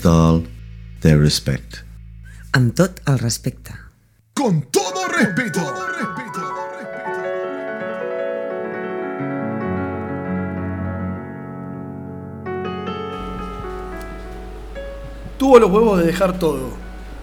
with 0.00 0.06
all 0.06 0.46
their 1.00 1.18
respect. 1.18 1.84
Amb 2.52 2.74
tot 2.74 3.00
el 3.06 3.18
respecte. 3.18 3.72
Con 4.34 4.62
todo 4.70 5.06
respeto. 5.08 5.60
Tuvo 15.38 15.58
los 15.58 15.70
huevos 15.70 16.00
de 16.00 16.06
dejar 16.06 16.38
todo 16.38 16.70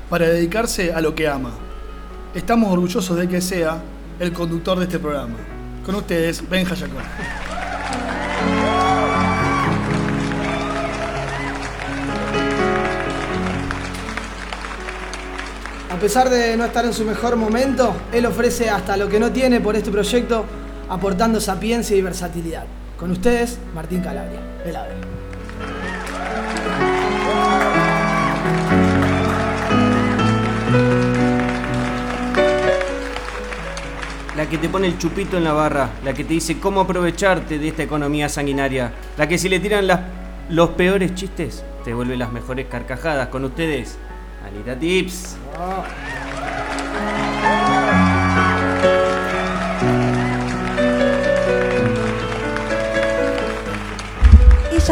para 0.09 0.27
dedicarse 0.27 0.93
a 0.93 1.01
lo 1.01 1.13
que 1.15 1.27
ama. 1.27 1.51
Estamos 2.33 2.71
orgullosos 2.71 3.17
de 3.17 3.27
que 3.27 3.41
sea 3.41 3.81
el 4.19 4.33
conductor 4.33 4.77
de 4.79 4.85
este 4.85 4.99
programa. 4.99 5.37
Con 5.85 5.95
ustedes, 5.95 6.47
Benja 6.49 6.75
Yacón. 6.75 7.03
A 15.97 15.99
pesar 15.99 16.29
de 16.29 16.55
no 16.55 16.63
estar 16.63 16.85
en 16.85 16.93
su 16.93 17.03
mejor 17.05 17.35
momento, 17.37 17.91
él 18.13 18.27
ofrece 18.27 18.69
hasta 18.69 18.95
lo 18.97 19.09
que 19.09 19.19
no 19.19 19.31
tiene 19.31 19.59
por 19.59 19.75
este 19.75 19.89
proyecto, 19.89 20.45
aportando 20.89 21.41
sapiencia 21.41 21.97
y 21.97 22.03
versatilidad. 22.03 22.65
Con 22.99 23.09
ustedes, 23.09 23.57
Martín 23.73 24.01
Calabria, 24.01 24.39
el 24.63 24.75
AVE. 24.75 24.93
La 34.35 34.47
que 34.47 34.59
te 34.59 34.69
pone 34.69 34.85
el 34.85 34.99
chupito 34.99 35.37
en 35.37 35.45
la 35.45 35.53
barra, 35.53 35.89
la 36.05 36.13
que 36.13 36.23
te 36.23 36.35
dice 36.35 36.59
cómo 36.59 36.81
aprovecharte 36.81 37.57
de 37.57 37.69
esta 37.69 37.81
economía 37.81 38.29
sanguinaria, 38.29 38.93
la 39.17 39.27
que 39.27 39.39
si 39.39 39.49
le 39.49 39.59
tiran 39.59 39.87
los 40.49 40.69
peores 40.69 41.15
chistes, 41.15 41.63
te 41.83 41.95
vuelve 41.95 42.15
las 42.17 42.31
mejores 42.31 42.67
carcajadas. 42.67 43.29
Con 43.29 43.45
ustedes, 43.45 43.97
Anita 44.45 44.77
Tips. 44.77 45.37
Ella 45.57 45.83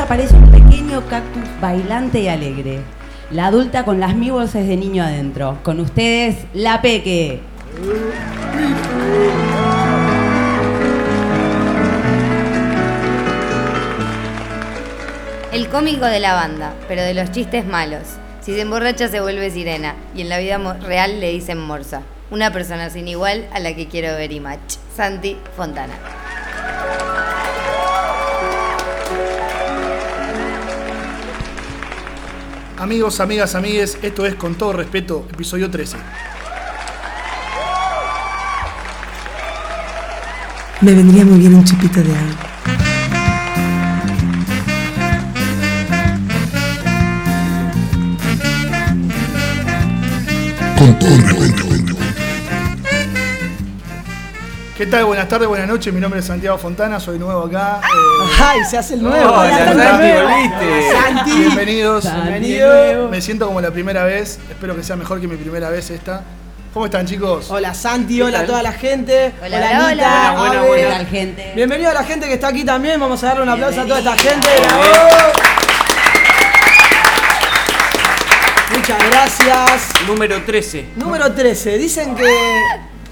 parece 0.07 0.35
un 0.35 0.49
pequeño 0.49 1.05
cactus 1.07 1.43
bailante 1.61 2.21
y 2.21 2.29
alegre. 2.29 2.79
La 3.29 3.45
adulta 3.47 3.83
con 3.85 3.99
las 3.99 4.15
mil 4.15 4.31
voces 4.31 4.67
de 4.67 4.75
niño 4.75 5.03
adentro. 5.03 5.59
Con 5.61 5.79
ustedes, 5.79 6.47
la 6.55 6.81
Peque. 6.81 7.41
El 15.51 15.69
cómico 15.69 16.05
de 16.05 16.19
la 16.19 16.33
banda, 16.33 16.73
pero 16.87 17.03
de 17.03 17.13
los 17.13 17.31
chistes 17.31 17.67
malos. 17.67 18.17
Si 18.45 18.53
se 18.53 18.61
emborracha 18.61 19.07
se 19.07 19.21
vuelve 19.21 19.49
sirena 19.49 19.95
y 20.13 20.21
en 20.21 20.29
la 20.29 20.37
vida 20.37 20.59
real 20.75 21.19
le 21.19 21.31
dicen 21.31 21.59
morsa. 21.59 22.03
Una 22.29 22.53
persona 22.53 22.91
sin 22.91 23.07
igual 23.07 23.49
a 23.51 23.59
la 23.59 23.75
que 23.75 23.87
quiero 23.87 24.15
ver 24.15 24.31
y 24.31 24.39
match. 24.39 24.75
Santi 24.95 25.35
Fontana. 25.57 25.95
Amigos, 32.77 33.19
amigas, 33.19 33.55
amigues, 33.55 33.97
esto 34.03 34.27
es 34.27 34.35
Con 34.35 34.53
todo 34.53 34.73
respeto, 34.73 35.25
episodio 35.33 35.71
13. 35.71 35.97
Me 40.81 40.93
vendría 40.93 41.25
muy 41.25 41.39
bien 41.39 41.55
un 41.55 41.65
chupito 41.65 41.99
de 41.99 42.11
agua. 42.11 42.54
¿Qué 54.77 54.85
tal? 54.85 55.05
Buenas 55.05 55.27
tardes, 55.27 55.47
buenas 55.47 55.67
noches. 55.67 55.91
Mi 55.93 55.99
nombre 56.01 56.19
es 56.19 56.25
Santiago 56.25 56.57
Fontana, 56.57 56.99
soy 56.99 57.17
nuevo 57.17 57.45
acá. 57.45 57.79
eh, 57.81 58.27
¡Ay, 58.43 58.59
se 58.69 58.77
hace 58.77 58.95
el 58.95 59.03
nuevo! 59.03 59.31
Hola, 59.31 59.73
Santi, 59.73 60.11
volviste. 60.21 60.91
¡Santi! 60.91 61.31
bienvenidos. 61.31 62.03
Bienvenido. 62.03 63.09
Me 63.09 63.21
siento 63.21 63.47
como 63.47 63.61
la 63.61 63.71
primera 63.71 64.03
vez. 64.03 64.37
Espero 64.49 64.75
que 64.75 64.83
sea 64.83 64.95
mejor 64.95 65.21
que 65.21 65.27
mi 65.27 65.37
primera 65.37 65.69
vez 65.69 65.89
esta. 65.89 66.21
¿Cómo 66.73 66.85
están, 66.85 67.05
chicos? 67.07 67.49
Hola 67.49 67.73
Santi, 67.73 68.21
hola 68.21 68.41
a 68.41 68.45
toda 68.45 68.61
la 68.61 68.73
gente. 68.73 69.33
Hola, 69.43 69.57
hola, 69.57 69.87
Anita, 69.87 70.33
hola. 70.33 70.39
Buena, 70.39 70.61
buena, 70.63 70.83
¿Qué 70.89 70.93
tal, 70.93 71.07
gente? 71.07 71.51
Bienvenido 71.55 71.89
a 71.89 71.93
la 71.93 72.03
gente 72.03 72.27
que 72.27 72.33
está 72.33 72.49
aquí 72.49 72.65
también. 72.65 72.99
Vamos 72.99 73.23
a 73.23 73.27
darle 73.27 73.43
un 73.43 73.49
aplauso 73.49 73.79
a 73.81 73.85
toda 73.85 73.99
esta 73.99 74.17
gente. 74.17 74.49
¡Bravo! 74.61 75.64
Muchas 78.87 79.09
gracias. 79.09 79.89
Número 80.05 80.43
13. 80.43 80.85
Número 80.95 81.33
13. 81.33 81.79
Dicen 81.79 82.15
que 82.15 82.23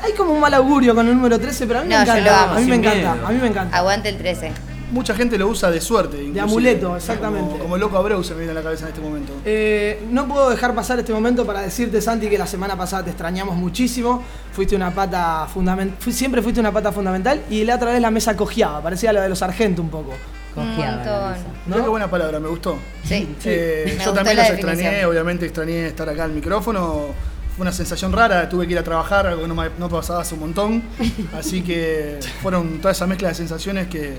hay 0.04 0.14
como 0.16 0.32
un 0.32 0.40
mal 0.40 0.54
augurio 0.54 0.94
con 0.94 1.08
el 1.08 1.16
número 1.16 1.40
13, 1.40 1.66
pero 1.66 1.80
a 1.80 1.82
mí 1.82 1.90
me 1.90 1.96
yo 1.96 2.02
encanta. 2.04 2.22
lo 2.24 2.32
amo. 2.32 2.54
A 2.54 2.60
mí 2.60 2.66
me 2.68 2.76
encanta. 2.76 3.12
A 3.26 3.32
mí 3.32 3.40
me 3.42 3.48
encanta. 3.48 3.76
Aguante 3.78 4.10
el 4.10 4.18
13. 4.20 4.52
Mucha 4.92 5.16
gente 5.16 5.36
lo 5.36 5.48
usa 5.48 5.72
de 5.72 5.82
suerte. 5.82 6.18
inclusive. 6.18 6.42
amuleto, 6.42 6.96
exactamente. 6.96 7.54
Como, 7.54 7.64
como 7.64 7.78
loco 7.80 7.98
Abreu 7.98 8.24
se 8.24 8.34
me 8.34 8.42
viene 8.42 8.52
a 8.52 8.54
la 8.54 8.62
cabeza 8.62 8.84
en 8.84 8.90
este 8.90 9.02
momento. 9.02 9.34
Eh, 9.46 10.06
no 10.12 10.28
puedo 10.28 10.52
dejar 10.52 10.76
pasar 10.76 11.00
este 11.00 11.12
momento 11.12 11.44
para 11.44 11.62
decirte, 11.62 12.00
Santi, 12.02 12.30
que 12.30 12.38
la 12.38 12.46
semana 12.46 12.78
pasada 12.78 13.06
te 13.06 13.10
extrañamos 13.10 13.56
muchísimo. 13.56 14.22
Fuiste 14.52 14.76
una 14.76 14.92
pata 14.92 15.48
fundamental. 15.52 16.14
Siempre 16.14 16.44
fuiste 16.44 16.60
una 16.60 16.72
pata 16.72 16.92
fundamental 16.92 17.42
y 17.50 17.64
la 17.64 17.78
otra 17.78 17.94
vez 17.94 18.00
la 18.00 18.12
mesa 18.12 18.38
cojeaba. 18.38 18.80
Parecía 18.84 19.12
la 19.12 19.22
de 19.24 19.30
los 19.30 19.40
sargentos 19.40 19.84
un 19.84 19.90
poco. 19.90 20.12
Un 20.56 20.68
Cojeaba 20.70 20.96
montón. 20.98 21.44
Mirá 21.66 21.84
qué 21.84 21.90
buena 21.90 22.10
palabra, 22.10 22.40
me 22.40 22.48
gustó. 22.48 22.78
Sí. 23.04 23.36
Eh, 23.46 23.84
Me 23.86 23.92
yo 23.92 23.96
gustó 23.98 24.14
también 24.14 24.38
la 24.38 24.44
los 24.44 24.52
definición. 24.52 24.80
extrañé, 24.86 25.06
obviamente 25.06 25.46
extrañé 25.46 25.88
estar 25.88 26.08
acá 26.10 26.26
al 26.26 26.32
micrófono. 26.32 27.08
Fue 27.56 27.62
una 27.64 27.72
sensación 27.72 28.12
rara, 28.12 28.50
tuve 28.50 28.66
que 28.66 28.74
ir 28.74 28.80
a 28.80 28.84
trabajar, 28.84 29.28
algo 29.28 29.44
que 29.44 29.48
no 29.48 29.56
me 29.56 29.70
no 29.78 29.88
pasaba 29.90 30.22
hace 30.22 30.34
un 30.34 30.42
montón. 30.42 30.84
Así 31.38 31.62
que 31.62 32.20
fueron 32.42 32.80
toda 32.80 32.92
esa 32.92 33.06
mezcla 33.08 33.30
de 33.30 33.36
sensaciones 33.36 33.88
que, 33.88 34.18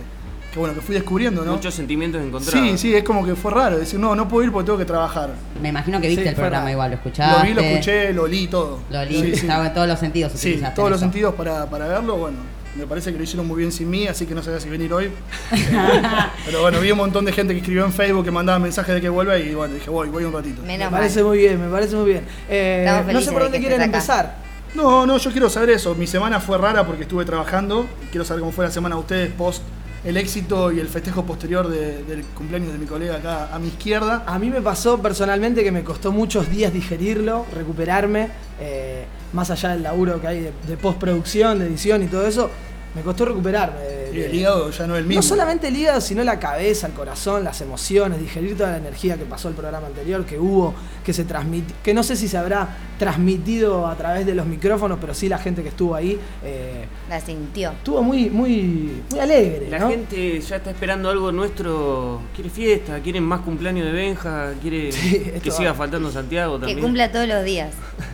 que, 0.53 0.59
bueno, 0.59 0.73
que 0.75 0.81
fui 0.81 0.95
descubriendo, 0.95 1.45
¿no? 1.45 1.53
Muchos 1.53 1.75
sentimientos 1.75 2.23
encontrados. 2.23 2.61
Sí, 2.71 2.79
sí, 2.79 2.95
es 2.95 3.03
como 3.03 3.27
que 3.27 3.35
fue 3.35 3.51
raro. 3.51 3.77
Decir, 3.77 3.99
no, 3.99 4.15
no 4.15 4.29
puedo 4.29 4.45
ir 4.47 4.53
porque 4.53 4.67
tengo 4.67 4.79
que 4.79 4.85
trabajar. 4.85 5.31
Me 5.61 5.69
imagino 5.71 6.01
que 6.01 6.07
viste 6.09 6.23
Sí, 6.23 6.29
el 6.29 6.35
programa 6.37 6.61
raro. 6.67 6.73
igual, 6.73 6.91
lo 6.93 6.97
escuchaste. 6.97 7.39
Lo 7.39 7.45
vi, 7.45 7.55
lo 7.55 7.61
escuché, 7.61 8.13
lo 8.13 8.23
olí, 8.23 8.47
todo. 8.47 8.79
Lo 8.91 9.01
olí, 9.01 9.21
Sí, 9.21 9.27
sí. 9.35 9.41
estaba 9.41 9.67
en 9.67 9.75
todos 9.75 9.89
los 9.89 9.99
sentidos. 9.99 10.33
Sí, 10.37 10.63
todos 10.75 10.91
los 10.91 10.99
eso. 10.99 11.05
sentidos 11.05 11.35
para, 11.35 11.67
para 11.69 11.89
verlo, 11.89 12.17
bueno. 12.17 12.39
Me 12.77 12.87
parece 12.87 13.13
que 13.13 13.19
lo 13.19 13.25
hicieron 13.25 13.47
muy 13.47 13.59
bien 13.59 13.71
sin 13.73 13.89
mí, 13.89 14.07
así 14.09 14.27
que 14.27 14.35
no 14.35 14.43
sabía 14.43 14.59
si 14.61 14.69
venir 14.69 14.93
hoy. 14.93 15.11
Pero 16.47 16.61
bueno, 16.63 16.81
vi 16.81 16.91
un 16.91 16.99
montón 16.99 17.25
de 17.25 17.33
gente 17.33 17.53
que 17.55 17.61
escribió 17.61 17.85
en 17.85 17.93
Facebook 17.93 18.25
que 18.25 18.31
mandaba 18.31 18.59
mensajes 18.59 18.95
de 18.95 19.01
que 19.01 19.09
vuelva 19.09 19.39
y 19.39 19.55
bueno, 19.55 19.75
dije, 19.75 19.91
voy, 19.91 20.09
voy 20.09 20.25
un 20.25 20.33
ratito. 20.33 20.63
Me 20.63 20.77
mal. 20.79 20.91
parece 20.91 21.23
muy 21.23 21.39
bien, 21.39 21.61
me 21.61 21.69
parece 21.71 21.95
muy 21.97 22.07
bien. 22.11 22.25
Eh, 22.49 22.85
no 23.13 23.21
sé 23.21 23.31
por 23.31 23.41
de 23.41 23.45
dónde 23.45 23.61
quieren 23.61 23.81
empezar. 23.83 24.37
No, 24.75 25.07
no, 25.07 25.19
yo 25.19 25.31
quiero 25.31 25.49
saber 25.49 25.71
eso. 25.71 25.95
Mi 25.95 26.07
semana 26.09 26.41
fue 26.41 26.59
rara 26.59 26.85
porque 26.85 27.03
estuve 27.03 27.25
trabajando. 27.25 27.87
Quiero 28.11 28.25
saber 28.25 28.41
cómo 28.41 28.51
fue 28.53 28.65
la 28.65 28.73
semana 28.73 28.97
de 28.97 29.01
ustedes 29.01 29.31
post 29.33 29.63
el 30.05 30.17
éxito 30.19 30.71
y 30.73 30.81
el 30.81 30.89
festejo 30.89 31.25
posterior 31.25 31.67
de- 31.69 32.03
del 32.03 32.25
cumpleaños 32.25 32.73
de 32.73 32.79
mi 32.79 32.85
colega 32.87 33.17
acá 33.17 33.55
a 33.55 33.59
mi 33.59 33.69
izquierda. 33.69 34.25
A 34.27 34.39
mí 34.39 34.51
me 34.51 34.61
pasó 34.61 35.01
personalmente 35.01 35.63
que 35.63 35.73
me 35.73 35.83
costó 35.85 36.11
muchos 36.13 36.51
días 36.51 36.73
digerirlo, 36.73 37.47
recuperarme, 37.55 38.29
eh, 38.61 39.07
más 39.35 39.51
allá 39.51 39.71
del 39.71 39.83
laburo 39.83 40.19
que 40.21 40.27
hay 40.29 40.41
de, 40.41 40.53
de 40.67 40.77
postproducción, 40.79 41.59
de 41.59 41.67
edición 41.67 42.03
y 42.03 42.07
todo 42.07 42.27
eso, 42.27 42.51
me 42.95 43.03
costó 43.03 43.25
recuperarme. 43.27 43.77
Y 44.15 44.21
el 44.21 44.33
hígado 44.33 44.71
ya 44.71 44.87
no 44.87 44.95
es 44.95 45.01
el 45.01 45.07
mismo. 45.07 45.21
No 45.21 45.29
solamente 45.29 45.67
el 45.67 45.77
hígado, 45.77 46.01
sino 46.01 46.23
la 46.23 46.39
cabeza, 46.39 46.87
el 46.87 46.93
corazón, 46.93 47.43
las 47.43 47.61
emociones, 47.61 48.21
digerir 48.21 48.57
toda 48.57 48.71
la 48.71 48.77
energía 48.77 49.17
que 49.17 49.25
pasó 49.25 49.49
el 49.49 49.55
programa 49.57 49.89
anterior, 49.89 50.25
que 50.25 50.39
hubo, 50.39 50.73
que 51.05 51.13
se 51.13 51.25
transmitió, 51.25 51.75
que 51.83 51.93
no 51.93 52.05
sé 52.05 52.15
si 52.15 52.29
se 52.29 52.39
habrá 52.39 52.69
transmitido 52.97 53.89
a 53.89 53.97
través 53.97 54.25
de 54.25 54.37
los 54.37 54.47
micrófonos, 54.47 54.99
pero 55.01 55.13
sí 55.15 55.29
la 55.29 55.39
gente 55.39 55.65
que 55.65 55.71
estuvo 55.71 55.97
ahí 55.97 56.17
eh, 56.45 56.85
La 57.09 57.21
sintió. 57.21 57.73
estuvo 57.73 58.05
muy, 58.05 58.31
muy, 58.31 59.03
muy 59.11 59.19
alegre. 59.19 59.69
La 59.69 59.81
¿no? 59.81 59.89
gente 59.91 60.41
ya 60.41 60.57
está 60.57 60.71
esperando 60.71 61.11
algo 61.11 61.33
nuestro. 61.33 62.21
Quiere 62.37 62.51
fiesta, 62.51 63.01
quieren 63.01 63.25
más 63.25 63.41
cumpleaños 63.41 63.87
de 63.87 63.91
Benja, 63.93 64.53
quiere 64.63 64.93
Sí, 64.93 65.33
que 65.43 65.51
siga 65.51 65.75
faltando 65.75 66.13
Santiago 66.13 66.55
Que 66.55 66.67
también. 66.67 66.81
cumpla 66.81 67.11
todos 67.11 67.27
los 67.27 67.45
días. 67.45 67.73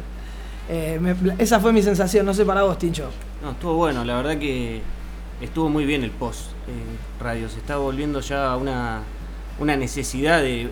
Eh, 0.73 1.01
esa 1.39 1.59
fue 1.59 1.73
mi 1.73 1.83
sensación, 1.83 2.25
no 2.25 2.33
sé 2.33 2.45
para 2.45 2.63
vos, 2.63 2.79
Tincho. 2.79 3.11
No, 3.43 3.51
estuvo 3.51 3.75
bueno, 3.75 4.05
la 4.05 4.15
verdad 4.15 4.39
que 4.39 4.81
estuvo 5.41 5.69
muy 5.69 5.85
bien 5.85 6.05
el 6.05 6.13
post 6.13 6.53
eh, 6.69 7.23
radio. 7.23 7.49
Se 7.49 7.59
está 7.59 7.77
volviendo 7.77 8.21
ya 8.21 8.57
una, 8.57 9.01
una 9.59 9.77
necesidad 9.77 10.41
de- 10.41 10.71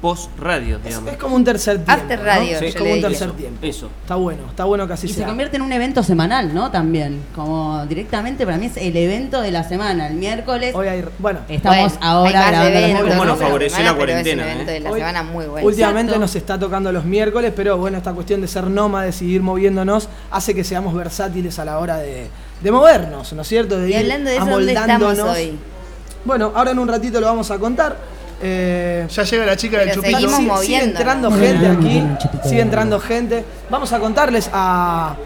post 0.00 0.30
radio, 0.38 0.76
Es, 0.76 0.84
digamos. 0.84 1.12
es 1.12 1.18
como 1.18 1.36
un 1.36 1.44
tercer 1.44 1.76
tiempo. 1.76 1.92
After 1.92 2.18
¿no? 2.18 2.24
radio, 2.24 2.58
Es 2.58 2.74
como 2.76 2.92
un 2.92 3.00
tercer 3.00 3.28
Eso, 3.28 3.36
tiempo. 3.36 3.58
eso. 3.66 3.90
Está 4.02 4.14
bueno, 4.16 4.42
está 4.50 4.64
bueno 4.64 4.86
que 4.86 4.92
así 4.92 5.06
Y 5.06 5.10
se 5.12 5.24
convierte 5.24 5.56
en 5.56 5.62
un 5.62 5.72
evento 5.72 6.02
semanal, 6.02 6.54
¿no? 6.54 6.70
También. 6.70 7.22
Como 7.34 7.84
directamente 7.86 8.44
para 8.44 8.58
mí 8.58 8.66
es 8.66 8.76
el 8.76 8.96
evento 8.96 9.40
de 9.40 9.50
la 9.50 9.64
semana. 9.64 10.06
El 10.08 10.14
miércoles 10.14 10.74
Hoy 10.74 10.86
hay, 10.88 11.04
bueno, 11.18 11.40
estamos 11.48 11.92
Bueno, 11.94 12.06
ahora 12.06 12.30
grabando 12.50 13.02
los 13.02 13.10
¿Cómo 13.14 13.24
nos 13.24 13.38
favoreció 13.38 13.76
semana, 13.78 13.92
la 13.92 13.96
cuarentena, 13.96 14.42
Es 14.42 14.46
un 14.48 14.52
evento 14.54 14.70
eh? 14.70 14.74
de 14.74 14.80
la 14.80 14.90
Hoy- 14.90 15.00
semana 15.00 15.22
muy 15.22 15.46
bueno. 15.46 15.66
últimamente 15.66 16.00
Exacto. 16.12 16.20
nos 16.20 16.36
está 16.36 16.58
tocando 16.58 16.92
los 16.92 17.04
miércoles, 17.04 17.52
pero 17.56 17.76
bueno, 17.78 17.96
esta 17.98 18.12
cuestión 18.12 18.40
de 18.40 18.48
ser 18.48 18.64
nómades 18.64 19.22
y 19.22 19.26
ir 19.26 19.42
moviéndonos 19.42 20.08
hace 20.30 20.54
que 20.54 20.62
seamos 20.64 20.94
versátiles 20.94 21.58
a 21.58 21.64
la 21.64 21.78
hora 21.78 21.96
de, 21.96 22.28
de 22.62 22.70
movernos, 22.70 23.32
¿no 23.32 23.42
es 23.42 23.48
cierto? 23.48 23.78
De 23.78 23.88
Y 23.88 23.92
ir 23.92 23.98
hablando 23.98 24.30
de 24.30 24.36
eso, 24.36 24.46
¿dónde 24.46 24.72
estamos 24.72 24.90
amoldándonos. 25.02 25.36
hoy? 25.36 25.58
Bueno, 26.24 26.52
ahora 26.54 26.72
en 26.72 26.78
un 26.80 26.88
ratito 26.88 27.20
lo 27.20 27.26
vamos 27.26 27.50
a 27.50 27.58
contar. 27.58 27.96
Eh, 28.42 29.06
Ya 29.10 29.22
llega 29.22 29.46
la 29.46 29.56
chica 29.56 29.78
del 29.78 29.92
chupito. 29.92 30.18
seguimos 30.18 30.60
sigue, 30.60 30.66
sigue 30.66 30.84
entrando 30.84 31.30
gente 31.32 31.66
aquí, 31.68 32.02
sigue 32.44 32.60
entrando 32.60 33.00
gente. 33.00 33.44
Vamos 33.70 33.92
a 33.92 33.98
contarles 33.98 34.50
a, 34.52 35.16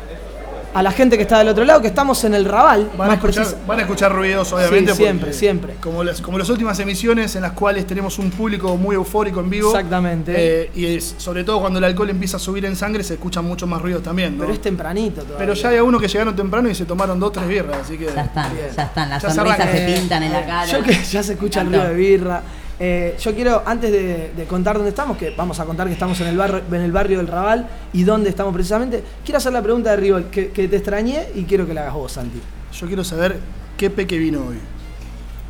a 0.73 0.83
la 0.85 0.93
gente 0.93 1.17
que 1.17 1.23
está 1.25 1.39
del 1.41 1.49
otro 1.49 1.65
lado 1.65 1.81
que 1.83 1.89
estamos 1.89 2.23
en 2.23 2.35
el 2.35 2.45
Raval, 2.45 2.89
Van 2.97 3.11
a, 3.11 3.15
escuchar, 3.15 3.47
van 3.67 3.81
a 3.81 3.83
escuchar 3.83 4.12
ruidos, 4.15 4.53
obviamente. 4.53 4.93
Sí, 4.93 4.97
siempre, 4.99 5.19
porque 5.27 5.33
siempre. 5.37 5.75
Como 5.81 6.05
las, 6.05 6.21
como 6.21 6.39
las 6.39 6.49
últimas 6.49 6.79
emisiones 6.79 7.35
en 7.35 7.43
las 7.43 7.53
cuales 7.53 7.85
tenemos 7.89 8.21
un 8.21 8.31
público 8.31 8.77
muy 8.77 8.95
eufórico 8.95 9.41
en 9.41 9.51
vivo. 9.51 9.71
Exactamente. 9.71 10.33
Eh, 10.37 10.71
y 10.77 10.87
es, 10.95 11.17
sobre 11.19 11.43
todo 11.43 11.61
cuando 11.61 11.81
el 11.81 11.85
alcohol 11.87 12.11
empieza 12.11 12.37
a 12.37 12.41
subir 12.41 12.65
en 12.67 12.77
sangre, 12.77 13.03
se 13.03 13.15
escuchan 13.15 13.45
muchos 13.45 13.69
más 13.69 13.83
ruidos 13.83 14.05
también. 14.05 14.37
¿no? 14.39 14.43
Pero 14.43 14.53
es 14.55 14.63
tempranito 14.63 15.23
todavía. 15.23 15.39
Pero 15.39 15.55
ya 15.55 15.69
hay 15.71 15.77
algunos 15.79 16.01
que 16.01 16.06
llegaron 16.06 16.37
temprano 16.37 16.69
y 16.71 16.75
se 16.77 16.85
tomaron 16.85 17.19
dos, 17.19 17.33
tres 17.33 17.49
birras, 17.49 17.79
así 17.83 17.99
que. 17.99 18.06
Ya 18.06 18.23
están, 18.23 18.55
Bien. 18.55 18.69
ya 18.77 18.83
están. 18.85 19.11
Las 19.11 19.23
Ya 19.25 19.29
se 19.31 19.35
sonrisas 19.35 19.71
se 19.71 19.93
Eh, 19.93 19.97
pintan 19.99 20.23
en 20.23 20.33
la 20.33 20.47
cara. 20.47 20.67
Yo 20.67 20.83
que 20.85 20.93
ya 21.03 21.23
se 21.25 21.33
escucha 21.33 21.63
el 21.63 21.67
ruido 21.67 21.89
de 21.89 21.95
birra. 21.95 22.43
Eh, 22.82 23.15
yo 23.21 23.35
quiero, 23.35 23.62
antes 23.67 23.93
de, 23.93 24.32
de 24.35 24.44
contar 24.47 24.77
dónde 24.77 24.88
estamos, 24.88 25.19
que 25.19 25.35
vamos 25.37 25.61
a 25.61 25.67
contar 25.67 25.87
que 25.87 25.93
estamos 25.93 26.19
en 26.23 26.29
el, 26.29 26.38
barrio, 26.38 26.62
en 26.73 26.81
el 26.81 26.93
barrio 26.93 27.19
del 27.19 27.27
Raval 27.27 27.69
y 27.93 28.05
dónde 28.05 28.31
estamos 28.31 28.55
precisamente, 28.55 29.05
quiero 29.23 29.37
hacer 29.37 29.53
la 29.53 29.61
pregunta 29.61 29.91
de 29.91 29.97
Rigol, 29.99 30.31
que, 30.31 30.49
que 30.50 30.67
te 30.67 30.77
extrañé 30.77 31.27
y 31.35 31.44
quiero 31.44 31.67
que 31.67 31.75
la 31.75 31.82
hagas 31.82 31.94
vos, 31.94 32.12
Santi. 32.12 32.41
Yo 32.73 32.87
quiero 32.87 33.05
saber 33.05 33.38
qué 33.77 33.91
peque 33.91 34.17
vino 34.17 34.47
hoy. 34.47 34.56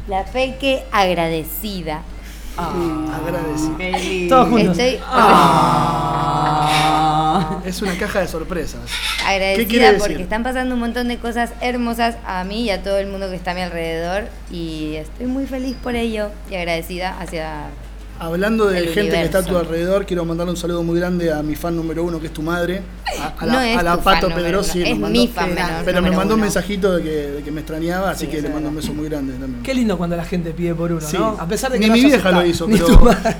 La 0.08 0.24
Peque 0.24 0.82
agradecida. 0.90 2.02
Agradecido. 3.14 3.76
Qué 3.78 3.92
lindo. 3.92 4.34
Todos 4.36 4.48
juntos. 4.48 4.78
Estoy 4.78 5.00
Ah. 6.42 7.60
Es 7.64 7.80
una 7.82 7.96
caja 7.98 8.20
de 8.20 8.28
sorpresas. 8.28 8.80
¿Qué 9.18 9.24
agradecida 9.26 9.92
decir? 9.92 9.98
porque 9.98 10.22
están 10.22 10.42
pasando 10.42 10.74
un 10.74 10.80
montón 10.80 11.08
de 11.08 11.18
cosas 11.18 11.52
hermosas 11.60 12.16
a 12.26 12.44
mí 12.44 12.62
y 12.64 12.70
a 12.70 12.82
todo 12.82 12.98
el 12.98 13.06
mundo 13.08 13.28
que 13.30 13.36
está 13.36 13.52
a 13.52 13.54
mi 13.54 13.60
alrededor 13.62 14.24
y 14.50 14.94
estoy 14.96 15.26
muy 15.26 15.46
feliz 15.46 15.76
por 15.82 15.94
ello 15.94 16.30
y 16.50 16.54
agradecida 16.56 17.16
hacia 17.18 17.64
Hablando 18.22 18.66
de 18.66 18.78
El 18.78 18.88
gente 18.90 19.12
que 19.16 19.22
está 19.24 19.38
a 19.38 19.42
tu 19.42 19.56
alrededor, 19.56 20.04
quiero 20.04 20.26
mandarle 20.26 20.50
un 20.50 20.56
saludo 20.58 20.82
muy 20.82 20.98
grande 21.00 21.32
a 21.32 21.42
mi 21.42 21.56
fan 21.56 21.74
número 21.74 22.04
uno, 22.04 22.20
que 22.20 22.26
es 22.26 22.32
tu 22.34 22.42
madre. 22.42 22.82
A, 23.18 23.28
a 23.28 23.46
la, 23.46 23.52
No 23.54 23.60
es 23.62 23.78
a 23.78 23.82
la 23.82 23.96
tu 23.96 24.02
Pato 24.04 24.28
Pedrosi. 24.28 24.82
es 24.82 24.98
mandó- 24.98 25.18
mi 25.18 25.26
fan 25.26 25.56
Pero 25.86 26.02
me 26.02 26.10
mandó 26.10 26.34
un 26.34 26.42
mensajito 26.42 26.96
de 26.96 27.02
que, 27.02 27.10
de 27.10 27.42
que 27.42 27.50
me 27.50 27.60
extrañaba, 27.60 28.10
así 28.10 28.26
Sí, 28.26 28.30
que 28.30 28.42
le 28.42 28.50
mando 28.50 28.68
un 28.68 28.76
beso 28.76 28.92
muy 28.92 29.08
grande 29.08 29.32
también. 29.32 29.62
Qué 29.62 29.72
lindo 29.72 29.96
cuando 29.96 30.16
la 30.16 30.24
gente 30.26 30.50
pide 30.50 30.74
por 30.74 30.92
uno, 30.92 31.00
Sí. 31.00 31.16
¿no? 31.16 31.34
A 31.40 31.46
pesar 31.46 31.72
de 31.72 31.78
que 31.78 31.84
Ni 31.84 31.88
no 31.88 31.94
mi 31.94 32.04
vieja 32.04 32.30
lo 32.30 32.44
hizo, 32.44 32.66
Ni 32.68 32.76
pero 32.78 32.88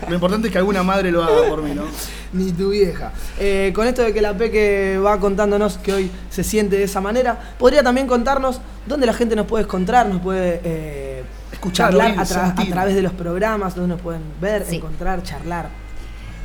lo 0.08 0.14
importante 0.14 0.48
es 0.48 0.52
que 0.52 0.58
alguna 0.58 0.82
madre 0.82 1.12
lo 1.12 1.22
haga 1.22 1.46
por 1.46 1.62
mí, 1.62 1.74
¿no? 1.74 1.84
Ni 2.32 2.50
tu 2.52 2.70
vieja. 2.70 3.12
Eh, 3.38 3.72
con 3.74 3.86
esto 3.86 4.00
de 4.02 4.14
que 4.14 4.22
la 4.22 4.32
Peque 4.34 4.98
va 5.04 5.20
contándonos 5.20 5.76
que 5.76 5.92
hoy 5.92 6.10
se 6.30 6.42
siente 6.42 6.76
de 6.78 6.84
esa 6.84 7.02
manera, 7.02 7.38
podría 7.58 7.82
también 7.82 8.06
contarnos 8.06 8.60
dónde 8.86 9.06
la 9.06 9.12
gente 9.12 9.36
nos 9.36 9.46
puede 9.46 9.64
encontrar, 9.64 10.08
nos 10.08 10.22
puede 10.22 10.60
eh, 10.64 11.22
Escuchar, 11.60 11.90
charlar 11.90 12.10
oír, 12.12 12.18
a, 12.18 12.22
tra- 12.22 12.42
a 12.42 12.46
sentir. 12.46 12.72
través 12.72 12.94
de 12.94 13.02
los 13.02 13.12
programas, 13.12 13.74
donde 13.74 13.94
nos 13.94 14.00
pueden 14.02 14.22
ver, 14.40 14.64
Sí. 14.68 14.76
encontrar, 14.76 15.22
charlar. 15.22 15.66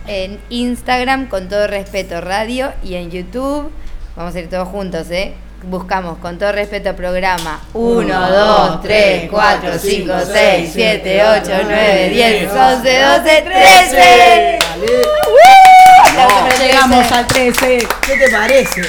en 0.07 0.39
Instagram 0.49 1.27
con 1.27 1.47
todo 1.49 1.65
respeto 1.67 2.21
radio 2.21 2.71
y 2.83 2.93
en 2.95 3.09
YouTube 3.09 3.71
vamos 4.15 4.35
a 4.35 4.39
ir 4.39 4.49
todos 4.49 4.67
juntos, 4.67 5.09
¿eh? 5.09 5.33
Buscamos 5.63 6.17
con 6.19 6.37
todo 6.37 6.51
respeto 6.51 6.95
programa 6.95 7.59
1, 7.73 8.29
2, 8.29 8.81
3, 8.83 9.29
4, 9.31 9.79
5, 9.79 10.13
6, 10.31 10.69
7, 10.73 11.23
8, 11.41 11.51
9, 11.63 12.09
10, 12.09 12.51
11, 12.51 13.01
12, 13.01 13.41
13. 13.41 14.59
Llegamos 16.59 17.11
al 17.11 17.25
13. 17.27 17.79
¿Qué 18.05 18.17
te 18.17 18.29
parece? 18.31 18.81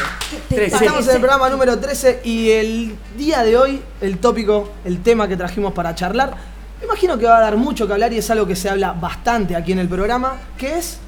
Estamos 0.51 1.09
en 1.09 1.15
el 1.17 1.21
programa 1.21 1.51
número 1.51 1.79
13 1.79 2.21
y 2.25 2.51
el 2.51 2.97
día 3.19 3.43
de 3.43 3.57
hoy, 3.57 3.83
el 4.01 4.19
tópico, 4.19 4.71
el 4.85 5.03
tema 5.03 5.27
que 5.27 5.37
trajimos 5.37 5.73
para 5.73 5.95
charlar, 5.95 6.37
me 6.79 6.87
imagino 6.87 7.19
que 7.19 7.27
va 7.27 7.39
a 7.39 7.41
dar 7.41 7.57
mucho 7.57 7.87
que 7.87 7.93
hablar 7.93 8.13
y 8.13 8.19
es 8.19 8.31
algo 8.31 8.47
que 8.47 8.55
se 8.55 8.71
habla 8.71 8.93
bastante 8.93 9.57
aquí 9.57 9.73
en 9.73 9.81
el 9.81 9.89
programa, 9.89 10.37
que 10.57 10.79
es 10.79 10.99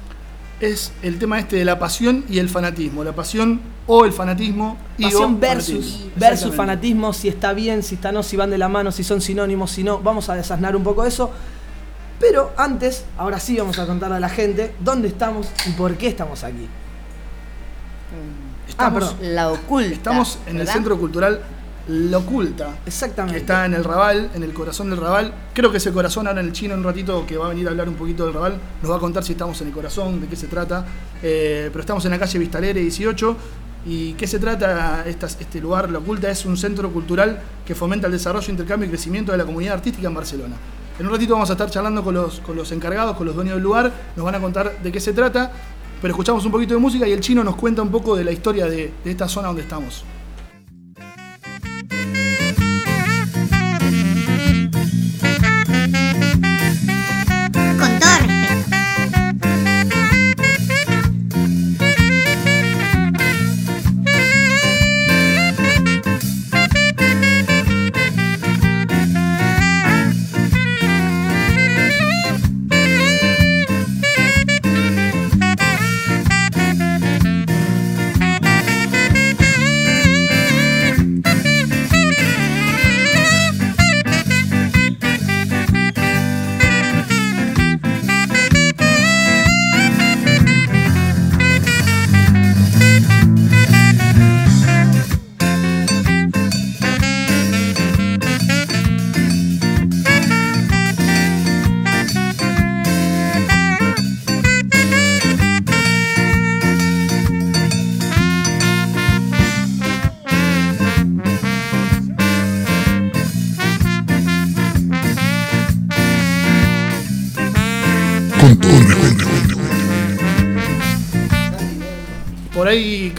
Es 0.59 0.91
el 1.03 1.19
tema 1.19 1.39
este 1.39 1.55
de 1.55 1.63
la 1.63 1.79
pasión 1.79 2.25
y 2.29 2.39
el 2.39 2.49
fanatismo. 2.49 3.03
La 3.03 3.13
pasión 3.13 3.61
o 3.87 4.03
el 4.03 4.11
fanatismo 4.11 4.77
y 4.97 5.03
pasión 5.03 5.35
o 5.35 5.39
versus, 5.39 5.85
fanatismo. 5.85 6.11
versus 6.17 6.55
fanatismo, 6.55 7.13
si 7.13 7.29
está 7.29 7.53
bien, 7.53 7.81
si 7.81 7.95
está 7.95 8.11
no, 8.11 8.23
si 8.23 8.35
van 8.35 8.49
de 8.49 8.57
la 8.57 8.67
mano, 8.67 8.91
si 8.91 9.05
son 9.05 9.21
sinónimos, 9.21 9.71
si 9.71 9.85
no, 9.85 9.99
vamos 9.99 10.27
a 10.27 10.35
desasnar 10.35 10.75
un 10.75 10.83
poco 10.83 11.05
eso. 11.05 11.31
Pero 12.19 12.51
antes, 12.57 13.05
ahora 13.17 13.39
sí 13.39 13.57
vamos 13.57 13.79
a 13.79 13.85
contarle 13.85 14.17
a 14.17 14.19
la 14.19 14.27
gente 14.27 14.75
dónde 14.81 15.07
estamos 15.07 15.47
y 15.65 15.71
por 15.71 15.95
qué 15.95 16.07
estamos 16.07 16.43
aquí. 16.43 16.67
Ah, 18.11 18.48
Estamos, 18.69 19.13
perdón. 19.13 19.35
La 19.35 19.51
oculta. 19.51 19.93
estamos 19.93 20.39
en 20.47 20.59
el. 20.59 20.67
Centro 20.67 20.97
Cultural 20.97 21.41
La 21.87 22.17
Oculta. 22.19 22.77
que 22.83 22.89
Exactamente. 22.89 23.39
está 23.39 23.65
en 23.65 23.73
el 23.73 23.83
Raval, 23.83 24.29
en 24.35 24.43
el 24.43 24.53
corazón 24.53 24.89
del 24.89 24.99
Raval. 24.99 25.33
Creo 25.53 25.71
que 25.71 25.77
ese 25.77 25.91
corazón 25.91 26.27
ahora 26.27 26.41
en 26.41 26.47
el 26.47 26.53
chino 26.53 26.75
un 26.75 26.83
ratito 26.83 27.25
que 27.25 27.37
va 27.37 27.47
a 27.47 27.49
venir 27.49 27.67
a 27.67 27.71
hablar 27.71 27.89
un 27.89 27.95
poquito 27.95 28.25
del 28.25 28.33
Raval, 28.33 28.59
nos 28.81 28.91
va 28.91 28.97
a 28.97 28.99
contar 28.99 29.23
si 29.23 29.33
estamos 29.33 29.59
en 29.61 29.67
el 29.67 29.73
corazón, 29.73 30.21
de 30.21 30.27
qué 30.27 30.35
se 30.35 30.47
trata. 30.47 30.85
Eh, 31.21 31.69
pero 31.71 31.81
estamos 31.81 32.05
en 32.05 32.11
la 32.11 32.19
calle 32.19 32.39
Vistalere 32.39 32.79
18. 32.79 33.35
¿Y 33.85 34.13
qué 34.13 34.27
se 34.27 34.39
trata 34.39 35.05
este 35.07 35.61
lugar? 35.61 35.89
La 35.89 35.99
Oculta 35.99 36.29
es 36.29 36.45
un 36.45 36.57
centro 36.57 36.91
cultural 36.91 37.39
que 37.65 37.73
fomenta 37.73 38.07
el 38.07 38.13
desarrollo, 38.13 38.51
intercambio 38.51 38.87
y 38.87 38.89
crecimiento 38.89 39.31
de 39.31 39.37
la 39.37 39.45
comunidad 39.45 39.75
artística 39.75 40.07
en 40.07 40.13
Barcelona. 40.13 40.55
En 40.99 41.05
un 41.05 41.13
ratito 41.13 41.31
vamos 41.33 41.49
a 41.49 41.53
estar 41.53 41.69
charlando 41.69 42.03
con 42.03 42.13
los, 42.13 42.41
con 42.41 42.57
los 42.57 42.73
encargados, 42.73 43.15
con 43.15 43.25
los 43.25 43.33
dueños 43.33 43.55
del 43.55 43.63
lugar, 43.63 43.89
nos 44.17 44.25
van 44.25 44.35
a 44.35 44.41
contar 44.41 44.79
de 44.83 44.91
qué 44.91 44.99
se 44.99 45.13
trata, 45.13 45.49
pero 46.01 46.13
escuchamos 46.13 46.45
un 46.45 46.51
poquito 46.51 46.73
de 46.73 46.79
música 46.79 47.07
y 47.07 47.11
el 47.11 47.19
chino 47.19 47.43
nos 47.43 47.55
cuenta 47.55 47.81
un 47.81 47.89
poco 47.89 48.15
de 48.15 48.23
la 48.23 48.31
historia 48.31 48.65
de, 48.67 48.91
esta 49.05 49.27
zona 49.27 49.47
donde 49.47 49.63
estamos. 49.63 50.03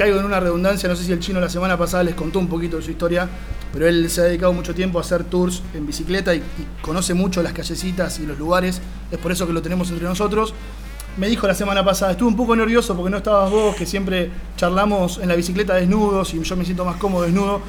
Caigo 0.00 0.18
en 0.18 0.24
una 0.24 0.40
redundancia, 0.40 0.88
no 0.88 0.96
sé 0.96 1.04
si 1.04 1.12
el 1.12 1.20
chino 1.20 1.40
la 1.40 1.50
semana 1.50 1.76
pasada 1.76 2.02
les 2.04 2.14
contó 2.14 2.38
un 2.38 2.48
poquito 2.48 2.78
de 2.78 2.82
su 2.82 2.90
historia, 2.90 3.28
pero 3.72 3.86
él 3.86 4.08
se 4.08 4.22
ha 4.22 4.24
dedicado 4.24 4.52
mucho 4.52 4.74
tiempo 4.74 4.98
a 4.98 5.02
hacer 5.02 5.24
tours 5.24 5.62
en 5.74 5.86
bicicleta 5.86 6.34
y, 6.34 6.38
y 6.38 6.42
conoce 6.82 7.12
mucho 7.12 7.42
las 7.42 7.52
callecitas 7.52 8.18
y 8.18 8.24
los 8.26 8.38
lugares, 8.38 8.80
es 9.10 9.18
por 9.18 9.30
eso 9.30 9.46
que 9.46 9.52
lo 9.52 9.60
tenemos 9.62 9.90
entre 9.90 10.06
nosotros. 10.06 10.54
Me 11.18 11.28
dijo 11.28 11.46
la 11.46 11.54
semana 11.54 11.84
pasada, 11.84 12.12
estuve 12.12 12.28
un 12.28 12.36
poco 12.36 12.56
nervioso 12.56 12.94
porque 12.96 13.10
no 13.10 13.18
estabas 13.18 13.50
vos, 13.50 13.74
que 13.76 13.84
siempre 13.84 14.30
charlamos 14.56 15.18
en 15.18 15.28
la 15.28 15.34
bicicleta 15.34 15.74
desnudos 15.74 16.32
y 16.32 16.40
yo 16.42 16.56
me 16.56 16.64
siento 16.64 16.84
más 16.84 16.96
cómodo 16.96 17.24
desnudo. 17.24 17.60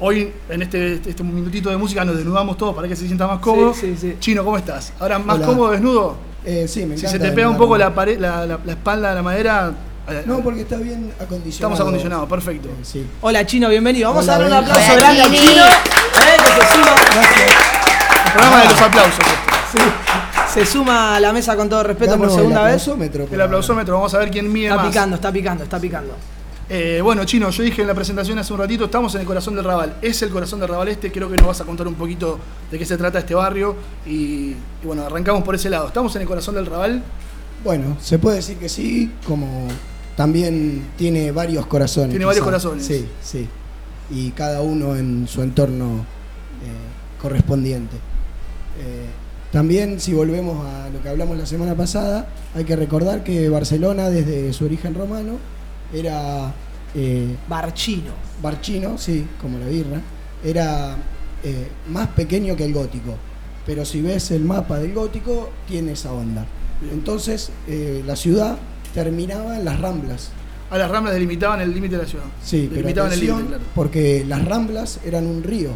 Hoy, 0.00 0.32
en 0.48 0.62
este, 0.62 0.94
este 0.94 1.22
minutito 1.24 1.68
de 1.68 1.76
música, 1.76 2.04
nos 2.04 2.16
desnudamos 2.16 2.56
todos 2.56 2.74
para 2.74 2.86
que 2.88 2.96
se 2.96 3.06
sienta 3.06 3.26
más 3.26 3.40
cómodo. 3.40 3.74
Sí, 3.74 3.94
sí, 3.98 4.12
sí. 4.12 4.16
Chino, 4.20 4.44
¿cómo 4.44 4.56
estás? 4.56 4.92
Ahora, 5.00 5.18
¿más 5.18 5.36
Hola. 5.36 5.46
cómodo 5.46 5.70
desnudo? 5.72 6.16
Eh, 6.44 6.66
sí, 6.68 6.86
me 6.86 6.96
Si 6.96 7.06
encanta. 7.06 7.24
se 7.24 7.30
te 7.30 7.34
pega 7.34 7.48
un 7.48 7.56
poco 7.56 7.70
barro. 7.70 7.84
la, 7.84 7.94
pared, 7.94 8.18
la, 8.20 8.46
la- 8.46 8.60
la 8.64 8.72
espalda 8.72 9.08
de 9.10 9.14
la 9.16 9.22
madera. 9.22 9.74
Eh, 10.08 10.22
No, 10.26 10.40
porque 10.40 10.62
está 10.62 10.76
bien 10.76 11.12
acondicionado. 11.20 11.50
Estamos 11.74 11.80
acondicionados, 11.80 12.28
perfecto. 12.28 12.68
Sí. 12.82 13.06
Hola 13.20 13.44
Chino, 13.46 13.68
bienvenido. 13.68 14.08
Vamos 14.10 14.24
Hola, 14.24 14.34
a 14.34 14.38
darle 14.38 14.56
un 14.56 14.62
aplauso 14.64 14.92
Hola, 14.92 15.00
grande 15.14 15.22
Chini. 15.24 15.38
Chino. 15.38 15.64
eh, 15.66 16.36
que 16.38 16.66
se 16.66 16.72
suma, 16.74 16.94
El 18.26 18.32
programa 18.32 18.60
de 18.62 18.64
los 18.68 18.80
aplausos. 18.80 19.24
se 20.52 20.66
suma 20.66 21.16
a 21.16 21.20
la 21.20 21.32
mesa 21.32 21.56
con 21.56 21.68
todo 21.68 21.82
respeto 21.82 22.12
Gano 22.12 22.24
por 22.24 22.32
segunda 22.32 22.60
el 22.60 22.72
vez. 22.72 22.82
aplausómetro 22.82 23.28
El 23.30 23.40
aplausómetro, 23.40 23.94
vamos 23.94 24.14
a 24.14 24.18
ver 24.18 24.30
quién 24.30 24.52
mide 24.52 24.66
Está 24.68 24.76
más. 24.76 24.86
picando, 24.88 25.16
está 25.16 25.32
picando, 25.32 25.64
está 25.64 25.78
picando. 25.80 26.14
Eh, 26.68 27.00
bueno, 27.00 27.24
Chino, 27.24 27.48
yo 27.50 27.62
dije 27.62 27.82
en 27.82 27.86
la 27.88 27.94
presentación 27.94 28.38
hace 28.40 28.52
un 28.52 28.58
ratito, 28.58 28.86
estamos 28.86 29.14
en 29.14 29.20
el 29.20 29.26
corazón 29.26 29.54
del 29.54 29.64
Raval. 29.64 29.96
Es 30.02 30.20
el 30.22 30.30
corazón 30.30 30.58
del 30.58 30.68
Raval 30.68 30.88
este, 30.88 31.12
creo 31.12 31.30
que 31.30 31.36
nos 31.36 31.46
vas 31.46 31.60
a 31.60 31.64
contar 31.64 31.86
un 31.86 31.94
poquito 31.94 32.40
de 32.70 32.78
qué 32.78 32.84
se 32.84 32.96
trata 32.96 33.20
este 33.20 33.34
barrio. 33.36 33.76
Y, 34.04 34.10
y 34.12 34.56
bueno, 34.82 35.04
arrancamos 35.06 35.44
por 35.44 35.54
ese 35.54 35.70
lado. 35.70 35.86
Estamos 35.88 36.14
en 36.16 36.22
el 36.22 36.28
corazón 36.28 36.56
del 36.56 36.66
Raval. 36.66 37.02
Bueno, 37.62 37.96
se 38.00 38.18
puede 38.18 38.36
decir 38.38 38.56
que 38.58 38.68
sí, 38.68 39.12
como 39.26 39.68
también 40.16 40.86
tiene 40.96 41.30
varios 41.32 41.66
corazones. 41.66 42.10
Tiene 42.10 42.24
varios 42.24 42.42
quizá. 42.42 42.44
corazones. 42.46 42.86
Sí, 42.86 43.06
sí. 43.22 43.48
Y 44.10 44.30
cada 44.30 44.60
uno 44.62 44.96
en 44.96 45.26
su 45.28 45.42
entorno 45.42 46.04
eh, 46.64 47.20
correspondiente. 47.20 47.96
Eh, 48.78 49.06
también, 49.52 50.00
si 50.00 50.12
volvemos 50.12 50.66
a 50.66 50.90
lo 50.90 51.00
que 51.02 51.08
hablamos 51.08 51.36
la 51.38 51.46
semana 51.46 51.74
pasada, 51.74 52.28
hay 52.54 52.64
que 52.64 52.76
recordar 52.76 53.22
que 53.24 53.48
Barcelona, 53.48 54.10
desde 54.10 54.52
su 54.52 54.64
origen 54.64 54.94
romano, 54.94 55.38
era 55.92 56.52
eh, 56.94 57.36
Barchino. 57.48 58.12
barchino, 58.42 58.98
sí, 58.98 59.26
como 59.40 59.58
la 59.58 59.66
birra, 59.66 60.00
era 60.44 60.96
eh, 61.44 61.68
más 61.88 62.08
pequeño 62.08 62.56
que 62.56 62.64
el 62.64 62.72
gótico. 62.72 63.14
Pero 63.64 63.84
si 63.84 64.00
ves 64.00 64.30
el 64.30 64.44
mapa 64.44 64.78
del 64.78 64.92
gótico, 64.92 65.50
tiene 65.66 65.92
esa 65.92 66.12
onda. 66.12 66.46
Entonces, 66.92 67.50
eh, 67.66 68.02
la 68.06 68.16
ciudad 68.16 68.58
terminaba 68.96 69.56
en 69.58 69.64
las 69.64 69.78
ramblas. 69.80 70.30
A 70.70 70.78
las 70.78 70.90
ramblas 70.90 71.14
delimitaban 71.14 71.60
el 71.60 71.72
límite 71.72 71.96
de 71.96 72.02
la 72.02 72.08
ciudad. 72.08 72.24
Sí, 72.42 72.62
pero 72.68 72.76
delimitaban 72.88 73.12
el 73.12 73.18
atención, 73.18 73.36
límite, 73.38 73.56
claro. 73.58 73.70
porque 73.74 74.24
las 74.26 74.44
ramblas 74.44 74.98
eran 75.04 75.26
un 75.26 75.42
río. 75.44 75.70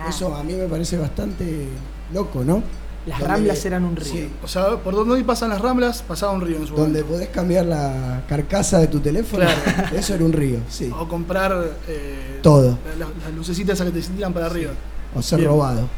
Ah. 0.00 0.06
Eso 0.08 0.34
a 0.34 0.42
mí 0.42 0.54
me 0.54 0.66
parece 0.66 0.96
bastante 0.96 1.66
loco, 2.14 2.42
¿no? 2.44 2.62
Las 3.06 3.18
Donde- 3.20 3.34
ramblas 3.34 3.64
eran 3.66 3.84
un 3.84 3.94
río. 3.96 4.04
Sí, 4.12 4.28
O 4.42 4.48
sea, 4.48 4.76
por 4.78 4.94
donde 4.94 5.14
hoy 5.14 5.22
pasan 5.24 5.50
las 5.50 5.60
ramblas, 5.60 6.02
pasaba 6.02 6.32
un 6.32 6.40
río 6.40 6.56
en 6.56 6.66
su 6.66 6.74
donde 6.74 7.00
momento. 7.02 7.06
podés 7.14 7.28
cambiar 7.28 7.66
la 7.66 8.22
carcasa 8.28 8.78
de 8.78 8.86
tu 8.88 9.00
teléfono, 9.00 9.44
Claro. 9.44 9.96
eso 9.96 10.14
era 10.14 10.24
un 10.24 10.32
río, 10.32 10.58
sí. 10.68 10.90
O 10.98 11.06
comprar 11.06 11.52
eh, 11.88 12.40
Todo. 12.42 12.78
la- 12.98 13.06
la- 13.06 13.12
las 13.26 13.34
lucecitas 13.34 13.74
esas 13.80 13.92
que 13.92 14.00
te 14.00 14.06
tiran 14.08 14.32
para 14.32 14.46
arriba. 14.46 14.72
O 15.14 15.20
ser 15.22 15.38
Bien. 15.40 15.50
robado. 15.50 15.88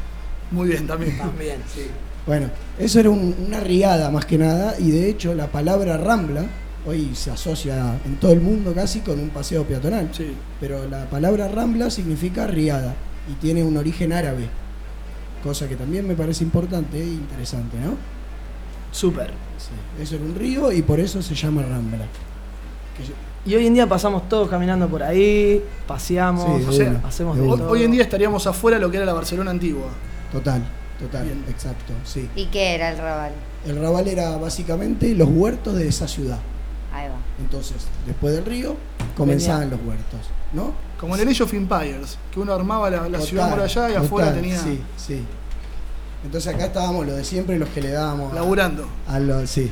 Muy 0.51 0.67
bien, 0.69 0.85
también. 0.87 1.17
También, 1.17 1.61
sí. 1.73 1.87
Bueno, 2.29 2.47
eso 2.77 2.99
era 2.99 3.09
un- 3.09 3.33
una 3.47 3.59
riada 3.59 4.11
más 4.11 4.23
que 4.25 4.37
nada, 4.37 4.75
y 4.79 4.91
de 4.91 5.09
hecho 5.09 5.33
la 5.33 5.47
palabra 5.47 5.97
rambla 5.97 6.43
hoy 6.85 7.09
se 7.15 7.31
asocia 7.31 7.95
en 8.05 8.17
todo 8.17 8.31
el 8.33 8.39
mundo 8.39 8.71
casi 8.73 8.99
con 8.99 9.19
un 9.19 9.29
paseo 9.29 9.63
peatonal. 9.63 10.09
Sí. 10.11 10.31
Pero 10.59 10.87
la 10.87 11.05
palabra 11.09 11.47
rambla 11.47 11.89
significa 11.89 12.45
riada 12.45 12.93
y 13.27 13.33
tiene 13.41 13.63
un 13.63 13.75
origen 13.77 14.13
árabe, 14.13 14.47
cosa 15.43 15.67
que 15.67 15.75
también 15.75 16.07
me 16.07 16.13
parece 16.13 16.43
importante 16.43 17.01
e 17.01 17.05
interesante, 17.05 17.77
¿no? 17.83 17.95
Súper. 18.91 19.31
Sí, 19.57 20.01
Eso 20.03 20.15
era 20.17 20.23
un 20.25 20.35
río 20.35 20.71
y 20.71 20.83
por 20.83 20.99
eso 20.99 21.23
se 21.23 21.33
llama 21.33 21.63
rambla. 21.63 22.05
Que 22.95 23.05
yo- 23.05 23.13
Y 23.51 23.55
hoy 23.55 23.65
en 23.65 23.73
día 23.73 23.87
pasamos 23.87 24.29
todos 24.29 24.49
caminando 24.49 24.87
por 24.87 25.01
ahí, 25.01 25.63
paseamos, 25.87 26.45
Sí, 26.59 26.65
de 26.65 26.69
O 26.69 26.71
sea, 26.73 26.89
una, 26.91 27.07
hacemos 27.07 27.37
de 27.37 27.43
todo. 27.43 27.69
hoy 27.71 27.83
en 27.83 27.91
día 27.91 28.03
estaríamos 28.03 28.45
afuera 28.45 28.77
de 28.77 28.81
lo 28.81 28.91
que 28.91 28.97
era 28.97 29.05
la 29.07 29.13
Barcelona 29.13 29.49
antigua. 29.49 29.87
Total, 30.31 30.61
total, 30.99 31.25
Bien. 31.25 31.43
exacto, 31.49 31.93
sí. 32.03 32.29
¿Y 32.35 32.45
qué 32.47 32.75
era 32.75 32.89
el 32.91 32.97
Raval? 32.97 33.31
El 33.65 33.79
Raval 33.81 34.07
era 34.07 34.37
básicamente 34.37 35.13
los 35.15 35.29
huertos 35.29 35.75
de 35.75 35.87
esa 35.87 36.07
ciudad. 36.07 36.39
Ahí 36.93 37.07
va. 37.07 37.15
Entonces, 37.39 37.77
después 38.05 38.33
del 38.33 38.45
río, 38.45 38.75
comenzaban 39.15 39.69
los 39.69 39.79
huertos, 39.81 40.19
¿no? 40.53 40.73
Como 40.99 41.15
en 41.15 41.21
el 41.21 41.29
Age 41.29 41.43
of 41.43 41.53
Empires, 41.53 42.17
que 42.33 42.39
uno 42.39 42.53
armaba 42.53 42.89
la, 42.89 42.97
la 43.03 43.03
Total, 43.05 43.21
ciudad 43.21 43.49
murallada 43.49 43.89
y 43.91 43.95
afuera 43.95 44.27
total, 44.29 44.41
tenía 44.41 44.59
Sí, 44.61 44.81
sí. 44.97 45.23
Entonces 46.25 46.53
acá 46.53 46.65
estábamos 46.65 47.05
lo 47.05 47.13
de 47.15 47.23
siempre, 47.23 47.57
los 47.57 47.69
que 47.69 47.81
le 47.81 47.91
dábamos 47.91 48.33
laburando. 48.33 48.85
a 49.07 49.19
lo- 49.19 49.47
sí, 49.47 49.71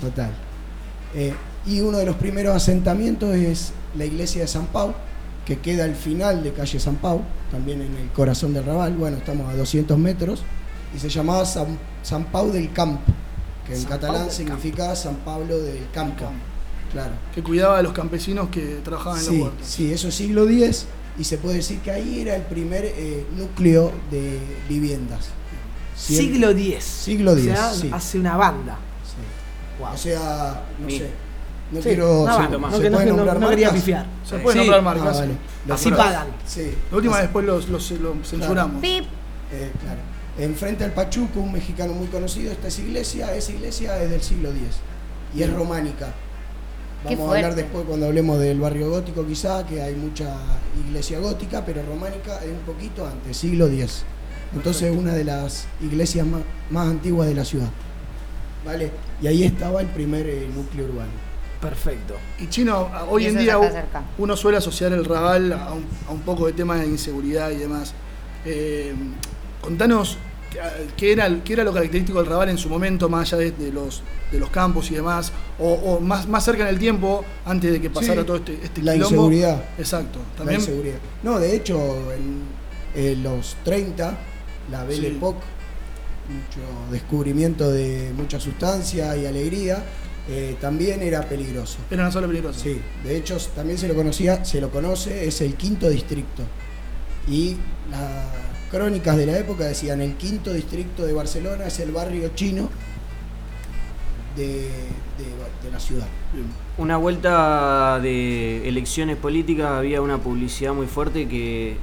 total. 0.00 0.30
Eh, 1.14 1.34
y 1.66 1.80
uno 1.80 1.98
de 1.98 2.06
los 2.06 2.16
primeros 2.16 2.54
asentamientos 2.54 3.34
es 3.34 3.72
la 3.96 4.04
iglesia 4.04 4.42
de 4.42 4.46
San 4.48 4.66
Pau, 4.66 4.94
que 5.44 5.58
queda 5.58 5.84
al 5.84 5.94
final 5.96 6.42
de 6.44 6.52
calle 6.52 6.78
San 6.78 6.96
Pau, 6.96 7.22
también 7.50 7.80
en 7.82 7.96
el 7.96 8.08
corazón 8.10 8.52
del 8.54 8.64
Raval. 8.64 8.92
Bueno, 8.94 9.16
estamos 9.16 9.52
a 9.52 9.56
200 9.56 9.98
metros. 9.98 10.42
Y 10.94 10.98
se 10.98 11.08
llamaba 11.08 11.44
San, 11.44 11.78
San 12.02 12.24
Pau 12.24 12.50
del 12.50 12.72
Camp, 12.72 13.00
que 13.66 13.74
en 13.74 13.80
San 13.80 13.90
catalán 13.90 14.30
significa 14.30 14.94
San 14.96 15.16
Pablo 15.16 15.58
del 15.58 15.86
Campo. 15.92 16.24
Claro. 16.92 17.12
Que 17.34 17.42
cuidaba 17.42 17.78
a 17.78 17.82
los 17.82 17.92
campesinos 17.92 18.48
que 18.48 18.80
trabajaban 18.82 19.18
en 19.18 19.24
Sí, 19.24 19.32
los 19.38 19.42
huertos. 19.48 19.66
sí, 19.66 19.92
eso 19.92 20.08
es 20.08 20.14
siglo 20.14 20.48
X 20.48 20.86
y 21.18 21.24
se 21.24 21.36
puede 21.36 21.56
decir 21.56 21.80
que 21.80 21.90
ahí 21.90 22.20
era 22.22 22.34
el 22.36 22.42
primer 22.42 22.84
eh, 22.86 23.26
núcleo 23.36 23.92
de 24.10 24.38
viviendas. 24.68 25.28
Siempre- 25.94 26.26
Siglo 26.32 26.50
X. 26.50 26.84
Siglo 26.84 27.32
O 27.32 27.36
X, 27.36 27.44
sea, 27.44 27.72
sí. 27.74 27.90
hace 27.92 28.18
una 28.18 28.36
banda. 28.38 28.78
Sí. 29.04 29.82
Wow. 29.82 29.92
O 29.92 29.96
sea, 29.98 30.62
no 30.80 30.86
Mi- 30.86 30.98
sé. 30.98 31.10
No 31.70 31.82
Sí, 31.82 31.88
quiero. 31.88 32.20
¿se- 32.24 32.30
banda. 32.30 32.46
¿se 32.46 32.50
No, 32.50 32.60
no, 32.60 32.70
puede 32.96 33.06
no- 33.10 33.16
nombrar 33.16 33.40
no 33.40 33.48
quería 33.50 33.70
pifiar. 33.72 34.06
Se 34.24 34.38
puede 34.38 34.54
Sí. 34.54 34.58
nombrar 34.60 34.80
Ah, 34.80 34.82
marcas. 34.82 35.18
vale. 35.18 35.32
Los 35.66 35.78
Así 35.78 35.90
pagan. 35.90 36.26
Sí. 36.46 36.74
La 36.90 36.96
última 36.96 37.14
Así- 37.16 37.22
después 37.24 37.44
los, 37.44 37.68
los- 37.68 37.90
los 37.90 38.26
censuramos. 38.26 38.80
Pip. 38.80 39.04
eh, 39.52 39.72
claro. 39.82 40.00
Enfrente 40.38 40.84
al 40.84 40.92
Pachuco, 40.92 41.40
un 41.40 41.52
mexicano 41.52 41.92
muy 41.92 42.06
conocido, 42.06 42.52
esta 42.52 42.68
es 42.68 42.78
iglesia. 42.78 43.34
Esa 43.34 43.52
iglesia 43.52 44.02
es 44.02 44.10
del 44.10 44.22
siglo 44.22 44.50
X 44.50 44.78
y 45.34 45.42
es 45.42 45.52
románica. 45.52 46.14
Vamos 47.04 47.30
a 47.30 47.36
hablar 47.36 47.54
después 47.54 47.84
cuando 47.86 48.06
hablemos 48.06 48.38
del 48.38 48.60
barrio 48.60 48.90
gótico, 48.90 49.26
quizá, 49.26 49.64
que 49.66 49.82
hay 49.82 49.94
mucha 49.94 50.36
iglesia 50.86 51.18
gótica, 51.18 51.64
pero 51.64 51.82
románica 51.82 52.38
es 52.44 52.50
un 52.50 52.60
poquito 52.66 53.06
antes, 53.06 53.36
siglo 53.36 53.66
X. 53.66 54.04
Entonces, 54.54 54.96
una 54.96 55.12
de 55.12 55.24
las 55.24 55.66
iglesias 55.80 56.26
más, 56.26 56.42
más 56.70 56.88
antiguas 56.88 57.28
de 57.28 57.34
la 57.34 57.44
ciudad. 57.44 57.68
¿Vale? 58.64 58.90
Y 59.20 59.26
ahí 59.26 59.44
estaba 59.44 59.80
el 59.80 59.86
primer 59.88 60.26
eh, 60.26 60.48
núcleo 60.54 60.86
urbano. 60.86 61.10
Perfecto. 61.60 62.14
Y 62.38 62.48
Chino, 62.48 62.88
hoy 63.08 63.24
Y 63.24 63.26
en 63.26 63.38
día 63.38 63.58
uno 64.18 64.36
suele 64.36 64.58
asociar 64.58 64.92
el 64.92 65.04
Raval 65.04 65.52
a 65.52 65.72
un, 65.72 65.84
a 66.08 66.12
un 66.12 66.20
poco 66.20 66.46
de 66.46 66.52
tema 66.52 66.76
de 66.76 66.86
inseguridad 66.86 67.50
y 67.50 67.56
demás. 67.56 67.94
Eh, 68.44 68.94
contanos 69.60 70.16
qué- 70.50 70.60
qué 70.96 71.12
era, 71.12 71.28
qué 71.44 71.52
era 71.54 71.64
lo 71.64 71.72
característico 71.72 72.18
del 72.18 72.28
Raval 72.30 72.48
en 72.50 72.58
su 72.58 72.68
momento, 72.68 73.08
más 73.08 73.32
allá 73.32 73.42
de, 73.44 73.50
de 73.52 73.72
los, 73.72 74.02
de 74.32 74.38
los 74.38 74.50
campos 74.50 74.90
y 74.90 74.94
demás, 74.94 75.32
o, 75.58 75.72
o 75.74 76.00
más, 76.00 76.26
más 76.28 76.44
cerca 76.44 76.62
en 76.62 76.68
el 76.68 76.78
tiempo, 76.78 77.24
antes 77.44 77.72
de 77.72 77.80
que 77.80 77.90
pasara 77.90 78.20
Sí, 78.22 78.26
todo 78.26 78.36
este, 78.38 78.54
este 78.62 78.82
la 78.82 78.92
quilombo. 78.94 79.14
inseguridad. 79.16 79.64
Exacto. 79.78 80.18
La 80.32 80.38
También 80.38 80.60
inseguridad. 80.60 80.98
No, 81.22 81.38
de 81.38 81.54
hecho, 81.56 82.12
en, 82.12 82.42
en 82.94 83.22
los 83.22 83.56
30, 83.64 84.16
la 84.70 84.84
Belle 84.84 85.08
Sí. 85.10 85.16
Époque, 85.16 85.40
mucho 86.28 86.92
descubrimiento 86.92 87.70
de 87.70 88.12
mucha 88.16 88.38
sustancia 88.38 89.16
y 89.16 89.24
alegría, 89.26 89.82
eh, 90.30 90.56
también 90.60 91.02
era 91.02 91.22
peligroso. 91.22 91.78
era 91.90 92.02
una 92.02 92.12
sola 92.12 92.26
peligrosa. 92.26 92.60
Sí, 92.60 92.78
de 93.02 93.16
hecho 93.16 93.38
también 93.56 93.78
se 93.78 93.88
lo 93.88 93.94
conocía, 93.94 94.44
se 94.44 94.60
lo 94.60 94.70
conoce, 94.70 95.26
es 95.26 95.40
el 95.40 95.54
quinto 95.54 95.88
distrito. 95.88 96.42
Y 97.26 97.56
las 97.90 98.26
crónicas 98.70 99.16
de 99.16 99.26
la 99.26 99.38
época 99.38 99.64
decían 99.64 100.00
el 100.00 100.14
quinto 100.14 100.52
distrito 100.52 101.04
de 101.06 101.12
Barcelona 101.12 101.66
es 101.66 101.78
el 101.80 101.92
barrio 101.92 102.30
chino 102.34 102.68
de, 104.36 104.44
de- 104.46 105.64
de 105.64 105.70
la 105.72 105.80
ciudad. 105.80 106.06
Una 106.76 106.96
vuelta 106.96 107.98
de 108.00 108.68
elecciones 108.68 109.16
políticas 109.16 109.70
había 109.72 110.00
una 110.00 110.18
publicidad 110.18 110.72
muy 110.74 110.86
fuerte 110.86 111.26
que 111.26 111.76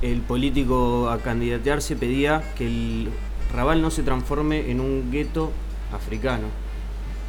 el 0.00 0.20
político 0.20 1.10
a 1.10 1.18
candidatearse 1.18 1.96
pedía 1.96 2.42
que 2.56 2.66
el 2.66 3.08
Raval 3.54 3.82
no 3.82 3.90
se 3.90 4.02
transforme 4.02 4.70
en 4.70 4.80
un 4.80 5.10
gueto 5.10 5.52
africano. 5.92 6.46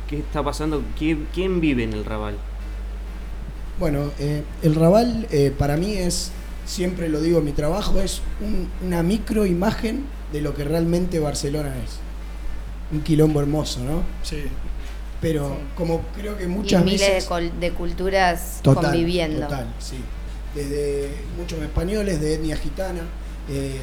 ¿Qué 0.10 0.20
está 0.20 0.44
pasando? 0.44 0.82
¿Quién, 0.98 1.28
quién 1.34 1.60
vive 1.62 1.84
en 1.84 1.94
el 1.94 2.06
Raval? 2.06 2.36
Bueno, 3.80 4.12
eh, 4.20 4.44
el 4.62 4.76
Raval 4.76 5.28
eh, 5.32 5.54
para 5.58 5.78
mí 5.78 5.94
es, 5.94 6.32
siempre 6.70 7.10
lo 7.10 7.20
digo 7.20 7.40
en 7.40 7.46
mi 7.46 7.52
trabajo, 7.52 8.00
es 8.00 8.22
un- 8.42 8.70
una 8.86 9.02
microimagen 9.02 10.06
de 10.32 10.42
lo 10.42 10.54
que 10.54 10.64
realmente 10.64 11.20
Barcelona 11.20 11.74
es. 11.84 11.98
Un 12.92 13.02
quilombo 13.02 13.40
hermoso, 13.42 13.80
¿no? 13.84 14.04
Sí. 14.24 14.44
Pero 15.20 15.48
Sí. 15.50 15.54
como 15.76 16.02
creo 16.16 16.38
que 16.38 16.44
Y 16.44 16.48
muchas 16.48 16.84
miles 16.86 17.02
veces... 17.02 17.24
de, 17.24 17.28
col- 17.30 17.60
de 17.60 17.72
culturas 17.72 18.60
Total, 18.62 18.84
conviviendo. 18.86 19.42
Total, 19.48 19.66
sí. 19.80 19.98
Desde 20.54 21.10
muchos 21.38 21.60
españoles 21.62 22.22
de 22.22 22.36
etnia 22.36 22.56
gitana, 22.56 23.02
eh, 23.50 23.80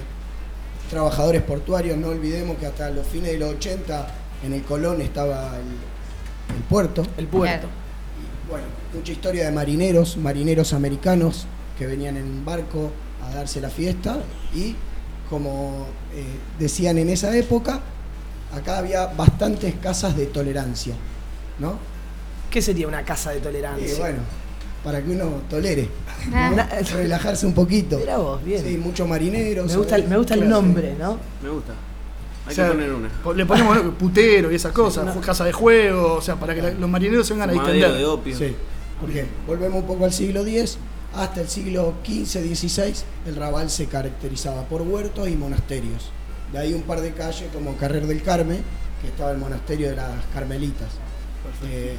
trabajadores 0.89 1.43
portuarios, 1.43 1.99
no 1.99 2.09
olvidemos 2.09 2.57
que 2.59 2.67
hasta 2.67 2.91
los 2.91 3.07
fines 3.07 3.33
de 3.33 3.39
los 3.39 3.51
80 3.55 4.07
en 4.45 4.53
el 4.53 4.63
Colón 4.63 5.01
estaba 5.01 5.57
el, 5.57 6.57
el 6.57 6.63
puerto. 6.69 7.03
El 7.19 7.27
puerto. 7.27 7.67
Claro. 7.67 7.69
Y, 7.69 8.49
bueno, 8.51 8.67
mucha 8.95 9.13
historia 9.13 9.45
de 9.47 9.53
marineros, 9.53 10.17
marineros 10.17 10.73
americanos 10.73 11.47
que 11.79 11.87
venían 11.87 12.17
en 12.17 12.45
barco 12.45 12.91
a 13.23 13.35
darse 13.35 13.61
la 13.61 13.71
fiesta 13.71 14.19
y 14.55 14.75
como 15.31 15.87
eh, 16.15 16.25
decían 16.59 16.99
en 16.99 17.09
esa 17.11 17.37
época, 17.37 17.81
acá 18.55 18.79
había 18.79 19.07
bastantes 19.07 19.75
casas 19.83 20.17
de 20.17 20.27
tolerancia, 20.27 20.95
¿no? 21.59 21.79
¿Qué 22.51 22.63
sería 22.63 22.87
una 22.87 23.03
casa 23.05 23.33
de 23.33 23.41
tolerancia? 23.41 23.95
bueno, 23.99 24.19
para 24.85 25.03
que 25.03 25.11
uno 25.11 25.43
tolere, 25.51 25.89
Ah. 26.33 26.51
¿no? 26.51 26.87
relajarse 26.97 27.45
un 27.47 27.53
poquito. 27.55 27.99
Mirá 27.99 28.19
vos, 28.19 28.43
bien. 28.45 28.65
Sí, 28.65 28.77
muchos 28.79 29.07
marineros. 29.09 29.67
me 29.71 29.77
gusta, 29.77 29.91
¿sabés? 29.97 30.09
me 30.09 30.17
gusta 30.17 30.35
el 30.35 30.49
nombre, 30.49 30.95
¿no? 30.99 31.19
Me 31.43 31.49
gusta. 31.51 31.73
Hay 32.47 32.53
O 32.53 32.55
sea, 32.55 32.67
que 32.67 32.71
poner 32.73 32.93
una. 32.93 33.11
Le 33.35 33.47
ponemos 33.47 33.79
putero 33.99 34.53
y 34.53 34.55
esas 34.55 34.73
cosas, 34.73 35.05
no. 35.15 35.21
casa 35.21 35.45
de 35.45 35.53
juego, 35.53 36.15
o 36.15 36.23
sea, 36.23 36.37
para 36.37 36.55
que 36.55 36.63
la- 36.63 36.71
los 36.71 36.89
marineros 36.89 37.27
se 37.27 37.35
vengan 37.35 37.51
a 37.51 37.53
distender. 37.53 37.93
de 37.93 38.05
opio. 38.07 38.37
Sí, 38.39 38.55
porque 39.01 39.27
volvemos 39.47 39.81
un 39.83 39.87
poco 39.89 40.05
al 40.05 40.13
siglo 40.13 40.47
X, 40.47 40.79
hasta 41.15 41.41
el 41.41 41.49
siglo 41.49 41.95
XV, 42.05 42.55
XVI, 42.55 42.95
el 43.27 43.37
Raval 43.37 43.71
se 43.71 43.87
caracterizaba 43.87 44.63
por 44.65 44.83
huertos 44.83 45.29
y 45.29 45.37
monasterios. 45.37 46.11
De 46.53 46.59
ahí 46.59 46.75
un 46.75 46.83
par 46.83 47.01
de 47.01 47.13
calles 47.13 47.49
como 47.53 47.77
Carrer 47.77 48.07
del 48.07 48.23
Carmen, 48.23 48.63
que 49.03 49.09
estaba 49.09 49.31
el 49.31 49.39
monasterio 49.39 49.91
de 49.91 49.97
las 49.97 50.11
Carmelitas. 50.35 50.89
Eh, 51.65 51.97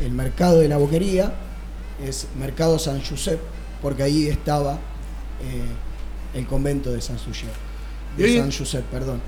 el, 0.00 0.06
el 0.06 0.12
mercado 0.12 0.58
de 0.60 0.68
la 0.68 0.76
boquería 0.76 1.32
es 2.04 2.26
Mercado 2.38 2.78
San 2.78 3.02
Josep, 3.02 3.40
porque 3.82 4.02
ahí 4.02 4.28
estaba 4.28 4.74
eh, 5.42 6.38
el 6.38 6.46
convento 6.46 6.92
de 6.92 7.00
San 7.00 7.16
Josep. 7.18 7.48
De 8.16 8.24
hoy- 8.24 8.38
San 8.38 8.50
Josep, 8.52 8.84
perdón. 8.86 9.20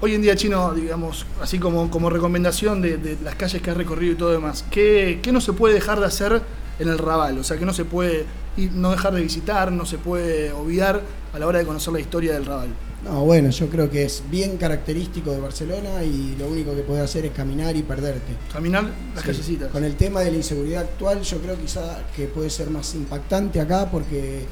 Hoy 0.00 0.14
en 0.14 0.20
día, 0.20 0.36
Chino, 0.36 0.74
digamos, 0.74 1.24
así 1.40 1.58
como, 1.58 1.90
como 1.90 2.10
recomendación 2.10 2.82
de, 2.82 2.98
de 2.98 3.16
las 3.24 3.34
calles 3.34 3.62
que 3.62 3.70
has 3.70 3.76
recorrido 3.78 4.12
y 4.12 4.16
todo 4.16 4.30
demás, 4.30 4.62
¿qué, 4.70 5.20
qué 5.22 5.32
no 5.32 5.40
se 5.40 5.54
puede 5.54 5.72
dejar 5.72 6.00
de 6.00 6.06
hacer 6.06 6.42
en 6.78 6.88
el 6.88 6.98
Raval? 6.98 7.38
O 7.38 7.44
sea, 7.44 7.56
que 7.58 7.64
no 7.66 7.72
se 7.72 7.84
puede 7.84 8.24
ir- 8.56 8.72
no 8.72 8.90
dejar 8.90 9.14
de 9.14 9.20
visitar, 9.22 9.70
no 9.72 9.86
se 9.86 9.98
puede 9.98 10.52
olvidar 10.52 11.00
a 11.32 11.38
la 11.38 11.46
hora 11.46 11.58
de 11.58 11.66
conocer 11.66 11.92
la 11.92 12.00
historia 12.00 12.32
del 12.34 12.44
Raval. 12.46 12.68
No, 13.04 13.24
bueno, 13.24 13.50
yo 13.50 13.68
creo 13.68 13.88
que 13.88 14.04
es 14.04 14.22
bien 14.30 14.56
característico 14.56 15.30
de 15.30 15.38
Barcelona 15.38 16.02
y 16.02 16.34
lo 16.38 16.48
único 16.48 16.74
que 16.74 16.82
puedes 16.82 17.04
hacer 17.04 17.24
es 17.26 17.32
caminar 17.32 17.76
y 17.76 17.82
perderte. 17.82 18.32
Caminar 18.52 18.84
las 19.14 19.22
Sí, 19.22 19.28
callecitas. 19.30 19.70
Con 19.70 19.84
el 19.84 19.94
tema 19.96 20.20
de 20.22 20.30
la 20.32 20.38
inseguridad 20.38 20.82
actual, 20.82 21.22
yo 21.22 21.38
creo 21.38 21.56
quizá 21.56 21.98
que 22.16 22.26
puede 22.26 22.50
ser 22.50 22.68
más 22.70 22.94
impactante 22.94 23.60
acá 23.60 23.88
porque, 23.90 24.38
eh, 24.40 24.46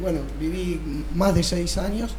bueno, 0.00 0.18
viví 0.38 0.78
más 1.14 1.34
de 1.34 1.42
seis 1.42 1.78
años 1.78 2.14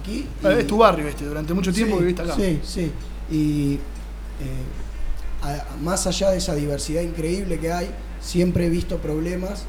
aquí. 0.00 0.26
Ah, 0.42 0.52
y- 0.54 0.60
Es 0.60 0.66
tu 0.66 0.78
barrio 0.78 1.06
este, 1.06 1.26
durante 1.26 1.52
mucho 1.52 1.72
tiempo 1.72 1.96
Sí, 1.96 2.00
viviste 2.00 2.22
acá. 2.22 2.34
Sí, 2.36 2.60
sí. 2.64 2.92
Y 3.30 3.74
eh, 3.74 5.42
a- 5.42 5.76
más 5.82 6.06
allá 6.06 6.30
de 6.30 6.38
esa 6.38 6.54
diversidad 6.54 7.02
increíble 7.02 7.58
que 7.58 7.70
hay, 7.72 7.90
siempre 8.20 8.66
he 8.66 8.70
visto 8.70 8.98
problemas 8.98 9.64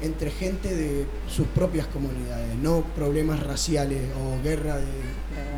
entre 0.00 0.30
gente 0.30 0.74
de 0.74 1.06
sus 1.28 1.46
propias 1.48 1.86
comunidades, 1.88 2.54
no 2.62 2.82
problemas 2.94 3.40
raciales 3.42 4.00
o 4.16 4.42
guerra 4.44 4.76
de 4.76 4.84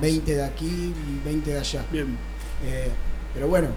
20 0.01 0.35
de 0.35 0.43
aquí 0.43 0.67
y 0.67 1.25
20 1.25 1.53
de 1.53 1.59
allá. 1.59 1.85
Bien. 1.93 2.17
Eh, 2.65 2.89
pero 3.35 3.49
bueno, 3.49 3.69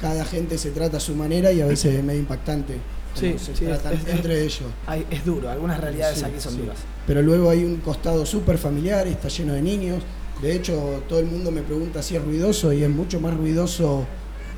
cada 0.00 0.24
gente 0.24 0.56
se 0.58 0.70
trata 0.70 0.96
a 0.96 1.00
su 1.00 1.14
manera 1.14 1.52
y 1.52 1.60
a 1.60 1.66
veces 1.66 1.94
es 1.94 2.02
medio 2.04 2.20
impactante. 2.20 2.76
Sí, 3.14 3.34
se 3.38 3.54
sí, 3.54 3.64
tratan 3.64 3.94
es- 3.94 4.02
es- 4.06 4.14
entre 4.14 4.42
ellos. 4.42 4.68
Ay, 4.86 5.04
es 5.10 5.24
duro, 5.24 5.50
algunas 5.50 5.80
realidades 5.80 6.18
Sí, 6.20 6.24
aquí 6.24 6.40
son 6.40 6.54
sí. 6.54 6.60
duras. 6.60 6.78
Pero 7.06 7.20
luego 7.20 7.50
hay 7.50 7.64
un 7.64 7.76
costado 7.78 8.24
súper 8.24 8.58
familiar, 8.58 9.06
está 9.08 9.28
lleno 9.28 9.52
de 9.54 9.62
niños. 9.62 10.02
De 10.40 10.54
hecho, 10.54 11.02
todo 11.08 11.18
el 11.18 11.26
mundo 11.26 11.50
me 11.50 11.62
pregunta 11.62 12.00
si 12.02 12.14
es 12.16 12.22
ruidoso 12.24 12.72
y 12.72 12.82
es 12.84 12.88
mucho 12.90 13.18
más 13.20 13.36
ruidoso 13.36 14.06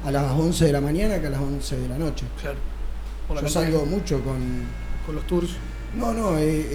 a 0.04 0.10
las 0.12 0.30
11 0.32 0.66
de 0.66 0.72
la 0.72 0.80
mañana 0.80 1.20
que 1.20 1.26
a 1.26 1.30
las 1.30 1.40
11 1.40 1.76
de 1.76 1.88
la 1.88 1.98
noche. 1.98 2.26
Claro. 2.40 2.58
Por 3.30 3.36
la 3.42 3.48
Yo 3.48 3.54
cantidad 3.54 3.78
salgo 3.78 3.86
mucho 3.86 4.20
con... 4.22 4.38
con 5.06 5.14
los 5.14 5.24
tours. 5.28 5.50
No, 5.96 6.12
no, 6.12 6.36
he, 6.36 6.66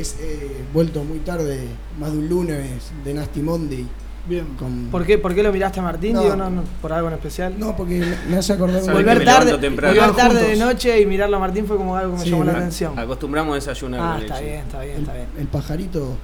vuelto 0.73 1.03
muy 1.03 1.19
tarde, 1.19 1.59
más 1.99 2.11
de 2.13 2.17
un 2.17 2.29
lunes 2.29 2.91
de 3.03 3.13
Nasty 3.13 3.41
Monday. 3.41 3.85
Bien. 4.27 4.45
Con... 4.57 4.87
¿Por 4.89 5.05
qué, 5.05 5.17
¿Por 5.17 5.35
qué 5.35 5.43
lo 5.43 5.51
miraste 5.51 5.81
a 5.81 5.83
Martín? 5.83 6.13
No. 6.13 6.21
Digo, 6.23 6.35
no, 6.37 6.49
no, 6.49 6.63
¿Por 6.81 6.93
algo 6.93 7.09
en 7.09 7.15
especial? 7.15 7.53
No, 7.59 7.75
porque 7.75 8.01
me 8.29 8.37
hace 8.37 8.53
acordar 8.53 8.81
Volver 8.81 9.23
tarde, 9.25 9.51
volver 9.53 10.11
tarde 10.15 10.47
de 10.47 10.55
noche 10.55 10.99
y 11.01 11.05
mirarlo 11.05 11.35
a 11.35 11.39
Martín 11.41 11.65
fue 11.67 11.75
como 11.77 11.95
algo 11.97 12.13
que 12.13 12.19
me 12.19 12.23
Sí, 12.23 12.29
llamó 12.31 12.43
la 12.45 12.53
atención. 12.53 12.97
Acostumbramos 12.97 13.51
a 13.51 13.55
desayunar 13.55 13.99
Ah, 14.01 14.13
con 14.15 14.21
está 14.23 14.35
leche. 14.35 14.45
bien, 14.47 14.59
está 14.65 14.81
bien, 14.81 14.97
está 14.99 15.13
bien. 15.13 15.27
el 15.37 15.47
pajarito. 15.47 16.17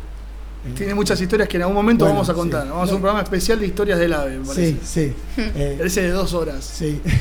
eh, 0.65 0.73
Tiene 0.75 0.95
muchas 0.95 1.19
historias 1.21 1.47
que 1.49 1.57
en 1.57 1.63
algún 1.63 1.75
momento 1.75 2.05
Bueno, 2.05 2.15
vamos 2.15 2.29
a 2.29 2.33
sí. 2.33 2.39
contar. 2.39 2.63
Vamos 2.65 2.79
a 2.79 2.83
hacer 2.83 2.95
un 2.95 3.01
programa 3.01 3.23
especial 3.23 3.59
de 3.59 3.67
historias 3.67 3.99
del 3.99 4.13
ave, 4.13 4.37
me 4.39 4.45
parece. 4.47 4.77
Sí, 4.83 5.13
sí. 5.35 5.41
Eh, 5.55 5.79
Ese 5.83 6.01
de 6.03 6.09
dos 6.11 6.33
horas. 6.33 6.63
Sí. 6.65 7.01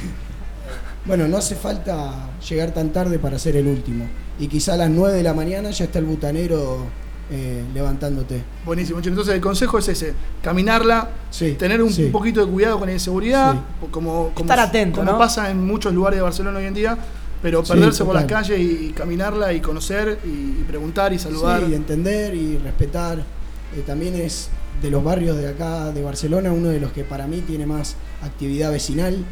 Bueno, 1.07 1.27
no 1.29 1.39
hace 1.39 1.55
falta 1.57 2.31
llegar 2.49 2.73
tan 2.73 2.91
tarde 2.93 3.19
para 3.19 3.39
ser 3.39 3.57
el 3.57 3.67
último. 3.67 4.07
Y 4.39 4.49
quizá 4.49 4.75
a 4.75 4.77
las 4.77 4.91
9 4.91 5.17
de 5.17 5.23
la 5.23 5.35
mañana 5.35 5.71
ya 5.71 5.85
está 5.87 5.99
el 5.99 6.05
butanero 6.05 6.87
eh, 7.31 7.65
levantándote. 7.75 8.43
Buenísimo. 8.67 9.01
Entonces 9.03 9.35
el 9.35 9.41
consejo 9.41 9.79
es 9.79 9.89
ese, 9.89 10.15
caminarla, 10.43 11.09
Sí, 11.31 11.53
tener 11.53 11.83
un 11.83 11.93
sí. 11.93 12.07
poquito 12.07 12.45
de 12.45 12.51
cuidado 12.53 12.79
con 12.79 12.89
la 12.89 12.95
inseguridad, 12.95 13.53
Sí. 13.55 13.59
como, 13.91 14.31
como, 14.35 14.41
Estar 14.41 14.59
atento, 14.61 15.01
como 15.01 15.13
¿no? 15.13 15.19
pasa 15.19 15.51
en 15.51 15.65
muchos 15.65 15.95
lugares 15.95 16.19
de 16.19 16.23
Barcelona 16.23 16.59
hoy 16.59 16.67
en 16.67 16.75
día, 16.75 16.99
pero 17.41 17.65
Sí, 17.65 17.73
perderse 17.73 18.05
por 18.05 18.15
las 18.15 18.25
calles 18.25 18.59
y, 18.59 18.87
y 18.89 18.93
caminarla 18.93 19.53
y 19.53 19.61
conocer 19.61 20.19
y, 20.25 20.29
y 20.29 20.65
preguntar 20.69 21.13
y 21.13 21.19
saludar. 21.19 21.61
Sí, 21.65 21.73
y 21.73 21.75
entender 21.75 22.35
y 22.35 22.59
respetar. 22.59 23.19
Eh, 23.21 23.83
también 23.87 24.17
es 24.17 24.49
de 24.83 24.91
los 24.91 25.03
barrios 25.05 25.37
de 25.37 25.49
acá 25.49 25.93
de 25.93 26.03
Barcelona 26.03 26.53
uno 26.53 26.69
de 26.69 26.81
los 26.81 26.93
que 26.93 27.05
para 27.05 27.27
mí 27.27 27.41
tiene 27.43 27.65
más 27.67 27.95
actividad 28.23 28.71
vecinal, 28.73 29.25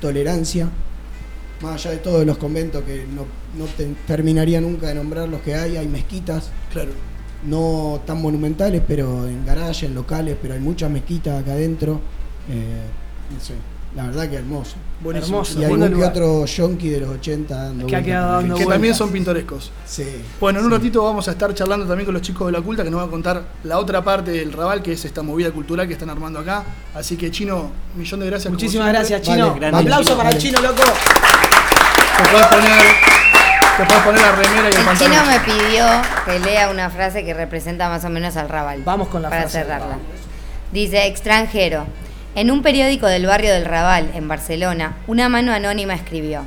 tolerancia. 0.00 0.68
Más 1.60 1.74
allá 1.86 1.92
de 1.92 1.98
todos 1.98 2.26
los 2.26 2.36
conventos 2.38 2.82
que 2.84 3.06
no, 3.06 3.24
no 3.56 3.64
te- 3.76 3.94
terminaría 4.06 4.60
nunca 4.60 4.88
de 4.88 4.94
nombrar 4.96 5.28
los 5.28 5.40
que 5.42 5.54
hay, 5.54 5.76
hay 5.76 5.86
mezquitas. 5.86 6.50
Claro. 6.72 6.90
no 7.46 8.00
tan 8.06 8.20
monumentales, 8.22 8.82
pero 8.88 9.28
en 9.28 9.44
garajes, 9.44 9.82
en 9.84 9.94
locales, 9.94 10.36
pero 10.40 10.54
hay 10.54 10.60
muchas 10.60 10.90
mezquitas 10.90 11.42
acá 11.42 11.52
adentro. 11.52 12.00
Eh, 12.48 12.82
no 13.32 13.40
sé, 13.40 13.54
la 13.94 14.06
verdad 14.06 14.28
que 14.28 14.36
hermoso. 14.36 14.74
Buenísimo. 15.00 15.36
Hermoso. 15.38 15.60
Y 15.60 15.64
algún 15.64 15.80
que 15.82 15.88
lugar. 15.90 16.10
otro 16.10 16.46
yonki 16.46 16.88
de 16.88 17.00
los 17.00 17.10
80 17.10 17.54
dando 17.54 17.86
Que 17.86 17.96
ha 17.96 18.02
quedado 18.02 18.32
dando 18.40 18.56
que 18.56 18.66
también 18.66 18.94
son 18.94 19.10
pintorescos. 19.12 19.70
Sí. 19.86 20.04
Bueno, 20.40 20.58
en 20.58 20.64
un 20.66 20.70
sí. 20.72 20.78
ratito 20.78 21.04
vamos 21.04 21.28
a 21.28 21.30
estar 21.32 21.54
charlando 21.54 21.86
también 21.86 22.04
con 22.06 22.14
los 22.14 22.22
chicos 22.22 22.46
de 22.46 22.52
la 22.52 22.60
culta 22.60 22.82
que 22.82 22.90
nos 22.90 23.00
van 23.00 23.08
a 23.08 23.10
contar 23.10 23.42
la 23.62 23.78
otra 23.78 24.02
parte 24.02 24.32
del 24.32 24.52
Raval, 24.52 24.82
que 24.82 24.92
es 24.92 25.04
esta 25.04 25.22
movida 25.22 25.50
cultural 25.52 25.86
que 25.86 25.92
están 25.92 26.10
armando 26.10 26.40
acá. 26.40 26.64
Así 26.94 27.16
que, 27.16 27.30
Chino, 27.30 27.70
millón 27.96 28.20
de 28.20 28.26
gracias. 28.26 28.50
Muchísimas 28.52 28.88
gracias, 28.88 29.22
Chino. 29.22 29.54
Vale. 29.54 29.76
Aplauso 29.76 30.16
para 30.16 30.30
el. 30.30 30.38
Chino, 30.38 30.60
loco. 30.60 30.82
Te 32.16 32.28
puedes 32.30 32.46
poner, 32.46 32.80
te 33.76 33.84
puedes 33.84 34.02
poner 34.02 34.20
la 34.22 34.32
remera 34.32 34.62
y 34.62 34.72
el 34.72 34.78
El 34.78 34.84
pantalón. 34.84 35.12
chino 35.12 35.24
me 35.26 35.40
pidió 35.40 35.86
que 36.24 36.38
lea 36.40 36.70
una 36.70 36.90
frase 36.90 37.24
que 37.24 37.34
representa 37.34 37.88
más 37.88 38.04
o 38.04 38.08
menos 38.08 38.36
al 38.36 38.48
Raval. 38.48 38.82
Vamos 38.84 39.08
con 39.08 39.22
la 39.22 39.30
para 39.30 39.42
frase 39.42 39.58
del 39.58 39.66
cerrarla. 39.66 39.98
Dice, 40.72 41.06
extranjero. 41.06 41.84
En 42.36 42.50
un 42.50 42.62
periódico 42.62 43.06
del 43.06 43.26
barrio 43.26 43.52
del 43.52 43.64
Raval, 43.64 44.10
en 44.12 44.26
Barcelona, 44.26 44.96
una 45.06 45.28
mano 45.28 45.52
anónima 45.52 45.94
escribió, 45.94 46.42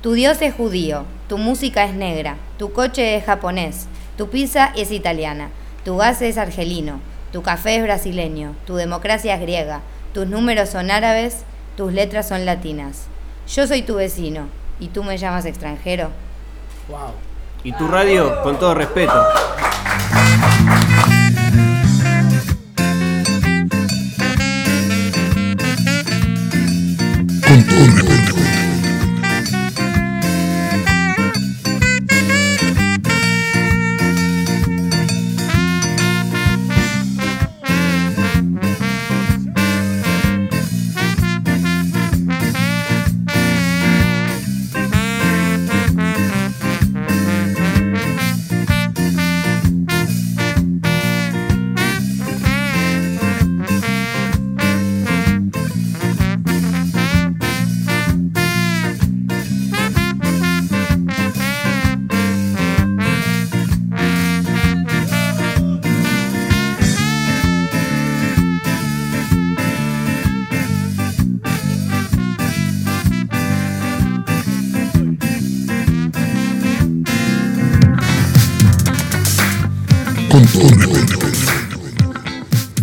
Tu 0.00 0.12
Dios 0.12 0.40
es 0.40 0.54
judío, 0.54 1.04
tu 1.28 1.36
música 1.36 1.84
es 1.84 1.94
negra, 1.94 2.36
tu 2.58 2.72
coche 2.72 3.16
es 3.16 3.24
japonés, 3.24 3.88
tu 4.16 4.30
pizza 4.30 4.72
es 4.76 4.92
italiana, 4.92 5.48
tu 5.84 5.96
gas 5.96 6.22
es 6.22 6.38
argelino, 6.38 7.00
tu 7.32 7.42
café 7.42 7.74
es 7.74 7.82
brasileño, 7.82 8.54
tu 8.68 8.76
democracia 8.76 9.34
es 9.34 9.40
griega, 9.40 9.80
tus 10.14 10.28
números 10.28 10.68
son 10.68 10.92
árabes, 10.92 11.38
tus 11.76 11.92
letras 11.92 12.28
son 12.28 12.46
latinas. 12.46 13.08
Yo 13.48 13.66
soy 13.66 13.82
tu 13.82 13.96
vecino, 13.96 14.46
¿y 14.78 14.88
tú 14.88 15.02
me 15.02 15.18
llamas 15.18 15.44
extranjero? 15.44 16.10
Wow. 16.88 17.10
Y 17.64 17.72
tu 17.72 17.88
radio, 17.88 18.42
con 18.44 18.60
todo 18.60 18.74
respeto. 18.76 19.26
Con 27.76 28.15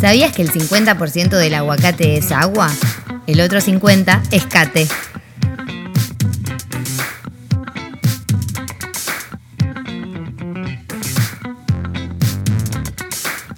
¿Sabías 0.02 0.34
que 0.36 0.42
el 0.42 0.52
50% 0.52 1.30
del 1.30 1.54
aguacate 1.54 2.18
es 2.18 2.32
agua? 2.32 2.72
El 3.28 3.42
otro 3.42 3.60
50% 3.60 4.22
es 4.32 4.46
cate. 4.46 4.88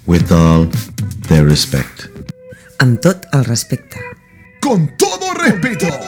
With 0.06 0.30
all 0.30 0.68
their 1.28 1.44
respect. 1.48 2.10
Amb 2.78 3.00
tot 3.00 3.24
el 3.32 3.44
respecte. 3.44 3.98
Con 4.60 4.94
todo 4.98 5.32
respeto. 5.34 6.05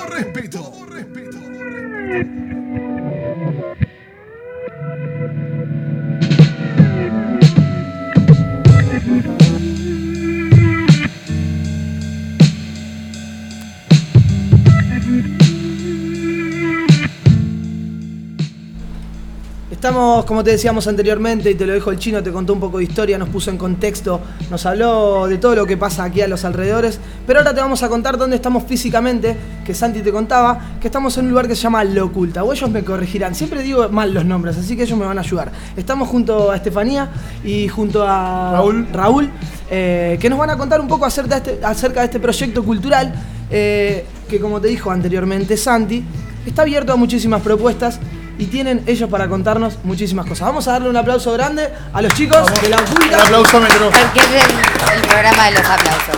Estamos, 19.79 20.25
como 20.25 20.43
te 20.43 20.51
decíamos 20.51 20.89
anteriormente, 20.89 21.53
y 21.53 21.55
te 21.55 21.65
lo 21.65 21.73
dijo 21.73 21.93
el 21.93 22.01
chino, 22.01 22.21
te 22.21 22.33
contó 22.33 22.53
un 22.53 22.59
poco 22.59 22.79
de 22.79 22.83
historia, 22.83 23.17
nos 23.17 23.29
puso 23.29 23.51
en 23.51 23.57
contexto, 23.57 24.21
nos 24.51 24.67
habló 24.67 25.29
de 25.29 25.39
todo 25.39 25.55
lo 25.55 25.67
que 25.67 25.77
pasa 25.77 26.03
aquí 26.03 26.21
a 26.21 26.27
los 26.27 26.45
alrededores, 26.45 26.99
pero 27.25 27.39
ahora 27.39 27.55
te 27.55 27.61
vamos 27.61 27.81
a 27.85 27.89
contar 27.89 28.19
dónde 28.19 28.35
estamos 28.35 28.65
físicamente, 28.65 29.37
que 29.65 29.75
Santi 29.75 30.01
te 30.01 30.11
contaba, 30.11 30.79
que 30.81 30.89
estamos 30.89 31.17
en 31.19 31.27
un 31.27 31.31
lugar 31.31 31.47
que 31.47 31.55
se 31.55 31.63
llama 31.63 31.85
La 31.85 32.03
Oculta, 32.03 32.43
o 32.43 32.53
ellos 32.53 32.69
me 32.69 32.83
corregirán, 32.83 33.37
siempre 33.37 33.63
digo 33.63 33.89
mal 33.89 34.13
los 34.13 34.25
nombres, 34.25 34.59
así 34.59 34.77
que 34.77 34.83
ellos 34.83 34.99
me 34.99 35.07
van 35.07 35.17
a 35.17 35.21
ayudar. 35.21 35.53
Estamos 35.77 36.09
junto 36.09 36.51
a 36.51 36.57
Estefanía 36.57 37.11
y 37.45 37.69
junto 37.69 38.03
a 38.05 38.55
Raúl. 38.55 38.89
Raúl, 38.93 39.31
eh, 39.71 40.19
que 40.21 40.29
nos 40.29 40.41
van 40.41 40.51
a 40.51 40.59
contar 40.59 40.81
un 40.81 40.89
poco 40.89 41.07
acerca 41.07 41.39
de 41.39 41.53
este, 41.53 41.65
acerca 41.65 42.01
de 42.01 42.07
este 42.07 42.19
proyecto 42.19 42.65
cultural, 42.65 43.15
eh, 43.49 44.05
que 44.29 44.41
como 44.41 44.61
te 44.61 44.67
dijo 44.67 44.91
anteriormente 44.91 45.57
Santi, 45.57 46.03
está 46.45 46.63
abierto 46.63 46.93
a 46.93 46.97
muchísimas 46.97 47.43
propuestas 47.43 48.01
y 48.39 48.47
tienen 48.47 48.83
ellos 48.87 49.11
para 49.11 49.29
contarnos 49.29 49.79
muchísimas 49.85 50.25
cosas. 50.27 50.47
Vamos 50.49 50.67
a 50.69 50.73
darle 50.73 50.89
un 50.89 50.97
aplauso 50.97 51.33
grande 51.33 51.69
a 51.93 52.01
los 52.03 52.13
chicos 52.15 52.47
de 52.63 52.69
la 52.69 52.77
El 52.77 52.83
oculta. 52.85 53.23
aplausómetro. 53.25 53.91
Porque 53.91 54.21
es 54.21 54.45
el, 54.45 54.97
el 54.97 55.03
programa 55.09 55.45
de 55.47 55.51
los 55.53 55.65
aplausos. 55.67 56.17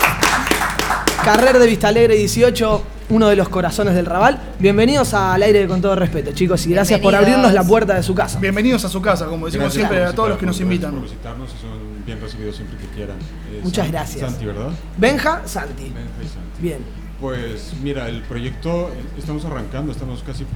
Carrer 1.24 1.58
de 1.58 1.66
Vista 1.66 1.88
Alegre 1.88 2.14
18, 2.16 2.82
uno 3.10 3.28
de 3.28 3.36
los 3.36 3.48
corazones 3.48 3.94
del 3.94 4.06
Raval. 4.06 4.38
Bienvenidos 4.58 5.12
al 5.14 5.42
aire 5.42 5.60
de 5.60 5.66
con 5.68 5.80
todo 5.82 5.94
respeto, 5.96 6.32
chicos, 6.32 6.66
y 6.66 6.70
gracias 6.70 7.00
por 7.00 7.14
abrirnos 7.14 7.52
la 7.52 7.62
puerta 7.64 7.94
de 7.94 8.02
su 8.02 8.14
casa. 8.14 8.38
Bienvenidos 8.38 8.84
a 8.84 8.88
su 8.88 9.00
casa, 9.02 9.26
como 9.26 9.46
decimos 9.46 9.64
Gracias 9.74 9.88
siempre 9.88 10.04
a 10.04 10.12
todos 10.14 10.30
los 10.30 10.38
que 10.38 10.46
nos 10.46 10.60
invitan. 10.60 10.92
Por 10.92 11.02
visitarnos 11.02 11.50
y 11.50 11.60
son 11.60 12.04
bien 12.06 12.20
recibidos 12.20 12.56
siempre 12.56 12.78
que 12.78 12.86
quieran. 12.94 13.16
Eh, 13.52 13.60
Muchas 13.62 13.84
San- 13.84 13.92
gracias. 13.92 14.30
Santi, 14.30 14.46
¿verdad? 14.46 14.70
Benja, 14.96 15.42
Santi. 15.44 15.84
Benja 15.84 16.00
y 16.22 16.26
Santi. 16.26 16.60
Bien. 16.62 16.78
Pues 17.20 17.72
mira, 17.82 18.08
el 18.08 18.22
proyecto 18.22 18.88
eh, 18.94 19.02
estamos 19.18 19.44
arrancando, 19.44 19.92
estamos 19.92 20.22
casi 20.26 20.46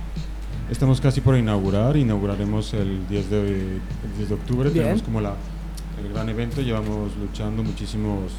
estamos 0.70 1.00
casi 1.00 1.20
por 1.20 1.36
inaugurar, 1.36 1.96
inauguraremos 1.96 2.72
el 2.74 3.06
10 3.08 3.30
de, 3.30 3.40
el 3.40 3.80
10 4.16 4.28
de 4.28 4.34
octubre, 4.34 4.70
Bien. 4.70 4.84
tenemos 4.84 5.02
como 5.02 5.20
la, 5.20 5.34
el 6.02 6.12
gran 6.12 6.28
evento, 6.28 6.60
llevamos 6.62 7.16
luchando 7.16 7.62
muchísimos 7.62 8.32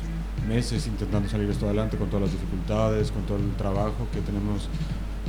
meses 0.47 0.85
intentando 0.87 1.27
salir 1.29 1.49
esto 1.49 1.65
adelante 1.65 1.97
con 1.97 2.07
todas 2.09 2.23
las 2.23 2.31
dificultades, 2.31 3.11
con 3.11 3.23
todo 3.23 3.37
el 3.37 3.51
trabajo 3.55 4.07
que 4.13 4.21
tenemos 4.21 4.67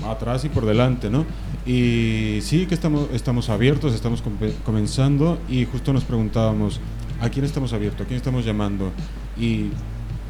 atrás 0.06 0.44
y 0.44 0.48
por 0.50 0.66
delante, 0.66 1.08
¿no? 1.08 1.24
Y 1.64 2.38
sí 2.42 2.66
que 2.66 2.74
estamos, 2.74 3.08
estamos 3.12 3.48
abiertos, 3.48 3.94
estamos 3.94 4.22
comenzando 4.64 5.38
y 5.48 5.64
justo 5.64 5.92
nos 5.94 6.04
preguntábamos, 6.04 6.80
¿a 7.20 7.30
quién 7.30 7.44
estamos 7.46 7.72
abiertos? 7.72 8.02
¿A 8.02 8.04
quién 8.04 8.18
estamos 8.18 8.44
llamando? 8.44 8.90
Y 9.38 9.68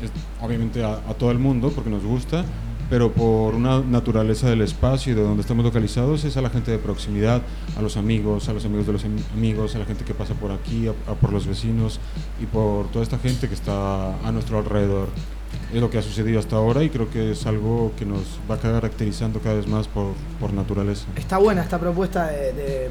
es- 0.03 0.13
obviamente 0.41 0.85
a, 0.85 0.93
a 1.09 1.15
todo 1.15 1.33
el 1.33 1.39
mundo 1.41 1.73
porque 1.75 1.91
nos 1.91 2.05
gusta, 2.05 2.45
pero 2.89 3.13
por 3.13 3.55
una 3.55 3.81
naturaleza 3.81 4.49
del 4.49 4.61
espacio 4.63 5.13
y 5.13 5.17
de 5.17 5.23
donde 5.23 5.41
estamos 5.41 5.65
localizados 5.65 6.25
es 6.25 6.37
a 6.37 6.41
la 6.41 6.51
gente 6.51 6.71
de 6.71 6.79
proximidad, 6.79 7.43
a 7.77 7.83
los 7.83 7.97
amigos, 7.97 8.49
a 8.49 8.53
los 8.53 8.65
amigos 8.65 8.87
de 8.87 8.93
los 8.93 9.05
am- 9.05 9.17
amigos, 9.35 9.75
a 9.75 9.79
la 9.79 9.85
gente 9.85 10.05
que 10.05 10.15
pasa 10.15 10.35
por 10.35 10.53
aquí, 10.53 10.87
a, 10.89 10.93
por 11.15 11.33
los 11.33 11.47
vecinos 11.47 11.99
y 12.41 12.47
por 12.47 12.89
toda 12.91 13.03
esta 13.03 13.19
gente 13.19 13.49
que 13.49 13.55
está 13.55 14.15
a 14.27 14.33
nuestro 14.33 14.59
alrededor. 14.59 15.09
Es 15.73 15.81
lo 15.81 15.91
que 15.91 15.99
ha 15.99 16.03
sucedido 16.03 16.39
hasta 16.39 16.57
ahora 16.57 16.83
y 16.85 16.91
creo 16.91 17.09
que 17.11 17.33
es 17.33 17.47
algo 17.47 17.93
que 17.99 18.05
nos 18.05 18.21
va 18.51 18.59
caracterizando 18.59 19.41
cada 19.41 19.57
vez 19.57 19.67
más 19.67 19.89
por, 19.89 20.13
por 20.39 20.53
naturaleza. 20.53 21.07
Está 21.17 21.39
buena 21.39 21.63
esta 21.63 21.79
propuesta 21.79 22.27
de- 22.29 22.91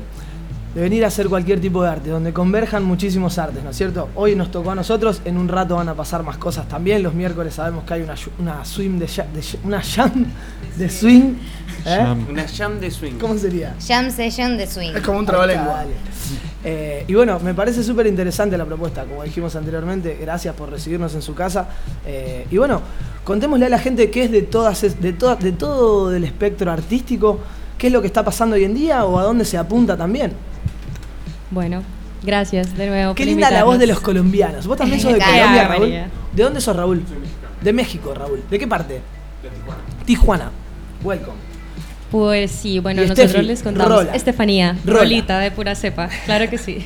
de 0.76 0.82
venir 0.82 1.06
a 1.06 1.08
hacer 1.08 1.30
cualquier 1.30 1.62
tipo 1.62 1.82
de 1.82 1.90
arte, 1.90 2.10
donde 2.10 2.34
converjan 2.34 2.84
muchísimos 2.84 3.38
artes, 3.38 3.64
¿no 3.64 3.70
es 3.70 3.78
cierto? 3.78 4.10
Hoy 4.14 4.36
nos 4.36 4.52
tocó 4.52 4.72
a 4.72 4.76
nosotros, 4.76 5.22
en 5.24 5.38
un 5.38 5.48
rato 5.48 5.78
van 5.78 5.88
a 5.88 5.94
pasar 5.96 6.22
más 6.22 6.38
cosas 6.38 6.68
también. 6.68 7.02
Los 7.02 7.14
miércoles 7.14 7.54
sabemos 7.56 7.86
que 7.86 7.94
hay 7.94 8.02
una, 8.02 8.16
una 8.40 8.66
swing 8.66 9.00
de, 9.00 9.08
una 9.64 9.82
jam 9.82 10.26
de 10.78 10.90
swing. 10.90 11.34
¿eh? 11.86 11.96
Jam. 11.98 12.28
Una 12.30 12.46
jam 12.46 12.80
de 12.82 12.92
swing. 12.92 13.14
¿Cómo 13.14 13.38
sería? 13.38 13.74
Jam 13.88 14.12
session 14.12 14.58
de 14.58 14.68
swing. 14.68 14.92
Es 14.96 15.02
como 15.02 15.20
un 15.20 15.26
trabalengua. 15.26 15.76
dale. 15.78 15.94
Eh, 16.66 17.06
y 17.08 17.14
bueno, 17.14 17.40
me 17.40 17.54
parece 17.54 17.82
súper 17.84 18.08
interesante 18.08 18.58
la 18.58 18.66
propuesta, 18.66 19.06
como 19.06 19.24
dijimos 19.24 19.56
anteriormente, 19.56 20.18
gracias 20.20 20.56
por 20.56 20.70
recibirnos 20.70 21.16
en 21.16 21.22
su 21.22 21.34
casa. 21.36 21.68
Eh, 22.06 22.48
y 22.52 22.58
bueno, 22.58 22.82
contémosle 23.24 23.68
a 23.68 23.70
la 23.70 23.80
gente 23.80 24.10
qué 24.12 24.26
es 24.26 24.32
de 24.32 24.42
todas 24.42 24.84
es- 24.84 25.00
de, 25.00 25.14
toda- 25.14 25.36
de 25.38 25.54
todo 25.54 26.14
el 26.14 26.24
espectro 26.26 26.70
artístico, 26.72 27.40
qué 27.78 27.88
es 27.88 27.94
lo 27.94 28.02
que 28.02 28.08
está 28.08 28.26
pasando 28.26 28.56
hoy 28.58 28.66
en 28.66 28.74
día 28.74 29.06
o 29.06 29.18
a 29.20 29.24
dónde 29.24 29.46
se 29.46 29.58
apunta 29.58 29.96
también. 29.96 30.34
Bueno, 31.52 31.84
gracias 32.24 32.78
de 32.78 32.88
nuevo. 32.88 33.16
Qué 33.16 33.24
por 33.24 33.30
linda 33.30 33.52
la 33.52 33.64
voz 33.64 33.80
de 33.80 33.88
los 33.88 34.00
colombianos. 34.00 34.68
Vos 34.68 34.78
también 34.78 35.00
sos 35.02 35.14
de 35.14 35.20
Colombia, 35.20 35.68
Raúl. 35.68 35.80
María. 35.82 36.10
¿De 36.34 36.44
dónde 36.44 36.62
sos, 36.62 36.76
Raúl? 36.76 37.04
De 37.62 37.74
México, 37.74 38.14
Raúl. 38.14 38.44
¿De 38.50 38.60
qué 38.60 38.68
parte? 38.68 39.02
De 39.42 39.50
Tijuana. 39.50 39.82
Tijuana. 40.06 40.52
Welcome. 41.04 41.56
Pues 42.12 42.52
sí, 42.52 42.80
bueno, 42.80 43.04
Y 43.04 43.08
nosotros 43.08 43.44
les 43.44 43.64
contamos. 43.64 43.92
Rola. 43.92 44.16
Estefanía, 44.16 44.78
Rola. 44.86 45.00
Rolita 45.00 45.40
de 45.40 45.52
pura 45.52 45.76
cepa, 45.76 46.10
claro 46.26 46.50
que 46.50 46.58
sí. 46.58 46.86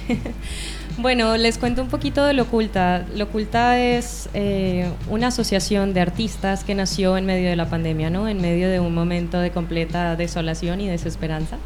bueno, 0.98 1.38
les 1.38 1.58
cuento 1.58 1.82
un 1.82 1.90
poquito 1.90 2.26
de 2.26 2.34
Lo 2.34 2.44
Oculta. 2.44 3.06
Lo 3.16 3.26
Oculta 3.26 3.80
es 3.80 4.30
eh, 4.34 4.90
una 5.10 5.28
asociación 5.28 5.94
de 5.94 6.02
artistas 6.02 6.64
que 6.64 6.74
nació 6.74 7.18
en 7.18 7.26
medio 7.26 7.50
de 7.50 7.56
la 7.56 7.70
pandemia, 7.70 8.10
¿no? 8.10 8.28
En 8.28 8.42
medio 8.42 8.70
de 8.70 8.80
un 8.80 8.94
momento 8.94 9.40
de 9.40 9.52
completa 9.52 10.16
desolación 10.16 10.82
y 10.82 10.88
desesperanza. 10.88 11.58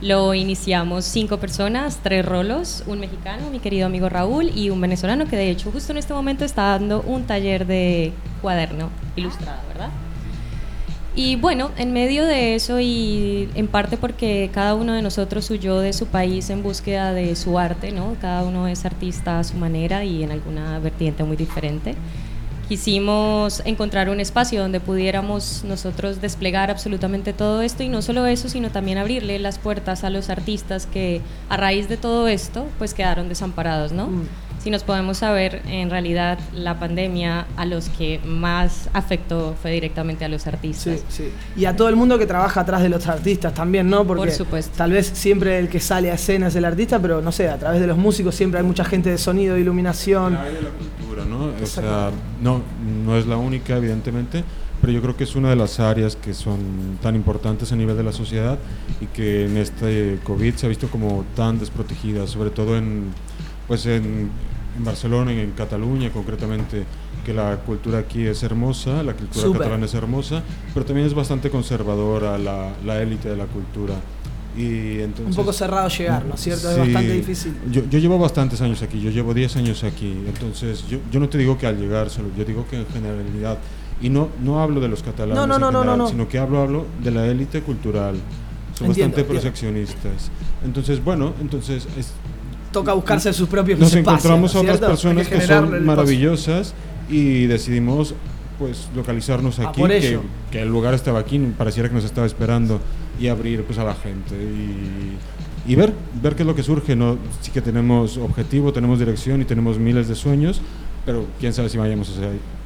Lo 0.00 0.32
iniciamos 0.32 1.04
cinco 1.04 1.38
personas, 1.38 1.98
tres 2.02 2.24
rolos, 2.24 2.84
un 2.86 3.00
mexicano, 3.00 3.50
mi 3.50 3.58
querido 3.58 3.86
amigo 3.86 4.08
Raúl, 4.08 4.50
y 4.54 4.70
un 4.70 4.80
venezolano 4.80 5.26
que 5.26 5.36
de 5.36 5.50
hecho 5.50 5.72
justo 5.72 5.90
en 5.90 5.98
este 5.98 6.14
momento 6.14 6.44
está 6.44 6.78
dando 6.78 7.02
un 7.02 7.24
taller 7.24 7.66
de 7.66 8.12
cuaderno 8.40 8.90
ilustrado, 9.16 9.60
¿verdad? 9.66 9.90
Y 11.16 11.34
bueno, 11.34 11.72
en 11.76 11.92
medio 11.92 12.26
de 12.26 12.54
eso 12.54 12.78
y 12.78 13.48
en 13.56 13.66
parte 13.66 13.96
porque 13.96 14.50
cada 14.54 14.76
uno 14.76 14.92
de 14.92 15.02
nosotros 15.02 15.50
huyó 15.50 15.80
de 15.80 15.92
su 15.92 16.06
país 16.06 16.48
en 16.48 16.62
búsqueda 16.62 17.12
de 17.12 17.34
su 17.34 17.58
arte, 17.58 17.90
¿no? 17.90 18.14
Cada 18.20 18.44
uno 18.44 18.68
es 18.68 18.84
artista 18.84 19.40
a 19.40 19.42
su 19.42 19.56
manera 19.56 20.04
y 20.04 20.22
en 20.22 20.30
alguna 20.30 20.78
vertiente 20.78 21.24
muy 21.24 21.36
diferente. 21.36 21.96
Quisimos 22.68 23.62
encontrar 23.64 24.10
un 24.10 24.20
espacio 24.20 24.60
donde 24.60 24.78
pudiéramos 24.78 25.64
nosotros 25.64 26.20
desplegar 26.20 26.70
absolutamente 26.70 27.32
todo 27.32 27.62
esto 27.62 27.82
y 27.82 27.88
no 27.88 28.02
solo 28.02 28.26
eso, 28.26 28.50
sino 28.50 28.70
también 28.70 28.98
abrirle 28.98 29.38
las 29.38 29.58
puertas 29.58 30.04
a 30.04 30.10
los 30.10 30.28
artistas 30.28 30.86
que 30.86 31.22
a 31.48 31.56
raíz 31.56 31.88
de 31.88 31.96
todo 31.96 32.28
esto 32.28 32.66
pues 32.76 32.92
quedaron 32.92 33.30
desamparados, 33.30 33.92
¿no? 33.92 34.08
Mm. 34.08 34.28
Si 34.58 34.70
nos 34.70 34.82
podemos 34.82 35.18
saber, 35.18 35.62
en 35.68 35.88
realidad 35.88 36.38
la 36.52 36.78
pandemia 36.78 37.46
a 37.56 37.64
los 37.64 37.88
que 37.88 38.20
más 38.24 38.88
afectó 38.92 39.54
fue 39.60 39.70
directamente 39.70 40.24
a 40.24 40.28
los 40.28 40.46
artistas. 40.46 41.00
Sí, 41.08 41.24
sí. 41.24 41.30
Y 41.56 41.64
a 41.64 41.76
todo 41.76 41.88
el 41.88 41.96
mundo 41.96 42.18
que 42.18 42.26
trabaja 42.26 42.60
atrás 42.60 42.82
de 42.82 42.88
los 42.88 43.06
artistas 43.06 43.54
también, 43.54 43.88
¿no? 43.88 44.04
Porque 44.04 44.26
Por 44.26 44.32
supuesto. 44.32 44.72
tal 44.76 44.92
vez 44.92 45.06
siempre 45.14 45.58
el 45.58 45.68
que 45.68 45.80
sale 45.80 46.10
a 46.10 46.14
escena 46.14 46.48
es 46.48 46.56
el 46.56 46.64
artista, 46.64 46.98
pero 46.98 47.22
no 47.22 47.30
sé, 47.30 47.48
a 47.48 47.58
través 47.58 47.80
de 47.80 47.86
los 47.86 47.96
músicos 47.96 48.34
siempre 48.34 48.58
hay 48.60 48.66
mucha 48.66 48.84
gente 48.84 49.10
de 49.10 49.18
sonido, 49.18 49.54
de 49.54 49.60
iluminación. 49.60 50.34
La 50.34 50.44
de 50.44 50.62
la 50.62 50.70
cultura, 50.70 51.24
¿no? 51.24 51.52
O 51.62 51.66
sea, 51.66 52.10
no, 52.42 52.62
no 53.04 53.16
es 53.16 53.26
la 53.26 53.36
única, 53.36 53.76
evidentemente, 53.76 54.42
pero 54.80 54.92
yo 54.92 55.02
creo 55.02 55.16
que 55.16 55.24
es 55.24 55.34
una 55.34 55.50
de 55.50 55.56
las 55.56 55.80
áreas 55.80 56.16
que 56.16 56.34
son 56.34 56.98
tan 57.02 57.16
importantes 57.16 57.72
a 57.72 57.76
nivel 57.76 57.96
de 57.96 58.02
la 58.02 58.12
sociedad 58.12 58.58
y 59.00 59.06
que 59.06 59.46
en 59.46 59.56
este 59.56 60.18
COVID 60.24 60.54
se 60.54 60.66
ha 60.66 60.68
visto 60.68 60.88
como 60.88 61.24
tan 61.34 61.58
desprotegida, 61.58 62.26
sobre 62.26 62.50
todo 62.50 62.76
en, 62.76 63.12
pues 63.68 63.86
en, 63.86 64.30
en 64.76 64.84
Barcelona 64.84 65.32
y 65.32 65.38
en 65.40 65.52
Cataluña 65.52 66.10
concretamente, 66.10 66.84
que 67.24 67.34
la 67.34 67.56
cultura 67.58 67.98
aquí 67.98 68.24
es 68.26 68.42
hermosa, 68.42 69.02
la 69.02 69.12
cultura 69.12 69.44
Súper. 69.44 69.60
catalana 69.60 69.84
es 69.86 69.94
hermosa, 69.94 70.42
pero 70.74 70.86
también 70.86 71.06
es 71.06 71.14
bastante 71.14 71.50
conservadora 71.50 72.38
la, 72.38 72.72
la 72.84 73.00
élite 73.02 73.28
de 73.28 73.36
la 73.36 73.44
cultura. 73.46 73.94
Y 74.56 75.00
entonces, 75.00 75.26
Un 75.28 75.34
poco 75.36 75.52
cerrado 75.52 75.88
llegar, 75.88 76.24
¿no 76.24 76.34
es 76.34 76.40
cierto? 76.40 76.68
Es 76.70 76.74
Sí. 76.74 76.80
bastante 76.80 77.12
difícil. 77.12 77.54
Yo, 77.70 77.82
yo 77.88 77.98
llevo 77.98 78.18
bastantes 78.18 78.60
años 78.60 78.82
aquí, 78.82 79.00
yo 79.00 79.10
llevo 79.10 79.34
10 79.34 79.56
años 79.56 79.84
aquí, 79.84 80.10
entonces 80.26 80.84
yo, 80.88 80.98
yo 81.12 81.20
no 81.20 81.28
te 81.28 81.38
digo 81.38 81.58
que 81.58 81.66
al 81.66 81.78
llegar 81.78 82.08
solo, 82.10 82.28
yo 82.36 82.44
digo 82.44 82.66
que 82.68 82.76
en 82.80 82.86
generalidad, 82.86 83.58
y 84.00 84.08
no, 84.08 84.28
no 84.42 84.60
hablo 84.60 84.80
de 84.80 84.88
los 84.88 85.02
catalanes, 85.02 85.36
No, 85.36 85.46
no, 85.46 85.54
en 85.56 85.60
no, 85.72 85.82
general, 85.82 86.08
sino 86.08 86.28
que 86.28 86.38
hablo, 86.38 86.62
hablo 86.62 86.86
de 87.04 87.10
la 87.10 87.26
élite 87.26 87.60
cultural, 87.62 88.14
son 88.74 88.86
Entiendo, 88.88 89.16
bastante 89.16 89.20
entiendo. 89.20 89.32
proseccionistas. 89.32 90.30
Entonces, 90.64 91.04
bueno, 91.04 91.34
entonces 91.40 91.86
es, 91.96 92.12
Toca 92.72 92.92
buscarse 92.92 93.32
sus 93.32 93.48
propios 93.48 93.78
nos 93.78 93.94
espacios. 93.94 94.24
encontramos 94.24 94.54
a 94.54 94.62
¿no 94.62 94.62
es 94.62 94.76
otras 94.76 94.78
cierto? 94.78 94.86
personas 94.88 95.28
que 95.28 95.40
son 95.40 95.86
maravillosas 95.86 96.74
y 97.08 97.46
decidimos 97.46 98.14
pues 98.58 98.88
localizarnos 98.94 99.58
Ah, 99.60 99.68
aquí, 99.68 99.80
por 99.80 99.90
que, 99.90 100.62
el 100.62 100.68
lugar 100.68 100.92
estaba 100.94 101.20
aquí, 101.20 101.38
pareciera 101.56 101.88
que 101.88 101.94
nos 101.94 102.04
estaba 102.04 102.26
esperando 102.26 102.80
y 103.20 103.28
abrir 103.28 103.62
pues 103.64 103.78
a 103.78 103.84
la 103.84 103.94
gente 103.94 104.34
y, 104.34 105.72
y 105.72 105.74
ver, 105.76 105.94
ver 106.22 106.34
qué 106.34 106.42
es 106.42 106.46
lo 106.46 106.54
que 106.54 106.62
surge, 106.62 106.96
¿no? 106.96 107.18
Sí 107.40 107.50
que 107.52 107.60
tenemos 107.62 108.16
objetivo, 108.18 108.72
tenemos 108.72 108.98
dirección 108.98 109.40
y 109.40 109.44
tenemos 109.44 109.78
miles 109.78 110.08
de 110.08 110.14
sueños, 110.14 110.60
pero 111.06 111.24
quién 111.38 111.52
sabe 111.52 111.68
si 111.68 111.78
vayamos 111.78 112.10
a, 112.18 112.22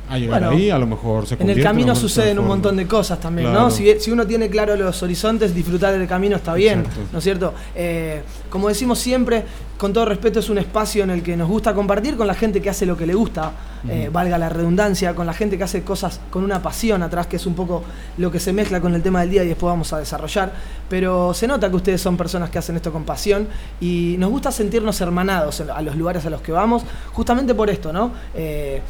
a 0.08 0.18
llegar 0.18 0.40
Bueno, 0.40 0.56
ahí, 0.56 0.70
a 0.70 0.78
lo 0.78 0.86
mejor 0.86 1.26
se 1.26 1.34
En 1.34 1.48
el 1.48 1.62
camino 1.62 1.94
suceden 1.94 2.38
un 2.38 2.46
montón 2.46 2.76
de 2.76 2.86
cosas 2.86 3.18
también, 3.20 3.48
Claro. 3.50 3.66
¿no? 3.66 3.70
Si, 3.70 3.98
si 4.00 4.10
uno 4.10 4.26
tiene 4.26 4.48
claro 4.50 4.76
los 4.76 5.02
horizontes, 5.02 5.54
disfrutar 5.54 5.96
del 5.96 6.06
camino 6.08 6.36
está 6.36 6.54
bien, 6.54 6.80
Exacto. 6.80 7.00
¿no 7.12 7.18
es 7.18 7.24
cierto? 7.24 7.54
Eh, 7.74 8.22
como 8.50 8.68
decimos 8.68 8.98
siempre, 8.98 9.44
con 9.78 9.92
todo 9.92 10.04
respeto, 10.04 10.38
es 10.40 10.48
un 10.48 10.58
espacio 10.58 11.02
en 11.02 11.10
el 11.10 11.22
que 11.22 11.36
nos 11.36 11.48
gusta 11.48 11.74
compartir 11.74 12.16
con 12.16 12.26
la 12.26 12.34
gente 12.34 12.60
que 12.60 12.70
hace 12.70 12.86
lo 12.86 12.96
que 12.96 13.06
le 13.06 13.14
gusta, 13.14 13.52
eh, 13.88 14.10
valga 14.12 14.38
la 14.38 14.48
redundancia, 14.48 15.12
con 15.14 15.26
la 15.26 15.32
gente 15.32 15.58
que 15.58 15.64
hace 15.64 15.82
cosas 15.82 16.20
con 16.30 16.44
una 16.44 16.62
pasión 16.62 17.02
atrás, 17.02 17.26
que 17.26 17.34
es 17.36 17.46
un 17.46 17.54
poco 17.54 17.82
lo 18.18 18.30
que 18.30 18.38
se 18.38 18.52
mezcla 18.52 18.80
con 18.80 18.94
el 18.94 19.02
tema 19.02 19.22
del 19.22 19.30
día 19.30 19.42
y 19.42 19.48
después 19.48 19.70
vamos 19.70 19.92
a 19.92 19.98
desarrollar. 19.98 20.52
Pero 20.88 21.34
se 21.34 21.48
nota 21.48 21.68
que 21.68 21.76
ustedes 21.76 22.00
son 22.00 22.16
personas 22.16 22.48
que 22.50 22.58
hacen 22.58 22.76
esto 22.76 22.92
con 22.92 23.02
pasión 23.04 23.48
y 23.80 24.14
nos 24.18 24.30
gusta 24.30 24.52
sentirnos 24.52 25.00
hermanados 25.00 25.60
a 25.62 25.82
los 25.82 25.96
lugares 25.96 26.24
a 26.26 26.30
los 26.30 26.42
que 26.42 26.52
vamos, 26.52 26.84
justamente 27.12 27.52
por 27.54 27.68
esto, 27.68 27.92
¿no? 27.92 28.12
Eh, 28.34 28.82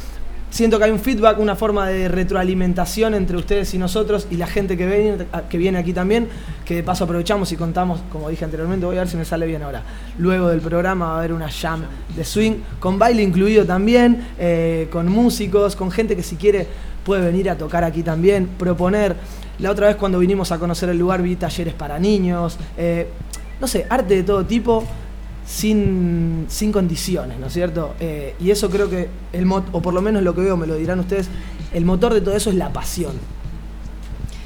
Siento 0.53 0.79
que 0.79 0.85
hay 0.85 0.91
un 0.91 0.99
feedback, 0.99 1.38
una 1.38 1.57
forma 1.57 1.88
de 1.88 2.09
retroalimentación 2.09 3.15
entre 3.15 3.38
ustedes 3.38 3.73
y 3.73 3.79
nosotros 3.79 4.27
y 4.31 4.37
la 4.37 4.47
gente 4.47 4.77
que 4.77 4.85
viene, 4.85 5.25
que 5.49 5.57
viene 5.57 5.79
aquí 5.79 5.95
también, 5.95 6.29
que 6.67 6.75
de 6.75 6.83
paso 6.83 7.05
aprovechamos 7.05 7.51
y 7.53 7.57
contamos, 7.57 8.01
como 8.12 8.29
dije 8.29 8.45
anteriormente, 8.45 8.85
voy 8.85 8.97
a 8.97 8.99
ver 8.99 9.09
si 9.09 9.17
me 9.17 9.25
sale 9.25 9.47
bien 9.47 9.62
ahora. 9.62 9.83
Luego 10.19 10.49
del 10.49 10.61
programa 10.61 11.07
va 11.07 11.15
a 11.15 11.19
haber 11.21 11.33
una 11.33 11.51
jam 11.51 11.85
de 12.15 12.23
swing, 12.23 12.57
con 12.81 12.99
baile 12.99 13.23
incluido 13.23 13.65
también, 13.65 14.29
eh, 14.38 14.88
con 14.93 15.09
músicos, 15.09 15.75
con 15.75 15.91
gente 15.91 16.15
que 16.15 16.23
si 16.23 16.37
quiere 16.37 16.67
puede 17.03 17.25
venir 17.25 17.49
a 17.49 17.57
tocar 17.57 17.83
aquí 17.83 18.03
también, 18.03 18.47
proponer. 18.59 19.17
La 19.59 19.71
otra 19.71 19.87
vez 19.87 19.97
cuando 19.97 20.19
vinimos 20.19 20.53
a 20.53 20.59
conocer 20.59 20.91
el 20.91 20.99
lugar 20.99 21.23
vi 21.23 21.35
talleres 21.35 21.73
para 21.73 21.99
niños, 21.99 22.59
eh, 22.77 23.09
no 23.59 23.67
sé, 23.67 23.87
arte 23.88 24.17
de 24.17 24.23
todo 24.23 24.45
tipo 24.45 24.85
sin, 25.53 26.47
sin 26.49 26.73
condiciones, 26.73 27.38
¿no 27.38 27.47
es 27.49 27.53
cierto? 27.53 27.95
Eh, 28.01 28.35
y 28.41 28.51
eso 28.51 28.71
creo 28.71 28.88
que, 28.88 29.09
el 29.35 29.45
mo- 29.45 29.62
o 29.73 29.83
por 29.83 29.93
lo 29.93 30.01
menos 30.01 30.23
lo 30.23 30.35
que 30.35 30.41
veo, 30.41 30.57
me 30.57 30.67
lo 30.67 30.77
dirán 30.77 30.99
ustedes, 30.99 31.29
el 31.75 31.85
motor 31.85 32.15
de 32.15 32.23
todo 32.23 32.35
eso 32.35 32.49
es 32.49 32.57
la 32.57 32.73
pasión. 32.73 33.12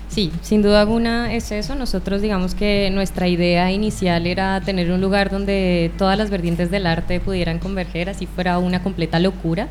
Sí, 0.09 0.33
sin 0.43 0.63
duda 0.63 0.81
alguna 0.81 1.33
es 1.35 1.53
eso. 1.53 1.75
Nosotros 1.75 2.23
digamos 2.23 2.55
que 2.55 2.91
nuestra 2.91 3.29
idea 3.29 3.71
inicial 3.71 4.27
era 4.27 4.61
tener 4.63 4.91
un 4.91 5.01
lugar 5.01 5.31
donde 5.31 5.93
todas 5.97 6.17
las 6.19 6.31
vertientes 6.31 6.71
del 6.71 6.87
arte 6.87 7.21
pudieran 7.21 7.59
converger, 7.61 8.09
así 8.09 8.27
fuera 8.27 8.59
una 8.59 8.83
completa 8.83 9.21
locura. 9.21 9.69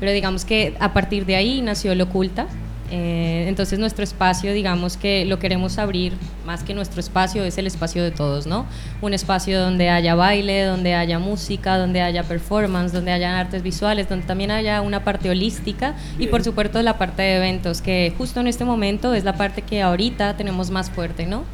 Pero 0.00 0.12
digamos 0.12 0.44
que 0.44 0.74
a 0.80 0.92
partir 0.92 1.26
de 1.26 1.36
ahí 1.36 1.60
nació 1.62 1.94
lo 1.94 2.04
oculta. 2.04 2.46
Eh, 2.90 3.46
entonces 3.48 3.78
nuestro 3.78 4.04
espacio, 4.04 4.52
digamos 4.52 4.96
que 4.96 5.24
lo 5.24 5.38
queremos 5.38 5.78
abrir, 5.78 6.12
más 6.44 6.62
que 6.62 6.74
nuestro 6.74 7.00
espacio, 7.00 7.44
es 7.44 7.58
el 7.58 7.66
espacio 7.66 8.04
de 8.04 8.10
todos, 8.10 8.46
¿no? 8.46 8.66
Un 9.00 9.14
espacio 9.14 9.60
donde 9.60 9.90
haya 9.90 10.14
baile, 10.14 10.62
donde 10.64 10.94
haya 10.94 11.18
música, 11.18 11.78
donde 11.78 12.00
haya 12.00 12.22
performance, 12.22 12.92
donde 12.92 13.12
haya 13.12 13.38
artes 13.38 13.62
visuales, 13.62 14.08
donde 14.08 14.26
también 14.26 14.50
haya 14.50 14.80
una 14.82 15.02
parte 15.04 15.30
holística 15.30 15.96
y 16.18 16.28
por 16.28 16.44
supuesto 16.44 16.80
la 16.82 16.98
parte 16.98 17.22
de 17.22 17.36
eventos, 17.36 17.82
que 17.82 18.12
justo 18.16 18.40
en 18.40 18.46
este 18.46 18.64
momento 18.64 19.14
es 19.14 19.24
la 19.24 19.36
parte 19.36 19.62
que 19.62 19.82
ahorita 19.82 20.36
tenemos 20.36 20.70
más 20.70 20.90
fuerte, 20.90 21.26
¿no? 21.26 21.44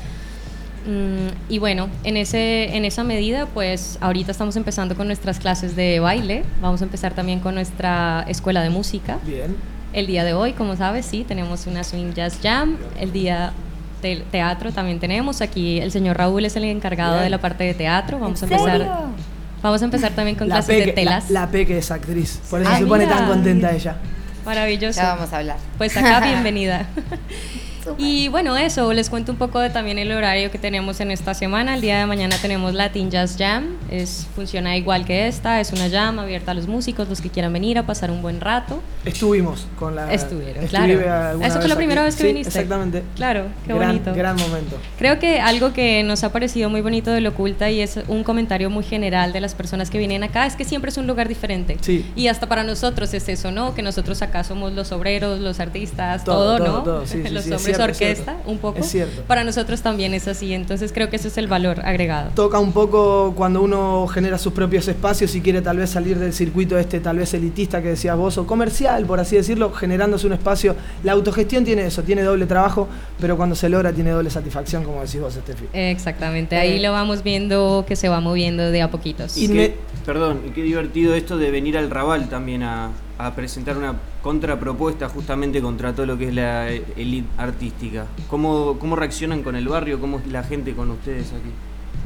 Mm, 0.86 1.28
y 1.48 1.58
bueno, 1.58 1.88
en, 2.04 2.16
ese, 2.16 2.76
en 2.76 2.84
esa 2.84 3.04
medida, 3.04 3.46
pues 3.46 3.98
ahorita 4.00 4.32
estamos 4.32 4.56
empezando 4.56 4.96
con 4.96 5.06
nuestras 5.06 5.38
clases 5.38 5.76
de 5.76 6.00
baile, 6.00 6.42
vamos 6.60 6.82
a 6.82 6.84
empezar 6.84 7.14
también 7.14 7.40
con 7.40 7.54
nuestra 7.54 8.24
escuela 8.28 8.62
de 8.62 8.70
música. 8.70 9.18
Bien. 9.24 9.54
El 9.92 10.06
día 10.06 10.24
de 10.24 10.32
hoy, 10.34 10.52
como 10.52 10.76
sabes, 10.76 11.04
sí, 11.06 11.24
tenemos 11.26 11.66
una 11.66 11.84
Swing 11.84 12.12
Jazz 12.14 12.38
Jam. 12.42 12.78
El 12.98 13.12
día 13.12 13.52
del 14.00 14.22
teatro 14.24 14.72
también 14.72 14.98
tenemos. 15.00 15.40
Aquí 15.42 15.78
el 15.80 15.90
señor 15.92 16.16
Raúl 16.16 16.44
es 16.44 16.56
el 16.56 16.64
encargado 16.64 17.12
Bien. 17.14 17.24
de 17.24 17.30
la 17.30 17.38
parte 17.38 17.64
de 17.64 17.74
teatro. 17.74 18.18
Vamos 18.18 18.42
a 18.42 18.46
¿En 18.46 18.52
empezar. 18.52 18.78
serio? 18.78 18.92
Vamos 19.62 19.80
a 19.82 19.84
empezar 19.84 20.12
también 20.12 20.36
con 20.36 20.48
La 20.48 20.56
clases 20.56 20.86
de 20.86 20.92
telas. 20.92 21.30
la, 21.30 21.42
la 21.42 21.50
Peque 21.50 21.78
es 21.78 21.90
actriz, 21.90 22.40
por 22.50 22.60
eso 22.62 22.70
Ah, 22.72 22.78
se 22.78 22.86
pone 22.86 23.04
mira. 23.04 23.16
tan 23.18 23.28
contenta 23.28 23.70
ella. 23.70 23.96
Maravilloso. 24.44 25.00
Ya 25.00 25.14
vamos 25.14 25.32
a 25.32 25.38
hablar. 25.38 25.56
Pues 25.78 25.96
acá 25.96 26.20
bienvenida. 26.20 26.86
y 27.98 28.28
bueno, 28.28 28.56
eso, 28.56 28.92
les 28.92 29.10
cuento 29.10 29.32
un 29.32 29.38
poco 29.38 29.58
de 29.60 29.70
también 29.70 29.98
el 29.98 30.10
horario 30.12 30.50
que 30.50 30.58
tenemos 30.58 31.00
en 31.00 31.10
esta 31.10 31.34
semana. 31.34 31.74
El 31.74 31.80
día 31.80 31.98
de 31.98 32.06
mañana 32.06 32.36
tenemos 32.40 32.74
Latin 32.74 33.10
Jazz 33.10 33.36
Jam. 33.38 33.76
Es, 33.90 34.26
funciona 34.34 34.76
igual 34.76 35.04
que 35.04 35.26
esta, 35.28 35.60
es 35.60 35.72
una 35.72 35.88
jam 35.90 36.18
abierta 36.18 36.52
a 36.52 36.54
los 36.54 36.66
músicos, 36.66 37.08
los 37.08 37.20
que 37.20 37.30
quieran 37.30 37.52
venir 37.52 37.78
a 37.78 37.86
pasar 37.86 38.10
un 38.10 38.22
buen 38.22 38.40
rato. 38.40 38.82
Estuvimos 39.04 39.66
con 39.78 39.94
la. 39.96 40.12
Estuvieron, 40.12 40.66
claro. 40.66 41.40
Eso 41.42 41.60
fue 41.60 41.68
la 41.68 41.76
primera 41.76 42.02
aquí. 42.02 42.06
vez 42.06 42.16
que 42.16 42.22
Sí, 42.22 42.28
viniste. 42.28 42.48
Exactamente. 42.48 43.02
Claro, 43.16 43.46
qué 43.66 43.74
gran, 43.74 43.88
bonito. 43.88 44.14
Gran 44.14 44.36
momento. 44.36 44.76
Creo 44.98 45.18
que 45.18 45.40
algo 45.40 45.72
que 45.72 46.02
nos 46.02 46.24
ha 46.24 46.32
parecido 46.32 46.70
muy 46.70 46.80
bonito 46.80 47.10
de 47.10 47.20
Lo 47.20 47.30
Oculta 47.30 47.70
y 47.70 47.80
es 47.80 47.98
un 48.08 48.24
comentario 48.24 48.70
muy 48.70 48.84
general 48.84 49.32
de 49.32 49.40
las 49.40 49.54
personas 49.54 49.90
que 49.90 49.98
vienen 49.98 50.22
acá 50.22 50.46
es 50.46 50.56
que 50.56 50.64
siempre 50.64 50.90
es 50.90 50.96
un 50.96 51.06
lugar 51.06 51.28
diferente. 51.28 51.76
Sí. 51.80 52.10
Y 52.16 52.28
hasta 52.28 52.48
para 52.48 52.64
nosotros 52.64 53.12
es 53.14 53.28
eso, 53.28 53.50
¿no? 53.50 53.74
Que 53.74 53.82
nosotros 53.82 54.22
acá 54.22 54.44
somos 54.44 54.72
los 54.72 54.92
obreros, 54.92 55.40
los 55.40 55.60
artistas, 55.60 56.24
Todo, 56.24 56.56
todo, 56.56 56.64
todo, 56.64 56.76
¿no? 56.78 56.82
todo, 56.82 57.06
sí, 57.06 57.22
sí, 57.24 57.28
los 57.32 57.44
hombres 57.50 57.71
cierto, 57.76 57.92
es 57.92 58.00
orquesta, 58.00 58.32
cierto. 58.34 58.50
un 58.50 58.58
poco. 58.58 58.78
Es 58.78 58.86
cierto. 58.86 59.22
Para 59.22 59.44
nosotros 59.44 59.82
también 59.82 60.14
es 60.14 60.28
así, 60.28 60.52
entonces 60.54 60.92
creo 60.92 61.10
que 61.10 61.16
ese 61.16 61.28
es 61.28 61.38
el 61.38 61.46
valor 61.48 61.80
agregado. 61.84 62.30
Toca 62.34 62.58
un 62.58 62.72
poco 62.72 63.32
cuando 63.36 63.62
uno 63.62 64.06
genera 64.08 64.38
sus 64.38 64.52
propios 64.52 64.86
espacios 64.88 65.34
y 65.34 65.40
quiere 65.40 65.62
tal 65.62 65.78
vez 65.78 65.90
salir 65.90 66.18
del 66.18 66.32
circuito 66.32 66.78
este 66.78 67.00
tal 67.00 67.18
vez 67.18 67.32
elitista 67.34 67.82
que 67.82 67.88
decías 67.88 68.16
vos 68.16 68.38
o 68.38 68.46
comercial, 68.46 69.04
por 69.06 69.20
así 69.20 69.36
decirlo, 69.36 69.72
generándose 69.72 70.26
un 70.26 70.32
espacio. 70.34 70.74
La 71.02 71.12
autogestión 71.12 71.64
tiene 71.64 71.86
eso, 71.86 72.02
tiene 72.02 72.22
doble 72.22 72.46
trabajo, 72.46 72.88
pero 73.20 73.36
cuando 73.36 73.54
se 73.54 73.68
logra 73.68 73.92
tiene 73.92 74.10
doble 74.10 74.30
satisfacción, 74.30 74.84
como 74.84 75.00
decís 75.02 75.20
vos, 75.20 75.36
Estefi. 75.36 75.64
Exactamente, 75.72 76.56
ahí 76.56 76.76
Eh, 76.78 76.80
lo 76.80 76.92
vamos 76.92 77.22
viendo 77.22 77.84
que 77.86 77.96
se 77.96 78.08
va 78.08 78.20
moviendo 78.20 78.70
de 78.70 78.82
a 78.82 78.90
poquitos. 78.90 79.36
Y 79.36 79.48
qué- 79.48 79.76
perdón, 80.06 80.40
y 80.48 80.50
qué 80.50 80.62
divertido 80.62 81.14
esto 81.14 81.36
de 81.36 81.50
venir 81.50 81.76
al 81.78 81.90
Raval 81.90 82.28
también 82.28 82.62
a, 82.62 82.90
a 83.26 83.34
presentar 83.34 83.76
una 83.76 83.94
contrapropuesta 84.22 85.08
justamente 85.08 85.60
contra 85.60 85.92
todo 85.92 86.06
lo 86.06 86.18
que 86.18 86.28
es 86.28 86.34
la 86.34 86.70
elite 86.70 87.28
artística. 87.38 88.06
¿Cómo, 88.28 88.76
¿Cómo 88.78 88.96
reaccionan 88.96 89.42
con 89.42 89.56
el 89.56 89.68
barrio? 89.68 90.00
¿Cómo 90.00 90.18
es 90.18 90.26
la 90.26 90.42
gente 90.42 90.74
con 90.74 90.90
ustedes 90.90 91.28
aquí? 91.28 91.50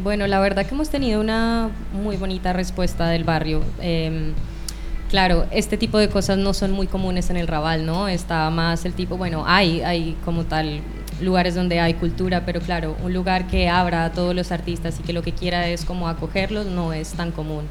Bueno, 0.03 0.27
la 0.27 0.41
verdad 0.41 0.67
que 0.67 0.75
hemos 0.75 0.91
tenido 0.91 1.21
una 1.21 1.71
muy 1.93 2.17
bonita 2.17 2.53
respuesta 2.53 3.09
del 3.09 3.25
barrio. 3.25 3.63
Eh, 3.81 4.33
claro, 5.09 5.47
este 5.51 5.79
tipo 5.79 5.99
de 5.99 6.09
cosas 6.11 6.37
no 6.37 6.53
son 6.53 6.73
muy 6.73 6.87
comunes 6.87 7.31
en 7.31 7.39
el 7.39 7.49
Raval, 7.49 7.87
¿no? 7.87 8.09
Está 8.09 8.51
más 8.51 8.85
el 8.85 8.93
tipo, 8.93 9.17
bueno, 9.17 9.45
hay, 9.47 9.81
hay 9.81 10.17
como 10.25 10.45
tal 10.45 10.83
lugares 11.23 11.55
donde 11.55 11.81
hay 11.81 11.95
cultura, 11.95 12.43
pero 12.45 12.61
claro, 12.61 12.95
un 13.03 13.15
lugar 13.15 13.47
que 13.47 13.71
abra 13.71 14.05
a 14.05 14.13
todos 14.13 14.35
los 14.35 14.53
artistas 14.53 15.01
y 15.01 15.03
que 15.03 15.15
lo 15.15 15.23
que 15.23 15.33
quiera 15.33 15.67
es 15.69 15.87
como 15.87 16.09
acogerlos 16.09 16.67
no 16.67 16.93
es 16.93 17.13
tan 17.13 17.33
común. 17.33 17.65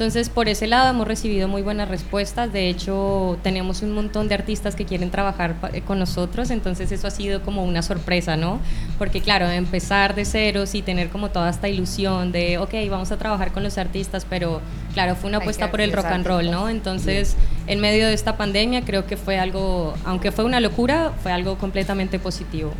Entonces, 0.00 0.30
por 0.30 0.48
ese 0.48 0.66
lado 0.66 0.88
hemos 0.88 1.06
recibido 1.06 1.46
muy 1.46 1.60
buenas 1.60 1.86
respuestas. 1.86 2.50
De 2.54 2.70
hecho, 2.70 3.38
tenemos 3.42 3.82
un 3.82 3.92
montón 3.92 4.28
de 4.28 4.34
artistas 4.34 4.74
que 4.74 4.86
quieren 4.86 5.10
trabajar 5.10 5.56
eh, 5.74 5.82
con 5.82 5.98
nosotros. 5.98 6.48
Entonces, 6.48 6.90
eso 6.90 7.06
ha 7.06 7.10
sido 7.10 7.42
como 7.42 7.64
una 7.64 7.82
sorpresa, 7.82 8.34
¿no? 8.34 8.60
Porque, 8.96 9.20
claro, 9.20 9.50
empezar 9.50 10.14
de 10.14 10.24
ceros 10.24 10.74
y 10.74 10.80
tener 10.80 11.10
como 11.10 11.28
toda 11.28 11.50
esta 11.50 11.68
ilusión 11.68 12.32
de, 12.32 12.56
ok, 12.56 12.72
vamos 12.88 13.12
a 13.12 13.18
trabajar 13.18 13.52
con 13.52 13.62
los 13.62 13.76
artistas, 13.76 14.26
pero, 14.26 14.62
claro, 14.94 15.16
fue 15.16 15.28
una 15.28 15.36
apuesta 15.36 15.70
por 15.70 15.82
el 15.82 15.92
rock 15.92 16.06
and 16.06 16.26
roll, 16.26 16.50
¿no? 16.50 16.70
Entonces, 16.70 17.36
en 17.66 17.78
medio 17.80 18.06
de 18.06 18.14
esta 18.14 18.38
pandemia, 18.38 18.86
creo 18.86 19.06
que 19.06 19.18
fue 19.18 19.38
algo, 19.38 19.92
aunque 20.06 20.32
fue 20.32 20.46
una 20.46 20.60
locura, 20.60 21.12
fue 21.22 21.30
algo 21.30 21.58
completamente 21.58 22.18
positivo. 22.18 22.72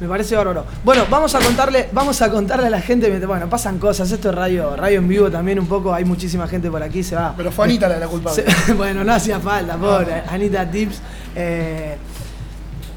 Me 0.00 0.08
parece 0.08 0.34
bárbaro. 0.36 0.64
Bueno, 0.84 1.04
vamos 1.08 1.34
a 1.36 1.38
contarle, 1.38 1.88
vamos 1.92 2.20
a 2.20 2.30
contarle 2.30 2.66
a 2.66 2.70
la 2.70 2.80
gente, 2.80 3.08
bueno, 3.26 3.48
pasan 3.48 3.78
cosas, 3.78 4.10
esto 4.10 4.30
es 4.30 4.34
radio, 4.34 4.74
radio 4.74 4.98
en 4.98 5.06
vivo 5.08 5.30
también 5.30 5.58
un 5.60 5.66
poco, 5.66 5.94
hay 5.94 6.04
muchísima 6.04 6.48
gente 6.48 6.68
por 6.70 6.82
aquí, 6.82 7.02
se 7.04 7.14
va. 7.14 7.32
Pero 7.36 7.52
fue 7.52 7.66
Anita 7.66 7.88
la, 7.88 7.98
la 7.98 8.08
culpable. 8.08 8.44
Se- 8.44 8.72
bueno, 8.74 9.04
no 9.04 9.12
hacía 9.14 9.38
falta, 9.38 9.76
pobre. 9.76 10.22
Anita 10.28 10.68
Tips. 10.68 11.00
eh, 11.36 11.96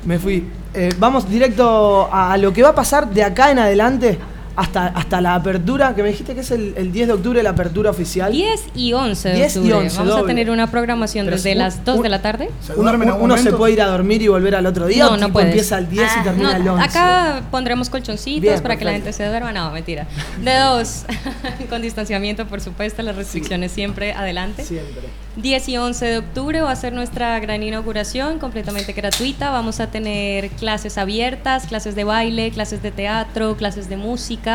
me 0.05 0.17
fui. 0.19 0.49
Eh, 0.73 0.93
vamos 0.97 1.29
directo 1.29 2.10
a, 2.12 2.31
a 2.33 2.38
lo 2.38 2.51
que 2.53 2.63
va 2.63 2.69
a 2.69 2.75
pasar 2.75 3.07
de 3.10 3.23
acá 3.23 3.51
en 3.51 3.60
adelante 3.60 4.17
hasta, 4.58 4.88
hasta 4.88 5.22
la 5.22 5.36
apertura, 5.36 5.96
que 5.96 6.04
me 6.04 6.10
dijiste 6.10 6.34
que 6.36 6.41
es 6.41 6.52
el, 6.52 6.74
el 6.76 6.91
10 6.91 7.08
de 7.08 7.13
octubre 7.13 7.41
la 7.43 7.52
apertura 7.52 7.89
oficial. 7.91 8.32
10 8.32 8.65
y 8.76 8.91
11 8.91 9.30
de 9.30 9.36
10 9.36 9.56
y 9.56 9.60
octubre. 9.60 9.78
11, 9.78 9.98
Vamos 10.00 10.13
a 10.13 10.17
doble. 10.17 10.34
tener 10.34 10.50
una 10.50 10.70
programación 10.70 11.26
Pero 11.28 11.38
desde 11.38 11.52
un- 11.54 11.58
las 11.60 11.86
2 11.86 11.98
un- 11.98 12.04
de 12.04 12.10
la 12.10 12.22
tarde. 12.22 12.50
Uno, 12.76 12.91
uno 13.22 13.38
se 13.38 13.54
puede 13.54 13.74
ir 13.74 13.82
a 13.82 13.86
dormir 13.88 14.22
y 14.22 14.28
volver 14.28 14.56
al 14.56 14.65
otro 14.65 14.88
día 14.88 15.06
No, 15.06 15.12
o 15.12 15.17
no 15.17 15.28
tipo 15.28 15.34
puedes. 15.34 15.50
empieza 15.50 15.78
el 15.78 15.88
10 15.89 16.04
y 16.12 16.20
Ah, 16.20 16.24
termina 16.24 16.52
no, 16.54 16.58
el 16.63 16.67
11. 16.70 16.84
Acá 16.86 17.41
pondremos 17.52 17.89
colchoncitos 17.89 18.41
Bien, 18.41 18.62
para 18.62 18.76
que 18.78 18.84
la 18.86 18.91
perfecto. 18.91 19.06
gente 19.12 19.24
se 19.24 19.30
duerma. 19.30 19.52
No, 19.54 19.72
mentira. 19.72 20.08
De 20.43 20.56
dos, 20.58 21.06
con 21.70 21.82
distanciamiento, 21.82 22.48
por 22.48 22.60
supuesto, 22.60 23.02
las 23.04 23.15
restricciones 23.15 23.72
siempre 23.72 24.13
adelante. 24.13 24.63
Siempre. 24.65 25.04
10 25.36 25.70
y 25.70 25.78
11 25.78 26.04
de 26.08 26.17
octubre 26.17 26.62
va 26.62 26.72
a 26.72 26.76
ser 26.76 26.93
nuestra 26.93 27.39
gran 27.39 27.62
inauguración, 27.62 28.39
completamente 28.39 28.93
gratuita. 28.93 29.52
Vamos 29.52 29.80
a 29.80 29.86
tener 29.86 30.50
clases 30.50 30.98
abiertas, 30.98 31.67
clases 31.67 31.93
de 31.93 32.04
baile, 32.04 32.50
clases 32.50 32.82
de 32.82 32.89
teatro, 32.89 33.56
clases 33.56 33.88
de 33.88 33.98
música. 33.98 34.46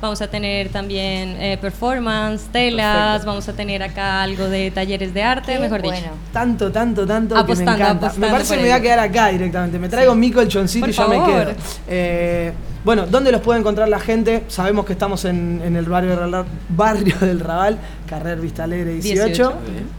Vamos 0.00 0.20
a 0.20 0.26
tener 0.26 0.68
también 0.70 1.36
eh, 1.40 1.56
performance, 1.60 2.46
telas, 2.50 3.06
Perfecto. 3.20 3.26
vamos 3.28 3.48
a 3.48 3.52
tener 3.52 3.84
acá 3.84 4.20
algo 4.22 4.48
de 4.48 4.72
talleres 4.72 5.14
de 5.14 5.22
arte, 5.22 5.52
Qué 5.52 5.58
mejor 5.60 5.80
bueno. 5.80 5.96
dicho. 5.96 6.10
Tanto, 6.32 6.72
tanto, 6.72 7.06
tanto 7.06 7.36
Apostando, 7.36 7.70
que 7.72 7.78
me 7.78 7.84
encanta. 7.84 8.06
apostando 8.06 8.26
Me 8.26 8.32
parece 8.32 8.54
que 8.56 8.62
me 8.62 8.68
voy 8.68 8.76
a 8.76 8.80
quedar 8.82 8.98
acá 8.98 9.28
directamente. 9.28 9.78
Me 9.78 9.88
traigo 9.88 10.14
mi 10.16 10.32
colchoncito 10.32 10.80
Por 10.86 10.90
y 10.90 10.92
ya 10.92 11.06
me 11.06 11.24
quedo. 11.24 11.52
Eh, 11.86 12.52
bueno, 12.84 13.06
¿dónde 13.06 13.30
los 13.30 13.40
puede 13.42 13.60
encontrar 13.60 13.88
la 13.88 14.00
gente? 14.00 14.42
Sabemos 14.48 14.86
que 14.86 14.92
estamos 14.94 15.24
en, 15.24 15.62
en 15.64 15.76
el 15.76 15.84
barrio, 15.84 16.16
del- 16.16 16.44
barrio 16.70 17.14
del 17.20 17.38
Rabal, 17.38 17.78
Carrer 18.08 18.40
Vista 18.40 18.64
Alegre 18.64 18.94
18. 18.94 19.24
18. 19.26 19.52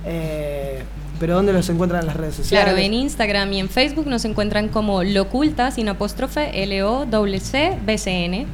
Eh, 0.06 0.84
pero 1.17 1.36
¿dónde 1.36 1.53
los 1.53 1.69
encuentran 1.69 2.01
en 2.01 2.08
las 2.08 2.17
redes 2.17 2.36
sociales? 2.36 2.65
Claro, 2.65 2.77
en 2.77 2.93
Instagram 2.93 3.53
y 3.53 3.60
en 3.62 3.69
Facebook 3.69 4.08
nos 4.08 4.25
encuentran 4.25 4.67
como 4.67 5.01
Loculta 5.01 5.71
sin 5.71 5.88
apóstrofe 5.88 6.62
L-O-C-C-B-C-N. 6.63 8.47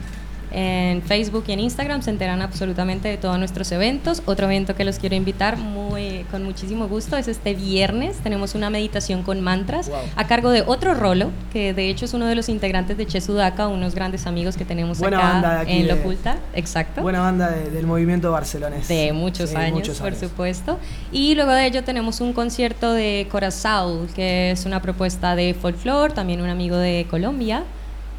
En 0.52 1.02
Facebook 1.04 1.44
y 1.48 1.52
en 1.52 1.60
Instagram 1.60 2.02
se 2.02 2.10
enteran 2.10 2.42
absolutamente 2.42 3.08
de 3.08 3.18
todos 3.18 3.38
nuestros 3.38 3.72
eventos. 3.72 4.24
Otro 4.26 4.46
evento 4.48 4.76
que 4.76 4.84
los 4.84 4.98
quiero 4.98 5.16
invitar 5.16 5.58
muy, 5.58 6.26
con 6.32 6.44
muchísimo 6.44 6.88
gusto 6.88 7.18
es 7.18 7.28
este 7.28 7.54
viernes. 7.54 8.18
Tenemos 8.18 8.56
una 8.56 8.70
meditación 8.70 9.22
con 9.24 9.42
mantras 9.42 9.92
a 10.16 10.28
cargo 10.28 10.50
de 10.50 10.64
otro 10.66 10.94
rolo, 10.96 11.30
que 11.54 11.74
de 11.74 11.90
hecho 11.90 12.06
es 12.06 12.14
uno 12.14 12.26
de 12.26 12.36
los 12.36 12.50
integrantes 12.50 12.98
de 12.98 13.06
Che 13.06 13.22
Sudaka, 13.22 13.68
unos 13.68 13.94
grandes 13.94 14.26
amigos 14.26 14.58
que 14.58 14.66
tenemos 14.66 15.00
Buena 15.00 15.18
acá 15.20 15.28
banda 15.34 15.54
de 15.56 15.60
aquí 15.62 15.72
en 15.74 15.88
de- 15.88 15.96
Loculta. 15.96 16.38
Exacto. 16.56 17.02
Buena 17.02 17.22
banda 17.22 17.50
de- 17.52 17.70
del 17.70 17.86
movimiento 17.86 18.32
barcelonés. 18.32 18.88
De 18.88 19.14
muchos 19.14 19.52
Sí, 19.52 19.56
años, 19.56 19.74
muchos 19.74 20.00
por 20.00 20.16
supuesto. 20.16 20.80
Y 21.12 21.36
luego 21.36 21.52
de 21.52 21.68
ello 21.68 21.84
tenemos 21.84 22.22
un 22.22 22.34
concierto 22.34 22.92
de 22.94 23.28
Corazao, 23.32 24.08
que 24.16 24.52
es 24.52 24.66
una 24.66 24.82
propuesta 24.82 25.36
de 25.36 25.54
folclore, 25.54 26.14
también 26.14 26.42
un 26.42 26.50
amigo 26.50 26.76
de 26.78 27.06
Colombia. 27.10 27.64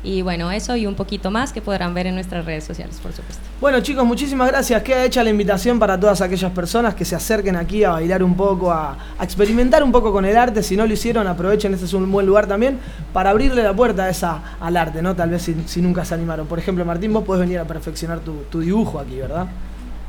Y 0.03 0.23
bueno, 0.23 0.51
eso 0.51 0.77
y 0.77 0.87
un 0.87 0.95
poquito 0.95 1.31
más 1.31 1.53
que 1.53 1.61
podrán 1.61 1.93
ver 1.93 2.07
en 2.07 2.15
nuestras 2.15 2.45
redes 2.47 2.65
sociales, 2.65 2.99
por 3.03 3.13
supuesto. 3.13 3.43
Bueno 3.61 3.81
chicos, 3.81 4.07
muchísimas 4.07 4.49
gracias. 4.49 4.83
Queda 4.83 5.05
hecha 5.05 5.23
la 5.23 5.31
invitación 5.31 5.79
para 5.79 6.01
todas 6.01 6.23
aquellas 6.23 6.51
personas 6.53 6.95
que 6.95 7.05
se 7.05 7.15
acerquen 7.15 7.57
aquí 7.57 7.85
a 7.85 7.91
bailar 7.91 8.23
un 8.23 8.35
poco, 8.35 8.73
a, 8.73 8.97
experimentar 9.21 9.83
un 9.83 9.93
poco 9.93 10.11
con 10.13 10.25
el 10.25 10.37
arte. 10.37 10.63
Si 10.63 10.77
no 10.77 10.87
lo 10.87 10.93
hicieron, 10.95 11.27
aprovechen, 11.27 11.75
este 11.75 11.85
es 11.85 11.93
un 11.93 12.11
buen 12.11 12.25
lugar 12.25 12.47
también 12.47 12.79
para 13.13 13.31
abrirle 13.31 13.63
la 13.63 13.75
puerta 13.75 14.05
a 14.05 14.09
esa, 14.09 14.57
al 14.59 14.77
arte, 14.77 15.03
¿no? 15.03 15.15
Tal 15.15 15.31
vez 15.31 15.43
si, 15.43 15.55
si 15.67 15.83
nunca 15.83 16.05
se 16.05 16.15
animaron. 16.15 16.47
Por 16.47 16.59
ejemplo, 16.59 16.85
Martín, 16.85 17.13
vos 17.13 17.25
podés 17.25 17.41
venir 17.41 17.59
a 17.59 17.65
perfeccionar 17.65 18.21
tu, 18.21 18.33
tu 18.51 18.61
dibujo 18.61 18.99
aquí, 18.99 19.17
¿verdad? 19.17 19.47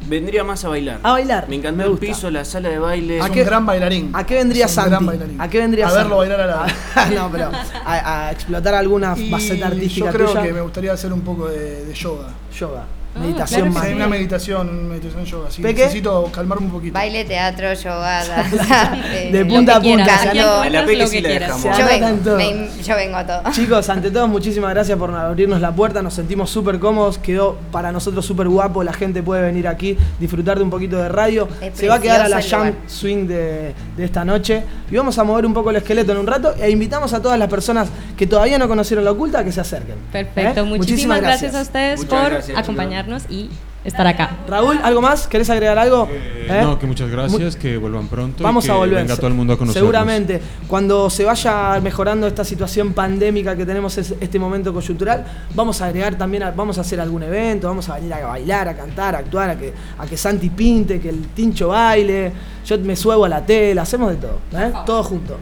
Vendría 0.08 0.44
más 0.44 0.66
a 0.66 0.70
bailar. 0.70 1.00
A 1.04 1.12
bailar. 1.12 1.48
Me 1.48 1.56
encantó 1.58 1.78
me 1.78 1.84
el 1.84 1.90
gusta. 1.92 2.06
piso, 2.06 2.32
la 2.32 2.44
sala 2.44 2.70
de 2.70 2.80
baile. 2.80 3.18
Es 3.18 3.24
¿A 3.24 3.28
un 3.28 3.32
qué- 3.34 3.44
gran 3.44 3.66
bailarín. 3.66 4.12
¿A 4.14 4.26
qué 4.26 4.36
vendría 4.36 4.66
Es 4.66 4.72
un 4.78 4.84
gran 4.84 4.92
Santi? 4.92 5.06
bailarín. 5.06 5.42
¿A 5.42 5.50
qué 5.50 5.60
vendría 5.60 5.88
A 5.88 5.92
verlo 5.94 6.18
Santi? 6.22 6.30
bailar 6.30 6.42
a 6.42 6.46
la 6.48 7.06
no, 7.16 7.32
pero 7.32 7.52
a, 7.86 8.28
a 8.28 8.32
explotar 8.32 8.74
alguna 8.76 9.14
Y 9.18 9.30
faceta 9.30 9.68
artística 9.68 10.08
Yo 10.08 10.12
creo 10.12 10.28
tuya. 10.30 10.42
que 10.44 10.54
me 10.54 10.62
gustaría 10.62 10.94
hacer 10.94 11.14
un 11.14 11.22
poco 11.22 11.48
de, 11.48 11.86
de 11.86 11.94
yoga. 11.94 12.28
Yoga. 12.58 12.84
Ah, 13.14 13.20
meditación 13.20 13.62
claro 13.62 13.74
más. 13.74 13.88
Sí, 13.88 13.94
una 13.94 14.08
meditación, 14.08 14.90
meditación 14.90 15.26
yoga. 15.26 15.52
Sí, 15.52 15.62
¿Peque? 15.62 15.82
necesito 15.82 16.30
calmarme 16.34 16.68
un 16.68 16.72
poquito. 16.72 16.94
Baile, 16.94 17.26
teatro, 17.26 17.74
yoga, 17.74 18.26
danza. 18.28 18.94
eh, 19.14 19.30
De 19.34 19.46
punta 19.46 19.76
a 19.78 19.82
quieras, 19.82 20.08
punta. 20.08 20.24
Canto. 20.34 20.62
A 20.62 20.70
la 20.70 20.86
Peque 20.86 21.08
sí 21.08 21.22
la 21.22 21.30
quieras. 21.30 21.62
dejamos. 21.64 21.78
Yo 21.78 21.86
vengo, 21.86 22.24
todo. 22.24 22.38
me- 22.38 22.70
yo 22.84 22.96
vengo 22.96 23.18
a 23.18 23.26
todo. 23.28 23.42
Chicos, 23.52 23.90
ante 23.90 24.12
todo, 24.12 24.28
muchísimas 24.28 24.70
gracias 24.74 24.98
por 24.98 25.14
abrirnos 25.14 25.60
la 25.60 25.72
puerta. 25.76 26.02
Nos 26.02 26.14
sentimos 26.14 26.50
súper 26.50 26.80
cómodos. 26.80 27.18
Quedó 27.18 27.58
para 27.72 27.92
nosotros 27.92 28.26
súper 28.26 28.48
guapo. 28.48 28.82
La 28.84 28.94
gente 28.94 29.22
puede 29.22 29.42
venir 29.42 29.68
aquí, 29.68 29.98
disfrutar 30.20 30.58
de 30.58 30.64
un 30.64 30.70
poquito 30.70 30.98
de 30.98 31.10
radio. 31.10 31.48
Es 31.62 31.78
Se 31.78 31.88
va 31.90 31.96
a 31.96 32.00
quedar 32.00 32.22
a 32.22 32.30
la 32.30 32.42
jam 32.42 32.74
swing 32.88 33.28
de, 33.28 33.74
de 33.98 34.06
esta 34.06 34.24
noche. 34.24 34.64
Y 34.90 34.96
vamos 34.96 35.18
a 35.20 35.24
mover 35.26 35.46
un 35.46 35.54
poco 35.54 35.70
el 35.70 35.76
esqueleto 35.76 36.14
en 36.14 36.18
un 36.20 36.28
rato. 36.28 36.54
E 36.60 36.70
invitamos 36.70 37.14
a 37.14 37.22
todas 37.22 37.38
las 37.38 37.50
personas 37.50 37.90
que 38.18 38.26
todavía 38.26 38.58
no 38.58 38.68
conocieron 38.70 39.04
la 39.04 39.12
oculta 39.12 39.40
a 39.40 39.44
que 39.44 39.52
se 39.52 39.60
acerquen. 39.62 39.96
Perfecto, 40.12 40.62
¿Eh? 40.62 40.64
muchísimas, 40.64 41.20
gracias. 41.22 41.56
a 41.56 41.62
ustedes 41.62 42.00
Muchas 42.00 42.22
por 42.22 42.30
gracias, 42.32 42.58
acompañarnos 43.02 43.24
y 43.30 43.50
estar 43.84 44.06
acá. 44.06 44.38
Raúl, 44.48 44.80
¿algo 44.84 45.02
más? 45.02 45.26
¿Querés 45.28 45.50
agregar 45.50 45.78
algo? 45.80 46.08
¿Eh? 46.12 46.60
No, 46.62 46.78
que 46.78 46.86
muchas 46.86 47.10
gracias, 47.10 47.56
que 47.56 47.78
vuelvan 47.78 48.08
pronto. 48.08 48.42
y 48.42 48.44
Vamos 48.44 48.66
que 48.66 48.72
a 48.72 48.76
volver. 48.76 48.98
Venga 49.00 49.16
todo 49.16 49.28
el 49.28 49.34
mundo 49.34 49.54
a 49.54 49.58
conocernos. 49.58 49.82
Seguramente. 49.84 50.40
Cuando 50.68 51.10
se 51.10 51.26
vaya 51.26 51.80
mejorando 51.82 52.28
esta 52.28 52.44
situación 52.46 52.94
pandémica 52.94 53.56
que 53.56 53.66
tenemos 53.66 53.98
es- 53.98 54.14
este 54.20 54.38
momento 54.38 54.72
coyuntural, 54.74 55.26
vamos 55.56 55.82
a 55.82 55.88
agregar 55.88 56.16
también, 56.16 56.44
a- 56.44 56.52
vamos 56.52 56.78
a 56.78 56.82
hacer 56.82 57.00
algún 57.02 57.24
evento, 57.24 57.68
vamos 57.68 57.90
a 57.90 57.96
venir 57.96 58.14
a 58.14 58.26
bailar, 58.28 58.68
a 58.68 58.76
cantar, 58.76 59.16
a 59.16 59.20
actuar, 59.20 59.50
a 59.50 59.58
que, 59.58 59.74
a 59.98 60.06
que 60.06 60.16
Santi 60.18 60.50
pinte, 60.52 61.00
que 61.00 61.10
el 61.10 61.28
tincho 61.30 61.70
baile, 61.70 62.32
yo 62.66 62.78
me 62.80 62.96
suebo 62.96 63.26
a 63.26 63.30
la 63.30 63.44
tela, 63.46 63.82
hacemos 63.82 64.12
de 64.12 64.18
todo, 64.18 64.40
¿eh? 64.60 64.72
todo 64.86 65.04
junto. 65.04 65.38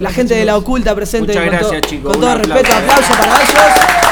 La 0.00 0.10
gente 0.10 0.34
de 0.34 0.44
la 0.44 0.56
oculta 0.58 0.94
presente 0.94 1.28
Muchas 1.32 1.42
con, 1.44 1.52
gracias, 1.52 1.80
todo- 1.80 1.90
chicos. 1.90 2.12
con 2.12 2.20
todo 2.20 2.30
aplauso. 2.32 2.52
respeto, 2.54 2.76
aplauso 2.76 3.08
para 3.14 3.42
ellos. 3.42 4.05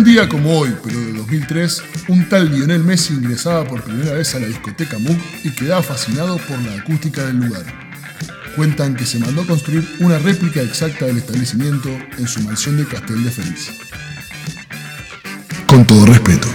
Un 0.00 0.04
día 0.04 0.26
como 0.30 0.58
hoy, 0.58 0.74
pero 0.82 0.98
de 0.98 1.12
2003, 1.12 1.82
un 2.08 2.26
tal 2.26 2.50
Lionel 2.50 2.82
Messi 2.82 3.12
ingresaba 3.12 3.66
por 3.66 3.82
primera 3.82 4.14
vez 4.14 4.34
a 4.34 4.40
la 4.40 4.46
discoteca 4.46 4.98
Moog 4.98 5.18
y 5.44 5.50
quedaba 5.50 5.82
fascinado 5.82 6.38
por 6.38 6.58
la 6.62 6.80
acústica 6.80 7.26
del 7.26 7.36
lugar. 7.36 7.66
Cuentan 8.56 8.96
que 8.96 9.04
se 9.04 9.18
mandó 9.18 9.46
construir 9.46 9.86
una 10.00 10.18
réplica 10.18 10.62
exacta 10.62 11.04
del 11.04 11.18
establecimiento 11.18 11.90
en 12.16 12.26
su 12.26 12.40
mansión 12.40 12.78
de 12.78 12.86
Castel 12.86 13.22
de 13.22 13.30
Feliz. 13.30 13.72
Con 15.66 15.86
todo 15.86 16.06
respeto. 16.06 16.49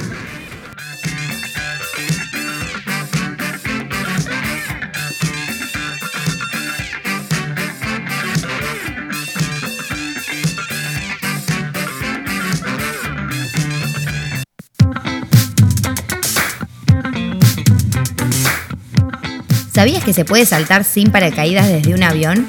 ¿Sabías 19.75 20.05
que 20.05 20.13
se 20.13 20.23
puede 20.23 20.45
saltar 20.45 20.85
sin 20.85 21.11
paracaídas 21.11 21.67
desde 21.67 21.93
un 21.93 22.01
avión? 22.01 22.47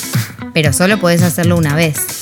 Pero 0.55 0.73
solo 0.73 1.01
podés 1.01 1.23
hacerlo 1.23 1.57
una 1.57 1.75
vez. 1.75 2.16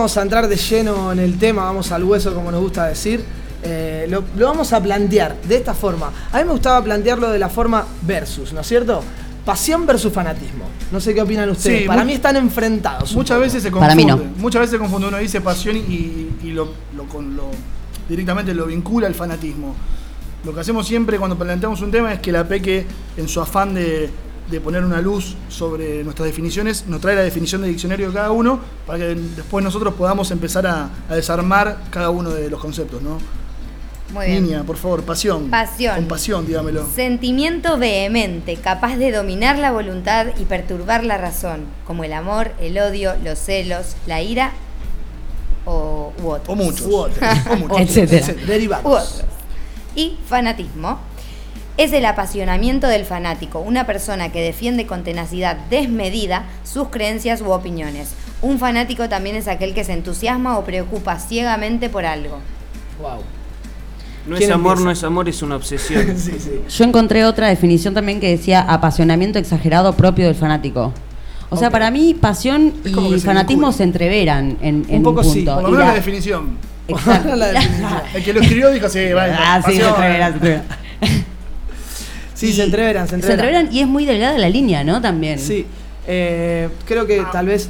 Vamos 0.00 0.16
a 0.16 0.22
entrar 0.22 0.48
de 0.48 0.56
lleno 0.56 1.12
en 1.12 1.18
el 1.18 1.38
tema, 1.38 1.64
vamos 1.64 1.92
al 1.92 2.02
hueso 2.04 2.34
como 2.34 2.50
nos 2.50 2.62
gusta 2.62 2.86
decir. 2.86 3.22
Eh, 3.62 4.06
lo, 4.08 4.24
lo 4.38 4.46
vamos 4.46 4.72
a 4.72 4.82
plantear 4.82 5.36
de 5.42 5.56
esta 5.56 5.74
forma. 5.74 6.10
A 6.32 6.38
mí 6.38 6.44
me 6.44 6.52
gustaba 6.52 6.82
plantearlo 6.82 7.30
de 7.30 7.38
la 7.38 7.50
forma 7.50 7.84
versus, 8.00 8.54
¿no 8.54 8.62
es 8.62 8.66
cierto? 8.66 9.02
Pasión 9.44 9.84
versus 9.84 10.10
fanatismo. 10.10 10.64
No 10.90 11.00
sé 11.00 11.12
qué 11.12 11.20
opinan 11.20 11.50
ustedes. 11.50 11.82
Sí, 11.82 11.86
Para 11.86 12.02
mí 12.06 12.14
están 12.14 12.36
enfrentados. 12.36 13.14
Muchas 13.14 13.34
poco. 13.36 13.44
veces 13.44 13.62
se 13.62 13.70
Para 13.70 13.88
confunde. 13.94 14.14
mí 14.16 14.24
no. 14.24 14.30
Muchas 14.40 14.60
veces 14.60 14.70
se 14.72 14.78
confunde. 14.78 15.08
Uno 15.08 15.18
dice 15.18 15.42
pasión 15.42 15.76
y, 15.76 16.30
y 16.42 16.50
lo, 16.52 16.72
lo 16.96 17.04
con 17.04 17.36
lo 17.36 17.50
directamente 18.08 18.54
lo 18.54 18.64
vincula 18.64 19.06
al 19.06 19.14
fanatismo. 19.14 19.74
Lo 20.46 20.54
que 20.54 20.60
hacemos 20.60 20.86
siempre 20.86 21.18
cuando 21.18 21.36
planteamos 21.36 21.82
un 21.82 21.90
tema 21.90 22.14
es 22.14 22.20
que 22.20 22.32
la 22.32 22.48
Peque, 22.48 22.86
en 23.18 23.28
su 23.28 23.38
afán 23.38 23.74
de, 23.74 24.08
de 24.50 24.60
poner 24.62 24.82
una 24.82 25.02
luz 25.02 25.36
sobre 25.50 26.02
nuestras 26.04 26.26
definiciones, 26.26 26.86
nos 26.88 27.02
trae 27.02 27.14
la 27.16 27.20
definición 27.22 27.60
de 27.60 27.68
diccionario 27.68 28.08
de 28.08 28.14
cada 28.14 28.30
uno 28.30 28.60
para 28.90 29.04
que 29.04 29.14
después 29.14 29.62
nosotros 29.62 29.94
podamos 29.94 30.32
empezar 30.32 30.66
a, 30.66 30.90
a 31.08 31.14
desarmar 31.14 31.76
cada 31.90 32.10
uno 32.10 32.30
de 32.30 32.50
los 32.50 32.60
conceptos, 32.60 33.00
¿no? 33.00 33.18
Muy 34.12 34.26
bien. 34.26 34.42
Niña, 34.42 34.64
por 34.64 34.76
favor, 34.76 35.04
pasión. 35.04 35.48
Pasión. 35.48 35.94
Con 35.94 36.06
pasión, 36.06 36.44
dígamelo. 36.44 36.84
Sentimiento 36.92 37.78
vehemente, 37.78 38.56
capaz 38.56 38.96
de 38.96 39.12
dominar 39.12 39.58
la 39.58 39.70
voluntad 39.70 40.26
y 40.40 40.44
perturbar 40.44 41.04
la 41.04 41.18
razón, 41.18 41.66
como 41.86 42.02
el 42.02 42.12
amor, 42.12 42.50
el 42.60 42.76
odio, 42.80 43.14
los 43.22 43.38
celos, 43.38 43.94
la 44.08 44.22
ira 44.22 44.50
o 45.66 46.12
u 46.20 46.28
otros. 46.28 46.48
O 46.48 46.56
muchos. 46.56 46.86
U 46.88 46.96
otros. 46.96 47.30
O 47.48 47.56
muchos. 47.58 47.78
Etcétera. 47.96 48.44
Derivados. 48.44 48.84
U 48.84 48.88
otros. 48.88 49.22
Y 49.94 50.18
fanatismo. 50.26 50.98
Es 51.76 51.92
el 51.92 52.04
apasionamiento 52.06 52.88
del 52.88 53.04
fanático, 53.04 53.60
una 53.60 53.86
persona 53.86 54.32
que 54.32 54.42
defiende 54.42 54.84
con 54.84 55.04
tenacidad 55.04 55.56
desmedida 55.70 56.46
sus 56.64 56.88
creencias 56.88 57.40
u 57.40 57.52
opiniones. 57.52 58.16
Un 58.42 58.58
fanático 58.58 59.08
también 59.08 59.36
es 59.36 59.48
aquel 59.48 59.74
que 59.74 59.84
se 59.84 59.92
entusiasma 59.92 60.58
o 60.58 60.64
preocupa 60.64 61.18
ciegamente 61.18 61.88
por 61.90 62.06
algo. 62.06 62.38
Wow. 63.00 63.20
No 64.26 64.34
es 64.36 64.40
¿Quién 64.40 64.52
amor, 64.52 64.72
empieza? 64.72 64.84
no 64.84 64.90
es 64.92 65.04
amor, 65.04 65.28
es 65.28 65.42
una 65.42 65.56
obsesión. 65.56 66.06
sí, 66.18 66.32
sí. 66.38 66.60
Yo 66.68 66.84
encontré 66.84 67.24
otra 67.24 67.48
definición 67.48 67.94
también 67.94 68.20
que 68.20 68.30
decía 68.30 68.60
apasionamiento 68.60 69.38
exagerado 69.38 69.94
propio 69.94 70.26
del 70.26 70.34
fanático. 70.34 70.92
O 71.52 71.56
sea, 71.56 71.70
para 71.70 71.90
mí 71.90 72.14
pasión 72.14 72.72
y 72.84 72.90
se 73.18 73.26
fanatismo 73.26 73.62
vincula. 73.68 73.76
se 73.76 73.82
entreveran 73.82 74.56
en, 74.62 74.86
en 74.88 75.02
poco 75.02 75.20
un 75.20 75.24
sí, 75.26 75.38
punto. 75.40 75.54
Por 75.54 75.62
lo 75.64 75.68
Y 75.68 75.72
menos 75.72 75.84
la 75.86 75.88
la- 75.88 75.94
definición. 75.94 76.58
Exacto. 76.86 77.36
La 77.36 77.46
definición. 77.48 77.90
El 78.14 78.24
que 78.24 78.32
lo 78.32 78.40
escribió 78.40 78.70
dijo, 78.70 78.88
sí, 78.88 79.12
vale. 79.12 79.34
Ah, 79.36 79.60
sí, 79.66 79.72
se 79.72 79.78
pasión. 79.80 79.88
entreveran, 79.94 80.30
se 80.32 80.36
entreveran. 80.38 80.64
Sí, 82.34 82.52
se 82.54 82.62
entreveran, 82.62 83.06
se 83.08 83.20
Se 83.20 83.32
entreveran. 83.32 83.68
y 83.70 83.80
es 83.80 83.86
muy 83.86 84.06
delgada 84.06 84.38
la 84.38 84.48
línea, 84.48 84.82
¿no? 84.82 85.00
También. 85.02 85.38
Sí. 85.38 85.66
Eh, 86.06 86.68
creo 86.86 87.06
que 87.06 87.22
tal 87.32 87.46
vez. 87.46 87.68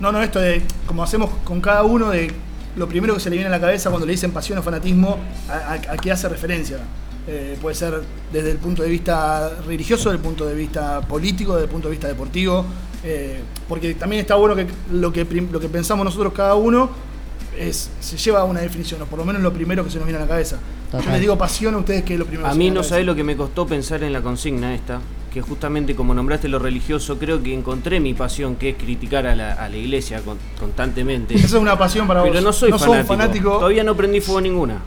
No, 0.00 0.12
no, 0.12 0.22
esto 0.22 0.38
de, 0.40 0.62
como 0.86 1.02
hacemos 1.02 1.30
con 1.44 1.60
cada 1.60 1.82
uno, 1.84 2.10
de 2.10 2.30
lo 2.76 2.88
primero 2.88 3.14
que 3.14 3.20
se 3.20 3.30
le 3.30 3.36
viene 3.36 3.48
a 3.48 3.50
la 3.50 3.60
cabeza 3.60 3.90
cuando 3.90 4.06
le 4.06 4.12
dicen 4.12 4.30
pasión 4.30 4.58
o 4.58 4.62
fanatismo, 4.62 5.18
a, 5.48 5.72
a- 5.72 5.94
a 5.94 5.96
qué 5.96 6.12
hace 6.12 6.28
referencia. 6.28 6.78
Eh, 7.26 7.58
puede 7.60 7.74
ser 7.74 8.00
desde 8.32 8.52
el 8.52 8.58
punto 8.58 8.82
de 8.82 8.88
vista 8.88 9.50
religioso, 9.66 10.08
desde 10.10 10.16
el 10.22 10.22
punto 10.26 10.46
de 10.46 10.54
vista 10.54 11.00
político, 11.02 11.52
desde 11.54 11.64
el 11.64 11.70
punto 11.70 11.88
de 11.88 11.92
vista 11.92 12.08
deportivo, 12.08 12.64
eh, 13.04 13.40
porque 13.68 13.94
también 13.94 14.20
está 14.20 14.34
bueno 14.36 14.54
que 14.56 14.66
lo 14.92 15.12
que, 15.12 15.24
lo 15.24 15.60
que 15.60 15.68
pensamos 15.68 16.04
nosotros 16.04 16.32
cada 16.32 16.54
uno 16.54 16.88
es, 17.58 17.90
se 18.00 18.16
lleva 18.16 18.40
a 18.40 18.44
una 18.44 18.60
definición, 18.60 19.02
o 19.02 19.06
por 19.06 19.18
lo 19.18 19.24
menos 19.26 19.42
lo 19.42 19.52
primero 19.52 19.84
que 19.84 19.90
se 19.90 19.98
nos 19.98 20.06
viene 20.06 20.18
a 20.18 20.22
la 20.22 20.28
cabeza. 20.28 20.56
Yo 20.92 21.10
les 21.10 21.20
digo 21.20 21.36
pasión 21.36 21.74
a 21.74 21.78
ustedes 21.78 22.02
que 22.02 22.14
es 22.14 22.18
lo 22.18 22.24
primero 22.24 22.46
A 22.46 22.50
que 22.50 22.54
se 22.54 22.58
mí 22.60 22.70
no 22.70 22.76
la 22.80 22.84
sabés 22.84 23.04
lo 23.04 23.14
que 23.14 23.24
me 23.24 23.36
costó 23.36 23.66
pensar 23.66 24.02
en 24.04 24.12
la 24.14 24.22
consigna 24.22 24.74
esta, 24.74 25.00
que 25.32 25.40
justamente 25.42 25.94
como 25.94 26.14
nombraste 26.14 26.48
lo 26.48 26.58
religioso, 26.58 27.18
creo 27.18 27.42
que 27.42 27.52
encontré 27.54 28.00
mi 28.00 28.14
pasión, 28.14 28.56
que 28.56 28.70
es 28.70 28.76
criticar 28.76 29.26
a 29.26 29.34
la, 29.34 29.52
a 29.52 29.68
la 29.68 29.76
iglesia 29.76 30.20
con- 30.20 30.38
constantemente. 30.58 31.34
Esa 31.34 31.46
es 31.46 31.52
una 31.54 31.76
pasión 31.78 32.06
para 32.06 32.20
vos. 32.20 32.30
Pero 32.30 32.40
no 32.42 32.52
soy 32.52 32.72
un 32.72 32.78
fanático. 32.78 33.06
fanático. 33.08 33.50
Todavía 33.58 33.84
no 33.84 33.94
prendí 33.96 34.20
fuego 34.20 34.40
ninguna. 34.40 34.80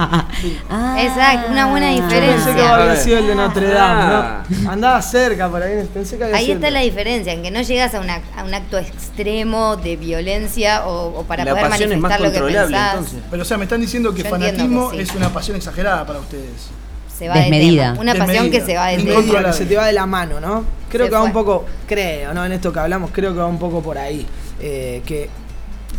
Ah, 0.00 0.26
ah. 0.28 0.28
Ah. 0.70 1.02
Exacto, 1.02 1.50
una 1.52 1.66
buena 1.70 1.92
Yo 1.92 2.00
pensé 2.02 2.14
que 2.20 2.26
diferencia. 2.26 2.74
había 2.74 2.96
sido 2.96 3.18
el 3.18 3.26
de 3.26 3.34
Notre 3.34 3.66
Dame, 3.68 4.02
Ah. 4.14 4.44
¿no? 4.48 4.70
Andaba 4.70 5.02
cerca 5.02 5.48
por 5.48 5.62
ahí, 5.62 5.88
pensé 5.92 6.16
que 6.18 6.24
había 6.24 6.36
Ahí 6.36 6.44
sido 6.46 6.54
está 6.56 6.70
la 6.70 6.80
diferencia, 6.80 7.32
en 7.32 7.42
que 7.42 7.50
no 7.50 7.60
llegas 7.62 7.94
a, 7.94 8.00
una- 8.00 8.20
a 8.36 8.44
un 8.44 8.54
acto 8.54 8.78
extremo 8.78 9.76
de 9.76 9.96
violencia 9.96 10.86
o, 10.86 11.18
o 11.20 11.24
para 11.24 11.44
La 11.44 11.50
poder 11.52 11.64
es 11.64 11.70
más 11.70 11.80
manifestar 11.80 12.20
lo 12.20 12.32
que 12.32 12.40
pensás. 12.54 12.92
entonces. 12.94 13.18
Pero 13.30 13.42
o 13.42 13.44
sea, 13.44 13.56
me 13.58 13.64
están 13.64 13.80
diciendo 13.80 14.14
que 14.14 14.22
Yo 14.22 14.30
fanatismo 14.30 14.90
que 14.90 14.96
sí. 14.98 15.02
es 15.02 15.14
una 15.16 15.30
pasión 15.32 15.56
exagerada 15.56 16.06
para 16.06 16.20
ustedes. 16.20 16.70
Se 17.18 17.28
va 17.28 17.34
de 17.34 17.40
Desmedida. 17.40 17.92
tema. 17.92 18.00
Una 18.00 18.14
pasión 18.14 18.50
que 18.50 18.60
se 18.60 18.76
va 18.76 18.88
de 18.88 18.98
Desmedida, 18.98 19.38
tema. 19.38 19.52
Se 19.52 19.66
te 19.66 19.76
va 19.76 19.86
de 19.86 19.92
la 19.92 20.06
mano, 20.06 20.40
¿no? 20.40 20.64
Creo 20.88 21.06
Se 21.06 21.10
que 21.10 21.16
va 21.16 21.22
un 21.22 21.32
poco, 21.32 21.64
creo, 21.86 22.32
¿no? 22.32 22.44
En 22.44 22.52
esto 22.52 22.72
que 22.72 22.78
hablamos, 22.78 23.10
creo 23.12 23.32
que 23.32 23.40
va 23.40 23.46
un 23.46 23.58
poco 23.58 23.82
por 23.82 23.98
ahí. 23.98 24.26
Eh, 24.60 25.02
que 25.04 25.28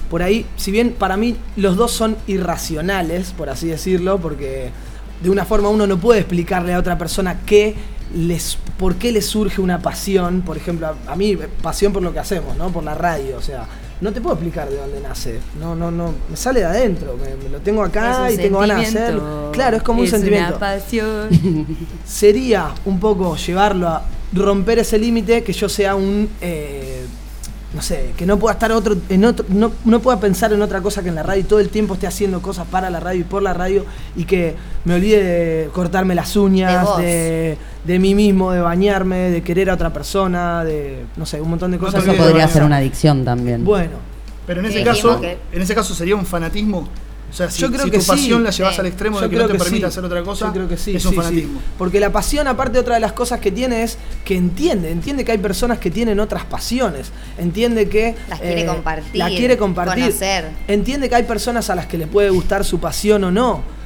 por 0.09 0.23
ahí, 0.23 0.45
si 0.55 0.71
bien 0.71 0.95
para 0.97 1.17
mí 1.17 1.35
los 1.55 1.75
dos 1.75 1.91
son 1.91 2.17
irracionales, 2.27 3.31
por 3.31 3.49
así 3.49 3.67
decirlo, 3.67 4.17
porque 4.19 4.71
de 5.21 5.29
una 5.29 5.45
forma 5.45 5.69
uno 5.69 5.85
no 5.85 5.97
puede 5.97 6.21
explicarle 6.21 6.73
a 6.73 6.79
otra 6.79 6.97
persona 6.97 7.41
qué 7.45 7.75
les, 8.15 8.57
por 8.77 8.95
qué 8.95 9.11
les 9.11 9.25
surge 9.25 9.61
una 9.61 9.79
pasión, 9.79 10.41
por 10.41 10.57
ejemplo, 10.57 10.87
a, 10.87 11.11
a 11.11 11.15
mí, 11.15 11.37
pasión 11.61 11.93
por 11.93 12.01
lo 12.01 12.13
que 12.13 12.19
hacemos, 12.19 12.57
¿no? 12.57 12.69
Por 12.69 12.83
la 12.83 12.95
radio, 12.95 13.37
o 13.37 13.41
sea, 13.41 13.65
no 14.01 14.13
te 14.13 14.21
puedo 14.21 14.35
explicar 14.35 14.69
de 14.69 14.77
dónde 14.77 15.01
nace, 15.01 15.39
no, 15.59 15.75
no, 15.75 15.91
no, 15.91 16.13
me 16.29 16.37
sale 16.37 16.61
de 16.61 16.65
adentro, 16.65 17.17
me, 17.17 17.35
me 17.35 17.49
lo 17.49 17.59
tengo 17.59 17.83
acá 17.83 18.31
y 18.31 18.37
tengo 18.37 18.59
ganas 18.59 18.79
de 18.79 18.85
hacerlo. 18.85 19.49
Claro, 19.51 19.77
es 19.77 19.83
como 19.83 20.01
un 20.01 20.07
sentimiento. 20.07 20.57
Una 20.57 20.59
pasión. 20.59 21.27
sería 22.05 22.73
un 22.85 22.99
poco 22.99 23.35
llevarlo 23.35 23.87
a 23.87 24.03
romper 24.31 24.79
ese 24.79 24.97
límite 24.97 25.43
que 25.43 25.53
yo 25.53 25.67
sea 25.67 25.95
un 25.95 26.29
eh, 26.39 27.05
no 27.73 27.81
sé, 27.83 28.13
que 28.17 28.25
no 28.25 28.37
pueda 28.39 28.53
estar 28.53 28.71
otro, 28.71 28.95
en 29.09 29.25
otro, 29.25 29.45
no, 29.49 29.71
no 29.85 29.99
pueda 29.99 30.19
pensar 30.19 30.51
en 30.53 30.61
otra 30.61 30.81
cosa 30.81 31.03
que 31.03 31.09
en 31.09 31.15
la 31.15 31.21
radio 31.23 31.41
y 31.41 31.43
todo 31.43 31.59
el 31.59 31.69
tiempo 31.69 31.93
esté 31.93 32.07
haciendo 32.07 32.41
cosas 32.41 32.65
para 32.67 32.89
la 32.89 32.99
radio 32.99 33.21
y 33.21 33.23
por 33.23 33.43
la 33.43 33.53
radio 33.53 33.85
y 34.15 34.25
que 34.25 34.55
me 34.85 34.95
olvide 34.95 35.23
de 35.23 35.69
cortarme 35.69 36.15
las 36.15 36.35
uñas, 36.35 36.97
de, 36.97 37.57
de 37.83 37.99
mí 37.99 38.15
mismo, 38.15 38.51
de 38.51 38.61
bañarme, 38.61 39.29
de 39.29 39.43
querer 39.43 39.69
a 39.69 39.75
otra 39.75 39.93
persona, 39.93 40.63
de 40.63 41.05
no 41.15 41.27
sé, 41.27 41.39
un 41.41 41.49
montón 41.51 41.69
de 41.69 41.77
cosas. 41.77 42.01
Eso 42.03 42.13
podría 42.15 42.47
ser 42.47 42.63
una 42.63 42.77
adicción 42.77 43.23
también. 43.23 43.63
Bueno, 43.63 43.97
Pero 44.47 44.61
en 44.61 44.65
ese 44.65 44.83
caso, 44.83 45.21
que- 45.21 45.37
en 45.51 45.61
ese 45.61 45.75
caso 45.75 45.93
sería 45.93 46.15
un 46.15 46.25
fanatismo. 46.25 46.87
O 47.29 47.33
sea, 47.33 47.49
si, 47.49 47.61
yo 47.61 47.69
creo 47.71 47.85
si 47.85 47.91
que 47.91 47.99
tu 47.99 48.05
pasión 48.05 48.39
sí. 48.39 48.43
la 48.43 48.49
llevas 48.49 48.79
al 48.79 48.85
extremo 48.87 49.17
Yo 49.17 49.21
de 49.23 49.29
que 49.29 49.35
creo 49.35 49.47
no 49.47 49.53
te 49.53 49.57
que 49.57 49.63
permite 49.63 49.85
sí. 49.85 49.87
hacer 49.87 50.03
otra 50.03 50.23
cosa, 50.23 50.47
Yo 50.47 50.53
creo 50.53 50.67
que 50.67 50.77
sí. 50.77 50.95
es 50.95 51.05
un 51.05 51.11
sí, 51.11 51.15
sí. 51.17 51.23
fanatismo. 51.23 51.61
Porque 51.77 51.99
la 51.99 52.11
pasión, 52.11 52.47
aparte, 52.47 52.79
otra 52.79 52.95
de 52.95 53.01
las 53.01 53.13
cosas 53.13 53.39
que 53.39 53.51
tiene 53.51 53.83
es 53.83 53.97
que 54.25 54.35
entiende, 54.35 54.89
entiende 54.91 55.23
que 55.23 55.31
hay 55.33 55.37
personas 55.37 55.77
que 55.79 55.91
tienen 55.91 56.19
otras 56.19 56.45
pasiones. 56.45 57.11
Entiende 57.37 57.87
que. 57.87 58.09
eh, 58.09 58.15
Las 58.29 58.39
quiere 58.39 58.65
compartir, 58.65 59.15
La 59.15 59.27
quiere 59.29 59.57
compartir. 59.57 60.03
conocer. 60.05 60.49
Entiende 60.67 61.07
que 61.09 61.15
hay 61.15 61.23
personas 61.23 61.69
a 61.69 61.75
las 61.75 61.85
que 61.85 61.97
le 61.97 62.07
puede 62.07 62.29
gustar 62.31 62.65
su 62.65 62.79
pasión 62.79 63.23
o 63.23 63.31
no. 63.31 63.78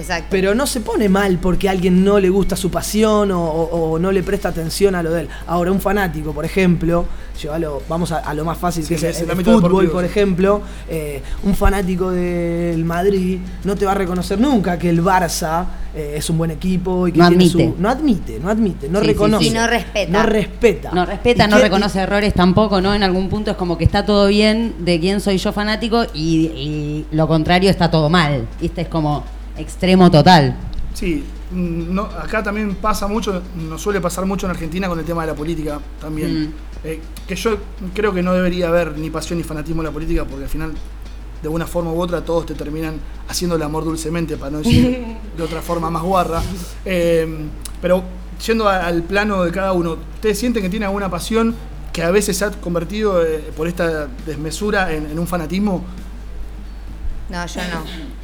Exacto. 0.00 0.26
Pero 0.30 0.54
no 0.54 0.66
se 0.66 0.80
pone 0.80 1.08
mal 1.08 1.38
porque 1.40 1.68
a 1.68 1.72
alguien 1.72 2.04
no 2.04 2.18
le 2.18 2.28
gusta 2.30 2.56
su 2.56 2.70
pasión 2.70 3.30
o, 3.30 3.42
o- 3.44 3.92
o 3.92 3.98
no 3.98 4.10
le 4.12 4.22
presta 4.22 4.48
atención 4.48 4.94
a 4.94 5.02
lo 5.02 5.10
de 5.10 5.22
él. 5.22 5.28
Ahora, 5.46 5.70
un 5.72 5.80
fanático, 5.80 6.32
por 6.32 6.44
ejemplo, 6.44 7.04
llévalo- 7.40 7.80
vamos 7.88 8.12
a, 8.12 8.18
a 8.18 8.34
lo 8.34 8.44
más 8.44 8.58
fácil 8.58 8.82
Sí, 8.84 8.94
que 8.94 8.98
sí, 9.00 9.06
es 9.06 9.20
el, 9.22 9.30
el 9.30 9.44
fútbol, 9.44 9.90
por 9.90 10.04
ejemplo. 10.04 10.62
eh, 10.88 11.22
un 11.44 11.54
fanático 11.54 12.10
del 12.10 12.84
Madrid 12.84 13.38
no 13.64 13.76
te 13.76 13.84
va 13.86 13.92
a 13.92 13.94
reconocer 13.94 14.38
nunca 14.40 14.78
que 14.78 14.88
el 14.90 15.02
Barça 15.02 15.64
eh, 15.94 16.14
es 16.16 16.30
un 16.30 16.38
buen 16.38 16.50
equipo 16.52 17.08
y 17.08 17.12
que 17.12 17.18
No 17.18 17.28
tiene 17.28 17.44
admite. 17.44 17.64
su- 17.74 17.82
no 17.82 17.88
admite, 17.90 18.38
no 18.40 18.48
admite, 18.48 18.88
no 18.88 19.00
Sí, 19.00 19.06
reconoce. 19.06 19.44
sí. 19.44 19.50
Y 19.50 19.54
no 19.54 19.66
respeta. 19.66 20.12
No 20.12 20.22
respeta. 20.26 20.90
No 20.92 21.04
respeta, 21.06 21.44
¿Y 21.44 21.48
no 21.48 21.56
qué- 21.56 21.62
reconoce 21.62 21.98
errores 22.00 22.32
tampoco, 22.34 22.80
¿no? 22.80 22.94
En 22.94 23.02
algún 23.02 23.28
punto 23.28 23.50
es 23.50 23.56
como 23.56 23.76
que 23.76 23.84
está 23.84 24.04
todo 24.06 24.28
bien 24.28 24.74
de 24.80 25.00
quién 25.00 25.20
soy 25.20 25.38
yo 25.38 25.52
fanático 25.52 26.04
y, 26.14 26.46
y 26.46 27.06
lo 27.12 27.26
contrario 27.26 27.70
está 27.70 27.90
todo 27.90 28.08
mal. 28.08 28.46
Este 28.60 28.82
es 28.82 28.88
como 28.88 29.24
extremo 29.60 30.10
total. 30.10 30.56
Sí, 30.94 31.24
mm, 31.52 31.94
no, 31.94 32.02
acá 32.02 32.42
también 32.42 32.74
pasa 32.76 33.06
mucho, 33.06 33.42
nos 33.68 33.80
suele 33.80 34.00
pasar 34.00 34.26
mucho 34.26 34.46
en 34.46 34.50
Argentina 34.50 34.88
con 34.88 34.98
el 34.98 35.04
tema 35.04 35.22
de 35.22 35.28
la 35.28 35.34
política 35.34 35.78
también. 36.00 36.44
Mm. 36.48 36.52
Eh, 36.82 37.00
que 37.28 37.36
yo 37.36 37.58
creo 37.94 38.12
que 38.12 38.22
no 38.22 38.32
debería 38.32 38.68
haber 38.68 38.96
ni 38.98 39.10
pasión 39.10 39.38
ni 39.38 39.44
fanatismo 39.44 39.82
en 39.82 39.86
la 39.86 39.92
política 39.92 40.24
porque 40.24 40.44
al 40.44 40.50
final, 40.50 40.72
de 41.42 41.48
una 41.48 41.66
forma 41.66 41.92
u 41.92 42.00
otra, 42.00 42.22
todos 42.24 42.46
te 42.46 42.54
terminan 42.54 42.94
haciendo 43.28 43.56
el 43.56 43.62
amor 43.62 43.84
dulcemente, 43.84 44.36
para 44.36 44.50
no 44.52 44.58
decir 44.58 45.04
de 45.36 45.42
otra 45.42 45.60
forma 45.62 45.90
más 45.90 46.02
guarra. 46.02 46.42
Eh, 46.84 47.46
pero 47.82 48.02
yendo 48.46 48.68
a- 48.68 48.86
al 48.86 49.02
plano 49.02 49.42
de 49.44 49.50
cada 49.52 49.72
uno, 49.72 49.96
¿ustedes 50.14 50.38
sienten 50.38 50.62
que 50.62 50.70
tienen 50.70 50.86
alguna 50.86 51.10
pasión 51.10 51.54
que 51.92 52.02
a 52.02 52.10
veces 52.10 52.36
se 52.36 52.44
ha 52.44 52.50
convertido 52.50 53.24
eh, 53.24 53.50
por 53.56 53.66
esta 53.68 54.06
desmesura 54.26 54.92
en, 54.92 55.06
en 55.10 55.18
un 55.18 55.26
fanatismo? 55.26 55.84
No, 57.28 57.46
yo 57.46 57.60
no. 57.62 58.19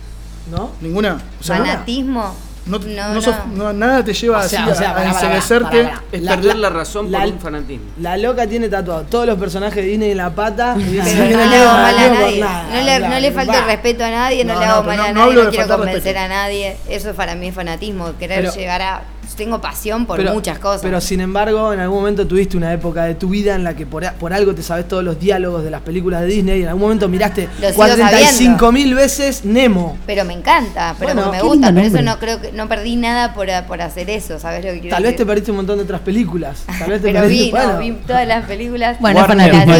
¿No? 0.50 0.70
¿Ninguna? 0.80 1.18
O 1.40 1.42
sea, 1.42 1.56
Fanatismo. 1.58 2.34
no, 2.66 2.78
No, 2.78 3.14
no 3.14 3.20
sos- 3.22 3.46
no- 3.54 3.72
nada 3.72 4.04
te 4.04 4.12
lleva 4.12 4.38
O 4.38 4.48
sea, 4.48 4.62
así 4.62 4.70
o 4.70 4.74
sea, 4.74 4.88
a, 4.88 4.90
a 4.90 4.94
pará, 4.94 5.12
pará, 5.12 5.20
enceguecerte. 5.26 5.82
pará, 5.84 5.94
pará. 5.96 6.02
Es 6.12 6.22
La- 6.22 6.30
perder 6.36 6.56
la- 6.56 6.68
la, 6.70 6.76
razón 6.76 7.10
la- 7.12 7.20
por 7.20 7.28
un 7.28 7.38
fanatismo. 7.40 7.84
La 8.00 8.16
loca 8.16 8.46
tiene 8.46 8.68
tatuado 8.68 9.02
todos 9.02 9.26
los 9.26 9.38
personajes 9.38 9.76
de 9.76 9.82
Disney 9.90 10.10
en 10.12 10.16
la 10.16 10.30
pata 10.30 10.74
y 10.78 10.82
dice 10.82 11.14
no 11.30 11.38
no 11.38 11.50
le 11.50 11.56
hago 11.56 11.72
mal 11.72 11.98
a 11.98 12.08
nadie. 12.08 12.40
No 12.40 12.80
le, 12.84 12.96
el 12.96 13.64
respeto 13.66 14.04
a 14.04 14.10
nadie, 14.10 14.44
no, 14.44 14.58
le 14.58 14.64
hago 14.64 14.82
mal 14.82 15.00
a 15.00 15.12
nadie, 15.12 15.34
no 15.44 15.50
quiero 15.50 15.68
convencer 15.68 16.02
respeto. 16.14 16.18
a 16.20 16.28
nadie. 16.28 16.76
Eso 16.88 17.12
para 17.14 17.34
mí 17.34 17.48
es 17.48 17.54
fanatismo, 17.54 18.16
querer 18.18 18.40
Pero- 18.42 18.54
llegar 18.54 18.82
a. 18.82 19.02
Tengo 19.36 19.60
pasión 19.60 20.06
por 20.06 20.16
Pero- 20.16 20.32
muchas 20.32 20.58
cosas. 20.58 20.80
Pero 20.82 21.00
sin 21.00 21.20
embargo, 21.20 21.72
en 21.72 21.80
algún 21.80 21.98
momento 21.98 22.26
tuviste 22.26 22.56
una 22.56 22.72
época 22.72 23.04
de 23.04 23.14
tu 23.14 23.28
vida 23.28 23.54
en 23.54 23.64
la 23.64 23.74
que 23.76 23.84
por, 23.86 24.04
a- 24.04 24.12
por 24.14 24.32
algo 24.32 24.54
te 24.54 24.62
sabes 24.62 24.88
todos 24.88 25.04
los 25.04 25.20
diálogos 25.20 25.62
de 25.62 25.70
las 25.70 25.82
películas 25.82 26.22
de 26.22 26.26
Disney 26.28 26.60
y 26.60 26.62
en 26.62 26.68
algún 26.68 26.82
momento 26.82 27.08
miraste 27.08 27.48
Lo 27.60 27.66
sigo 27.68 27.76
45 27.76 28.72
mil 28.72 28.94
veces 28.94 29.44
Nemo. 29.44 29.98
Pero 30.06 30.24
me 30.24 30.32
encanta, 30.34 30.94
pero 30.98 31.12
Bueno, 31.14 31.30
me 31.32 31.42
gusta, 31.42 31.68
pero 31.72 31.80
eso 31.86 32.02
no 32.02 32.18
creo 32.18 32.40
que 32.40 32.52
no 32.52 32.68
perdí 32.68 32.96
nada 32.96 33.34
por, 33.34 33.48
por 33.66 33.82
hacer 33.82 34.08
eso, 34.10 34.38
¿sabes 34.38 34.64
lo 34.64 34.72
que 34.72 34.80
quiero 34.80 34.96
Tal 34.96 35.04
vez 35.04 35.16
te 35.16 35.26
perdiste 35.26 35.50
un 35.50 35.58
montón 35.58 35.76
de 35.78 35.84
otras 35.84 36.00
películas. 36.00 36.64
Tal 36.78 36.90
vez 36.90 37.02
te 37.02 37.08
Pero 37.08 37.20
perdiste, 37.20 37.44
vi, 37.44 37.50
bueno, 37.50 37.72
no, 37.74 37.78
vi 37.78 37.92
todas 38.06 38.26
las 38.26 38.44
películas. 38.46 38.98
Bueno, 39.00 39.18
las 39.20 39.26
fanatismo, 39.28 39.76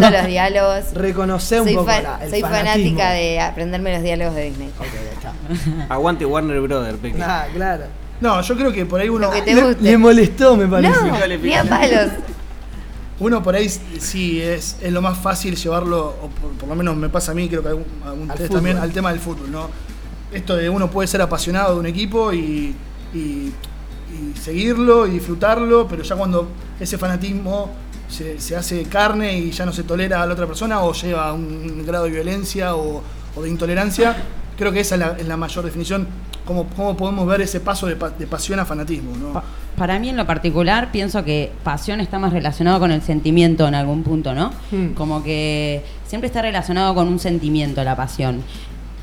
ya 0.00 0.10
los 0.10 0.26
diálogos. 0.26 0.84
Reconoce 0.94 1.60
un 1.60 1.66
soy 1.66 1.74
poco 1.74 1.86
fa- 1.88 2.02
la- 2.02 2.18
el 2.22 2.30
soy 2.30 2.40
fanatismo. 2.40 2.68
fanática 2.98 3.10
de 3.10 3.40
aprenderme 3.40 3.92
los 3.94 4.02
diálogos 4.02 4.34
de 4.34 4.44
Disney. 4.44 4.70
Aguante 5.88 6.24
Warner 6.24 6.60
Brother, 6.60 6.96
Peque. 6.96 7.20
Ah, 7.22 7.46
claro. 7.54 7.84
No, 8.20 8.40
yo 8.40 8.56
creo 8.56 8.72
que 8.72 8.84
por 8.86 9.00
ahí 9.00 9.08
uno, 9.08 9.28
Lo 9.28 9.32
que 9.32 9.42
te 9.42 9.54
Le, 9.54 9.62
guste. 9.62 9.82
le 9.82 9.98
molestó, 9.98 10.56
me 10.56 10.66
parece. 10.66 11.00
No, 11.02 11.36
ni 11.38 11.54
a 11.54 11.64
palos. 11.64 12.10
uno 13.20 13.42
por 13.42 13.54
ahí 13.54 13.68
sí 13.68 14.40
es, 14.40 14.76
es 14.80 14.92
lo 14.92 15.02
más 15.02 15.18
fácil 15.18 15.56
llevarlo, 15.56 16.06
o 16.22 16.28
por, 16.28 16.50
por 16.52 16.68
lo 16.68 16.74
menos 16.74 16.96
me 16.96 17.08
pasa 17.08 17.32
a 17.32 17.34
mí, 17.34 17.48
creo 17.48 17.62
que 17.62 17.68
a, 17.68 17.70
algún- 17.72 17.86
a 18.04 18.10
Al 18.10 18.18
ustedes 18.20 18.38
fútbol. 18.48 18.56
también, 18.58 18.76
al 18.78 18.92
tema 18.92 19.10
del 19.10 19.20
fútbol, 19.20 19.50
¿no? 19.50 19.68
esto 20.32 20.56
de 20.56 20.68
uno 20.68 20.90
puede 20.90 21.08
ser 21.08 21.22
apasionado 21.22 21.72
de 21.74 21.80
un 21.80 21.86
equipo 21.86 22.32
y, 22.34 22.74
y- 23.14 23.50
y 24.10 24.38
seguirlo 24.40 25.06
y 25.06 25.10
disfrutarlo, 25.12 25.86
pero 25.88 26.02
ya 26.02 26.16
cuando 26.16 26.48
ese 26.78 26.98
fanatismo 26.98 27.70
se, 28.08 28.40
se 28.40 28.54
hace 28.56 28.82
carne 28.84 29.38
y 29.38 29.50
ya 29.50 29.64
no 29.66 29.72
se 29.72 29.82
tolera 29.84 30.22
a 30.22 30.26
la 30.26 30.32
otra 30.34 30.46
persona 30.46 30.80
o 30.82 30.92
lleva 30.92 31.28
a 31.28 31.32
un 31.32 31.84
grado 31.86 32.04
de 32.04 32.10
violencia 32.10 32.74
o, 32.74 33.02
o 33.36 33.42
de 33.42 33.48
intolerancia, 33.48 34.16
creo 34.58 34.72
que 34.72 34.80
esa 34.80 34.96
es 34.96 34.98
la, 35.00 35.16
es 35.18 35.26
la 35.26 35.36
mayor 35.36 35.64
definición, 35.64 36.06
cómo, 36.44 36.66
cómo 36.76 36.96
podemos 36.96 37.26
ver 37.26 37.40
ese 37.40 37.60
paso 37.60 37.86
de, 37.86 37.96
pa- 37.96 38.10
de 38.10 38.26
pasión 38.26 38.58
a 38.60 38.64
fanatismo. 38.66 39.16
¿no? 39.16 39.42
Para 39.76 39.98
mí 39.98 40.08
en 40.08 40.16
lo 40.16 40.26
particular 40.26 40.90
pienso 40.90 41.24
que 41.24 41.52
pasión 41.62 42.00
está 42.00 42.18
más 42.18 42.32
relacionado 42.32 42.80
con 42.80 42.90
el 42.90 43.00
sentimiento 43.02 43.66
en 43.68 43.74
algún 43.76 44.02
punto, 44.02 44.34
¿no? 44.34 44.52
Hmm. 44.72 44.88
Como 44.94 45.22
que 45.22 45.82
siempre 46.06 46.26
está 46.26 46.42
relacionado 46.42 46.94
con 46.94 47.06
un 47.08 47.18
sentimiento 47.20 47.82
la 47.84 47.94
pasión. 47.96 48.42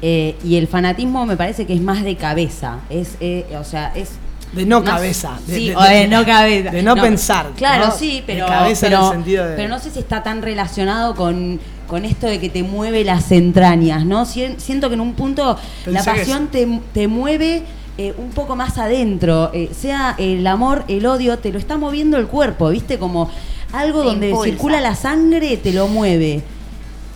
Eh, 0.01 0.35
y 0.43 0.57
el 0.57 0.67
fanatismo 0.67 1.25
me 1.25 1.37
parece 1.37 1.65
que 1.65 1.73
es 1.73 1.81
más 1.81 2.03
de 2.03 2.17
cabeza, 2.17 2.79
es, 2.89 3.15
eh, 3.21 3.45
o 3.59 3.63
sea, 3.63 3.93
es... 3.95 4.11
De 4.53 4.65
no 4.65 4.83
cabeza, 4.83 5.37
de- 5.47 5.55
sí, 5.55 5.69
de- 5.69 5.75
o 5.75 5.81
de 5.81 6.07
no 6.07 6.23
cabeza. 6.25 6.71
de 6.71 6.83
no 6.83 6.95
pensar, 6.95 7.47
Claro, 7.57 7.87
¿no? 7.87 7.91
sí, 7.91 8.17
De 8.17 8.23
pero, 8.27 8.45
cabeza 8.45 8.87
en 8.87 8.93
el 8.93 9.09
sentido 9.09 9.45
de- 9.45 9.55
pero 9.55 9.69
no 9.69 9.79
sé 9.79 9.89
si 9.91 9.99
está 9.99 10.21
tan 10.23 10.41
relacionado 10.41 11.15
con, 11.15 11.59
con 11.87 12.05
esto 12.05 12.27
de 12.27 12.39
que 12.39 12.49
te 12.49 12.63
mueve 12.63 13.03
las 13.03 13.31
entrañas, 13.31 14.05
¿no? 14.05 14.25
Sien- 14.25 14.59
Siento 14.59 14.87
que 14.89 14.95
en 14.95 15.01
un 15.01 15.13
punto 15.13 15.57
la 15.85 16.03
Pensé 16.03 16.11
pasión 16.11 16.47
te, 16.47 16.81
te 16.93 17.07
mueve 17.07 17.63
eh, 17.97 18.13
un 18.17 18.29
poco 18.31 18.55
más 18.55 18.77
adentro, 18.77 19.51
eh, 19.53 19.69
sea 19.73 20.15
el 20.17 20.45
amor, 20.47 20.83
el 20.87 21.05
odio, 21.05 21.39
te 21.39 21.51
lo 21.51 21.59
está 21.59 21.77
moviendo 21.77 22.17
el 22.17 22.27
cuerpo, 22.27 22.69
¿viste? 22.69 22.97
Como 22.99 23.29
algo 23.71 24.01
Te 24.01 24.07
donde 24.07 24.29
impulsa. 24.29 24.51
circula 24.51 24.81
la 24.81 24.95
sangre 24.95 25.57
te 25.57 25.71
lo 25.73 25.87
mueve. 25.87 26.43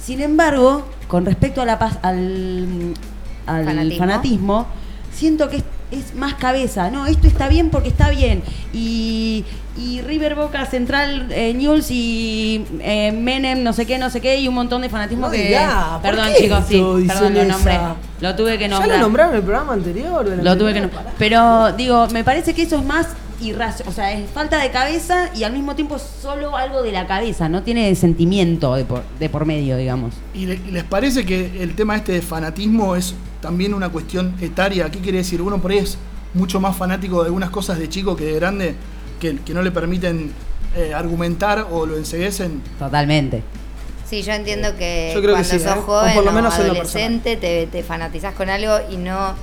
Sin 0.03 0.21
embargo, 0.21 0.85
con 1.07 1.25
respecto 1.25 1.61
a 1.61 1.65
la 1.65 1.77
paz, 1.79 1.97
al, 2.01 2.93
al 3.45 3.65
Fanatismo. 3.65 3.97
fanatismo. 3.99 4.65
siento 5.13 5.49
que 5.49 5.57
es, 5.57 5.63
es 5.91 6.13
más 6.15 6.35
cabeza, 6.35 6.89
¿no? 6.91 7.05
Esto 7.07 7.27
está 7.27 7.47
bien 7.47 7.69
porque 7.69 7.89
está 7.89 8.09
bien. 8.09 8.43
Y, 8.73 9.43
y 9.77 10.01
River 10.01 10.35
Boca 10.35 10.65
Central 10.65 11.27
eh, 11.31 11.53
News 11.53 11.89
y 11.91 12.65
eh, 12.81 13.11
Menem, 13.11 13.63
no 13.63 13.73
sé 13.73 13.85
qué, 13.85 13.97
no 13.97 14.09
sé 14.09 14.21
qué, 14.21 14.39
y 14.39 14.47
un 14.47 14.53
montón 14.55 14.81
de 14.81 14.89
fanatismo 14.89 15.27
No 15.27 15.31
que. 15.31 15.47
diga, 15.47 15.93
¿por 15.93 16.01
perdón, 16.01 16.27
qué 16.35 16.43
chicos, 16.43 16.63
sí, 16.67 16.83
perdón, 17.07 17.33
lo 17.33 17.45
nombré. 17.45 17.73
esa? 17.75 17.95
Lo 18.21 18.35
tuve 18.35 18.57
que 18.57 18.67
¿Ya 18.67 18.75
nombrar. 18.75 18.97
lo 18.97 19.03
nombraron 19.03 19.33
en 19.33 19.37
el 19.39 19.43
programa 19.43 19.73
anterior? 19.73 20.27
el 20.27 20.43
Lo 20.43 20.57
tuve 20.57 20.73
que 20.73 20.79
anterior? 20.79 21.03
no. 21.05 21.11
Pero 21.17 21.71
digo, 21.73 22.07
me 22.11 22.23
parece 22.23 22.53
que 22.53 22.63
eso 22.63 22.75
es 22.77 22.85
más 22.85 23.07
irracional, 23.41 23.91
o 23.91 23.95
sea, 23.95 24.11
es 24.13 24.29
falta 24.29 24.61
de 24.61 24.69
cabeza 24.71 25.29
y 25.35 25.43
al 25.43 25.53
mismo 25.53 25.75
tiempo 25.75 25.95
es 25.95 26.03
solo 26.21 26.55
algo 26.57 26.81
de 26.83 26.91
la 26.91 27.07
cabeza, 27.07 27.47
no 27.49 27.63
tiene 27.63 27.93
sentimiento 27.95 28.75
de 28.75 28.85
por, 28.85 29.03
de 29.19 29.29
por 29.29 29.45
medio, 29.45 29.77
digamos. 29.77 30.13
¿Y 30.33 30.45
le- 30.45 30.55
y 30.67 30.71
les 30.71 30.83
parece 30.83 31.25
que 31.25 31.61
el 31.63 31.75
tema 31.75 31.95
este 31.95 32.11
de 32.13 32.21
fanatismo 32.21 32.95
es 32.95 33.15
también 33.41 33.73
una 33.73 33.89
cuestión 33.89 34.35
etaria? 34.41 34.89
¿Qué 34.91 34.99
quiere 34.99 35.19
decir? 35.19 35.41
Uno 35.41 35.61
por 35.61 35.71
ahí 35.71 35.77
es 35.79 35.97
mucho 36.33 36.59
más 36.59 36.75
fanático 36.75 37.21
de 37.21 37.27
algunas 37.27 37.49
cosas 37.49 37.79
de 37.79 37.87
chico 37.89 38.15
que 38.15 38.25
de 38.25 38.33
grande 38.35 38.75
que, 39.19 39.37
que 39.37 39.53
no 39.53 39.61
le 39.61 39.71
permiten 39.71 40.31
eh, 40.75 40.93
argumentar 40.93 41.67
o 41.71 41.85
lo 41.85 41.97
enseguecen. 41.97 42.61
Totalmente. 42.77 43.41
Sí, 44.07 44.23
yo 44.23 44.33
entiendo 44.33 44.75
que 44.77 45.11
Yo 45.13 45.21
creo 45.21 45.35
que 45.35 45.41
cuando 45.43 45.49
sí, 45.49 45.59
sos 45.59 45.67
¿eh? 45.75 45.79
O 45.79 45.81
joven 45.83 46.13
por 46.15 46.25
lo 46.25 46.31
menos 46.31 46.53
adolescente 46.55 47.35
te, 47.37 47.67
te 47.67 47.83
fanatizás 47.83 48.33
con 48.33 48.49
algo 48.49 48.73
y 48.91 48.97
no, 48.97 49.33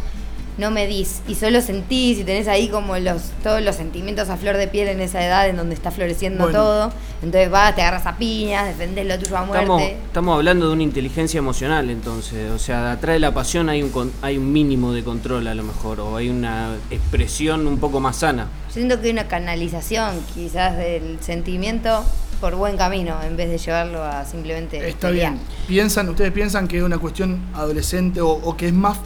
no 0.58 0.70
medís. 0.70 1.20
Y 1.28 1.34
solo 1.34 1.60
sentís 1.60 2.18
y 2.18 2.24
tenés 2.24 2.48
ahí 2.48 2.68
como 2.68 2.96
los 2.98 3.22
todos 3.42 3.60
los 3.62 3.76
sentimientos 3.76 4.28
a 4.30 4.36
flor 4.36 4.56
de 4.56 4.68
piel 4.68 4.88
en 4.88 5.00
esa 5.00 5.24
edad 5.24 5.48
en 5.48 5.56
donde 5.56 5.74
está 5.74 5.90
floreciendo 5.90 6.44
Bueno. 6.44 6.58
todo. 6.58 6.92
Entonces 7.22 7.50
vas, 7.50 7.74
te 7.74 7.82
agarras 7.82 8.06
a 8.06 8.16
piñas, 8.16 8.66
defendés 8.66 9.06
lo 9.06 9.18
tuyo 9.18 9.36
a 9.36 9.44
muerte. 9.44 9.96
estamos 10.06 10.34
hablando 10.36 10.66
de 10.68 10.72
una 10.74 10.82
inteligencia 10.82 11.38
emocional, 11.38 11.88
entonces. 11.90 12.50
O 12.50 12.58
sea, 12.58 12.92
atrás 12.92 13.14
de 13.14 13.20
la 13.20 13.32
pasión 13.34 13.68
hay 13.68 13.82
un, 13.82 13.90
con- 13.90 14.12
hay 14.22 14.36
un 14.38 14.52
mínimo 14.52 14.92
de 14.92 15.02
control, 15.04 15.46
a 15.46 15.54
lo 15.54 15.62
mejor, 15.62 16.00
o 16.00 16.16
hay 16.16 16.28
una 16.30 16.74
expresión 16.90 17.66
un 17.66 17.78
poco 17.78 18.00
más 18.00 18.16
sana. 18.16 18.48
Yo 18.68 18.74
siento 18.74 19.00
que 19.00 19.06
hay 19.06 19.12
una 19.12 19.28
canalización 19.28 20.20
quizás 20.34 20.76
del 20.76 21.18
sentimiento 21.20 22.04
por 22.40 22.54
buen 22.54 22.76
camino 22.76 23.16
en 23.22 23.36
vez 23.36 23.48
de 23.48 23.56
llevarlo 23.56 24.02
a 24.02 24.24
simplemente 24.26 24.86
Está 24.86 25.08
pelear. 25.08 25.32
bien. 25.32 25.44
¿Piensan, 25.66 26.08
¿Ustedes 26.10 26.32
piensan 26.32 26.68
que 26.68 26.76
es 26.78 26.82
una 26.82 26.98
cuestión 26.98 27.40
adolescente 27.54 28.20
o, 28.20 28.28
o 28.28 28.56
que 28.58 28.66
es 28.66 28.74
más, 28.74 28.98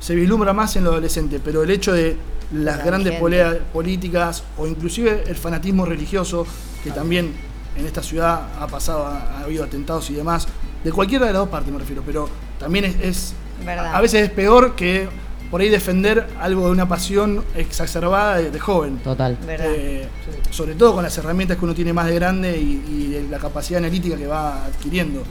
se 0.00 0.14
vislumbra 0.16 0.52
más 0.52 0.74
en 0.76 0.84
lo 0.84 0.90
adolescente, 0.90 1.40
pero 1.44 1.62
el 1.62 1.70
hecho 1.70 1.92
de 1.92 2.16
las 2.52 2.78
La 2.78 2.84
grandes 2.84 3.12
gente. 3.12 3.20
polea- 3.20 3.58
políticas 3.72 4.42
o 4.58 4.66
inclusive 4.66 5.22
el 5.28 5.36
fanatismo 5.36 5.84
religioso, 5.86 6.44
que 6.82 6.90
también 6.90 7.32
en 7.76 7.86
esta 7.86 8.02
ciudad 8.02 8.48
ha 8.58 8.66
pasado, 8.66 9.06
ha, 9.06 9.18
ha 9.38 9.40
habido 9.44 9.62
atentados 9.62 10.10
y 10.10 10.14
demás, 10.14 10.48
de 10.82 10.90
cualquiera 10.90 11.26
de 11.26 11.32
las 11.32 11.42
dos 11.42 11.48
partes 11.50 11.72
me 11.72 11.78
refiero, 11.78 12.02
pero 12.04 12.28
también 12.58 12.86
es, 12.86 12.96
es- 13.00 13.34
Verdad. 13.64 13.94
a 13.94 14.00
veces 14.00 14.22
es 14.24 14.30
peor 14.30 14.74
que 14.74 15.06
por 15.50 15.60
ahí 15.60 15.68
defender 15.68 16.26
algo 16.40 16.66
de 16.66 16.70
una 16.72 16.88
pasión 16.88 17.44
exacerbada 17.56 18.36
de, 18.38 18.50
de 18.50 18.58
joven. 18.60 18.98
Total. 18.98 19.36
Eh, 19.48 20.08
sobre 20.50 20.74
todo 20.76 20.94
con 20.94 21.02
las 21.02 21.16
herramientas 21.18 21.58
que 21.58 21.64
uno 21.64 21.74
tiene 21.74 21.92
más 21.92 22.06
de 22.06 22.14
grande 22.14 22.56
y, 22.56 22.84
y 22.88 23.06
de 23.12 23.28
la 23.28 23.38
capacidad 23.38 23.78
analítica 23.78 24.16
que 24.16 24.26
va 24.28 24.64
adquiriendo. 24.64 25.22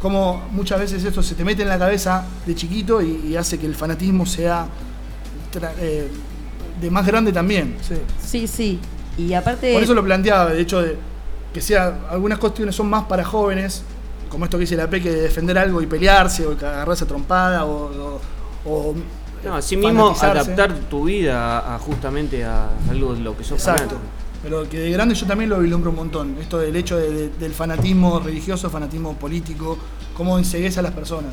Como 0.00 0.46
muchas 0.52 0.78
veces 0.78 1.02
esto 1.04 1.22
se 1.22 1.34
te 1.34 1.44
mete 1.44 1.62
en 1.62 1.68
la 1.68 1.78
cabeza 1.78 2.24
de 2.46 2.54
chiquito 2.54 3.02
y, 3.02 3.26
y 3.28 3.36
hace 3.36 3.58
que 3.58 3.66
el 3.66 3.74
fanatismo 3.74 4.24
sea 4.26 4.66
tra- 5.52 5.72
eh, 5.78 6.08
de 6.80 6.90
más 6.90 7.04
grande 7.06 7.32
también. 7.32 7.76
Sí, 8.24 8.46
sí. 8.46 8.78
Y 9.16 9.32
aparte. 9.34 9.72
Por 9.72 9.82
eso 9.82 9.94
lo 9.94 10.04
planteaba, 10.04 10.52
de 10.52 10.60
hecho, 10.60 10.80
de 10.82 10.96
que 11.52 11.60
sea 11.60 11.98
algunas 12.10 12.38
cuestiones 12.38 12.76
son 12.76 12.88
más 12.88 13.04
para 13.06 13.24
jóvenes, 13.24 13.82
como 14.28 14.44
esto 14.44 14.56
que 14.58 14.62
dice 14.62 14.76
la 14.76 14.88
P, 14.88 15.02
que 15.02 15.10
de 15.10 15.20
defender 15.22 15.58
algo 15.58 15.82
y 15.82 15.86
pelearse 15.86 16.46
o 16.46 16.56
que 16.56 16.64
agarrarse 16.64 17.02
a 17.04 17.06
trompada 17.08 17.64
o, 17.64 18.20
o, 18.64 18.70
o 18.70 18.94
No, 19.44 19.54
así 19.56 19.76
mismo 19.76 20.14
adaptar 20.20 20.72
tu 20.90 21.04
vida 21.06 21.58
a, 21.58 21.74
a 21.74 21.78
justamente 21.80 22.44
a 22.44 22.68
algo 22.88 23.14
de 23.14 23.20
lo 23.20 23.36
que 23.36 23.42
sos 23.42 23.58
Exacto. 23.58 23.96
fanático. 23.96 24.00
Pero 24.48 24.66
que 24.66 24.78
de 24.78 24.90
grande 24.90 25.14
yo 25.14 25.26
también 25.26 25.50
lo 25.50 25.58
vislumbro 25.60 25.90
un 25.90 25.96
montón. 25.96 26.36
Esto 26.40 26.56
del 26.58 26.74
hecho 26.74 26.96
de- 26.96 27.10
de- 27.12 27.28
del 27.28 27.52
fanatismo 27.52 28.18
religioso, 28.18 28.70
fanatismo 28.70 29.12
político, 29.12 29.76
cómo 30.16 30.38
enseguece 30.38 30.80
a 30.80 30.82
las 30.82 30.92
personas. 30.92 31.32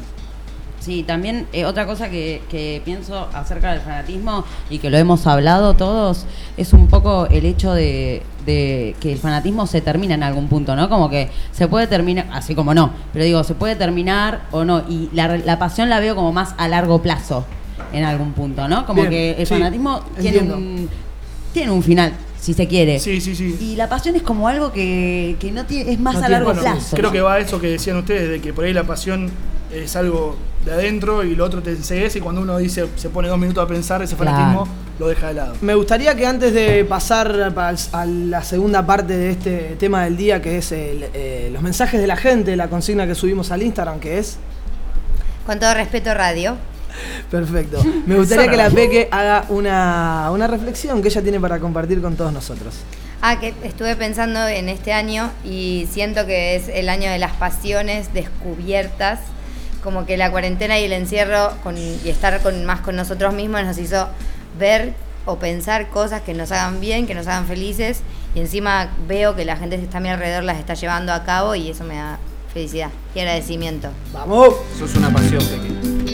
Sí, 0.82 1.04
también 1.04 1.48
eh, 1.54 1.64
otra 1.66 1.86
cosa 1.88 2.10
que, 2.10 2.42
que 2.50 2.82
pienso 2.84 3.28
acerca 3.34 3.72
del 3.72 3.80
fanatismo 3.80 4.44
y 4.70 4.80
que 4.80 4.90
lo 4.90 4.98
hemos 4.98 5.26
hablado 5.28 5.76
todos 5.76 6.26
es 6.58 6.74
un 6.74 6.88
poco 6.88 7.26
el 7.28 7.46
hecho 7.46 7.72
de, 7.74 8.22
de 8.46 8.96
que 9.00 9.14
el 9.14 9.18
fanatismo 9.18 9.66
se 9.66 9.80
termina 9.80 10.14
en 10.16 10.22
algún 10.24 10.50
punto, 10.50 10.76
¿no? 10.76 10.90
Como 10.90 11.10
que 11.10 11.30
se 11.54 11.70
puede 11.70 11.88
terminar, 11.88 12.28
así 12.34 12.54
como 12.54 12.74
no, 12.74 12.92
pero 13.14 13.24
digo, 13.24 13.46
se 13.46 13.56
puede 13.56 13.78
terminar 13.78 14.42
o 14.52 14.66
no. 14.66 14.84
Y 14.90 15.10
la, 15.14 15.38
la 15.38 15.58
pasión 15.58 15.90
la 15.90 16.02
veo 16.02 16.16
como 16.16 16.34
más 16.34 16.54
a 16.58 16.68
largo 16.68 17.02
plazo 17.02 17.46
en 17.94 18.04
algún 18.04 18.34
punto, 18.34 18.68
¿no? 18.68 18.86
Como 18.86 19.04
Bien, 19.04 19.10
que 19.10 19.32
el 19.40 19.48
sí, 19.48 19.54
fanatismo 19.54 20.02
tiene 20.20 20.40
un, 20.54 20.90
tiene 21.54 21.72
un 21.72 21.82
final, 21.82 22.12
si 22.46 22.54
se 22.54 22.68
quiere. 22.68 23.00
Sí, 23.00 23.20
sí, 23.22 23.36
sí. 23.36 23.58
Y 23.60 23.76
la 23.76 23.90
pasión 23.90 24.16
es 24.16 24.22
como 24.22 24.48
algo 24.48 24.72
que, 24.72 25.36
que 25.40 25.52
no 25.52 25.66
tiene, 25.66 25.92
es 25.94 26.00
más 26.00 26.14
No 26.14 26.20
a 26.20 26.22
tiene- 26.24 26.32
largo 26.36 26.54
bueno, 26.54 26.62
plazo. 26.62 26.96
Creo 26.96 27.10
¿no? 27.10 27.14
que 27.14 27.22
va 27.22 27.34
a 27.34 27.40
eso 27.40 27.60
que 27.60 27.68
decían 27.68 27.98
ustedes, 27.98 28.30
de 28.30 28.40
que 28.42 28.54
por 28.54 28.66
ahí 28.66 28.74
la 28.74 28.84
pasión 28.84 29.32
es 29.74 29.96
algo 29.96 30.38
de 30.64 30.72
adentro 30.74 31.24
y 31.24 31.36
lo 31.36 31.44
otro 31.46 31.62
te 31.62 31.72
enseguece 31.72 32.20
y 32.20 32.22
cuando 32.22 32.42
uno 32.42 32.58
dice 32.58 32.86
se 32.96 33.10
pone 33.10 33.28
dos 33.28 33.38
minutos 33.40 33.64
a 33.64 33.68
pensar, 33.68 34.02
ese 34.04 34.16
Claro. 34.16 34.32
fanatismo 34.38 34.68
lo 35.00 35.08
deja 35.08 35.28
de 35.30 35.34
lado. 35.34 35.56
Me 35.62 35.74
gustaría 35.76 36.16
que 36.16 36.26
antes 36.26 36.54
de 36.54 36.86
pasar 36.86 37.52
pa- 37.54 37.74
a 37.92 38.06
la 38.06 38.44
segunda 38.44 38.86
parte 38.86 39.18
de 39.18 39.32
este 39.32 39.76
tema 39.80 40.04
del 40.06 40.16
día, 40.16 40.42
que 40.42 40.58
es 40.60 40.72
el, 40.72 41.06
eh, 41.14 41.50
los 41.52 41.62
mensajes 41.64 42.00
de 42.00 42.08
la 42.08 42.16
gente, 42.16 42.56
la 42.56 42.68
consigna 42.70 43.06
que 43.08 43.16
subimos 43.16 43.52
al 43.52 43.64
Instagram, 43.64 44.00
que 44.00 44.20
es... 44.20 44.38
Con 45.46 45.60
todo 45.60 45.74
respeto, 45.74 46.14
radio. 46.14 46.56
Perfecto. 47.32 47.84
Me 48.06 48.16
gustaría 48.16 48.50
que 48.50 48.58
la 48.58 48.70
Peque 48.70 49.08
haga 49.12 49.46
una, 49.50 50.30
una 50.32 50.48
reflexión 50.48 51.02
que 51.02 51.08
ella 51.10 51.22
tiene 51.22 51.40
para 51.40 51.60
compartir 51.60 52.02
con 52.02 52.16
todos 52.16 52.32
nosotros. 52.32 52.74
Ah, 53.22 53.40
que 53.40 53.54
estuve 53.64 53.96
pensando 53.96 54.48
en 54.48 54.70
este 54.70 54.94
año 54.94 55.32
y 55.44 55.88
siento 55.92 56.26
que 56.26 56.56
es 56.56 56.68
el 56.70 56.90
año 56.90 57.10
de 57.10 57.18
las 57.18 57.32
pasiones 57.34 58.14
descubiertas. 58.14 59.20
Como 59.84 60.06
que 60.06 60.18
la 60.18 60.32
cuarentena 60.32 60.80
y 60.80 60.86
el 60.86 60.94
encierro 60.94 61.52
con- 61.64 61.78
y 61.78 62.00
estar 62.06 62.42
con, 62.42 62.66
más 62.66 62.82
con 62.82 62.96
nosotros 62.96 63.34
mismos 63.34 63.64
nos 63.64 63.78
hizo 63.78 64.08
ver 64.60 64.94
o 65.26 65.38
pensar 65.38 65.90
cosas 65.90 66.22
que 66.22 66.34
nos 66.34 66.52
hagan 66.52 66.80
bien, 66.80 67.08
que 67.08 67.16
nos 67.16 67.28
hagan 67.28 67.46
felices. 67.48 68.02
Y 68.36 68.40
encima 68.42 68.90
veo 69.08 69.36
que 69.36 69.46
la 69.46 69.56
gente 69.58 69.78
que 69.78 69.84
está 69.84 69.98
a 69.98 70.02
mi 70.02 70.10
alrededor 70.10 70.44
las 70.44 70.58
está 70.60 70.74
llevando 70.76 71.14
a 71.14 71.24
cabo 71.24 71.56
y 71.56 71.70
eso 71.70 71.84
me 71.84 71.96
da 71.96 72.20
felicidad 72.54 72.90
y 73.16 73.20
agradecimiento. 73.20 73.90
¡Vamos! 74.14 74.56
Sos 74.78 74.94
una 74.96 75.10
pasión, 75.10 75.42
Peque. 75.46 76.05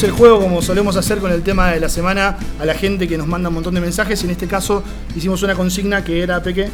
Abrimos 0.00 0.16
el 0.16 0.18
juego 0.18 0.40
como 0.40 0.62
solemos 0.62 0.96
hacer 0.96 1.18
con 1.18 1.30
el 1.30 1.42
tema 1.42 1.72
de 1.72 1.78
la 1.78 1.90
semana 1.90 2.38
a 2.58 2.64
la 2.64 2.72
gente 2.72 3.06
que 3.06 3.18
nos 3.18 3.26
manda 3.26 3.50
un 3.50 3.56
montón 3.56 3.74
de 3.74 3.82
mensajes 3.82 4.22
y 4.22 4.24
en 4.24 4.30
este 4.30 4.46
caso 4.46 4.82
hicimos 5.14 5.42
una 5.42 5.54
consigna 5.54 6.02
que 6.02 6.22
era 6.22 6.42
Peque. 6.42 6.70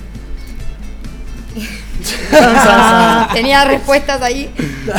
Tenía 3.34 3.64
respuestas 3.64 4.22
ahí. 4.22 4.48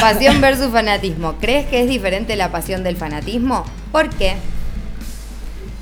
Pasión 0.01 0.41
versus 0.41 0.71
fanatismo. 0.73 1.35
¿Crees 1.39 1.67
que 1.67 1.81
es 1.81 1.87
diferente 1.87 2.35
la 2.35 2.51
pasión 2.51 2.83
del 2.83 2.97
fanatismo? 2.97 3.63
¿Por 3.93 4.09
qué? 4.09 4.35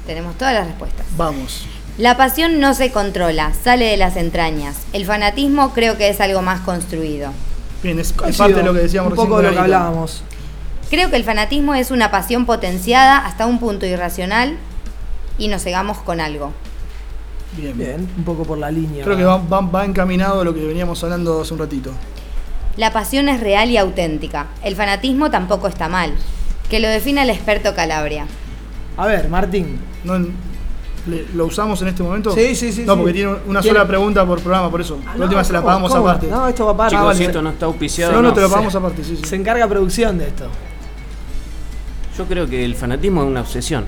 Tenemos 0.06 0.38
todas 0.38 0.54
las 0.54 0.68
respuestas. 0.68 1.08
Vamos. 1.18 1.66
La 1.98 2.16
pasión 2.16 2.60
no 2.60 2.76
se 2.76 2.92
controla, 2.92 3.54
sale 3.64 3.86
de 3.86 3.98
las 3.98 4.18
entrañas. 4.18 4.76
El 4.94 5.08
fanatismo 5.08 5.74
creo 5.74 5.98
que 5.98 6.10
es 6.10 6.22
algo 6.22 6.44
más 6.44 6.60
construido. 6.60 7.32
Bien, 7.82 7.98
es, 7.98 8.14
parte 8.14 8.54
de 8.54 8.64
lo 8.64 8.72
que 8.72 8.82
decíamos 8.82 9.14
un 9.14 9.18
recién 9.18 9.30
poco 9.30 9.38
con 9.38 9.46
de 9.46 9.50
lo 9.50 9.54
que 9.56 9.62
hablábamos. 9.62 10.24
Creo 10.90 11.10
que 11.10 11.16
el 11.16 11.24
fanatismo 11.24 11.74
es 11.76 11.92
una 11.92 12.12
pasión 12.12 12.46
potenciada 12.46 13.18
hasta 13.18 13.46
un 13.46 13.60
punto 13.60 13.86
irracional 13.86 14.58
y 15.38 15.48
nos 15.48 15.64
cegamos 15.64 15.98
con 15.98 16.20
algo. 16.22 16.52
Bien. 17.58 17.78
Bien, 17.78 18.10
un 18.18 18.24
poco 18.24 18.44
por 18.44 18.58
la 18.58 18.70
línea. 18.72 19.04
Creo 19.04 19.18
que 19.18 19.24
va, 19.24 19.38
va- 19.38 19.62
va 19.62 19.86
encaminado 19.86 20.42
a 20.42 20.44
lo 20.44 20.54
que 20.54 20.66
veníamos 20.66 21.04
hablando 21.04 21.42
hace 21.42 21.54
un 21.54 21.60
ratito. 21.60 21.92
La 22.78 22.92
pasión 22.92 23.30
es 23.30 23.40
real 23.40 23.70
y 23.72 23.78
auténtica. 23.78 24.48
El 24.64 24.76
fanatismo 24.76 25.32
tampoco 25.32 25.68
está 25.68 25.88
mal. 25.88 26.14
Que 26.70 26.80
lo 26.80 26.88
defina 26.90 27.24
el 27.24 27.30
experto 27.30 27.74
Calabria. 27.74 28.28
A 28.98 29.06
ver, 29.08 29.30
Martín. 29.30 29.80
No, 30.04 30.16
¿Lo 31.36 31.46
usamos 31.46 31.80
en 31.84 31.90
este 31.90 32.02
momento? 32.02 32.32
Sí, 32.32 32.56
sí, 32.56 32.72
sí, 32.74 32.84
No, 32.84 32.94
sí. 32.94 32.98
porque 33.00 33.14
tiene 33.14 33.36
una 33.46 33.62
¿Quiere- 33.62 33.78
sola 33.78 33.88
pregunta 33.88 34.26
por 34.26 34.40
programa, 34.42 34.72
por 34.72 34.82
eso. 34.82 34.98
la 35.06 35.14
no, 35.16 35.24
última 35.26 35.44
se 35.44 35.54
la 35.54 35.62
pagamos 35.64 35.92
¿Cómo? 35.94 36.08
aparte. 36.10 36.28
No, 36.28 36.48
esto 36.48 36.66
va 36.66 36.72
aparte. 36.72 36.96
Ah, 36.96 36.98
Chicos, 37.00 37.06
vale. 37.06 37.18
si 37.20 37.24
esto 37.26 37.42
no 37.44 37.50
está 37.52 37.66
auspiciado. 37.68 38.12
No, 38.14 38.22
no, 38.24 38.34
te 38.34 38.42
lo 38.42 38.48
Se- 38.48 38.54
pagamos 38.54 38.76
aparte, 38.76 39.04
sí, 39.04 39.16
sí. 39.18 39.24
Se 39.24 39.36
encarga 39.36 39.68
producción 39.68 40.18
de 40.18 40.28
esto. 40.30 40.48
Yo 42.18 42.26
creo 42.26 42.48
que 42.48 42.64
el 42.64 42.76
fanatismo 42.76 43.22
es 43.24 43.28
una 43.28 43.42
obsesión. 43.42 43.86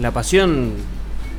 La 0.00 0.10
pasión 0.10 0.72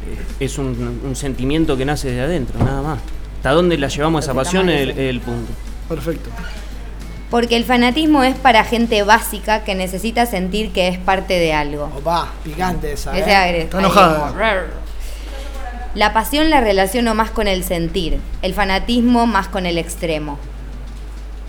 eh, 0.09 0.17
es 0.45 0.57
un, 0.57 1.01
un 1.03 1.15
sentimiento 1.15 1.75
que 1.75 1.85
nace 1.85 2.09
de 2.11 2.21
adentro, 2.21 2.57
nada 2.63 2.81
más. 2.81 2.99
¿Hasta 3.37 3.51
dónde 3.51 3.77
la 3.77 3.87
llevamos 3.89 4.23
esa 4.23 4.33
pasión? 4.33 4.69
Es 4.69 4.97
el, 4.97 5.19
punto. 5.19 5.51
Perfecto. 5.89 6.29
Porque 7.29 7.57
el 7.57 7.65
fanatismo 7.65 8.23
es 8.23 8.35
para 8.35 8.63
gente 8.63 9.03
básica 9.03 9.63
que 9.63 9.75
necesita 9.75 10.25
sentir 10.25 10.71
que 10.71 10.87
es 10.87 10.97
parte 10.97 11.33
de 11.37 11.53
algo. 11.53 11.91
Opa, 11.97 12.29
picante 12.43 12.93
esa. 12.93 13.17
¿eh? 13.17 13.23
agre- 13.35 13.61
Está 13.63 13.79
enojada. 13.79 14.33
La 15.95 16.13
pasión 16.13 16.49
la 16.49 16.59
relaciono 16.61 17.13
más 17.15 17.31
con 17.31 17.47
el 17.47 17.63
sentir, 17.63 18.19
el 18.41 18.53
fanatismo 18.53 19.27
más 19.27 19.47
con 19.47 19.65
el 19.65 19.77
extremo. 19.77 20.37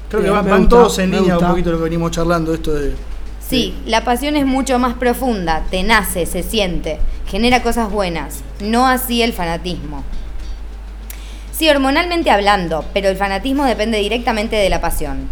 Creo 0.08 0.22
que 0.22 0.30
van, 0.30 0.48
van 0.48 0.68
todos 0.68 0.98
en 0.98 1.10
línea 1.10 1.36
un 1.38 1.46
poquito 1.48 1.70
lo 1.72 1.78
que 1.78 1.84
venimos 1.84 2.10
charlando, 2.10 2.52
esto 2.54 2.72
de. 2.74 2.94
Sí, 3.48 3.74
la 3.86 4.04
pasión 4.04 4.34
es 4.36 4.44
mucho 4.44 4.78
más 4.78 4.94
profunda, 4.94 5.62
te 5.70 5.82
nace, 5.84 6.26
se 6.26 6.42
siente, 6.42 6.98
genera 7.28 7.62
cosas 7.62 7.90
buenas, 7.90 8.40
no 8.60 8.86
así 8.88 9.22
el 9.22 9.32
fanatismo. 9.32 10.02
Sí, 11.52 11.68
hormonalmente 11.70 12.30
hablando, 12.30 12.84
pero 12.92 13.08
el 13.08 13.16
fanatismo 13.16 13.64
depende 13.64 13.98
directamente 13.98 14.56
de 14.56 14.68
la 14.68 14.80
pasión. 14.80 15.28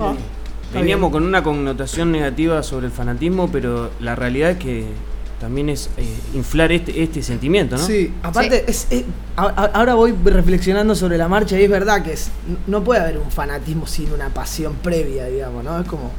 Va, 0.00 0.12
está 0.12 0.78
Veníamos 0.80 1.10
bien. 1.10 1.12
con 1.12 1.24
una 1.28 1.42
connotación 1.42 2.10
negativa 2.12 2.62
sobre 2.62 2.86
el 2.86 2.92
fanatismo, 2.92 3.48
pero 3.52 3.90
la 4.00 4.16
realidad 4.16 4.52
es 4.52 4.56
que 4.58 4.84
también 5.38 5.68
es 5.68 5.90
eh, 5.96 6.04
inflar 6.34 6.72
este, 6.72 7.02
este 7.02 7.22
sentimiento, 7.22 7.76
¿no? 7.76 7.82
Sí, 7.86 8.12
aparte, 8.22 8.64
Es, 8.66 8.86
es- 8.90 9.04
a- 9.36 9.44
a- 9.46 9.70
ahora 9.74 9.94
voy 9.94 10.14
reflexionando 10.24 10.94
sobre 10.94 11.18
la 11.18 11.28
marcha 11.28 11.58
y 11.58 11.64
es 11.64 11.70
verdad 11.70 12.02
que 12.02 12.12
es, 12.14 12.30
no 12.66 12.82
puede 12.82 13.00
haber 13.00 13.18
un 13.18 13.30
fanatismo 13.30 13.86
sin 13.86 14.12
una 14.12 14.28
pasión 14.30 14.74
previa, 14.82 15.26
digamos, 15.26 15.62
¿no? 15.64 15.78
Es 15.80 15.86
como, 15.86 16.10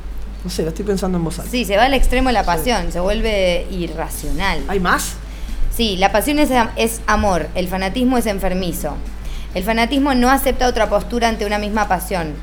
no 0.44 0.50
sé, 0.50 0.64
lo 0.64 0.70
estoy 0.70 0.86
pensando 0.86 1.18
en 1.18 1.24
voz 1.24 1.38
alta. 1.40 1.52
Sí, 1.52 1.66
se 1.66 1.78
va 1.78 1.84
al 1.86 1.94
extremo 1.94 2.30
de 2.30 2.34
la 2.34 2.44
pasión, 2.44 2.92
se 2.92 3.00
vuelve 3.00 3.68
irracional. 3.72 4.60
¿Hay 4.68 4.80
más? 4.80 5.14
Sí, 5.76 5.98
la 5.98 6.12
pasión 6.12 6.40
es, 6.40 6.52
am- 6.52 6.70
es 6.76 7.02
amor, 7.08 7.48
el 7.56 7.68
fanatismo 7.68 8.18
es 8.18 8.26
enfermizo. 8.26 8.96
El 9.54 9.64
fanatismo 9.64 10.14
no 10.16 10.30
acepta 10.30 10.68
otra 10.68 10.88
postura 10.90 11.28
ante 11.30 11.46
una 11.46 11.58
misma 11.60 11.88
pasión. 11.88 12.34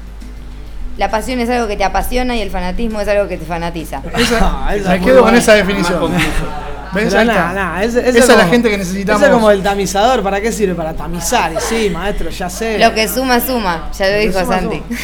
La 0.96 1.11
pasión 1.11 1.38
es 1.40 1.49
algo 1.49 1.66
que 1.68 1.76
te 1.76 1.84
apasiona 1.84 2.34
y 2.36 2.40
el 2.40 2.51
fanatismo 2.51 3.01
es 3.01 3.09
algo 3.09 3.28
que 3.28 3.36
te 3.36 3.44
fanatiza. 3.46 4.03
Ah, 4.40 4.72
esa 4.74 4.90
Me 4.90 5.01
quedo 5.01 5.22
con 5.22 5.34
esa 5.34 5.55
definición. 5.55 6.12
¿Ves? 6.92 7.14
Ahí 7.14 7.28
ese- 7.86 8.01
ese 8.09 8.18
Esa 8.18 8.32
es 8.32 8.38
la 8.38 8.46
gente 8.49 8.70
que 8.70 8.78
necesitamos. 8.78 9.20
Ese 9.20 9.30
es 9.30 9.34
como 9.34 9.51
el 9.51 9.62
tamizador, 9.62 10.22
¿para 10.22 10.40
qué 10.40 10.51
sirve? 10.51 10.74
Para 10.74 10.94
tamizar, 10.94 11.53
y 11.53 11.57
sí, 11.61 11.90
maestro, 11.90 12.30
ya 12.30 12.49
sé. 12.49 12.78
Lo 12.78 12.94
que 12.94 13.07
suma, 13.09 13.40
suma, 13.40 13.90
ya 13.96 14.09
lo 14.09 14.16
dijo 14.18 14.40
suma, 14.40 14.59
Santi. 14.61 14.76
suma. 14.76 14.99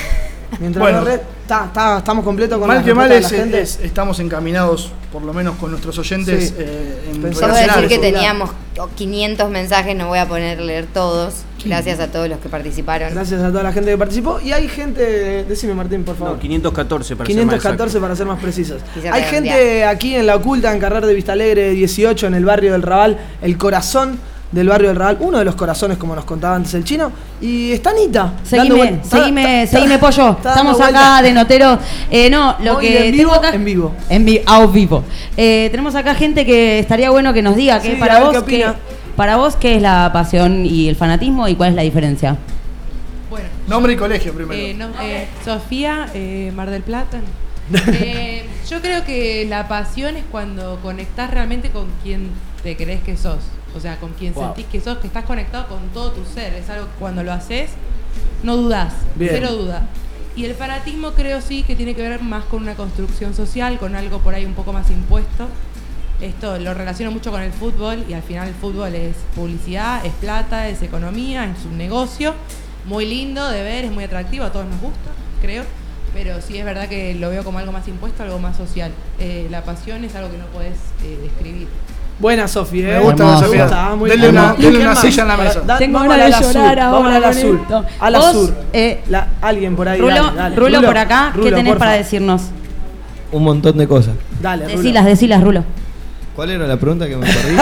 Mientras 0.60 0.82
Bueno. 0.82 1.04
re- 1.04 1.20
ta- 1.46 1.70
ta- 1.72 1.98
estamos 1.98 2.24
completos 2.24 2.58
con 2.58 2.68
Mal 2.68 2.84
que 2.84 2.94
mal 2.94 3.10
es, 3.12 3.30
de 3.30 3.36
la 3.36 3.42
gente. 3.42 3.60
es- 3.60 3.78
estamos 3.82 4.18
encaminados, 4.20 4.90
por 5.12 5.22
lo 5.22 5.32
menos 5.32 5.56
con 5.56 5.70
nuestros 5.70 5.98
oyentes, 5.98 6.48
Sí. 6.48 6.54
eh, 6.58 7.10
en 7.12 7.22
decir 7.22 7.88
que 7.88 7.98
teníamos 7.98 8.50
500 8.96 9.50
mensajes, 9.50 9.94
no 9.96 10.08
voy 10.08 10.18
a 10.18 10.26
poner 10.26 10.60
leer 10.60 10.86
todos. 10.92 11.34
Gracias 11.64 11.98
a 11.98 12.08
todos 12.08 12.28
los 12.28 12.38
que 12.40 12.50
participaron. 12.50 13.14
Gracias 13.14 13.40
a 13.42 13.48
toda 13.48 13.62
la 13.62 13.72
gente 13.72 13.90
que 13.90 13.96
participó. 13.96 14.38
Y 14.38 14.52
hay 14.52 14.68
gente, 14.68 15.44
decime 15.44 15.72
Martín, 15.72 16.04
por 16.04 16.14
favor. 16.14 16.34
No, 16.34 16.38
514 16.40 17.16
para 17.16 17.26
ser 17.26 17.36
más 17.36 17.42
514 17.44 18.00
para 18.00 18.16
ser 18.16 18.26
más 18.26 18.38
precisos. 18.38 18.82
Hay 19.10 19.22
gente 19.22 19.84
aquí 19.86 20.14
en 20.14 20.26
La 20.26 20.36
Oculta, 20.36 20.70
en 20.74 20.78
Carrer 20.78 21.06
de 21.06 21.14
Vista 21.14 21.32
Alegre 21.32 21.70
18, 21.70 22.26
en 22.26 22.34
el 22.34 22.44
barrio 22.44 22.72
del 22.72 22.82
Raval, 22.82 23.18
el 23.40 23.56
corazón 23.56 24.18
del 24.54 24.68
barrio 24.68 24.88
del 24.88 24.96
Raval, 24.96 25.16
uno 25.20 25.38
de 25.38 25.44
los 25.44 25.54
corazones, 25.56 25.98
como 25.98 26.14
nos 26.14 26.24
contaba 26.24 26.56
antes 26.56 26.72
el 26.74 26.84
chino. 26.84 27.10
Y 27.40 27.72
está 27.72 27.90
Anita. 27.90 28.32
dando 28.50 28.76
Seguime, 28.76 29.00
seguime, 29.02 29.62
está- 29.64 29.76
seguime, 29.78 29.98
pollo. 29.98 30.30
Estamos 30.38 30.80
acá 30.80 31.20
de 31.22 31.32
notero. 31.32 31.78
Eh, 32.10 32.30
no, 32.30 32.56
lo 32.60 32.78
que 32.78 33.08
en 33.08 33.16
tengo 33.16 33.32
vivo, 33.32 33.34
acá. 33.34 33.50
en 33.54 33.64
vivo. 33.64 33.94
En 34.08 34.24
vi- 34.24 34.40
a 34.46 34.64
vivo. 34.66 35.04
Eh, 35.36 35.68
tenemos 35.70 35.94
acá 35.94 36.14
gente 36.14 36.46
que 36.46 36.78
estaría 36.78 37.10
bueno 37.10 37.32
que 37.32 37.42
nos 37.42 37.56
diga 37.56 37.80
Sí, 37.80 37.88
que 37.90 37.96
a 37.96 37.98
para 38.00 38.20
vos 38.20 38.42
qué- 38.44 38.66
para 39.16 39.36
vos 39.36 39.56
qué 39.56 39.76
es 39.76 39.82
la 39.82 40.10
pasión 40.12 40.64
y 40.64 40.88
el 40.88 40.96
fanatismo 40.96 41.46
y 41.48 41.54
cuál 41.56 41.70
es 41.70 41.76
la 41.76 41.82
diferencia. 41.82 42.36
Bueno, 43.30 43.46
Nombre 43.66 43.92
y 43.94 43.96
colegio 43.96 44.32
primero. 44.32 44.60
eh, 44.60 44.74
no, 44.74 44.86
eh, 45.02 45.26
Sofía, 45.44 46.06
eh, 46.14 46.52
Mar 46.54 46.70
del 46.70 46.82
Plata. 46.82 47.20
Eh, 47.94 48.44
yo 48.68 48.80
creo 48.82 49.04
que 49.04 49.46
la 49.48 49.66
pasión 49.68 50.16
es 50.16 50.24
cuando 50.30 50.78
conectás 50.82 51.30
realmente 51.30 51.70
con 51.70 51.86
quien 52.02 52.28
te 52.62 52.76
crees 52.76 53.02
que 53.02 53.16
sos. 53.16 53.38
O 53.76 53.80
sea, 53.80 53.96
con 53.98 54.12
quien 54.12 54.32
Wow. 54.34 54.44
sentís 54.46 54.66
que 54.66 54.80
sos, 54.80 54.98
que 54.98 55.06
estás 55.06 55.24
conectado 55.24 55.66
con 55.68 55.88
todo 55.88 56.12
tu 56.12 56.24
ser. 56.24 56.54
Es 56.54 56.68
algo 56.70 56.86
que 56.86 56.92
cuando 56.98 57.22
lo 57.22 57.32
haces, 57.32 57.70
no 58.42 58.56
dudás. 58.56 58.92
Bien. 59.16 59.32
Cero 59.34 59.52
duda. 59.52 59.88
Y 60.36 60.44
el 60.44 60.54
fanatismo 60.54 61.12
creo 61.12 61.40
sí 61.40 61.62
que 61.62 61.76
tiene 61.76 61.94
que 61.94 62.02
ver 62.02 62.20
más 62.22 62.44
con 62.44 62.62
una 62.62 62.74
construcción 62.74 63.34
social, 63.34 63.78
con 63.78 63.94
algo 63.94 64.18
por 64.18 64.34
ahí 64.34 64.44
un 64.44 64.54
poco 64.54 64.72
más 64.72 64.90
impuesto. 64.90 65.46
Esto 66.20 66.58
lo 66.58 66.74
relaciono 66.74 67.10
mucho 67.10 67.30
con 67.30 67.42
el 67.42 67.52
fútbol 67.52 68.04
y 68.08 68.14
al 68.14 68.22
final 68.22 68.48
el 68.48 68.54
fútbol 68.54 68.94
es 68.94 69.16
publicidad, 69.34 70.04
es 70.06 70.12
plata, 70.14 70.68
es 70.68 70.82
economía, 70.82 71.44
es 71.44 71.64
un 71.64 71.76
negocio. 71.76 72.34
Muy 72.86 73.06
lindo 73.06 73.48
de 73.48 73.62
ver, 73.62 73.84
es 73.84 73.92
muy 73.92 74.04
atractivo, 74.04 74.44
a 74.44 74.52
todos 74.52 74.66
nos 74.66 74.80
gusta, 74.80 75.10
creo. 75.40 75.64
Pero 76.12 76.40
sí 76.40 76.58
es 76.58 76.64
verdad 76.64 76.88
que 76.88 77.14
lo 77.14 77.30
veo 77.30 77.42
como 77.42 77.58
algo 77.58 77.72
más 77.72 77.88
impuesto, 77.88 78.22
algo 78.22 78.38
más 78.38 78.56
social. 78.56 78.92
Eh, 79.18 79.48
la 79.50 79.64
pasión 79.64 80.04
es 80.04 80.14
algo 80.14 80.30
que 80.30 80.38
no 80.38 80.46
puedes 80.46 80.76
eh, 81.02 81.18
describir. 81.22 81.66
Buena, 82.18 82.46
Sofía. 82.46 82.86
Me 82.86 82.96
eh. 82.96 83.00
gusta 83.00 83.46
vida. 83.48 83.64
Está 83.64 83.96
muy 83.96 84.08
Denle 84.08 84.30
bien. 84.30 84.38
una, 84.42 84.54
¿Y 84.56 84.62
denle 84.62 84.78
quién 84.78 84.90
una 84.90 84.96
silla 85.00 85.22
en 85.22 85.28
la 85.28 85.36
mesa. 85.36 85.60
da- 85.60 85.78
Tengo 85.78 85.98
vamos 85.98 86.16
ganas 86.16 86.24
al 86.24 86.30
de 86.30 86.36
azul, 86.48 86.62
llorar 86.62 86.78
Vamos 86.78 86.94
ahora 87.04 87.16
al 87.16 87.22
con 87.22 87.30
azul. 87.32 87.60
Al 88.00 88.14
azul. 88.14 88.54
eh, 88.72 89.02
La- 89.08 89.28
alguien 89.42 89.74
por 89.76 89.88
ahí. 89.88 90.00
Rulo, 90.00 90.14
dale, 90.14 90.36
dale. 90.36 90.56
Rulo, 90.56 90.82
por 90.82 90.98
acá, 90.98 91.32
¿qué 91.34 91.50
tenés 91.50 91.64
porfa. 91.64 91.78
para 91.78 91.92
decirnos? 91.92 92.42
Un 93.32 93.42
montón 93.42 93.76
de 93.76 93.88
cosas. 93.88 94.14
Dale, 94.40 94.64
Rulo. 94.66 94.76
Decilas, 94.76 95.04
decilas, 95.04 95.42
Rulo. 95.42 95.64
¿Cuál 96.36 96.50
era 96.50 96.66
la 96.66 96.76
pregunta 96.76 97.06
que 97.08 97.16
me 97.16 97.26
perdí? 97.26 97.56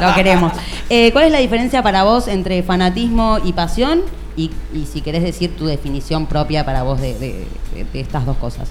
Lo 0.00 0.14
queremos. 0.14 0.52
Eh, 0.90 1.10
¿Cuál 1.12 1.24
es 1.26 1.32
la 1.32 1.38
diferencia 1.38 1.82
para 1.82 2.04
vos 2.04 2.28
entre 2.28 2.62
fanatismo 2.62 3.38
y 3.42 3.52
pasión? 3.54 4.00
Y, 4.36 4.50
y 4.74 4.86
si 4.86 5.00
querés 5.02 5.22
decir 5.22 5.56
tu 5.56 5.66
definición 5.66 6.26
propia 6.26 6.64
para 6.64 6.82
vos 6.82 7.00
de, 7.00 7.14
de- 7.18 7.46
de- 7.74 7.84
de 7.90 8.00
estas 8.00 8.24
dos 8.26 8.36
cosas. 8.38 8.68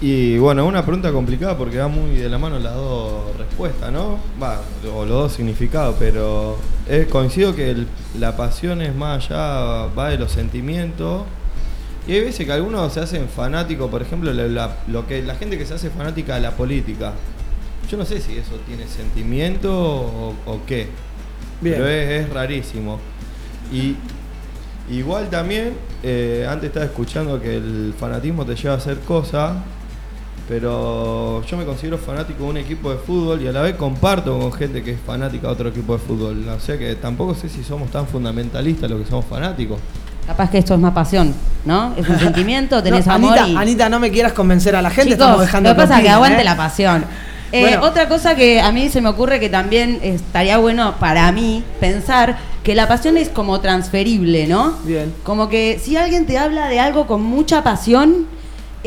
Y 0.00 0.36
bueno, 0.36 0.66
una 0.66 0.82
pregunta 0.84 1.10
complicada 1.10 1.56
porque 1.56 1.78
va 1.78 1.88
muy 1.88 2.16
de 2.16 2.28
la 2.28 2.36
mano 2.38 2.58
las 2.58 2.74
dos 2.74 3.34
respuestas, 3.38 3.90
¿no? 3.90 4.18
Va, 4.42 4.60
o 4.94 5.06
los 5.06 5.08
dos 5.08 5.32
significados, 5.32 5.96
pero 5.98 6.58
eh, 6.86 7.06
coincido 7.10 7.54
que 7.56 7.70
el- 7.70 7.86
la 8.18 8.36
pasión 8.36 8.82
es 8.82 8.94
más 8.94 9.24
allá, 9.30 9.86
va 9.98 10.10
de 10.10 10.18
los 10.18 10.32
sentimientos. 10.32 11.22
Y 12.06 12.12
hay 12.12 12.20
veces 12.20 12.44
que 12.46 12.52
algunos 12.52 12.92
se 12.92 13.00
hacen 13.00 13.26
fanáticos, 13.28 13.90
por 13.90 14.02
ejemplo, 14.02 14.32
la, 14.34 14.46
la- 14.48 14.76
lo 14.86 15.06
que 15.06 15.22
la 15.22 15.34
gente 15.34 15.56
que 15.56 15.64
se 15.64 15.74
hace 15.74 15.88
fanática 15.88 16.34
de 16.34 16.42
la 16.42 16.50
política. 16.52 17.12
Yo 17.90 17.96
no 17.96 18.04
sé 18.04 18.20
si 18.20 18.36
eso 18.36 18.52
tiene 18.66 18.86
sentimiento 18.88 19.72
o, 19.74 20.34
o 20.46 20.60
qué. 20.66 20.88
Bien. 21.62 21.76
Pero 21.76 21.88
es, 21.88 22.10
es 22.26 22.30
rarísimo. 22.32 22.98
Y 23.72 23.96
igual 24.94 25.30
también, 25.30 25.72
eh, 26.02 26.46
antes 26.48 26.68
estaba 26.68 26.84
escuchando 26.84 27.40
que 27.40 27.56
el 27.56 27.94
fanatismo 27.98 28.44
te 28.44 28.54
lleva 28.54 28.74
a 28.74 28.76
hacer 28.76 28.98
cosas, 29.00 29.56
pero 30.48 31.42
yo 31.44 31.56
me 31.56 31.64
considero 31.64 31.98
fanático 31.98 32.44
de 32.44 32.50
un 32.50 32.56
equipo 32.56 32.90
de 32.90 32.98
fútbol 32.98 33.42
y 33.42 33.48
a 33.48 33.52
la 33.52 33.62
vez 33.62 33.74
comparto 33.74 34.38
con 34.38 34.52
gente 34.52 34.82
que 34.82 34.92
es 34.92 35.00
fanática 35.00 35.48
de 35.48 35.52
otro 35.52 35.68
equipo 35.70 35.94
de 35.94 35.98
fútbol. 35.98 36.48
O 36.48 36.60
sea 36.60 36.78
que 36.78 36.94
tampoco 36.94 37.34
sé 37.34 37.48
si 37.48 37.64
somos 37.64 37.90
tan 37.90 38.06
fundamentalistas 38.06 38.88
los 38.88 39.02
que 39.02 39.08
somos 39.08 39.24
fanáticos. 39.24 39.78
Capaz 40.26 40.50
que 40.50 40.58
esto 40.58 40.74
es 40.74 40.80
más 40.80 40.92
pasión, 40.92 41.34
¿no? 41.64 41.94
Es 41.96 42.08
un 42.08 42.18
sentimiento, 42.20 42.82
tenés 42.82 43.06
No, 43.06 43.14
amor 43.14 43.38
Anita, 43.38 43.48
y... 43.48 43.56
Anita, 43.56 43.88
no 43.88 43.98
me 43.98 44.10
quieras 44.10 44.32
convencer 44.32 44.76
a 44.76 44.82
la 44.82 44.90
gente, 44.90 45.12
Chicos, 45.12 45.20
estamos 45.20 45.40
dejando 45.40 45.70
lo 45.70 45.76
que 45.76 45.82
pasa 45.82 45.98
es 45.98 46.04
que 46.04 46.10
aguante 46.10 46.42
¿eh? 46.42 46.44
la 46.44 46.56
pasión. 46.56 47.04
Eh, 47.52 47.60
Bueno. 47.60 47.82
Otra 47.82 48.08
cosa 48.08 48.34
que 48.34 48.60
a 48.60 48.72
mí 48.72 48.88
se 48.88 49.00
me 49.00 49.08
ocurre 49.08 49.38
que 49.38 49.48
también 49.48 50.00
estaría 50.02 50.58
bueno 50.58 50.96
para 50.98 51.30
mí 51.30 51.62
pensar 51.78 52.36
que 52.64 52.74
la 52.74 52.88
pasión 52.88 53.16
es 53.16 53.28
como 53.28 53.60
transferible, 53.60 54.48
¿no? 54.48 54.74
Bien. 54.84 55.14
Como 55.22 55.48
que 55.48 55.80
si 55.80 55.96
alguien 55.96 56.26
te 56.26 56.38
habla 56.38 56.66
de 56.66 56.80
algo 56.80 57.06
con 57.06 57.22
mucha 57.22 57.62
pasión, 57.62 58.26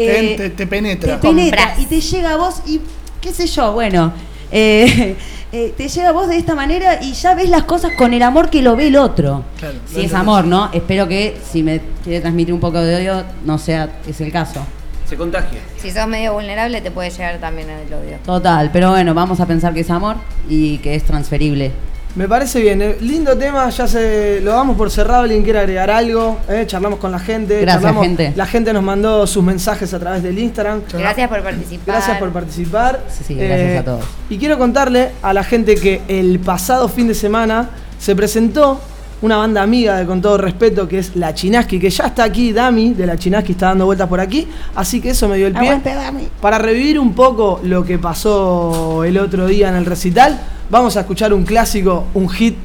eh, 0.08 0.36
te- 0.38 0.50
te 0.52 0.68
penetra. 0.68 1.20
te 1.20 1.28
penetra 1.28 1.76
y 1.80 1.86
te 1.86 2.00
llega 2.02 2.34
a 2.34 2.38
vos 2.38 2.62
y 2.68 2.82
qué 3.22 3.34
sé 3.34 3.48
yo, 3.48 3.74
bueno, 3.74 4.14
eh, 4.52 5.16
eh, 5.52 5.74
te 5.78 5.88
llega 5.88 6.10
a 6.10 6.12
vos 6.12 6.28
de 6.28 6.38
esta 6.38 6.56
manera 6.56 7.02
y 7.02 7.14
ya 7.14 7.36
ves 7.36 7.50
las 7.50 7.64
cosas 7.64 7.92
con 7.98 8.14
el 8.14 8.22
amor 8.24 8.50
que 8.50 8.62
lo 8.62 8.76
ve 8.76 8.88
el 8.88 8.96
otro. 8.98 9.44
Claro, 9.58 9.76
lo 9.94 10.00
si 10.00 10.06
es 10.06 10.14
amor, 10.14 10.46
¿no? 10.46 10.70
Espero 10.74 11.08
que 11.08 11.38
si 11.52 11.64
me 11.64 11.82
quiere 12.04 12.22
transmitir 12.22 12.54
un 12.54 12.60
poco 12.60 12.80
de 12.82 12.96
odio, 12.96 13.24
no 13.46 13.58
sea 13.58 13.90
es 14.08 14.20
el 14.22 14.32
caso. 14.32 14.66
Se 15.08 15.16
contagia. 15.18 15.60
Si 15.78 15.90
sos 15.90 16.08
medio 16.08 16.34
vulnerable, 16.34 16.82
te 16.82 16.92
puede 16.92 17.10
llegar 17.10 17.40
también 17.40 17.68
el 17.70 17.92
odio. 17.92 18.18
Total, 18.24 18.70
pero 18.72 18.92
bueno, 18.92 19.16
vamos 19.16 19.40
a 19.40 19.48
pensar 19.48 19.74
que 19.74 19.80
es 19.80 19.90
amor 19.90 20.18
y 20.48 20.78
que 20.78 20.94
es 20.94 21.04
transferible. 21.04 21.72
Me 22.16 22.28
parece 22.28 22.60
bien, 22.60 22.82
eh, 22.82 22.98
lindo 23.02 23.38
tema, 23.38 23.70
ya 23.70 23.88
se 23.88 24.42
lo 24.42 24.52
damos 24.52 24.76
por 24.76 24.90
cerrado, 24.90 25.22
alguien 25.24 25.44
quiere 25.44 25.60
agregar 25.60 25.92
algo, 25.92 26.40
eh, 26.50 26.64
charlamos 26.66 26.98
con 27.00 27.12
la 27.12 27.20
gente, 27.20 27.62
Gracias, 27.62 27.84
charlamos- 27.84 28.04
gente. 28.04 28.34
la 28.36 28.46
gente 28.48 28.74
nos 28.74 28.82
mandó 28.84 29.28
sus 29.28 29.44
mensajes 29.44 29.94
a 29.94 30.00
través 30.00 30.24
del 30.24 30.38
Instagram. 30.40 30.82
Gracias 30.92 31.30
por 31.30 31.44
participar. 31.44 31.86
Gracias 31.86 32.18
por 32.18 32.30
participar. 32.32 33.00
Sí, 33.10 33.24
sí, 33.28 33.36
gracias 33.36 33.60
Eh, 33.70 33.78
a 33.78 33.86
todos. 33.86 34.06
Y 34.30 34.38
quiero 34.40 34.58
contarle 34.58 35.12
a 35.22 35.34
la 35.34 35.44
gente 35.44 35.76
que 35.76 36.02
el 36.08 36.40
pasado 36.40 36.90
fin 36.90 37.08
de 37.08 37.14
semana 37.14 37.70
se 38.00 38.16
presentó 38.16 38.82
una 39.22 39.38
banda 39.38 39.62
amiga 39.62 39.98
de 39.98 40.06
Con 40.06 40.22
Todo 40.22 40.38
Respeto 40.38 40.88
que 40.88 41.00
es 41.00 41.16
La 41.16 41.34
Chinaski, 41.34 41.80
que 41.80 41.90
ya 41.90 42.06
está 42.06 42.24
aquí, 42.24 42.54
Dami 42.54 42.94
de 42.94 43.06
La 43.06 43.18
Chinaski 43.18 43.54
está 43.54 43.68
dando 43.68 43.86
vueltas 43.86 44.08
por 44.08 44.20
aquí, 44.20 44.48
así 44.76 45.02
que 45.02 45.12
eso 45.12 45.28
me 45.28 45.38
dio 45.38 45.48
el 45.48 45.54
pie. 45.54 45.62
Aguante, 45.62 45.94
Dami. 45.94 46.28
Para 46.42 46.58
revivir 46.58 47.00
un 47.00 47.14
poco 47.14 47.60
lo 47.64 47.84
que 47.84 48.00
pasó 48.00 49.04
el 49.04 49.18
otro 49.18 49.48
día 49.48 49.70
en 49.70 49.76
el 49.76 49.86
recital, 49.86 50.40
vamos 50.70 50.96
a 50.98 51.02
escuchar 51.02 51.34
un 51.34 51.44
clásico, 51.44 52.08
un 52.14 52.30
hit, 52.30 52.56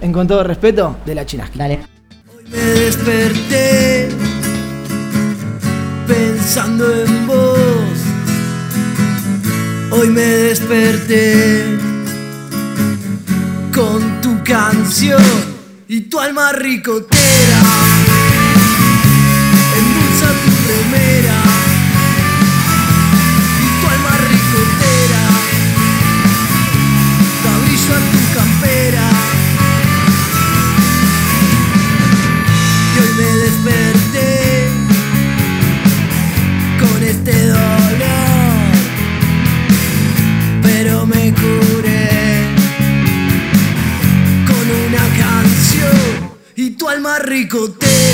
en 0.00 0.12
Con 0.12 0.26
Todo 0.26 0.42
Respeto, 0.42 0.96
de 1.04 1.14
La 1.14 1.26
Chinaski. 1.26 1.58
Dale. 1.58 1.80
Me 2.50 2.58
desperté 2.58 4.08
pensando 6.06 6.84
en 6.92 7.26
vos. 7.26 7.58
Hoy 9.90 10.08
me 10.08 10.22
desperté 10.22 11.78
con 13.74 14.21
canción 14.44 15.22
y 15.88 16.00
tu 16.02 16.18
alma 16.18 16.52
ricotera. 16.52 17.62
Endulza 19.78 20.26
tu 20.42 20.50
remera 20.68 21.38
y 23.60 23.80
tu 23.80 23.88
alma 23.88 24.14
ricotera. 24.30 25.22
Da 27.44 27.52
a 27.52 28.00
tu 28.10 28.20
campera. 28.34 29.08
Y 32.94 32.98
hoy 33.00 33.12
me 33.16 33.30
desperté 33.36 34.31
tu 47.22 48.11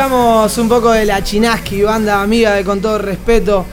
Escuchamos 0.00 0.56
un 0.56 0.68
poco 0.70 0.92
de 0.92 1.04
la 1.04 1.22
Chinaski, 1.22 1.82
banda 1.82 2.22
amiga 2.22 2.54
de 2.54 2.64
Con 2.64 2.80
Todo 2.80 2.96
Respeto. 2.96 3.66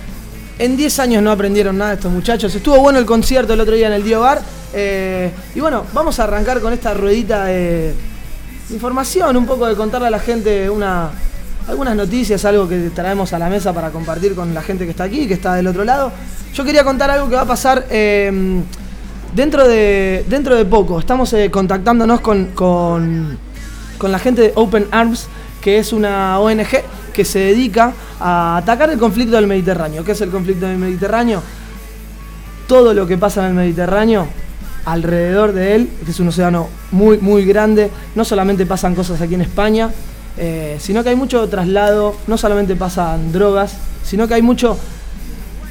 En 0.59 0.75
10 0.75 0.99
años 0.99 1.23
no 1.23 1.31
aprendieron 1.31 1.77
nada 1.77 1.93
estos 1.93 2.11
muchachos. 2.11 2.53
Estuvo 2.53 2.77
bueno 2.81 2.99
el 2.99 3.05
concierto 3.05 3.53
el 3.53 3.61
otro 3.61 3.75
día 3.75 3.87
en 3.87 3.93
el 3.93 4.03
Dio 4.03 4.19
Bar. 4.19 4.41
Eh, 4.73 5.31
y 5.55 5.61
bueno, 5.61 5.85
vamos 5.93 6.19
a 6.19 6.25
arrancar 6.25 6.59
con 6.59 6.73
esta 6.73 6.93
ruedita 6.93 7.45
de 7.45 7.93
información, 8.71 9.37
un 9.37 9.45
poco 9.45 9.67
de 9.67 9.75
contarle 9.75 10.07
a 10.07 10.09
la 10.09 10.19
gente 10.19 10.69
una, 10.69 11.11
algunas 11.65 11.95
noticias, 11.95 12.43
algo 12.43 12.67
que 12.67 12.89
traemos 12.93 13.31
a 13.31 13.39
la 13.39 13.47
mesa 13.47 13.71
para 13.71 13.91
compartir 13.91 14.35
con 14.35 14.53
la 14.53 14.61
gente 14.61 14.83
que 14.83 14.91
está 14.91 15.05
aquí, 15.05 15.29
que 15.29 15.33
está 15.35 15.55
del 15.55 15.67
otro 15.67 15.85
lado. 15.85 16.11
Yo 16.53 16.65
quería 16.65 16.83
contar 16.83 17.09
algo 17.09 17.29
que 17.29 17.35
va 17.35 17.43
a 17.43 17.47
pasar 17.47 17.85
eh, 17.89 18.59
dentro, 19.33 19.65
de, 19.65 20.25
dentro 20.27 20.57
de 20.57 20.65
poco. 20.65 20.99
Estamos 20.99 21.31
eh, 21.31 21.49
contactándonos 21.49 22.19
con, 22.19 22.47
con, 22.47 23.37
con 23.97 24.11
la 24.11 24.19
gente 24.19 24.41
de 24.41 24.51
Open 24.55 24.87
Arms, 24.91 25.29
que 25.61 25.79
es 25.79 25.93
una 25.93 26.39
ONG 26.39 26.83
que 27.13 27.25
se 27.25 27.39
dedica 27.39 27.93
a 28.19 28.57
atacar 28.57 28.89
el 28.89 28.99
conflicto 28.99 29.35
del 29.35 29.47
Mediterráneo. 29.47 30.03
¿Qué 30.03 30.11
es 30.11 30.21
el 30.21 30.29
conflicto 30.29 30.67
del 30.67 30.77
Mediterráneo? 30.77 31.41
Todo 32.67 32.93
lo 32.93 33.07
que 33.07 33.17
pasa 33.17 33.41
en 33.41 33.49
el 33.49 33.53
Mediterráneo, 33.55 34.27
alrededor 34.85 35.53
de 35.53 35.75
él, 35.75 35.89
que 36.05 36.11
es 36.11 36.19
un 36.19 36.27
océano 36.27 36.69
muy, 36.91 37.17
muy 37.17 37.45
grande, 37.45 37.89
no 38.15 38.23
solamente 38.23 38.65
pasan 38.65 38.95
cosas 38.95 39.19
aquí 39.21 39.35
en 39.35 39.41
España, 39.41 39.91
eh, 40.37 40.77
sino 40.79 41.03
que 41.03 41.09
hay 41.09 41.15
mucho 41.15 41.47
traslado, 41.49 42.15
no 42.27 42.37
solamente 42.37 42.75
pasan 42.75 43.31
drogas, 43.31 43.75
sino 44.03 44.27
que 44.27 44.35
hay 44.35 44.41
mucho 44.41 44.77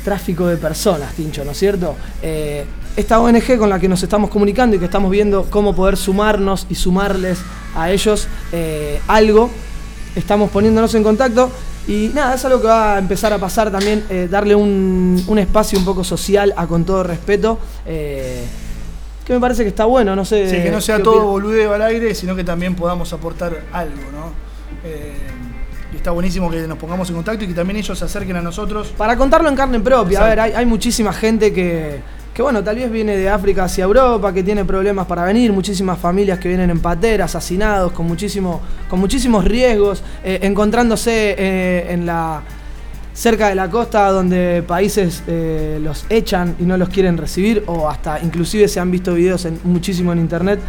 tráfico 0.05 0.47
de 0.47 0.57
personas, 0.57 1.15
Tincho, 1.15 1.45
¿no 1.45 1.53
es 1.53 1.59
cierto? 1.59 1.97
Eh, 2.23 2.65
esta 2.97 3.21
ONG 3.21 3.59
con 3.59 3.69
la 3.69 3.79
que 3.79 3.89
nos 3.89 4.03
estamos 4.03 4.31
comunicando 4.31 4.75
y 4.77 4.79
que 4.79 4.87
estamos 4.87 5.11
viendo 5.11 5.47
cómo 5.51 5.75
poder 5.75 5.97
sumarnos 5.97 6.67
y 6.71 6.75
sumarles 6.75 7.39
a 7.75 7.91
ellos 7.91 8.27
eh, 8.53 9.01
algo, 9.07 9.51
estamos 10.17 10.51
poniéndonos 10.51 10.93
en 10.97 11.05
contacto 11.05 11.51
y 11.87 12.11
nada, 12.13 12.35
es 12.35 12.45
algo 12.45 12.61
que 12.61 12.67
va 12.67 12.97
a 12.97 12.99
empezar 12.99 13.33
a 13.33 13.39
pasar 13.39 13.71
también, 13.71 14.05
eh, 14.11 14.27
darle 14.29 14.57
un, 14.57 15.23
un 15.29 15.39
espacio 15.39 15.79
un 15.79 15.85
poco 15.85 16.03
social 16.03 16.53
a 16.57 16.67
con 16.67 16.85
todo 16.85 17.05
respeto. 17.05 17.59
eh, 17.87 18.45
que 19.25 19.33
me 19.33 19.41
parece 19.41 19.65
que 19.65 19.71
está 19.71 19.85
bueno, 19.87 20.15
no 20.15 20.25
sé. 20.25 20.49
Sí, 20.49 20.63
que 20.63 20.71
no 20.71 20.81
sea 20.81 21.03
todo 21.03 21.27
boludeo 21.27 21.75
al 21.75 21.83
aire, 21.83 22.15
sino 22.15 22.37
que 22.37 22.45
también 22.45 22.77
podamos 22.77 23.13
aportar 23.13 23.65
algo, 23.73 24.03
¿no? 24.13 24.31
Eh, 24.85 25.13
y 25.93 25.97
está 25.97 26.13
buenísimo 26.13 26.49
que 26.49 26.65
nos 26.69 26.79
pongamos 26.79 27.09
en 27.11 27.17
contacto 27.17 27.45
y 27.45 27.49
que 27.49 27.55
también 27.55 27.77
ellos 27.79 27.99
se 27.99 28.05
acerquen 28.05 28.37
a 28.37 28.43
nosotros. 28.43 28.93
Para 28.97 29.17
contarlo 29.17 29.49
en 29.49 29.57
carne 29.57 29.81
propia, 29.81 30.25
a 30.25 30.29
ver, 30.29 30.39
hay, 30.39 30.53
hay 30.53 30.65
muchísima 30.65 31.13
gente 31.13 31.53
que, 31.53 32.01
que, 32.37 32.43
bueno, 32.43 32.63
tal 32.63 32.77
vez 32.77 32.91
viene 32.91 33.17
de 33.17 33.31
África 33.31 33.65
hacia 33.65 33.85
Europa, 33.85 34.31
que 34.31 34.43
tiene 34.43 34.63
problemas 34.63 35.07
para 35.07 35.25
venir, 35.25 35.55
muchísimas 35.55 35.99
familias 35.99 36.39
que 36.39 36.49
vienen 36.49 36.69
en 36.69 36.81
pateras, 36.81 37.35
asesinados, 37.35 37.93
con, 37.93 38.07
muchísimo, 38.07 38.61
con 38.91 39.01
muchísimos 39.01 39.43
riesgos, 39.43 40.03
eh, 40.23 40.41
encontrándose 40.43 41.35
eh, 41.39 41.87
en 41.95 42.05
la 42.05 42.43
cerca 43.15 43.49
de 43.49 43.55
la 43.55 43.71
costa 43.71 44.11
donde 44.11 44.63
países 44.69 45.23
eh, 45.27 45.81
los 45.83 46.05
echan 46.11 46.57
y 46.61 46.65
no 46.65 46.77
los 46.77 46.91
quieren 46.91 47.17
recibir, 47.17 47.65
o 47.69 47.89
hasta 47.89 48.21
inclusive 48.21 48.69
se 48.69 48.81
han 48.81 48.91
visto 48.91 49.15
videos 49.15 49.47
en, 49.47 49.59
muchísimo 49.65 50.13
en 50.13 50.19
internet. 50.19 50.61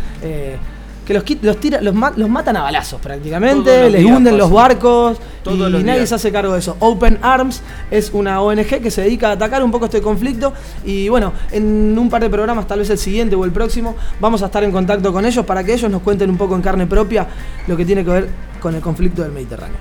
Que 1.08 1.14
los, 1.14 1.24
los, 1.41 1.58
tira- 1.58 1.80
los, 1.82 1.95
ma- 1.95 2.12
los 2.18 2.28
matan 2.30 2.58
a 2.58 2.64
balazos 2.64 2.99
prácticamente, 2.99 3.89
les 3.89 4.03
hunden 4.03 4.38
los 4.38 4.51
barcos 4.51 5.18
Todos 5.41 5.55
y 5.58 5.72
los 5.72 5.84
nadie 5.84 5.99
días. 5.99 6.10
se 6.10 6.16
hace 6.16 6.32
cargo 6.34 6.51
de 6.53 6.60
eso. 6.60 6.76
Open 6.80 7.18
Arms 7.22 7.62
es 7.89 8.12
una 8.14 8.41
ONG 8.41 8.82
que 8.82 8.91
se 8.91 9.03
dedica 9.03 9.30
a 9.30 9.32
atacar 9.32 9.64
un 9.64 9.72
poco 9.72 9.86
este 9.86 10.01
conflicto 10.01 10.51
y 10.86 11.08
bueno, 11.08 11.32
en 11.51 11.97
un 11.97 12.10
par 12.10 12.22
de 12.22 12.30
programas, 12.30 12.68
tal 12.68 12.80
vez 12.80 12.89
el 12.89 12.97
siguiente 12.97 13.36
o 13.38 13.45
el 13.45 13.51
próximo, 13.51 13.95
vamos 14.20 14.43
a 14.43 14.47
estar 14.47 14.64
en 14.66 14.72
contacto 14.74 15.14
con 15.14 15.26
ellos 15.26 15.45
para 15.45 15.64
que 15.64 15.74
ellos 15.74 15.89
nos 15.89 16.01
cuenten 16.01 16.30
un 16.30 16.38
poco 16.38 16.55
en 16.55 16.62
carne 16.62 16.86
propia 16.88 17.26
lo 17.68 17.78
que 17.78 17.86
tiene 17.86 18.03
que 18.03 18.12
ver 18.12 18.30
con 18.60 18.76
el 18.76 18.82
conflicto 18.82 19.22
del 19.24 19.32
Mediterráneo. 19.32 19.78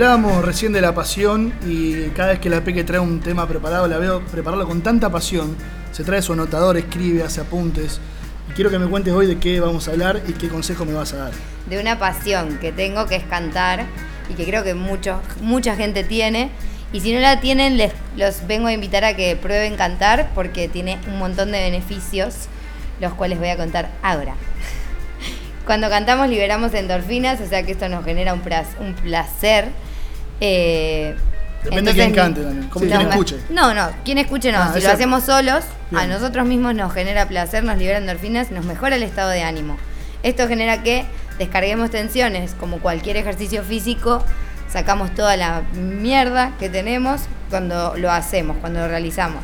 Hablábamos 0.00 0.42
recién 0.42 0.72
de 0.72 0.80
la 0.80 0.94
pasión 0.94 1.52
y 1.66 2.08
cada 2.16 2.30
vez 2.30 2.38
que 2.38 2.48
la 2.48 2.64
Peque 2.64 2.84
trae 2.84 3.00
un 3.00 3.20
tema 3.20 3.46
preparado, 3.46 3.86
la 3.86 3.98
veo 3.98 4.24
prepararlo 4.24 4.66
con 4.66 4.80
tanta 4.80 5.10
pasión. 5.10 5.54
Se 5.92 6.04
trae 6.04 6.22
su 6.22 6.32
anotador, 6.32 6.78
escribe, 6.78 7.22
hace 7.22 7.42
apuntes. 7.42 8.00
Quiero 8.54 8.70
que 8.70 8.78
me 8.78 8.86
cuentes 8.86 9.12
hoy 9.12 9.26
de 9.26 9.38
qué 9.38 9.60
vamos 9.60 9.88
a 9.88 9.90
hablar 9.90 10.22
y 10.26 10.32
qué 10.32 10.48
consejo 10.48 10.86
me 10.86 10.94
vas 10.94 11.12
a 11.12 11.16
dar. 11.18 11.32
de 11.68 11.78
una 11.78 11.98
pasión 11.98 12.56
que 12.62 12.72
tengo 12.72 13.04
que 13.08 13.16
es 13.16 13.24
cantar 13.24 13.84
y 14.30 14.32
que 14.32 14.46
creo 14.46 14.64
que 14.64 14.72
mucho, 14.72 15.20
mucha 15.42 15.76
gente 15.76 16.02
tiene. 16.02 16.50
Y 16.94 17.00
si 17.00 17.12
no 17.12 17.20
la 17.20 17.40
tienen, 17.40 17.76
les, 17.76 17.92
los 18.16 18.46
vengo 18.46 18.68
a 18.68 18.72
invitar 18.72 19.04
a 19.04 19.14
que 19.14 19.36
prueben 19.36 19.76
cantar 19.76 20.30
porque 20.34 20.66
tiene 20.66 20.98
un 21.08 21.18
montón 21.18 21.52
de 21.52 21.60
beneficios, 21.60 22.48
los 23.02 23.12
cuales 23.12 23.38
voy 23.38 23.48
a 23.48 23.58
contar 23.58 23.90
ahora. 24.02 24.34
Cuando 25.66 25.90
cantamos 25.90 26.30
liberamos 26.30 26.72
endorfinas, 26.72 27.38
o 27.42 27.46
sea 27.46 27.64
que 27.64 27.72
esto 27.72 27.86
nos 27.90 28.02
genera 28.02 28.32
un 28.32 28.94
placer. 28.94 29.68
Eh, 30.40 31.14
Depende 31.64 31.92
de 31.92 31.94
quién 31.98 32.14
cante 32.14 32.40
también, 32.42 32.68
como 32.70 32.86
quien 32.86 33.00
escuche. 33.10 33.36
No, 33.50 33.74
no, 33.74 33.90
quien 34.04 34.16
escuche 34.18 34.50
no. 34.50 34.58
Ah, 34.58 34.70
si 34.74 34.80
lo 34.80 34.88
hacemos 34.94 35.24
solos, 35.24 35.64
a 35.94 36.06
nosotros 36.06 36.46
mismos 36.46 36.74
nos 36.74 36.92
genera 36.94 37.26
placer, 37.28 37.62
nos 37.64 37.76
libera 37.76 37.98
endorfinas, 37.98 38.50
nos 38.50 38.64
mejora 38.64 38.96
el 38.96 39.02
estado 39.02 39.28
de 39.30 39.42
ánimo. 39.42 39.76
Esto 40.22 40.48
genera 40.48 40.82
que 40.82 41.04
descarguemos 41.38 41.90
tensiones, 41.90 42.54
como 42.58 42.78
cualquier 42.78 43.18
ejercicio 43.18 43.62
físico, 43.62 44.24
sacamos 44.72 45.14
toda 45.14 45.36
la 45.36 45.62
mierda 45.74 46.52
que 46.58 46.70
tenemos 46.70 47.22
cuando 47.50 47.94
lo 47.96 48.10
hacemos, 48.10 48.56
cuando 48.58 48.80
lo 48.80 48.88
realizamos. 48.88 49.42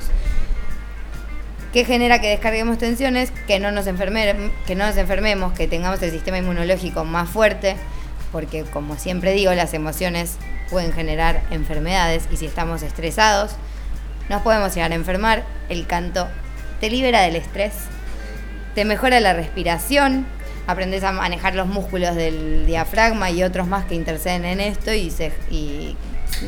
¿Qué 1.73 1.85
genera 1.85 2.21
que 2.21 2.29
descarguemos 2.29 2.79
tensiones? 2.79 3.31
Que 3.47 3.59
no, 3.61 3.71
nos 3.73 3.87
enferme- 3.87 4.51
que 4.67 4.75
no 4.75 4.87
nos 4.87 4.97
enfermemos, 4.97 5.53
que 5.53 5.67
tengamos 5.69 6.01
el 6.03 6.11
sistema 6.11 6.39
inmunológico 6.39 7.05
más 7.05 7.29
fuerte, 7.29 7.77
porque 8.33 8.63
como 8.63 8.97
siempre 8.97 9.33
digo, 9.33 9.53
las 9.53 9.75
emociones 9.75 10.37
pueden 10.71 10.93
generar 10.93 11.43
enfermedades 11.51 12.25
y 12.31 12.37
si 12.37 12.47
estamos 12.47 12.83
estresados, 12.83 13.53
nos 14.29 14.43
podemos 14.43 14.75
llegar 14.75 14.93
a 14.93 14.95
enfermar. 14.97 15.45
El 15.69 15.87
canto 15.87 16.29
te 16.81 16.91
libera 16.91 17.21
del 17.23 17.37
estrés, 17.37 17.73
te 18.75 18.85
mejora 18.85 19.21
la 19.21 19.33
respiración, 19.33 20.27
aprendes 20.67 21.05
a 21.05 21.13
manejar 21.13 21.55
los 21.55 21.67
músculos 21.67 22.15
del 22.15 22.67
diafragma 22.67 23.31
y 23.31 23.43
otros 23.43 23.67
más 23.67 23.85
que 23.85 23.95
interceden 23.95 24.45
en 24.45 24.61
esto 24.61 24.93
y, 24.93 25.11
se, 25.11 25.33
y 25.51 25.97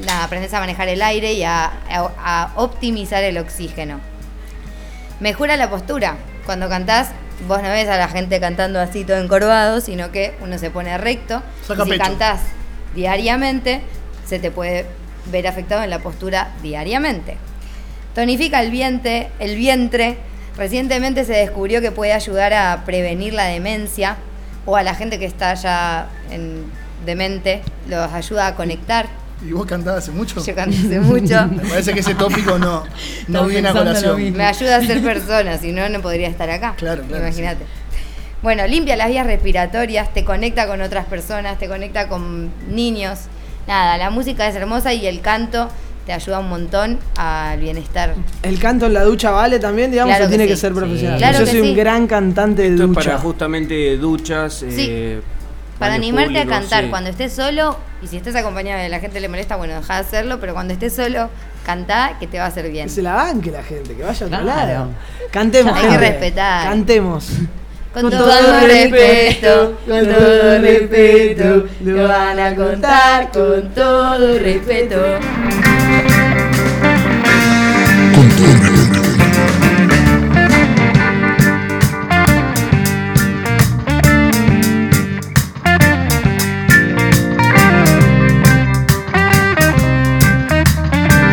nada, 0.05 0.25
aprendes 0.25 0.53
a 0.55 0.61
manejar 0.61 0.89
el 0.89 1.03
aire 1.03 1.33
y 1.35 1.45
a, 1.45 1.67
a- 1.67 2.13
a 2.25 2.53
optimizar 2.57 3.23
el 3.23 3.39
oxígeno. 3.39 4.01
Mejora 5.21 5.57
la 5.57 5.71
postura. 5.71 6.17
Cuando 6.47 6.69
cantás, 6.69 7.11
vos 7.47 7.63
no 7.63 7.69
ves 7.69 7.89
a 7.89 7.97
la 7.97 8.09
gente 8.09 8.41
cantando 8.41 8.81
así 8.81 9.05
todo 9.05 9.19
encorvado, 9.19 9.81
sino 9.81 10.11
que 10.13 10.35
uno 10.41 10.59
se 10.59 10.71
pone 10.71 10.97
recto. 10.99 11.43
Saca 11.67 11.83
y 11.83 11.85
si 11.85 11.91
pecho. 11.93 12.03
cantás 12.05 12.41
diariamente, 12.95 13.83
se 14.29 14.39
te 14.39 14.51
puede 14.51 14.87
ver 15.31 15.47
afectado 15.47 15.83
en 15.83 15.91
la 15.91 16.01
postura 16.01 16.53
diariamente. 16.63 17.37
Tonifica 18.15 18.61
el 18.61 18.71
vientre, 18.71 19.29
el 19.39 19.57
vientre. 19.57 20.19
Recientemente 20.57 21.25
se 21.25 21.33
descubrió 21.33 21.81
que 21.81 21.93
puede 21.93 22.13
ayudar 22.13 22.53
a 22.53 22.83
prevenir 22.85 23.33
la 23.33 23.45
demencia 23.45 24.17
o 24.67 24.77
a 24.77 24.83
la 24.83 24.95
gente 24.95 25.19
que 25.19 25.25
está 25.25 25.55
ya 25.55 26.09
en 26.31 26.65
demente, 27.07 27.63
los 27.89 28.13
ayuda 28.13 28.49
a 28.49 28.55
conectar. 28.55 29.07
¿Y 29.47 29.53
vos 29.53 29.67
cantás 29.67 29.99
hace 29.99 30.11
mucho? 30.11 30.45
Yo 30.45 30.55
canté 30.55 30.77
hace 30.77 31.01
mucho. 31.01 31.47
Me 31.51 31.63
parece 31.63 31.95
que 31.95 32.01
ese 32.01 32.15
tópico 32.15 32.59
no, 32.59 32.83
no 33.29 33.47
viene 33.47 33.69
a 33.69 33.73
colación. 33.73 34.33
Me 34.37 34.45
ayuda 34.45 34.77
a 34.77 34.81
ser 34.83 35.03
persona, 35.03 35.57
si 35.59 35.73
no, 35.73 35.89
no 35.89 36.03
podría 36.03 36.29
estar 36.29 36.51
acá. 36.51 36.75
Claro, 36.77 37.03
claro, 37.05 37.25
Imagínate. 37.25 37.65
Bueno, 38.43 38.67
limpia 38.67 38.97
las 38.97 39.09
vías 39.09 39.27
respiratorias, 39.27 40.13
te 40.13 40.25
conecta 40.25 40.67
con 40.67 40.81
otras 40.81 41.07
personas, 41.07 41.59
te 41.59 41.69
conecta 41.69 42.09
con 42.09 42.51
niños. 42.69 43.21
Nada, 43.69 43.97
la 43.99 44.11
música 44.11 44.49
es 44.49 44.57
hermosa 44.57 44.93
y 44.95 45.07
el 45.07 45.21
canto 45.21 45.69
te 46.07 46.13
ayuda 46.15 46.39
un 46.41 46.49
montón 46.49 46.99
al 47.17 47.61
bienestar. 47.61 48.15
El 48.43 48.59
canto 48.59 48.87
en 48.87 48.95
la 48.95 49.05
ducha 49.05 49.31
vale 49.31 49.59
también, 49.59 49.91
digamos, 49.91 50.11
Claro 50.17 50.25
o 50.25 50.29
que 50.29 50.31
tiene 50.37 50.45
sí. 50.45 50.51
que 50.51 50.57
ser 50.57 50.73
profesional. 50.73 51.19
Claro 51.19 51.39
Yo 51.41 51.47
soy 51.47 51.61
sí. 51.61 51.69
un 51.71 51.77
gran 51.77 52.07
cantante 52.07 52.63
de 52.63 52.69
Esto 52.71 52.83
es 52.85 52.89
ducha. 52.89 53.01
para 53.11 53.19
justamente 53.19 53.97
duchas. 53.99 54.65
eh, 54.67 55.21
Para 55.79 55.95
animarte 55.95 56.39
a 56.41 56.47
cantar 56.47 56.85
sí. 56.85 56.91
cuando 56.91 57.11
estés 57.11 57.35
solo, 57.35 57.77
y 58.03 58.07
si 58.07 58.17
estés 58.17 58.35
acompañado 58.37 58.85
y 58.85 58.89
la 58.89 59.01
gente 59.01 59.21
le 59.21 59.29
molesta, 59.29 59.57
bueno, 59.57 59.75
deja 59.75 59.95
de 59.97 60.01
hacerlo, 60.01 60.41
pero 60.41 60.55
cuando 60.55 60.73
estés 60.73 60.97
solo, 60.97 61.29
cantá 61.67 62.17
que 62.19 62.27
te 62.27 62.39
va 62.39 62.47
a 62.47 62.49
hacer 62.49 62.71
bien. 62.71 62.87
Que 62.87 62.91
se 62.95 63.03
la 63.03 63.15
banque 63.15 63.51
la 63.51 63.63
gente, 63.63 63.95
que 63.95 64.03
vaya 64.03 64.25
a 64.25 64.29
otro 64.29 64.41
Claro. 64.41 64.47
lado. 64.73 64.89
Cantemos. 65.31 65.75
Hay 65.77 65.89
que 65.91 65.99
respetar. 65.99 66.69
Cantemos. 66.71 67.29
Con, 68.01 68.11
todo, 68.11 68.61
respeto, 68.65 69.77
con 69.85 70.07
todo 70.07 70.59
respeto, 70.61 71.67
lo 71.85 72.07
van 72.07 72.39
a 72.39 72.55
contar 72.55 73.29
con 73.33 73.75
todo 73.75 74.39
respeto. 74.39 74.97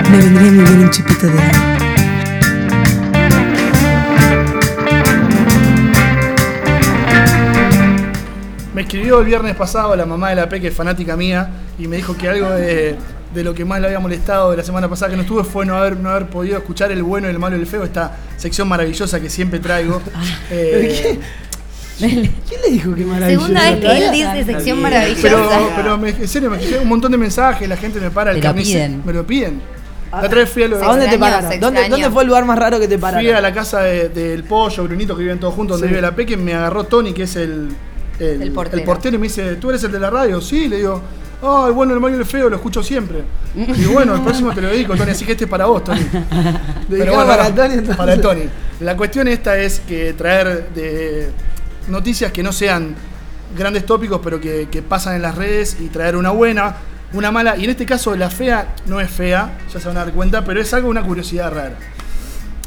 Me 0.10 0.18
vendría 0.18 0.52
muy 0.52 0.64
bien 0.64 0.80
un 0.80 0.90
chupito 0.90 1.28
de 1.28 1.40
agua. 1.40 1.75
Escribió 8.96 9.20
el 9.20 9.26
viernes 9.26 9.56
pasado 9.56 9.96
la 9.96 10.06
mamá 10.06 10.30
de 10.30 10.36
la 10.36 10.50
P, 10.50 10.60
que 10.62 10.68
es 10.70 10.74
fanática 10.74 11.16
mía, 11.16 11.50
y 11.78 11.88
me 11.88 11.98
dijo 11.98 12.16
que 12.18 12.30
algo 12.30 12.50
de, 12.52 12.96
de 13.34 13.44
lo 13.44 13.54
que 13.54 13.66
más 13.66 13.80
le 13.82 13.88
había 13.88 14.00
molestado 14.00 14.52
de 14.52 14.58
la 14.58 14.64
semana 14.64 14.88
pasada 14.90 15.12
que 15.12 15.18
no 15.18 15.24
estuve 15.24 15.44
fue 15.44 15.66
no 15.66 15.76
haber, 15.78 15.98
no 15.98 16.10
haber 16.10 16.28
podido 16.28 16.58
escuchar 16.58 16.92
el 16.92 17.04
bueno, 17.04 17.28
el 17.28 17.38
malo 17.40 17.58
y 17.58 17.60
el 17.62 17.68
feo, 17.68 17.84
esta 17.84 18.16
sección 18.38 18.68
maravillosa 18.68 19.20
que 19.20 19.30
siempre 19.30 19.60
traigo. 19.60 20.02
Eh, 20.52 21.18
¿Quién 21.98 22.62
le 22.62 22.72
dijo 22.72 22.94
que 22.94 23.06
maravilloso? 23.06 23.46
Segunda 23.48 23.72
vez 23.72 23.80
que 23.80 23.98
él 24.06 24.12
dice 24.12 24.44
sección 24.44 24.82
maravillosa. 24.82 25.22
pero, 25.24 25.70
pero 25.78 25.98
me- 25.98 26.10
en 26.10 26.28
serio, 26.28 26.50
me 26.50 26.58
escribieron 26.58 26.84
un 26.84 26.90
montón 26.90 27.10
de 27.14 27.18
mensajes, 27.18 27.70
la 27.70 27.78
gente 27.78 28.02
me 28.02 28.12
para 28.12 28.32
el 28.32 28.42
piden. 28.54 29.02
Me 29.06 29.14
lo 29.14 29.26
piden. 29.26 29.62
La 30.12 30.20
otra 30.24 30.40
vez 30.40 30.50
fui 30.50 30.64
a 30.64 30.68
lo 30.68 30.76
¿A 30.78 30.88
dónde 30.88 31.08
te 31.08 31.18
pararon? 31.18 31.58
¿Dónde, 31.60 31.88
dónde 31.90 32.10
fue 32.10 32.24
el 32.24 32.28
lugar 32.28 32.44
más 32.46 32.60
raro 32.60 32.80
que 32.82 32.88
te 32.90 32.98
pararon? 32.98 33.24
Fui 33.26 33.32
a 33.34 33.40
la 33.40 33.54
casa 33.54 33.80
de- 33.82 34.10
del 34.10 34.44
pollo, 34.44 34.84
Brunito, 34.84 35.16
que 35.16 35.22
viven 35.24 35.40
todos 35.40 35.54
juntos, 35.54 35.78
donde 35.78 35.88
Sí. 35.88 35.92
vive 35.94 36.02
la 36.02 36.14
Peque, 36.14 36.36
me 36.36 36.54
agarró 36.54 36.84
Tony, 36.84 37.14
que 37.14 37.24
es 37.24 37.36
el, 37.38 37.70
el, 38.20 38.42
El 38.42 38.52
portero. 38.52 39.16
y 39.16 39.20
me 39.20 39.28
dice, 39.28 39.56
¿tú 39.56 39.70
eres 39.70 39.84
el 39.84 39.92
de 39.92 40.00
la 40.00 40.10
radio? 40.10 40.42
Sí, 40.42 40.68
le 40.68 40.78
digo, 40.78 41.02
ah, 41.42 41.66
el 41.68 41.74
bueno, 41.74 41.94
el 41.94 42.14
y 42.14 42.18
el 42.18 42.26
feo, 42.26 42.50
lo 42.50 42.56
escucho 42.56 42.84
siempre. 42.84 43.24
Y 43.56 43.86
bueno, 43.86 44.16
el 44.16 44.22
próximo 44.22 44.54
te 44.54 44.62
lo 44.62 44.70
dedico, 44.70 44.96
Tony, 44.96 45.12
así 45.12 45.26
que 45.26 45.34
este 45.34 45.46
es 45.46 45.50
para 45.50 45.66
vos, 45.66 45.84
Tony. 45.84 46.02
Dedicado 46.90 47.26
para 47.26 47.54
Tony, 47.54 47.74
entonces. 47.74 47.96
para 47.96 48.20
Tony. 48.20 48.44
La 48.80 48.98
cuestión 48.98 49.28
esta 49.28 49.58
es 49.58 49.80
que 49.80 50.14
traer 50.14 50.70
de 50.74 51.30
noticias 51.88 52.32
que 52.32 52.44
no 52.44 52.52
sean 52.52 52.96
grandes 53.58 53.86
tópicos, 53.86 54.20
pero 54.24 54.40
que, 54.40 54.68
que 54.70 54.82
pasan 54.82 55.16
en 55.16 55.22
las 55.22 55.36
redes 55.36 55.78
y 55.80 55.88
traer 55.88 56.16
una 56.16 56.32
buena, 56.32 56.76
una 57.14 57.32
mala. 57.32 57.56
Y 57.58 57.64
en 57.64 57.70
este 57.70 57.86
caso, 57.86 58.16
la 58.16 58.30
fea 58.30 58.76
no 58.88 59.00
es 59.00 59.10
fea, 59.10 59.58
ya 59.74 59.80
se 59.80 59.88
van 59.88 59.98
a 59.98 60.06
dar 60.06 60.14
cuenta, 60.14 60.44
pero 60.44 60.62
es 60.62 60.74
algo, 60.74 60.90
una 60.90 61.04
curiosidad 61.04 61.54
rara. 61.54 61.76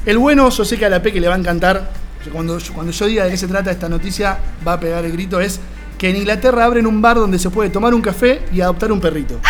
El 0.07 0.19
bueno, 0.19 0.49
yo 0.49 0.65
sé 0.65 0.79
que 0.79 0.87
a 0.87 0.89
la 0.89 1.03
P 1.03 1.13
que 1.13 1.21
le 1.21 1.29
va 1.29 1.35
a 1.35 1.39
encantar 1.39 1.91
cuando, 2.33 2.59
yo- 2.59 2.73
cuando 2.75 2.93
yo 2.93 3.07
diga 3.07 3.25
de 3.25 3.31
qué 3.31 3.37
se 3.37 3.47
trata 3.49 3.71
esta 3.71 3.89
noticia, 3.89 4.39
va 4.67 4.75
a 4.75 4.81
pegar 4.81 5.05
el 5.05 5.13
grito, 5.13 5.41
es 5.41 5.61
que 5.99 6.11
en 6.11 6.17
Inglaterra 6.17 6.65
abren 6.65 6.87
un 6.87 7.01
bar 7.03 7.17
donde 7.17 7.39
se 7.39 7.51
puede 7.51 7.71
tomar 7.71 7.93
un 7.95 8.01
café 8.03 8.43
y 8.53 8.61
adoptar 8.61 8.93
un 8.93 9.01
perrito. 9.01 9.41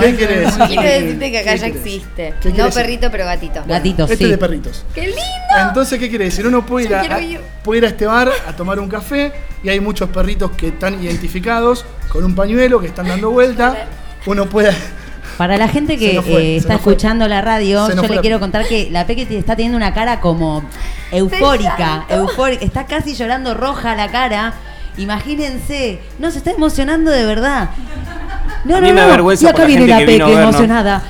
¿Qué 0.00 0.14
quieres? 0.16 0.52
¿Qué 0.52 0.66
quieres? 0.66 0.66
Quiero 0.68 0.82
decirte 0.82 1.30
que 1.30 1.38
acá 1.38 1.52
¿Qué 1.52 1.58
ya 1.58 1.66
querés? 1.66 1.76
existe. 1.86 2.34
¿Qué 2.40 2.48
No 2.50 2.54
querés? 2.56 2.74
perrito, 2.74 3.10
pero 3.10 3.24
gatito. 3.24 3.62
Gatitos, 3.66 4.10
Este 4.10 4.24
sí. 4.24 4.30
de 4.30 4.38
perritos. 4.38 4.84
¡Qué 4.94 5.02
lindo! 5.02 5.20
Entonces, 5.68 5.98
¿qué 5.98 6.08
quiere 6.08 6.26
decir? 6.26 6.46
Uno 6.46 6.64
puede 6.66 6.86
ir, 6.86 6.94
a, 6.94 7.00
quiero 7.00 7.14
a- 7.16 7.20
ir. 7.22 7.40
puede 7.62 7.78
ir 7.78 7.84
a 7.84 7.88
este 7.88 8.06
bar 8.06 8.30
a 8.46 8.52
tomar 8.54 8.78
un 8.80 8.88
café 8.88 9.32
y 9.62 9.68
hay 9.68 9.80
muchos 9.80 10.08
perritos 10.10 10.50
que 10.52 10.68
están 10.68 11.02
identificados 11.02 11.84
con 12.08 12.24
un 12.24 12.34
pañuelo 12.34 12.80
que 12.80 12.88
están 12.88 13.08
dando 13.08 13.30
vuelta. 13.30 13.86
Uno 14.26 14.46
puede. 14.46 14.72
Para 15.38 15.56
la 15.56 15.68
gente 15.68 15.96
que 15.98 16.22
fue, 16.22 16.42
eh, 16.42 16.56
está 16.56 16.74
escuchando 16.74 17.26
la 17.28 17.40
radio, 17.40 17.88
yo 17.88 18.02
le 18.02 18.14
la- 18.16 18.20
quiero 18.20 18.38
contar 18.40 18.66
que 18.68 18.88
la 18.90 19.06
Peque 19.06 19.26
está 19.30 19.56
teniendo 19.56 19.76
una 19.76 19.92
cara 19.92 20.20
como 20.20 20.62
eufórica, 21.10 22.04
eufórica, 22.08 22.64
está 22.64 22.86
casi 22.86 23.14
llorando 23.14 23.54
roja 23.54 23.94
la 23.96 24.08
cara. 24.10 24.54
Imagínense, 24.96 25.98
no 26.18 26.30
se 26.30 26.38
está 26.38 26.52
emocionando 26.52 27.10
de 27.10 27.24
verdad. 27.26 27.70
No, 28.64 28.76
A 28.76 28.80
no, 28.80 28.86
mí 28.86 28.92
me 28.92 29.00
no. 29.00 29.06
avergüenza 29.06 29.44
y 29.44 29.46
por 29.46 29.54
acá 29.54 29.62
la 29.62 29.66
viene 29.66 29.86
la 29.88 29.98
Peque 29.98 30.32
emocionada. 30.42 31.02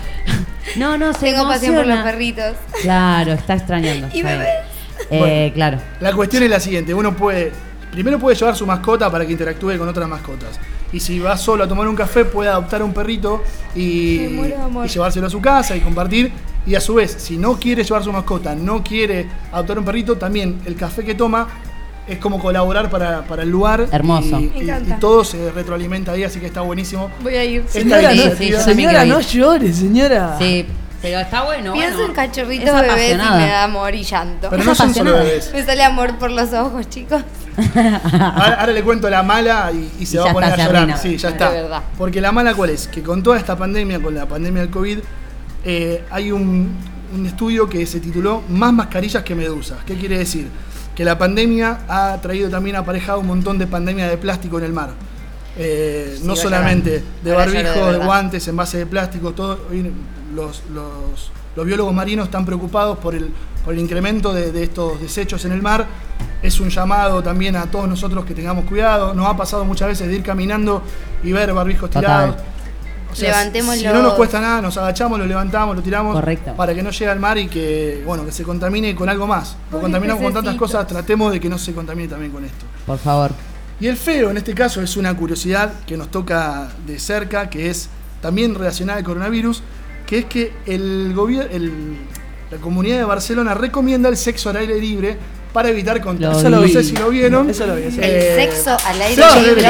No, 0.77 0.97
no, 0.99 1.13
se 1.13 1.21
Tengo 1.33 1.47
pasión 1.47 1.75
por 1.77 1.87
los 1.87 1.99
perritos. 2.01 2.57
Claro, 2.83 3.33
está 3.33 3.55
extrañando. 3.55 4.09
Y 4.13 4.23
bebés. 4.23 4.49
Eh, 5.11 5.19
Bueno. 5.19 5.55
claro. 5.55 5.79
La 6.01 6.13
cuestión 6.15 6.43
es 6.43 6.51
la 6.51 6.61
siguiente: 6.61 6.95
uno 6.95 7.15
puede. 7.15 7.53
Primero 7.95 8.19
puede 8.19 8.35
llevar 8.35 8.57
su 8.57 8.67
mascota 8.67 9.09
para 9.09 9.25
que 9.25 9.31
interactúe 9.31 9.79
con 9.79 9.89
otras 9.89 10.09
mascotas. 10.09 10.59
Y 10.93 10.99
si 10.99 11.21
va 11.21 11.37
solo 11.37 11.63
a 11.63 11.69
tomar 11.69 11.87
un 11.87 11.95
café, 11.95 12.25
puede 12.25 12.51
adoptar 12.51 12.83
un 12.83 12.93
perrito 12.93 13.45
y, 13.73 14.19
llevárselo 14.93 15.29
a 15.29 15.31
su 15.31 15.41
casa 15.41 15.77
y 15.77 15.81
compartir. 15.81 16.33
Y 16.67 16.75
a 16.75 16.81
su 16.81 16.95
vez, 16.95 17.15
si 17.17 17.37
no 17.37 17.57
quiere 17.57 17.85
llevar 17.85 18.03
su 18.03 18.11
mascota, 18.11 18.57
no 18.57 18.83
quiere 18.83 19.29
adoptar 19.53 19.79
un 19.79 19.85
perrito, 19.85 20.17
también 20.17 20.61
el 20.67 20.75
café 20.75 21.05
que 21.05 21.15
toma 21.15 21.47
es 22.09 22.19
como 22.19 22.41
colaborar 22.41 22.91
para, 22.91 23.23
para 23.23 23.45
el 23.45 23.51
lugar. 23.51 23.87
Hermoso. 23.93 24.41
Y, 24.41 24.69
todo 24.99 25.23
se 25.25 25.53
retroalimenta 25.53 26.11
ahí, 26.13 26.25
así 26.25 26.41
que 26.41 26.47
está 26.47 26.63
buenísimo. 26.63 27.13
Voy 27.23 27.37
a 27.37 27.45
ir. 27.45 27.65
Señora, 27.69 28.13
no, 28.13 28.37
sí, 28.37 28.51
yo 28.51 28.61
señora, 28.61 29.05
no 29.05 29.21
ir. 29.21 29.27
llore, 29.27 29.73
señora. 29.73 30.37
Sí, 30.41 30.67
pero 31.01 31.21
está 31.21 31.45
bueno. 31.45 31.73
Pienso 31.75 31.99
bueno. 31.99 32.09
en 32.09 32.15
cachorritos 32.17 32.81
bebés 32.81 33.13
y 33.13 33.17
me 33.17 33.47
da 33.47 33.65
amor 33.65 33.95
y 33.95 34.03
llanto. 34.03 34.49
Pero 34.51 34.65
no 34.65 34.75
son 34.75 34.93
solo 34.93 35.13
bebés. 35.13 35.53
Me 35.53 35.65
sale 35.65 35.85
amor 35.85 36.19
por 36.19 36.33
los 36.33 36.53
ojos, 36.53 36.89
chicos. 36.89 37.23
Ahora, 38.21 38.55
ahora 38.61 38.73
le 38.73 38.83
cuento 38.83 39.09
la 39.09 39.23
mala 39.23 39.71
y, 39.73 40.03
y 40.03 40.07
se 40.07 40.17
Y 40.17 40.21
va 40.21 40.31
a 40.31 40.33
poner 40.33 40.53
a 40.53 40.57
llorar. 40.67 40.99
Sí, 40.99 41.17
ya 41.17 41.31
está. 41.31 41.51
verdad. 41.51 41.83
Porque 41.97 42.21
la 42.21 42.33
mala 42.33 42.55
cuál 42.55 42.71
es? 42.71 42.89
Que 42.89 43.03
con 43.03 43.23
toda 43.23 43.39
esta 43.39 43.57
pandemia, 43.57 44.01
con 44.01 44.15
la 44.15 44.27
pandemia 44.27 44.63
del 44.63 44.71
COVID, 44.71 44.99
eh, 45.65 46.05
hay 46.11 46.33
un, 46.33 46.75
un 47.15 47.27
estudio 47.27 47.69
que 47.69 47.87
se 47.87 48.01
tituló 48.01 48.43
Más 48.49 48.73
mascarillas 48.73 49.23
que 49.23 49.35
medusas. 49.35 49.79
¿Qué 49.87 49.95
quiere 49.95 50.19
decir? 50.19 50.49
Que 50.95 51.05
la 51.05 51.17
pandemia 51.19 51.81
ha 51.89 52.19
traído 52.21 52.49
también 52.51 52.77
aparejado 52.77 53.21
un 53.21 53.27
montón 53.27 53.59
de 53.59 53.67
pandemia 53.67 54.09
de 54.09 54.17
plástico 54.17 54.59
en 54.59 54.65
el 54.65 54.73
mar. 54.73 54.91
Eh, 55.57 56.19
no 56.25 56.35
solamente 56.35 57.03
de 57.23 57.33
barbijo, 57.33 57.87
de 57.87 57.99
de, 57.99 58.05
guantes, 58.05 58.49
en 58.49 58.57
base 58.57 58.79
de 58.79 58.87
plástico, 58.87 59.33
todo. 59.33 59.61
los, 60.35 60.63
los- 60.73 61.31
los 61.57 61.67
biólogos 61.67 61.95
marinos 61.95 62.27
están 62.27 62.45
preocupados 62.45 62.99
por 62.99 63.15
el, 63.15 63.33
por 63.65 63.75
el 63.75 63.81
incremento 63.81 64.33
de, 64.33 64.53
de 64.53 64.65
estos 64.65 65.01
desechos 65.01 65.45
en 65.45 65.53
el 65.53 65.63
mar. 65.63 65.87
Es 66.43 66.61
un 66.61 66.69
llamado 66.69 67.23
también 67.23 67.57
a 67.57 67.71
todos 67.71 67.89
nosotros 67.89 68.25
que 68.25 68.35
tengamos 68.35 68.65
cuidado. 68.67 69.15
Nos 69.15 69.27
ha 69.27 69.37
pasado 69.37 69.65
muchas 69.65 69.89
veces 69.89 70.09
de 70.09 70.15
ir 70.17 70.23
caminando 70.23 70.83
y 71.23 71.33
ver 71.33 71.53
barbijos 71.55 71.89
Total. 71.91 72.03
tirados. 72.03 72.37
O 73.11 73.17
sea, 73.17 73.31
Levantémoslo. 73.31 73.81
Si 73.81 73.87
no 73.87 74.03
nos 74.03 74.15
cuesta 74.15 74.41
nada, 74.41 74.61
nos 74.61 74.77
agachamos, 74.77 75.19
lo 75.21 75.25
levantamos, 75.25 75.77
lo 75.77 75.83
tiramos 75.83 76.15
Correcto. 76.17 76.55
para 76.57 76.75
que 76.75 76.83
no 76.83 76.91
llegue 76.91 77.09
al 77.09 77.21
mar 77.21 77.39
y 77.39 77.47
que, 77.47 78.03
bueno, 78.05 78.25
que 78.25 78.33
se 78.33 78.43
contamine 78.43 78.93
con 78.97 79.09
algo 79.09 79.27
más. 79.27 79.57
Lo 79.71 79.81
contaminamos 79.81 80.21
con 80.21 80.33
tantas 80.35 80.57
cosas, 80.57 80.85
tratemos 80.89 81.33
de 81.33 81.39
que 81.39 81.49
no 81.49 81.57
se 81.57 81.73
contamine 81.73 82.09
también 82.09 82.33
con 82.33 82.45
esto. 82.45 82.67
Por 82.85 82.99
favor. 82.99 83.31
Y 83.79 83.87
el 83.87 83.97
feo 83.97 84.31
en 84.31 84.37
este 84.37 84.53
caso 84.53 84.83
es 84.83 84.97
una 84.97 85.17
curiosidad 85.17 85.73
que 85.87 85.97
nos 85.97 86.09
toca 86.11 86.69
de 86.87 86.99
cerca, 86.99 87.49
que 87.49 87.71
es 87.71 87.89
también 88.21 88.55
relacionada 88.55 88.99
al 88.99 89.05
coronavirus, 89.05 89.63
que 90.07 90.19
es 90.19 90.25
que 90.27 90.53
el 90.67 91.13
gobierno, 91.15 91.51
la 92.51 92.59
comunidad 92.59 92.99
de 92.99 93.05
Barcelona 93.05 93.55
recomienda 93.55 94.09
el 94.09 94.17
sexo 94.17 94.51
al 94.51 94.57
aire 94.57 94.79
libre 94.79 95.17
para 95.53 95.69
evitar 95.69 96.01
contagios. 96.01 96.39
Eso 96.39 96.51
lo 96.51 96.61
No 96.61 96.69
sé 96.69 96.83
si 96.83 96.97
lo 96.97 97.09
vieron. 97.11 97.49
Eso 97.49 97.65
lo 97.67 97.77
vi, 97.77 97.85
eso 97.85 98.01
El. 98.03 98.11
Eh, 98.11 98.35
sexo 98.51 98.77
al 98.87 99.01
aire 99.03 99.23
libre. 99.41 99.63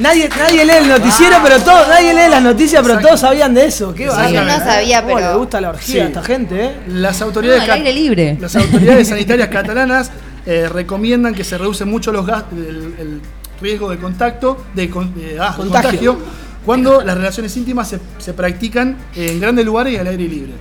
nadie, 0.00 0.28
nadie 0.36 0.64
lee 0.64 0.72
el 0.82 0.88
noticiero, 0.88 1.36
pero 1.42 1.60
todos, 1.60 1.86
nadie 1.88 2.12
lee 2.12 2.28
las 2.28 2.42
noticias, 2.42 2.82
pero 2.82 2.94
Exacto. 2.94 3.08
todos 3.08 3.20
sabían 3.20 3.54
de 3.54 3.66
eso. 3.66 3.94
Qué. 3.94 4.04
Yo 4.06 4.44
no 4.44 4.58
sabía, 4.58 5.02
¿Cómo 5.02 5.14
pero- 5.16 5.32
le 5.32 5.38
gusta 5.38 5.60
la 5.60 5.70
orgía 5.70 5.94
Sí. 5.94 5.98
a 6.00 6.04
esta 6.06 6.22
gente, 6.22 6.64
¿eh? 6.64 6.72
Las 6.88 7.22
autoridades, 7.22 7.66
No, 7.66 7.72
al 7.72 7.78
aire 7.78 7.92
libre. 7.92 8.36
las 8.40 8.56
autoridades 8.56 9.08
sanitarias 9.08 9.48
catalanas 9.48 10.10
eh, 10.44 10.68
recomiendan 10.68 11.34
que 11.34 11.44
se 11.44 11.56
reduce 11.58 11.84
mucho 11.84 12.12
los 12.12 12.24
gas- 12.26 12.44
el, 12.52 12.94
el 12.98 13.20
riesgo 13.60 13.90
de 13.90 13.96
contacto, 13.98 14.64
de, 14.74 14.90
con- 14.90 15.14
de- 15.14 15.38
ah, 15.40 15.54
contagio, 15.56 16.18
cuando 16.66 17.00
las 17.02 17.16
relaciones 17.16 17.56
íntimas 17.56 17.88
se, 17.88 17.98
se 18.18 18.34
practican 18.34 18.96
en 19.14 19.40
grandes 19.40 19.64
lugares 19.64 19.94
y 19.94 19.96
al 19.96 20.06
aire 20.08 20.24
libre. 20.28 20.52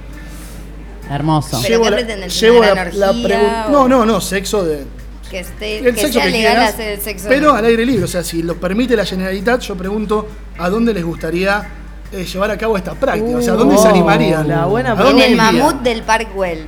Hermoso. 1.09 1.59
Pero 1.61 1.83
¿qué 1.83 1.89
la- 1.89 2.27
llevo 2.27 2.61
la, 2.61 2.69
gran 2.71 2.99
la 2.99 3.09
orgía 3.11 3.25
pregun- 3.39 3.65
o- 3.67 3.71
No, 3.71 3.87
no, 3.87 4.05
no, 4.05 4.21
sexo 4.21 4.63
de. 4.63 4.85
Que, 5.29 5.39
esté, 5.39 5.79
El 5.79 5.95
que 5.95 6.01
sexo 6.01 6.13
sea 6.13 6.23
que 6.25 6.29
legal 6.31 6.53
quieras, 6.53 6.73
hacer 6.75 6.91
el 6.93 7.01
sexo. 7.01 7.25
pero 7.27 7.53
al 7.53 7.65
aire 7.65 7.85
libre. 7.85 8.05
O 8.05 8.07
sea, 8.07 8.23
si 8.23 8.41
lo 8.43 8.55
permite 8.55 8.95
la 8.95 9.05
Generalitat, 9.05 9.61
yo 9.61 9.75
pregunto 9.75 10.27
a 10.57 10.69
dónde 10.69 10.93
les 10.93 11.03
gustaría 11.03 11.67
eh, 12.11 12.23
llevar 12.25 12.51
a 12.51 12.57
cabo 12.57 12.77
esta 12.77 12.93
práctica. 12.93 13.37
o 13.37 13.41
sea, 13.41 13.53
¿a 13.53 13.55
dónde 13.55 13.77
se 13.77 13.87
Oh, 13.87 13.89
animarían? 13.89 14.47
la 14.47 14.65
buena 14.65 14.91
¿A 14.93 15.09
En 15.09 15.19
el 15.19 15.35
mamut 15.35 15.81
del 15.81 16.03
Park 16.03 16.29
Güell. 16.33 16.65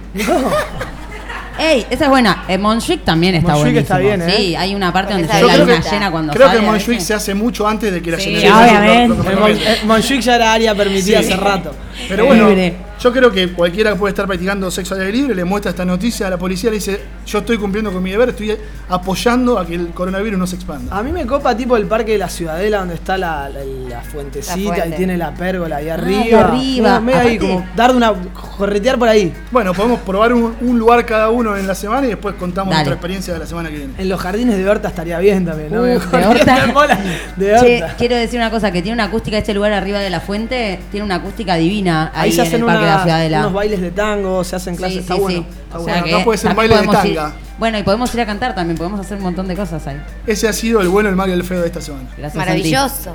Ey, 1.60 1.86
esa 1.90 2.04
es 2.06 2.10
buena. 2.10 2.44
Eh, 2.48 2.58
Montjuic 2.58 3.04
también 3.04 3.36
está 3.36 3.54
Montjuic 3.54 3.74
buenísimo. 3.74 3.98
está 3.98 3.98
bien, 4.18 4.22
¿eh? 4.30 4.34
Sí, 4.38 4.56
hay 4.56 4.76
una 4.76 4.94
parte 4.94 5.14
Porque 5.14 5.24
donde 5.28 5.40
se 5.40 5.44
ve 5.46 5.48
la 5.58 5.58
luna 5.76 5.92
llena 5.92 6.12
cuando 6.12 6.34
Creo 6.34 6.48
que 6.50 6.56
sale. 6.58 6.68
Montjuic 6.68 7.00
se 7.00 7.14
hace 7.14 7.34
mucho 7.34 7.68
antes 7.68 7.92
de 7.92 8.02
que 8.02 8.12
la 8.12 8.20
Sí, 8.20 8.32
lo- 8.32 8.40
obviamente. 8.60 9.08
lo 9.08 9.14
El, 9.16 9.26
recomiende. 9.26 9.64
Mon- 9.66 9.74
el 9.74 9.86
Montjuic 9.86 10.22
ya 10.22 10.36
era 10.36 10.54
área 10.54 10.76
permitida 10.76 11.20
hace 11.20 11.36
rato. 11.36 11.76
Pero 12.08 12.26
bueno, 12.26 12.50
Libre. 12.50 12.76
yo 13.00 13.12
creo 13.12 13.32
que 13.32 13.52
cualquiera 13.54 13.92
que 13.92 13.98
puede 13.98 14.12
estar 14.12 14.28
practicando 14.28 14.70
sexo 14.72 14.96
al 14.96 15.02
aire 15.02 15.14
libre 15.14 15.36
le 15.36 15.44
muestra 15.44 15.72
esta 15.72 15.84
noticia 15.86 16.28
a 16.28 16.30
la 16.30 16.38
policía, 16.38 16.70
le 16.70 16.76
dice, 16.78 17.00
yo 17.26 17.40
estoy 17.40 17.58
cumpliendo 17.58 17.92
con 17.92 18.02
mi 18.04 18.12
deber, 18.12 18.30
estoy 18.30 18.58
apoyando 18.90 19.60
a 19.60 19.66
que 19.66 19.76
el 19.76 19.88
coronavirus 19.90 20.40
no 20.40 20.48
se 20.48 20.56
expanda. 20.56 20.96
A 20.98 21.04
mí 21.04 21.12
me 21.12 21.26
copa 21.26 21.56
tipo 21.56 21.76
el 21.78 21.86
parque 21.86 22.14
de 22.14 22.18
la 22.20 22.30
Ciudadela 22.30 22.80
donde 22.80 22.96
está 22.96 23.18
la, 23.18 23.50
la- 23.50 23.64
la 23.64 24.02
fuentecita 24.02 24.54
fuente. 24.76 24.90
y 24.90 24.92
tiene 24.94 25.18
la 25.18 25.34
pérgola 25.34 25.78
ahí 25.78 25.90
Ah, 25.90 25.94
arriba. 25.96 26.24
de 26.24 26.36
arriba. 26.36 26.98
Ahí 26.98 27.04
Aparte- 27.14 27.38
como 27.40 27.66
dar 27.76 27.92
de 27.92 27.98
una 27.98 28.14
corretear 28.58 28.98
por 28.98 29.08
ahí. 29.10 29.34
Bueno, 29.52 29.74
podemos 29.74 30.00
probar 30.02 30.34
un, 30.34 30.56
un 30.62 30.80
lugar 30.80 31.06
cada 31.06 31.30
uno 31.30 31.56
en 31.58 31.68
la 31.68 31.76
semana 31.76 32.06
y 32.08 32.12
después 32.12 32.36
contamos 32.36 32.72
Dale. 32.72 32.86
nuestra 32.86 32.94
experiencia 32.96 33.34
de 33.34 33.40
la 33.40 33.46
semana 33.48 33.70
que 33.70 33.78
viene. 33.78 33.94
En 33.98 34.10
los 34.10 34.20
jardines 34.20 34.58
de 34.58 34.70
Horta 34.70 34.88
estaría 34.90 35.20
bien 35.20 35.46
también, 35.46 35.72
¿no? 35.72 35.80
Uh, 35.82 35.84
Me 35.84 35.90
de 35.90 35.96
Horta. 36.28 36.98
de 37.38 37.46
Che, 37.60 37.84
Horta. 37.84 37.96
quiero 37.98 38.16
decir 38.16 38.40
una 38.40 38.50
cosa, 38.52 38.72
que 38.72 38.82
tiene 38.82 38.94
una 38.96 39.06
acústica 39.06 39.38
este 39.38 39.54
lugar 39.54 39.74
arriba 39.74 40.00
de 40.00 40.10
la 40.10 40.20
fuente, 40.20 40.80
tiene 40.92 41.06
una 41.06 41.16
acústica 41.16 41.56
divina 41.56 41.87
ahí, 41.90 42.10
Ahí 42.14 42.32
se 42.32 42.42
en 42.42 42.48
hacen 42.48 42.60
el 42.62 42.66
Parque 42.66 42.80
de 42.82 42.86
la 42.88 42.94
unas- 42.94 43.04
Ciudadela. 43.04 43.40
unos 43.42 43.54
bailes 43.54 43.82
de 43.82 43.92
tango, 43.92 44.44
se 44.44 44.56
hacen 44.56 44.76
clases, 44.76 44.94
Sí, 44.96 45.00
está 45.02 45.16
sí, 45.16 45.20
bueno. 45.22 45.46
está 45.64 45.78
O 45.80 45.82
bueno. 45.84 46.06
Acá 46.16 46.24
puede 46.24 46.38
ser 46.38 46.54
baile 46.56 46.76
de 46.78 46.84
ir- 46.84 46.92
tanga. 46.92 47.34
bueno, 47.60 47.78
y 47.80 47.84
podemos 47.84 48.14
ir 48.14 48.22
a 48.22 48.26
cantar 48.26 48.56
también, 48.56 48.78
podemos 48.78 49.00
hacer 49.00 49.18
un 49.18 49.24
montón 49.24 49.48
de 49.48 49.56
cosas 49.56 49.86
ahí. 49.88 50.02
Ese 50.26 50.48
ha 50.48 50.54
sido 50.54 50.82
el 50.82 50.90
bueno, 50.90 51.10
el 51.10 51.16
malo 51.16 51.32
y 51.32 51.36
el 51.36 51.44
feo 51.44 51.62
de 51.62 51.68
esta 51.68 51.82
semana. 51.82 52.06
Gracias, 52.18 52.36
Maravilloso. 52.36 53.14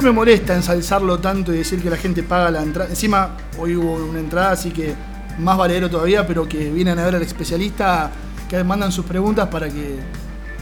Ya 0.00 0.06
me 0.06 0.12
molesta 0.12 0.54
ensalzarlo 0.54 1.18
tanto 1.18 1.52
y 1.52 1.58
decir 1.58 1.82
que 1.82 1.90
la 1.90 1.96
gente 1.96 2.22
paga 2.22 2.50
la 2.50 2.62
entrada. 2.62 2.88
Encima, 2.90 3.36
hoy 3.58 3.76
hubo 3.76 3.96
una 3.96 4.18
entrada, 4.20 4.52
así 4.52 4.70
que 4.70 4.94
más 5.38 5.56
valedero 5.56 5.88
todavía, 5.90 6.26
pero 6.26 6.48
que 6.48 6.70
vienen 6.70 6.98
a 6.98 7.04
ver 7.04 7.16
al 7.16 7.22
especialista, 7.22 8.10
que 8.48 8.62
mandan 8.64 8.92
sus 8.92 9.04
preguntas 9.04 9.48
para 9.48 9.68
que, 9.68 9.96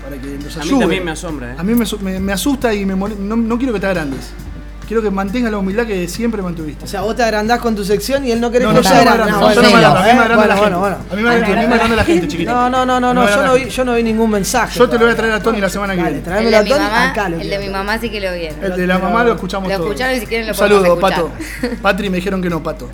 para 0.03 0.21
que 0.21 0.39
los 0.43 0.57
A 0.57 0.61
ayude. 0.63 0.75
mí 0.75 0.81
también 0.81 1.05
me 1.05 1.11
asombra, 1.13 1.53
¿eh? 1.53 1.57
A 1.59 1.63
mí 1.63 1.75
me, 1.75 1.85
asu- 1.85 1.99
me- 2.01 2.21
me 2.21 2.33
asusta 2.33 2.75
y 2.75 2.85
me 2.85 2.95
no, 2.97 3.37
no 3.37 3.59
quiero 3.59 3.73
que 3.73 3.81
te 3.81 3.87
agrandes. 3.87 4.31
Quiero 4.89 5.03
que 5.03 5.11
mantengas 5.11 5.53
la 5.53 5.59
humildad 5.59 5.87
que 5.87 6.09
siempre 6.09 6.41
mantuviste. 6.41 6.83
O 6.87 6.89
sea, 6.89 7.03
vos 7.03 7.15
te 7.15 7.23
agrandás 7.23 7.59
con 7.61 7.77
tu 7.77 7.85
sección 7.85 8.27
y 8.27 8.31
él 8.33 8.41
no 8.41 8.51
querés 8.51 8.67
No, 8.67 8.75
que 8.75 8.81
no, 8.81 8.83
yo 8.83 8.89
no 8.89 8.97
agrande. 9.01 9.23
agrando, 9.23 9.47
Ah, 9.49 9.53
yo 9.55 9.61
no 9.63 9.69
me 9.69 9.75
agrando, 9.77 9.99
a 9.99 10.03
mí 10.03 10.09
me 10.15 10.19
agranda 10.21 10.47
la 10.47 10.55
bueno, 10.57 10.63
gente. 10.63 10.79
bueno, 10.79 10.97
A 10.97 11.15
mí 11.17 11.23
me 11.23 11.29
agranda- 11.29 11.47
a 11.47 11.61
mí 11.63 11.67
me 11.69 11.75
agranda 11.75 11.97
la 11.97 12.05
gente, 12.05 12.29
chiquito. 12.29 12.51
No, 12.53 12.71
no, 12.71 12.87
no, 12.87 12.99
no, 12.99 13.13
no, 13.13 13.29
yo 13.29 13.43
no 13.47 13.55
vi, 13.55 13.69
yo 13.69 13.85
no 13.85 13.95
vi 13.95 14.03
ningún 14.03 14.31
mensaje. 14.31 14.79
Yo 14.79 14.89
te 14.89 14.99
lo 14.99 15.05
voy 15.05 15.13
a 15.13 15.17
traer 15.17 15.35
a 15.35 15.43
Tony 15.43 15.61
la 15.61 15.69
semana 15.69 15.95
que 15.95 16.01
viene. 16.03 16.21
de 16.23 16.57
a 16.57 16.63
mi 16.63 16.69
Tony, 16.71 16.81
mamá, 16.85 17.11
acá 17.11 17.29
lo 17.29 17.39
el 17.39 17.51
de 17.51 17.59
mi 17.59 17.69
mamá 17.69 17.99
sí 17.99 18.09
que 18.09 18.19
lo 18.19 18.33
vieron. 18.33 18.65
El 18.65 18.77
de 18.77 18.87
la 18.87 18.99
mamá 18.99 19.25
lo 19.25 19.35
escuchamos 19.35 19.69
Lo 19.69 19.77
todos. 19.77 19.91
escucharon 19.91 20.17
y 20.17 20.21
si 20.21 20.27
quieren 20.27 20.47
lo 20.49 20.55
podemos 20.55 20.83
saludo. 20.83 20.99
Pato. 21.01 21.31
Patri 21.83 22.09
me 22.09 22.17
dijeron 22.17 22.41
que 22.41 22.49
no, 22.49 22.63
Pato. 22.63 22.89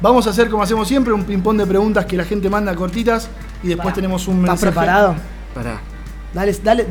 Vamos 0.00 0.24
a 0.28 0.30
hacer 0.30 0.48
como 0.48 0.62
hacemos 0.62 0.86
siempre, 0.86 1.12
un 1.12 1.24
ping-pong 1.24 1.56
de 1.58 1.66
preguntas 1.66 2.04
que 2.06 2.16
la 2.16 2.24
gente 2.24 2.48
manda 2.48 2.72
cortitas 2.76 3.28
y 3.64 3.68
después 3.68 3.92
tenemos 3.94 4.28
un 4.28 4.36
¿Estás 4.44 4.50
mensaje. 4.62 4.66
preparado? 4.72 5.16
Pará. 5.54 5.80
Dale, 6.32 6.56
dale. 6.62 6.86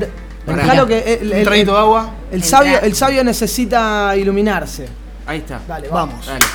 Pará. 0.46 0.88
Que 0.88 1.14
el, 1.22 1.32
Un 1.32 1.38
el- 1.38 1.44
traguito 1.44 1.74
de 1.74 1.80
agua. 1.80 2.12
El 2.32 2.44
sabio, 2.44 2.80
el 2.82 2.96
sabio 2.96 3.24
necesita 3.24 4.16
iluminarse. 4.16 4.88
Ahí 5.26 5.40
está. 5.40 5.60
Dale, 5.68 5.88
Vamos. 5.90 6.26
Dale. 6.26 6.46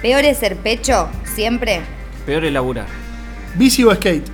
¿Peor 0.00 0.24
es 0.24 0.38
ser 0.38 0.56
pecho? 0.56 1.08
¿Siempre? 1.34 1.80
Peor 2.24 2.44
es 2.44 2.52
laburar. 2.52 2.86
¿Bici 3.54 3.84
o 3.84 3.94
skate? 3.94 4.26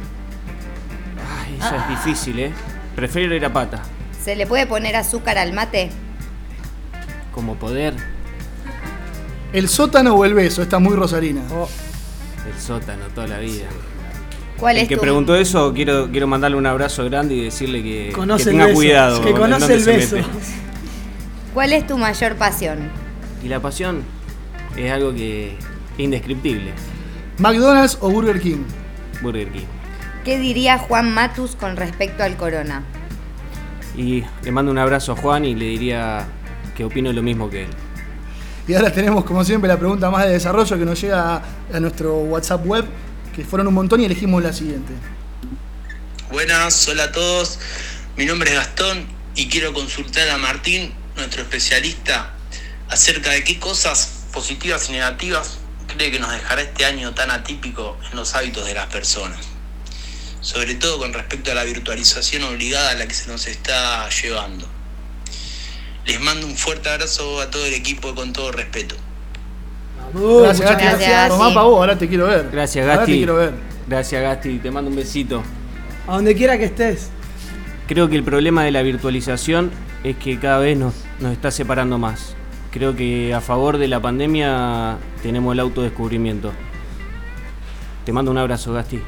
Ay, 1.39 1.57
eso 1.59 1.75
es 1.77 1.89
difícil, 1.89 2.39
¿eh? 2.39 2.53
Prefiero 2.95 3.35
ir 3.35 3.45
a 3.45 3.53
pata. 3.53 3.83
¿Se 4.23 4.37
le 4.37 4.47
puede 4.47 4.67
poner 4.67 4.95
azúcar 4.97 5.39
al 5.39 5.53
mate? 5.53 5.91
Como 7.33 7.57
poder. 7.57 7.95
¿El 9.53 9.69
sótano 9.69 10.15
o 10.15 10.25
el 10.25 10.35
beso? 10.35 10.63
Esta 10.63 10.77
es 10.77 10.83
muy 10.83 10.95
rosarina. 10.97 11.43
El 12.47 12.61
sótano 12.61 13.07
toda 13.15 13.27
la 13.27 13.39
vida. 13.39 13.67
¿Cuál 14.65 14.77
el 14.77 14.85
es 14.85 14.89
que 14.89 14.95
tu 14.95 15.03
preguntó 15.03 15.37
eso, 15.37 15.75
quiero, 15.75 16.11
quiero 16.11 16.27
mandarle 16.27 16.57
un 16.57 16.65
abrazo 16.65 17.05
grande 17.05 17.35
y 17.35 17.45
decirle 17.45 17.83
que, 17.83 18.13
Conoce 18.15 18.45
que 18.45 18.51
el 18.51 18.57
tenga 18.57 18.65
beso, 18.69 18.77
cuidado. 18.79 19.21
que 19.21 19.33
con 19.33 19.41
conoce 19.43 19.75
el 19.75 19.85
beso. 19.85 20.17
¿Cuál 21.53 21.75
es 21.75 21.87
tu 21.87 21.99
mayor 21.99 22.37
pasión? 22.37 22.79
Y 23.45 23.49
la 23.49 23.61
pasión 23.61 24.01
es 24.75 24.91
algo 24.91 25.13
que 25.13 25.59
indescriptible. 25.99 26.73
¿McDonald's 27.37 27.99
o 28.01 28.09
Burger 28.09 28.41
King? 28.41 28.65
Burger 29.21 29.51
King. 29.51 29.67
¿Qué 30.25 30.39
diría 30.39 30.79
Juan 30.79 31.13
Matus 31.13 31.57
con 31.57 31.77
respecto 31.77 32.23
al 32.23 32.39
corona? 32.39 32.85
Y 33.95 34.25
le 34.45 34.51
mando 34.51 34.73
un 34.73 34.79
abrazo 34.79 35.13
a 35.13 35.17
Juan 35.17 35.45
y 35.45 35.55
le 35.55 35.67
diría 35.67 36.25
que 36.75 36.87
opino 36.87 37.13
lo 37.13 37.21
mismo 37.23 37.51
que 37.51 37.65
él. 37.65 37.71
Y 38.67 38.73
ahora 38.73 38.91
tenemos, 38.91 39.25
como 39.25 39.45
siempre, 39.45 39.69
la 39.69 39.77
pregunta 39.79 40.11
más 40.11 40.25
de 40.25 40.33
desarrollo 40.33 40.79
que 40.79 40.87
nos 40.87 40.99
llega 40.99 41.35
a, 41.37 41.43
a 41.71 41.81
nuestro 41.81 42.17
WhatsApp 42.21 42.65
web, 42.65 42.87
que 43.35 43.45
fueron 43.45 43.67
un 43.67 43.75
montón 43.75 44.01
y 44.01 44.05
elegimos 44.05 44.43
la 44.43 44.53
siguiente. 44.53 44.93
Buenas, 46.31 46.87
hola 46.89 47.05
a 47.05 47.13
todos. 47.13 47.59
Mi 48.17 48.27
nombre 48.27 48.51
es 48.51 48.57
Gastón 48.57 49.07
y 49.35 49.49
quiero 49.49 49.73
consultar 49.73 50.29
a 50.31 50.39
Martín, 50.39 50.95
nuestro 51.17 51.43
especialista, 51.43 52.35
acerca 52.89 53.31
de 53.31 53.43
qué 53.43 53.59
cosas 53.59 54.27
positivas 54.33 54.89
y 54.89 54.93
negativas 54.93 55.59
cree 55.89 56.11
que 56.11 56.19
nos 56.19 56.31
dejará 56.31 56.63
este 56.63 56.85
año 56.85 57.13
tan 57.15 57.31
atípico 57.31 57.99
en 58.11 58.17
los 58.17 58.35
hábitos 58.35 58.67
de 58.67 58.75
las 58.75 58.87
personas. 58.87 59.45
Sobre 60.41 60.75
todo 60.75 60.99
con 60.99 61.13
respecto 61.13 61.51
a 61.51 61.55
la 61.55 61.65
virtualización 61.65 62.45
obligada 62.45 62.91
a 62.91 62.95
la 62.95 63.07
que 63.07 63.15
se 63.15 63.29
nos 63.29 63.47
está 63.47 64.09
llevando. 64.11 64.69
Les 66.07 66.21
mando 66.21 66.47
un 66.47 66.57
fuerte 66.57 66.89
abrazo 66.89 67.41
a 67.41 67.51
todo 67.51 67.65
el 67.65 67.75
equipo 67.75 68.15
con 68.15 68.33
todo 68.33 68.53
respeto. 68.53 68.97
Gracias, 70.13 70.71
Gasti. 70.71 70.85
gracias, 70.85 71.29
Tomá 71.29 71.45
Gasti. 71.45 71.55
pa' 71.55 71.63
vos, 71.63 71.77
ahora 71.79 71.99
te 71.99 72.09
quiero 72.09 72.27
ver. 72.27 72.49
Gracias, 72.53 72.83
Ahora 72.85 72.95
te 72.95 72.99
Gasti. 73.01 73.17
quiero 73.17 73.35
ver. 73.37 73.53
Gracias, 73.89 74.23
Gasti. 74.23 74.59
Te 74.59 74.71
mando 74.71 74.91
un 74.91 74.97
besito. 74.97 75.43
A 76.07 76.15
donde 76.17 76.35
quiera 76.35 76.59
que 76.59 76.65
estés. 76.65 77.11
Creo 77.89 78.09
que 78.09 78.17
el 78.17 78.23
problema 78.25 78.65
de 78.65 78.71
la 78.71 78.83
virtualización 78.83 79.71
es 80.05 80.17
que 80.17 80.39
cada 80.39 80.59
vez 80.59 80.77
nos, 80.79 80.95
nos 81.21 81.33
está 81.33 81.51
separando 81.51 81.99
más. 81.99 82.35
Creo 82.71 82.97
que 82.97 83.33
a 83.35 83.41
favor 83.41 83.79
de 83.79 83.89
la 83.89 84.01
pandemia 84.01 84.97
tenemos 85.23 85.53
el 85.53 85.61
autodescubrimiento. 85.61 86.51
Te 88.05 88.13
mando 88.13 88.31
un 88.31 88.39
abrazo, 88.39 88.73
Gasti. 88.73 89.01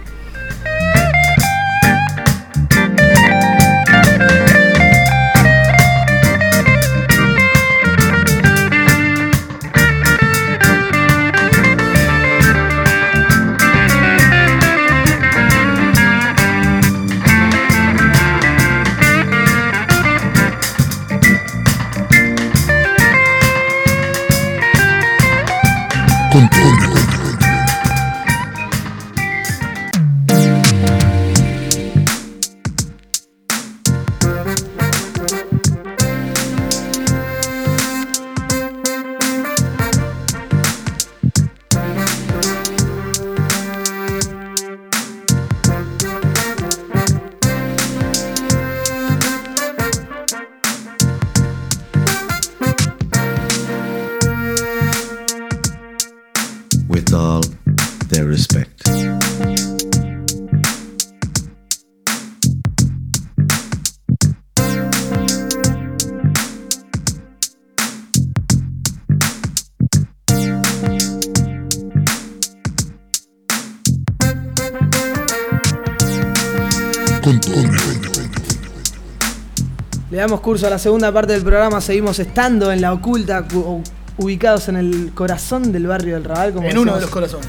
Damos 80.26 80.40
curso 80.40 80.66
a 80.66 80.70
la 80.70 80.78
segunda 80.78 81.12
parte 81.12 81.32
del 81.34 81.42
programa. 81.42 81.80
Seguimos 81.80 82.18
estando 82.18 82.72
en 82.72 82.80
la 82.80 82.92
oculta, 82.92 83.42
cu- 83.46 83.80
ubicados 84.18 84.68
en 84.68 84.76
el 84.76 85.12
corazón 85.14 85.70
del 85.70 85.86
barrio 85.86 86.14
del 86.14 86.24
Raval. 86.24 86.52
Como 86.52 86.66
En 86.68 86.78
uno 86.78 86.94
de 86.94 87.00
decíamos- 87.00 87.02
los 87.02 87.10
corazones. 87.10 87.46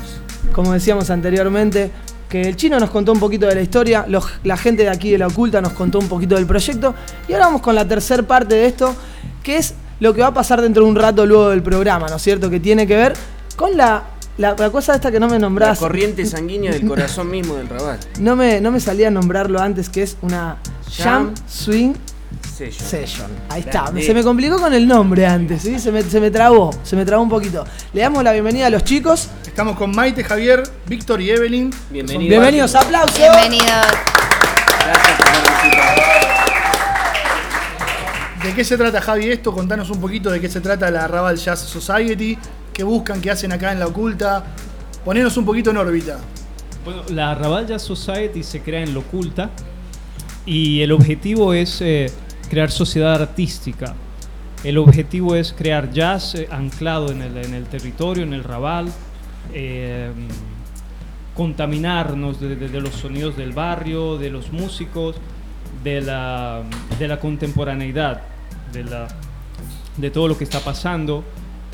como 0.54 0.74
decíamos 0.74 1.10
anteriormente, 1.10 1.90
que 2.30 2.42
el 2.42 2.56
chino 2.56 2.80
nos 2.80 2.90
contó 2.92 3.14
un 3.14 3.20
poquito 3.20 3.48
de 3.48 3.56
la 3.56 3.62
historia, 3.62 4.06
los- 4.08 4.26
la 4.44 4.58
gente 4.58 4.84
de 4.84 4.90
aquí 4.90 5.10
de 5.12 5.18
la 5.18 5.28
oculta 5.28 5.60
nos 5.62 5.74
contó 5.74 5.98
un 5.98 6.08
poquito 6.08 6.36
del 6.36 6.46
proyecto, 6.46 6.94
y 7.28 7.34
ahora 7.34 7.46
vamos 7.48 7.62
con 7.62 7.74
la 7.74 7.88
tercera 7.88 8.22
parte 8.24 8.54
de 8.56 8.68
esto, 8.68 8.94
que 9.44 9.58
es 9.58 9.74
lo 10.00 10.14
que 10.14 10.22
va 10.22 10.28
a 10.28 10.34
pasar 10.34 10.62
dentro 10.62 10.84
de 10.84 10.90
un 10.90 10.96
rato 10.96 11.26
luego 11.26 11.50
del 11.50 11.64
programa, 11.64 12.08
¿no 12.10 12.18
es 12.18 12.22
cierto? 12.22 12.50
Que 12.52 12.60
tiene 12.60 12.86
que 12.86 12.96
ver 12.96 13.14
con 13.56 13.76
la, 13.78 14.04
la, 14.38 14.56
la 14.58 14.70
cosa 14.70 14.94
esta 14.94 15.10
que 15.10 15.20
no 15.20 15.28
me 15.28 15.34
La 15.34 15.40
nombrás. 15.40 15.80
corriente 15.80 16.26
sanguínea 16.26 16.72
del 16.72 16.86
corazón 16.88 17.32
mismo 17.32 17.56
del 17.56 17.68
Rabat. 17.70 18.06
No 18.20 18.36
me, 18.36 18.62
no 18.62 18.70
me 18.72 18.80
salía 18.82 19.08
a 19.08 19.12
nombrarlo 19.12 19.60
antes, 19.60 19.90
que 19.90 20.04
es 20.04 20.18
una 20.22 20.58
Jam 20.98 21.28
Jam 21.28 21.34
Swing 21.48 21.94
Sello. 22.58 22.72
Session. 22.72 23.30
Ahí 23.50 23.60
está. 23.60 23.84
Grande. 23.84 24.02
Se 24.02 24.16
me 24.16 24.24
complicó 24.24 24.58
con 24.58 24.74
el 24.74 24.88
nombre 24.88 25.28
antes, 25.28 25.62
¿sí? 25.62 25.78
Se 25.78 25.92
me, 25.92 26.02
se 26.02 26.20
me 26.20 26.32
trabó, 26.32 26.72
se 26.82 26.96
me 26.96 27.06
trabó 27.06 27.22
un 27.22 27.30
poquito. 27.30 27.64
Le 27.94 28.02
damos 28.02 28.24
la 28.24 28.32
bienvenida 28.32 28.66
a 28.66 28.72
los 28.72 28.84
chicos. 28.84 29.30
Estamos 29.46 29.78
con 29.78 29.92
Maite, 29.92 30.24
Javier, 30.24 30.64
Víctor 30.88 31.22
y 31.22 31.30
Evelyn. 31.30 31.70
Bienvenidos. 31.92 32.30
Bienvenidos, 32.30 32.74
aplausos. 32.74 33.16
Bienvenidos. 33.16 33.68
Gracias 34.88 35.18
por. 35.18 35.28
¿De 38.44 38.54
qué 38.56 38.64
se 38.64 38.76
trata, 38.76 39.02
Javi, 39.02 39.30
esto? 39.30 39.54
Contanos 39.54 39.92
un 39.92 40.02
poquito 40.02 40.32
de 40.32 40.42
qué 40.42 40.50
se 40.50 40.60
trata 40.60 40.90
la 40.90 41.08
Raval 41.08 41.38
Jazz 41.38 41.60
Society, 41.60 42.40
qué 42.74 42.84
buscan, 42.84 43.22
qué 43.22 43.30
hacen 43.30 43.52
acá 43.52 43.72
en 43.72 43.80
la 43.80 43.86
oculta. 43.86 44.44
Ponenos 45.06 45.38
un 45.38 45.46
poquito 45.46 45.70
en 45.70 45.78
órbita. 45.78 46.18
Bueno, 46.84 47.04
la 47.10 47.36
Raval 47.36 47.68
Jazz 47.68 47.84
Society 47.84 48.42
se 48.42 48.62
crea 48.62 48.82
en 48.82 48.96
lo 48.96 49.02
oculta 49.02 49.52
y 50.44 50.82
el 50.82 50.92
objetivo 50.92 51.54
es 51.54 51.82
eh, 51.82 52.12
crear 52.48 52.72
sociedad 52.72 53.14
artística. 53.22 53.96
El 54.64 54.78
objetivo 54.78 55.36
es 55.36 55.54
crear 55.54 55.92
jazz 55.92 56.36
eh, 56.36 56.48
anclado 56.52 57.12
en 57.12 57.22
el, 57.22 57.38
en 57.38 57.54
el 57.54 57.66
territorio, 57.66 58.24
en 58.24 58.34
el 58.34 58.44
Raval, 58.44 58.92
eh, 59.54 60.12
contaminarnos 61.36 62.40
de, 62.40 62.56
de- 62.56 62.70
de 62.70 62.82
los 62.82 62.96
sonidos 62.96 63.38
del 63.38 63.52
barrio, 63.54 64.18
de 64.18 64.30
los 64.30 64.52
músicos, 64.52 65.16
de 65.84 66.02
la, 66.02 66.64
de 66.98 67.08
la 67.08 67.20
contemporaneidad, 67.20 68.22
de 68.74 68.84
la, 68.84 69.08
de 69.98 70.10
todo 70.10 70.28
lo 70.28 70.38
que 70.38 70.44
está 70.44 70.60
pasando. 70.60 71.24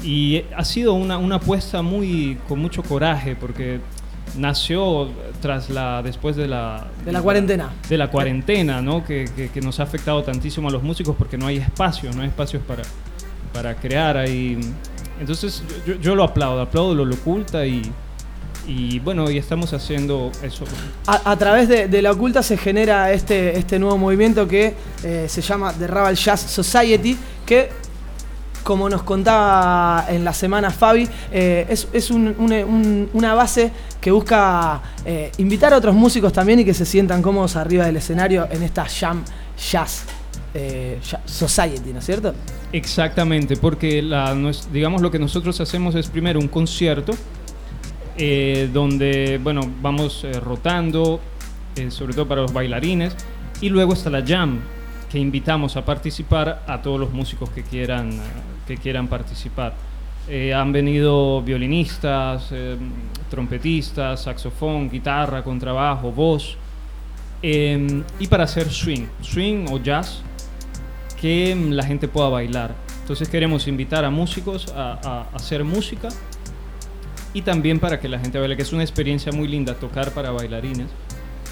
Y 0.03 0.43
ha 0.55 0.65
sido 0.65 0.93
una, 0.93 1.17
una 1.17 1.35
apuesta 1.35 1.81
muy, 1.81 2.37
con 2.49 2.59
mucho 2.59 2.83
coraje, 2.83 3.35
porque 3.37 3.79
nació 4.37 5.09
tras 5.41 5.69
la, 5.69 6.01
después 6.01 6.35
de 6.35 6.47
la... 6.47 6.87
De 7.05 7.11
la 7.11 7.21
cuarentena. 7.21 7.71
De 7.89 7.97
la 7.97 8.09
cuarentena, 8.09 8.81
¿no? 8.81 9.03
Que, 9.03 9.25
que- 9.35 9.49
que 9.49 9.61
nos 9.61 9.79
ha 9.79 9.83
afectado 9.83 10.23
tantísimo 10.23 10.69
a 10.69 10.71
los 10.71 10.83
músicos 10.83 11.15
porque 11.17 11.37
no 11.37 11.47
hay 11.47 11.57
espacio, 11.57 12.11
no 12.13 12.21
hay 12.21 12.29
espacios 12.29 12.63
para, 12.67 12.83
para 13.53 13.75
crear 13.75 14.17
ahí. 14.17 14.59
Entonces 15.19 15.63
yo, 15.85 15.95
yo 15.95 16.15
lo 16.15 16.23
aplaudo, 16.23 16.61
aplaudo 16.61 16.95
lo, 16.95 17.05
lo 17.05 17.15
oculta 17.15 17.65
y, 17.65 17.81
y 18.67 18.99
bueno, 18.99 19.29
y 19.29 19.37
estamos 19.37 19.73
haciendo 19.73 20.31
eso. 20.41 20.65
A, 21.05 21.31
a 21.31 21.37
través 21.37 21.67
de, 21.69 21.87
de 21.87 22.01
la 22.01 22.11
oculta 22.11 22.41
se 22.41 22.57
genera 22.57 23.11
este, 23.11 23.57
este 23.57 23.77
nuevo 23.77 23.97
movimiento 23.97 24.47
que 24.47 24.73
eh, 25.03 25.25
se 25.29 25.41
llama 25.41 25.71
The 25.73 25.87
Raval 25.87 26.15
Jazz 26.15 26.41
Society, 26.41 27.17
que 27.45 27.69
como 28.63 28.89
nos 28.89 29.03
contaba 29.03 30.05
en 30.09 30.23
la 30.23 30.33
semana 30.33 30.71
Fabi, 30.71 31.07
eh, 31.31 31.65
es, 31.69 32.09
un- 32.11 32.33
un- 32.37 32.53
un- 32.53 33.09
una 33.13 33.33
base 33.35 33.71
que 33.99 34.09
busca 34.11 34.81
eh, 35.05 35.31
invitar 35.37 35.73
a 35.73 35.77
otros 35.77 35.93
músicos 35.95 36.31
también 36.33 36.59
y 36.59 36.65
que 36.65 36.73
se 36.73 36.85
sientan 36.85 37.21
cómodos 37.21 37.55
arriba 37.55 37.85
del 37.85 37.97
escenario 37.97 38.47
en 38.49 38.63
esta 38.63 38.85
Jam 38.85 39.23
Jazz 39.71 40.05
eh, 40.53 40.99
Society, 41.25 41.91
¿no 41.93 41.99
es 41.99 42.05
cierto? 42.05 42.33
Exactamente, 42.71 43.57
porque 43.57 44.01
digamos 44.71 45.01
lo 45.01 45.11
que 45.11 45.19
nosotros 45.19 45.59
hacemos 45.61 45.95
es 45.95 46.07
primero 46.07 46.39
un 46.39 46.47
concierto 46.47 47.13
donde, 48.71 49.39
bueno, 49.43 49.61
vamos 49.81 50.25
rotando, 50.43 51.19
sobre 51.89 52.13
todo 52.13 52.27
para 52.27 52.41
los 52.41 52.53
bailarines, 52.53 53.15
y 53.61 53.69
luego 53.69 53.93
está 53.93 54.09
la 54.09 54.23
jam, 54.25 54.59
que 55.11 55.17
invitamos 55.19 55.75
a 55.77 55.85
participar 55.85 56.63
a 56.67 56.81
todos 56.81 56.99
los 56.99 57.11
músicos 57.11 57.49
que 57.49 57.63
quieran, 57.63 58.11
que 58.67 58.77
quieran 58.77 59.07
participar. 59.07 59.73
Eh, 60.27 60.53
han 60.53 60.71
venido 60.71 61.41
violinistas, 61.41 62.47
eh, 62.51 62.77
trompetistas, 63.29 64.23
saxofón, 64.23 64.89
guitarra, 64.89 65.43
contrabajo, 65.43 66.11
voz, 66.11 66.57
eh, 67.41 68.03
y 68.19 68.27
para 68.27 68.45
hacer 68.45 68.69
swing, 68.71 69.05
swing 69.21 69.65
o 69.69 69.79
jazz, 69.79 70.21
que 71.19 71.53
mm, 71.55 71.71
la 71.71 71.83
gente 71.85 72.07
pueda 72.07 72.29
bailar. 72.29 72.73
Entonces 73.01 73.27
queremos 73.27 73.67
invitar 73.67 74.05
a 74.05 74.09
músicos 74.09 74.71
a- 74.73 75.27
a 75.31 75.35
hacer 75.35 75.63
música 75.65 76.07
y 77.33 77.41
también 77.41 77.79
para 77.79 77.99
que 77.99 78.07
la 78.07 78.17
gente 78.19 78.39
baile, 78.39 78.55
que 78.55 78.61
es 78.61 78.71
una 78.71 78.83
experiencia 78.83 79.31
muy 79.33 79.47
linda 79.49 79.73
tocar 79.75 80.11
para 80.11 80.31
bailarines. 80.31 80.87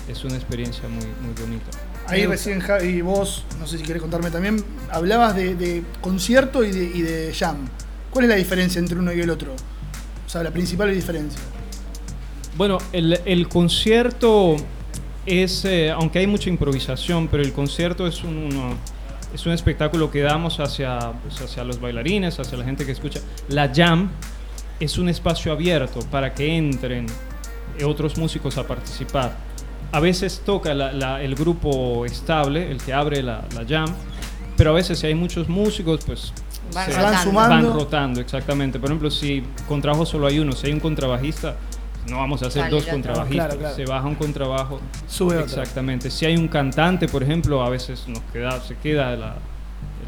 Es 0.07 0.23
una 0.23 0.35
experiencia 0.35 0.87
muy, 0.87 1.05
muy 1.21 1.33
bonita. 1.39 1.71
Ahí 2.11 2.25
recién 2.25 2.59
Javi, 2.59 3.01
vos, 3.01 3.45
no 3.59 3.65
sé 3.67 3.77
si 3.77 3.83
querés 3.83 4.01
contarme 4.01 4.29
también, 4.31 4.63
hablabas 4.91 5.35
de, 5.35 5.55
de 5.55 5.83
concierto 6.01 6.63
y 6.63 6.71
de, 6.71 6.83
y 6.83 7.01
de 7.01 7.33
jam. 7.33 7.67
¿Cuál 8.11 8.25
es 8.25 8.29
la 8.29 8.35
diferencia 8.35 8.79
entre 8.79 8.97
uno 8.99 9.13
y 9.13 9.21
el 9.21 9.29
otro? 9.29 9.53
O 9.53 10.29
sea, 10.29 10.43
la 10.43 10.51
principal 10.51 10.93
diferencia. 10.93 11.39
Bueno, 12.57 12.77
el, 12.91 13.19
el 13.25 13.47
concierto 13.47 14.57
es, 15.25 15.63
eh, 15.65 15.91
aunque 15.91 16.19
hay 16.19 16.27
mucha 16.27 16.49
improvisación, 16.49 17.27
pero 17.29 17.43
el 17.43 17.53
concierto 17.53 18.05
es 18.07 18.23
un, 18.23 18.35
uno- 18.37 18.75
es 19.33 19.45
un 19.45 19.53
espectáculo 19.53 20.11
que 20.11 20.19
damos 20.21 20.59
hacia, 20.59 21.13
pues, 21.23 21.39
hacia 21.41 21.63
los 21.63 21.79
bailarines, 21.79 22.37
hacia 22.39 22.57
la 22.57 22.65
gente 22.65 22.85
que 22.85 22.91
escucha. 22.91 23.21
La 23.47 23.71
jam 23.73 24.09
es 24.81 24.97
un 24.97 25.07
espacio 25.07 25.53
abierto 25.53 25.99
para 26.11 26.33
que 26.33 26.57
entren 26.57 27.05
otros 27.85 28.17
músicos 28.17 28.57
a 28.57 28.67
participar. 28.67 29.37
A 29.91 29.99
veces 29.99 30.41
toca 30.45 30.73
la- 30.73 30.91
la- 30.93 31.21
el 31.21 31.35
grupo 31.35 32.05
estable, 32.05 32.71
el 32.71 32.77
que 32.81 32.93
abre 32.93 33.21
la, 33.21 33.43
la 33.55 33.65
jam, 33.67 33.93
pero 34.57 34.71
a 34.71 34.73
veces 34.73 34.99
si 34.99 35.07
hay 35.07 35.15
muchos 35.15 35.49
músicos, 35.49 36.01
pues 36.05 36.33
Van 36.73 36.85
se- 36.85 36.91
rotando. 36.93 37.11
Van 37.13 37.23
sumando. 37.23 37.67
van 37.69 37.79
rotando, 37.79 38.21
exactamente. 38.21 38.79
Por 38.79 38.89
ejemplo, 38.89 39.11
si 39.11 39.43
contrabajo 39.67 40.05
solo 40.05 40.27
hay 40.27 40.39
uno, 40.39 40.53
si 40.53 40.67
hay 40.67 40.73
un 40.73 40.79
contrabajista, 40.79 41.55
no 42.09 42.17
vamos 42.17 42.41
a 42.41 42.47
hacer 42.47 42.69
dos 42.69 42.85
contrabajistas. 42.85 43.45
Claro, 43.47 43.59
claro. 43.59 43.75
Se 43.75 43.85
baja 43.85 44.07
un 44.07 44.15
contrabajo. 44.15 44.79
Sube 45.07 45.35
otro. 45.37 45.45
Exactamente. 45.45 46.09
Si 46.09 46.25
hay 46.25 46.37
un 46.37 46.47
cantante, 46.47 47.07
por 47.07 47.21
ejemplo, 47.23 47.61
a 47.63 47.69
veces 47.69 48.05
nos 48.07 48.21
queda, 48.31 48.61
se 48.61 48.75
queda 48.77 49.15
la- 49.17 49.35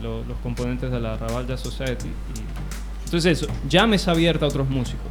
lo- 0.01 0.23
los 0.23 0.37
componentes 0.41 0.91
de 0.91 0.99
la 0.99 1.17
Raval 1.17 1.45
Jazz 1.47 1.59
Society. 1.61 2.07
y- 2.07 3.03
entonces 3.05 3.41
eso, 3.43 3.51
jam 3.69 3.93
es 3.93 4.07
abierta 4.07 4.45
a 4.45 4.47
otros 4.47 4.67
músicos. 4.69 5.05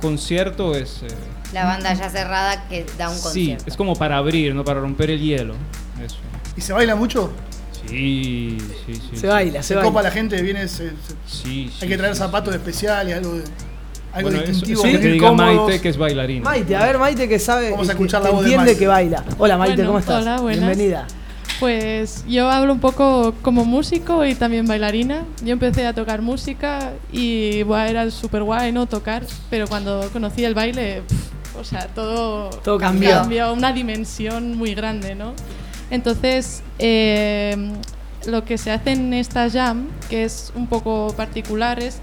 Concierto 0.00 0.74
es... 0.74 1.02
eh, 1.02 1.08
La 1.52 1.64
banda 1.64 1.92
ya 1.94 2.08
cerrada 2.10 2.68
que 2.68 2.86
da 2.98 3.08
un 3.10 3.16
sí, 3.16 3.22
concierto. 3.22 3.64
es 3.66 3.76
como 3.76 3.94
para 3.96 4.16
abrir, 4.18 4.54
¿no? 4.54 4.64
Para 4.64 4.80
romper 4.80 5.10
el 5.10 5.20
hielo. 5.20 5.54
Eso. 6.04 6.16
¿Y 6.56 6.60
se 6.60 6.72
baila 6.72 6.94
mucho? 6.96 7.30
Sí, 7.88 8.58
sí, 8.86 8.94
sí. 8.94 9.16
Se 9.16 9.26
baila, 9.26 9.62
Se, 9.62 9.68
se 9.68 9.74
baila. 9.76 9.88
copa 9.90 10.02
la 10.02 10.10
gente, 10.10 10.40
viene. 10.42 10.68
se- 10.68 10.90
se- 10.90 10.94
Sí, 11.26 11.70
hay 11.80 11.88
que 11.88 11.96
traer 11.96 12.14
zapatos 12.16 12.54
especiales, 12.54 13.16
algo, 13.16 13.34
de- 13.34 13.44
algo 14.12 14.30
Bueno, 14.30 14.38
eso- 14.38 14.46
distintivo. 14.52 14.84
eso 14.84 15.00
que 15.00 15.08
diga. 15.08 15.32
Maite 15.32 15.80
que 15.80 15.88
es 15.88 15.96
bailarina. 15.96 16.44
Maite, 16.44 16.76
a 16.76 16.84
ver 16.84 16.98
Maite 16.98 17.28
que 17.28 17.38
sabe, 17.38 17.70
Vamos 17.70 17.86
a 17.88 17.92
que- 17.92 17.92
escuchar 17.92 18.22
la 18.22 18.30
voz 18.30 18.44
de 18.44 18.50
entiende 18.54 18.76
que 18.78 18.86
baila. 18.86 19.24
Hola 19.38 19.56
Maite, 19.56 19.76
Bueno, 19.76 19.88
¿cómo 19.90 19.98
estás? 20.00 20.22
hola, 20.22 20.40
buenas. 20.40 20.66
Bienvenida. 20.66 21.06
Pues 21.60 22.24
yo 22.28 22.48
hablo 22.50 22.72
un 22.72 22.78
poco 22.78 23.34
como 23.42 23.64
músico 23.64 24.24
y 24.24 24.34
también 24.36 24.66
bailarina. 24.66 25.24
Yo 25.42 25.52
empecé 25.52 25.86
a 25.86 25.92
tocar 25.92 26.22
música 26.22 26.92
y 27.12 27.60
era 27.60 28.10
súper 28.10 28.44
guay, 28.44 28.70
¿no? 28.70 28.86
Tocar, 28.86 29.24
pero 29.50 29.66
cuando 29.66 30.08
conocí 30.12 30.44
el 30.44 30.54
baile, 30.54 31.02
o 31.58 31.64
sea, 31.64 31.88
todo, 31.88 32.50
Todo 32.50 32.78
cambió. 32.78 33.24
una 33.52 33.72
dimensión 33.72 34.56
muy 34.56 34.74
grande, 34.74 35.16
¿no? 35.16 35.32
Entonces, 35.90 36.62
eh, 36.78 37.72
lo 38.26 38.44
que 38.44 38.56
se 38.56 38.70
hace 38.70 38.92
en 38.92 39.12
esta 39.12 39.50
jam, 39.50 39.88
que 40.08 40.24
es 40.24 40.52
un 40.54 40.68
poco 40.68 41.12
particular, 41.16 41.82
es 41.82 41.98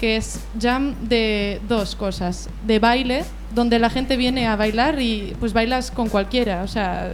que 0.00 0.16
es 0.16 0.40
jam 0.60 0.94
de 1.02 1.60
dos 1.68 1.94
cosas. 1.94 2.48
De 2.66 2.78
baile, 2.78 3.24
donde 3.54 3.78
la 3.78 3.90
gente 3.90 4.16
viene 4.16 4.46
a 4.46 4.56
bailar 4.56 5.00
y 5.00 5.36
pues 5.40 5.52
bailas 5.52 5.90
con 5.90 6.08
cualquiera. 6.08 6.62
O 6.62 6.68
sea, 6.68 7.12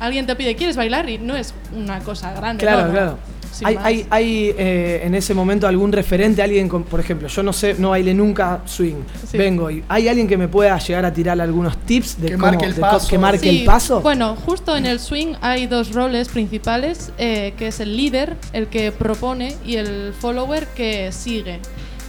alguien 0.00 0.26
te 0.26 0.34
pide, 0.34 0.56
¿quieres 0.56 0.76
bailar? 0.76 1.08
Y 1.08 1.18
no 1.18 1.36
es 1.36 1.54
una 1.76 2.00
cosa 2.00 2.32
grande. 2.32 2.62
Claro, 2.64 2.86
¿no? 2.86 2.92
claro. 2.92 3.18
Sin 3.52 3.66
¿Hay, 3.66 3.76
hay, 3.82 4.06
hay, 4.10 4.54
eh, 4.56 5.00
en 5.04 5.14
ese 5.16 5.34
momento 5.34 5.66
algún 5.66 5.90
referente, 5.90 6.40
alguien, 6.40 6.68
con, 6.68 6.84
por 6.84 7.00
ejemplo, 7.00 7.26
yo 7.26 7.42
no 7.42 7.52
sé, 7.52 7.74
no 7.78 7.90
bailé 7.90 8.14
nunca 8.14 8.60
swing, 8.64 8.94
Sí. 9.28 9.36
vengo 9.36 9.68
y 9.72 9.82
¿hay 9.88 10.06
alguien 10.06 10.28
que 10.28 10.36
me 10.36 10.46
pueda 10.46 10.78
llegar 10.78 11.04
a 11.04 11.12
tirar 11.12 11.40
algunos 11.40 11.76
tips 11.78 12.20
de 12.20 12.28
Que 12.28 12.32
cómo, 12.34 12.46
marque 12.46 12.66
el 12.66 12.74
de 12.76 12.80
paso. 12.80 13.08
que 13.08 13.18
marque 13.18 13.50
Sí, 13.50 13.58
el 13.60 13.64
paso? 13.64 14.00
Bueno, 14.02 14.36
justo 14.36 14.76
en 14.76 14.86
el 14.86 15.00
swing 15.00 15.34
hay 15.40 15.66
dos 15.66 15.92
roles 15.92 16.28
principales, 16.28 17.10
eh, 17.18 17.52
que 17.56 17.66
es 17.66 17.80
el 17.80 17.96
líder, 17.96 18.36
el 18.52 18.68
que 18.68 18.92
propone, 18.92 19.56
y 19.66 19.74
el 19.76 20.12
follower 20.16 20.68
que 20.68 21.10
sigue. 21.10 21.58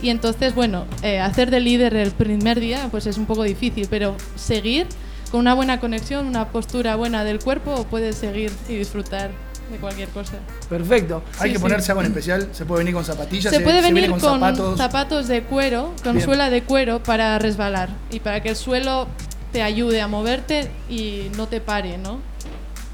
Y 0.03 0.09
entonces, 0.09 0.53
bueno, 0.53 0.85
eh, 1.01 1.19
hacer 1.19 1.49
de 1.49 1.59
líder 1.59 1.95
el 1.95 2.11
primer 2.11 2.59
día 2.59 2.87
pues 2.91 3.07
es 3.07 3.17
un 3.17 3.25
poco 3.25 3.41
difícil, 3.41 3.87
pero 3.89 4.15
seguir 4.35 4.85
con 5.31 5.39
una 5.39 5.53
buena 5.53 5.79
conexión, 5.79 6.27
una 6.27 6.49
postura 6.49 6.95
buena 6.97 7.23
del 7.23 7.39
cuerpo, 7.39 7.85
puedes 7.89 8.17
seguir 8.17 8.51
y 8.67 8.75
disfrutar 8.75 9.31
de 9.71 9.77
cualquier 9.77 10.09
cosa. 10.09 10.33
Perfecto. 10.69 11.23
Hay 11.39 11.49
Sí, 11.49 11.53
que 11.53 11.59
sí. 11.59 11.61
ponerse 11.63 11.91
algo 11.91 12.01
en 12.01 12.07
especial. 12.07 12.49
Se 12.51 12.65
puede 12.65 12.79
venir 12.79 12.93
con 12.93 13.05
zapatillas. 13.05 13.53
Se 13.53 13.61
puede 13.61 13.79
viene 13.81 13.93
venir 13.93 14.09
con, 14.11 14.19
zapatos. 14.19 14.77
zapatos. 14.77 15.27
de 15.29 15.43
cuero, 15.43 15.93
con 16.03 16.13
Bien. 16.13 16.25
suela 16.25 16.49
de 16.49 16.63
cuero 16.63 17.01
para 17.01 17.39
resbalar 17.39 17.89
y 18.11 18.19
para 18.19 18.41
que 18.43 18.49
el 18.49 18.55
suelo 18.57 19.07
te 19.53 19.61
ayude 19.63 20.01
a 20.01 20.07
moverte 20.09 20.69
y 20.89 21.29
no 21.37 21.47
te 21.47 21.61
pare, 21.61 21.97
¿no? 21.97 22.19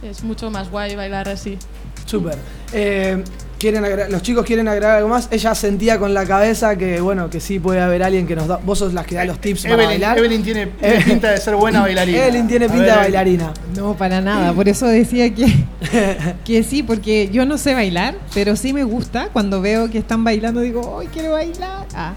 Es 0.04 0.24
mucho 0.24 0.52
más 0.52 0.70
guay 0.70 0.96
bailar 0.96 1.28
así. 1.30 1.58
Súper. 2.06 2.38
Eh, 2.72 3.24
¿quieren 3.58 3.84
los 4.12 4.22
chicos 4.22 4.46
quieren 4.46 4.68
agregar 4.68 4.98
algo 4.98 5.10
más. 5.10 5.28
Ella 5.32 5.56
sentía 5.56 6.00
con 6.00 6.14
la 6.14 6.26
cabeza 6.26 6.76
que 6.78 7.02
bueno 7.02 7.30
que 7.30 7.40
sí 7.40 7.60
puede 7.60 7.82
haber 7.82 8.04
alguien 8.04 8.28
que 8.28 8.36
nos 8.36 8.48
da. 8.48 8.58
Vos 8.58 8.80
sos 8.80 8.94
las 8.94 9.06
que 9.06 9.16
da 9.16 9.26
los 9.26 9.40
tips 9.40 9.64
para 9.64 9.74
Evelyn, 9.74 9.90
bailar. 9.90 10.18
Evelyn 10.18 10.44
tiene, 10.44 10.68
tiene 10.68 11.02
pinta 11.02 11.32
de 11.32 11.38
ser 11.38 11.56
buena 11.56 11.82
bailarina. 11.82 12.18
Evelyn 12.26 12.48
tiene 12.48 12.70
pinta 12.70 12.86
de 12.86 12.98
bailarina. 12.98 13.54
No, 13.76 13.96
para 13.96 14.22
nada. 14.22 14.54
Por 14.54 14.68
eso 14.70 14.88
decía 14.88 15.34
que, 15.34 15.46
que 16.46 16.64
sí, 16.64 16.84
porque 16.84 17.30
yo 17.32 17.46
no 17.46 17.58
sé 17.58 17.74
bailar, 17.74 18.16
pero 18.34 18.56
sí 18.56 18.74
me 18.74 18.84
gusta. 18.84 19.30
Cuando 19.34 19.62
veo 19.62 19.90
que 19.90 19.98
están 19.98 20.24
bailando, 20.24 20.62
digo, 20.62 21.00
¡ay, 21.00 21.08
quiero 21.12 21.34
bailar! 21.34 21.86
Ah, 21.94 22.14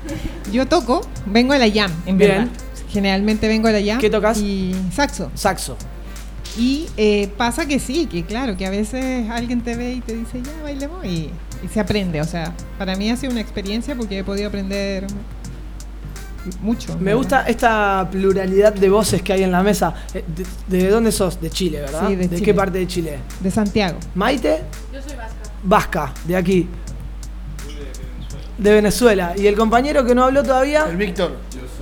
yo 0.52 0.66
toco, 0.66 1.00
vengo 1.26 1.52
a 1.52 1.58
la 1.58 1.70
jam, 1.70 1.90
en 2.06 2.18
Bien. 2.18 2.30
verdad. 2.30 2.48
Generalmente 2.90 3.48
vengo 3.48 3.68
a 3.68 3.72
la 3.72 3.84
jam. 3.84 4.00
¿Qué 4.00 4.10
tocas? 4.10 4.38
Y 4.38 4.74
saxo. 4.92 5.30
Saxo. 5.34 5.76
Y 6.58 6.86
eh, 6.96 7.28
pasa 7.36 7.66
que 7.66 7.78
sí, 7.78 8.06
que 8.06 8.24
claro, 8.24 8.56
que 8.56 8.66
a 8.66 8.70
veces 8.70 9.28
alguien 9.30 9.60
te 9.62 9.76
ve 9.76 9.92
y 9.92 10.00
te 10.00 10.14
dice, 10.14 10.42
ya, 10.42 10.62
bailemos, 10.62 11.04
y, 11.04 11.30
y 11.64 11.68
se 11.72 11.80
aprende. 11.80 12.20
O 12.20 12.24
sea, 12.24 12.52
para 12.78 12.96
mí 12.96 13.10
ha 13.10 13.16
sido 13.16 13.32
una 13.32 13.40
experiencia 13.40 13.94
porque 13.94 14.18
he 14.18 14.24
podido 14.24 14.48
aprender 14.48 15.06
mucho. 16.62 16.94
Me 16.96 17.04
¿verdad? 17.04 17.16
gusta 17.18 17.42
esta 17.46 18.08
pluralidad 18.10 18.72
de 18.72 18.88
voces 18.88 19.22
que 19.22 19.32
hay 19.32 19.42
en 19.42 19.52
la 19.52 19.62
mesa. 19.62 19.94
Eh, 20.14 20.24
¿De, 20.68 20.78
de 20.78 20.88
dónde 20.90 21.12
sos? 21.12 21.40
De 21.40 21.50
Chile, 21.50 21.82
¿verdad? 21.82 22.08
Sí, 22.08 22.16
de 22.16 22.28
qué 22.28 22.36
Chile. 22.36 22.54
parte 22.54 22.78
de 22.78 22.86
Chile? 22.86 23.18
De 23.40 23.50
Santiago. 23.50 23.98
Maite, 24.14 24.62
Yo 24.92 25.00
soy 25.02 25.16
vasca. 25.16 25.34
vasca, 25.62 26.14
de 26.26 26.36
aquí. 26.36 26.68
De 28.58 28.72
Venezuela. 28.72 29.34
¿Y 29.36 29.46
el 29.46 29.56
compañero 29.56 30.04
que 30.04 30.14
no 30.14 30.24
habló 30.24 30.42
todavía? 30.42 30.84
El 30.90 30.96
Víctor. 30.96 31.36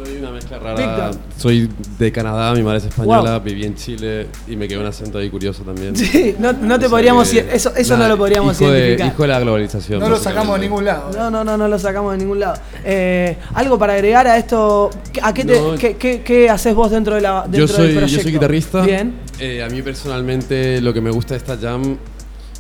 Soy 0.04 0.16
una 0.18 0.30
mezcla 0.30 0.58
rara. 0.58 1.10
Soy 1.36 1.68
de 1.98 2.12
Canadá, 2.12 2.52
mi 2.54 2.62
madre 2.62 2.78
es 2.78 2.84
española, 2.84 3.32
Wow. 3.32 3.40
viví 3.40 3.64
en 3.64 3.74
Chile 3.74 4.28
y 4.46 4.54
me 4.56 4.68
quedó 4.68 4.80
un 4.80 4.86
acento 4.86 5.18
ahí 5.18 5.28
curioso 5.28 5.62
también. 5.64 5.96
Sí, 5.96 6.36
no, 6.38 6.52
no 6.52 6.78
te 6.78 6.86
O 6.86 6.88
sea 6.88 6.88
podríamos 6.90 7.28
que, 7.28 7.38
ir- 7.44 7.48
eso, 7.52 7.74
eso 7.74 7.94
nada, 7.94 8.08
no 8.08 8.14
lo 8.14 8.18
podríamos 8.18 8.60
hijo 8.60 8.70
de, 8.70 8.78
identificar. 8.78 9.12
hijo 9.12 9.22
de 9.22 9.28
la 9.28 9.40
globalización. 9.40 10.00
No 10.00 10.08
lo 10.08 10.16
sacamos 10.16 10.54
de 10.60 10.66
ningún 10.66 10.84
lado. 10.84 11.10
No, 11.16 11.30
no, 11.30 11.42
no, 11.44 11.56
no 11.56 11.66
lo 11.68 11.78
sacamos 11.78 12.12
de 12.12 12.18
ningún 12.18 12.40
lado. 12.40 12.60
Eh, 12.84 13.36
algo 13.54 13.78
para 13.78 13.94
agregar 13.94 14.26
a 14.28 14.36
esto. 14.38 14.90
¿A 15.22 15.34
qué, 15.34 15.44
te, 15.44 15.60
No. 15.60 15.74
qué, 15.76 15.96
qué- 15.96 16.22
qué 16.22 16.48
haces 16.48 16.74
vos 16.74 16.90
dentro 16.90 17.14
de 17.16 17.20
la 17.22 17.42
dentro 17.42 17.60
Yo 17.60 17.66
del 17.66 17.76
soy, 17.76 17.88
yo 17.94 17.98
proyecto? 18.00 18.22
soy 18.22 18.32
guitarrista. 18.32 18.82
Bien. 18.82 19.14
Eh, 19.40 19.62
a 19.62 19.68
mí 19.68 19.82
personalmente 19.82 20.80
lo 20.80 20.92
que 20.94 21.00
me 21.00 21.10
gusta 21.10 21.34
de 21.34 21.38
esta 21.38 21.56
jam, 21.56 21.96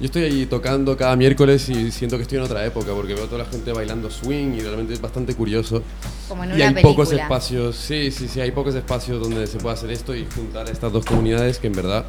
yo 0.00 0.06
estoy 0.06 0.22
ahí 0.22 0.46
tocando 0.46 0.96
cada 0.96 1.16
miércoles 1.16 1.68
y 1.68 1.90
siento 1.90 2.16
que 2.16 2.22
estoy 2.22 2.38
en 2.38 2.44
otra 2.44 2.64
época 2.64 2.92
porque 2.94 3.14
veo 3.14 3.24
a 3.24 3.26
toda 3.26 3.44
la 3.44 3.50
gente 3.50 3.72
bailando 3.72 4.10
swing 4.10 4.54
y 4.54 4.60
realmente 4.60 4.94
es 4.94 5.00
bastante 5.00 5.34
curioso. 5.34 5.82
Como 6.28 6.44
en 6.44 6.50
y 6.50 6.54
una 6.54 6.68
hay 6.68 6.82
pocos 6.82 7.12
espacios, 7.12 7.74
sí, 7.76 8.10
sí, 8.10 8.28
sí, 8.28 8.40
hay 8.40 8.52
pocos 8.52 8.74
espacios 8.74 9.20
donde 9.20 9.46
se 9.46 9.58
pueda 9.58 9.74
hacer 9.74 9.90
esto 9.90 10.14
y 10.14 10.26
juntar 10.34 10.68
a 10.68 10.70
estas 10.70 10.92
dos 10.92 11.04
comunidades 11.04 11.58
que 11.58 11.66
en 11.66 11.72
verdad 11.72 12.04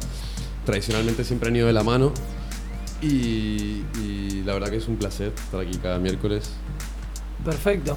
tradicionalmente 0.64 1.24
siempre 1.24 1.48
han 1.48 1.56
ido 1.56 1.66
de 1.66 1.72
la 1.72 1.82
mano. 1.82 2.12
Y, 3.02 3.82
y 4.02 4.42
la 4.44 4.52
verdad 4.54 4.68
que 4.68 4.76
es 4.76 4.86
un 4.86 4.96
placer 4.96 5.32
estar 5.34 5.58
aquí 5.60 5.78
cada 5.78 5.98
miércoles. 5.98 6.50
Perfecto. 7.44 7.96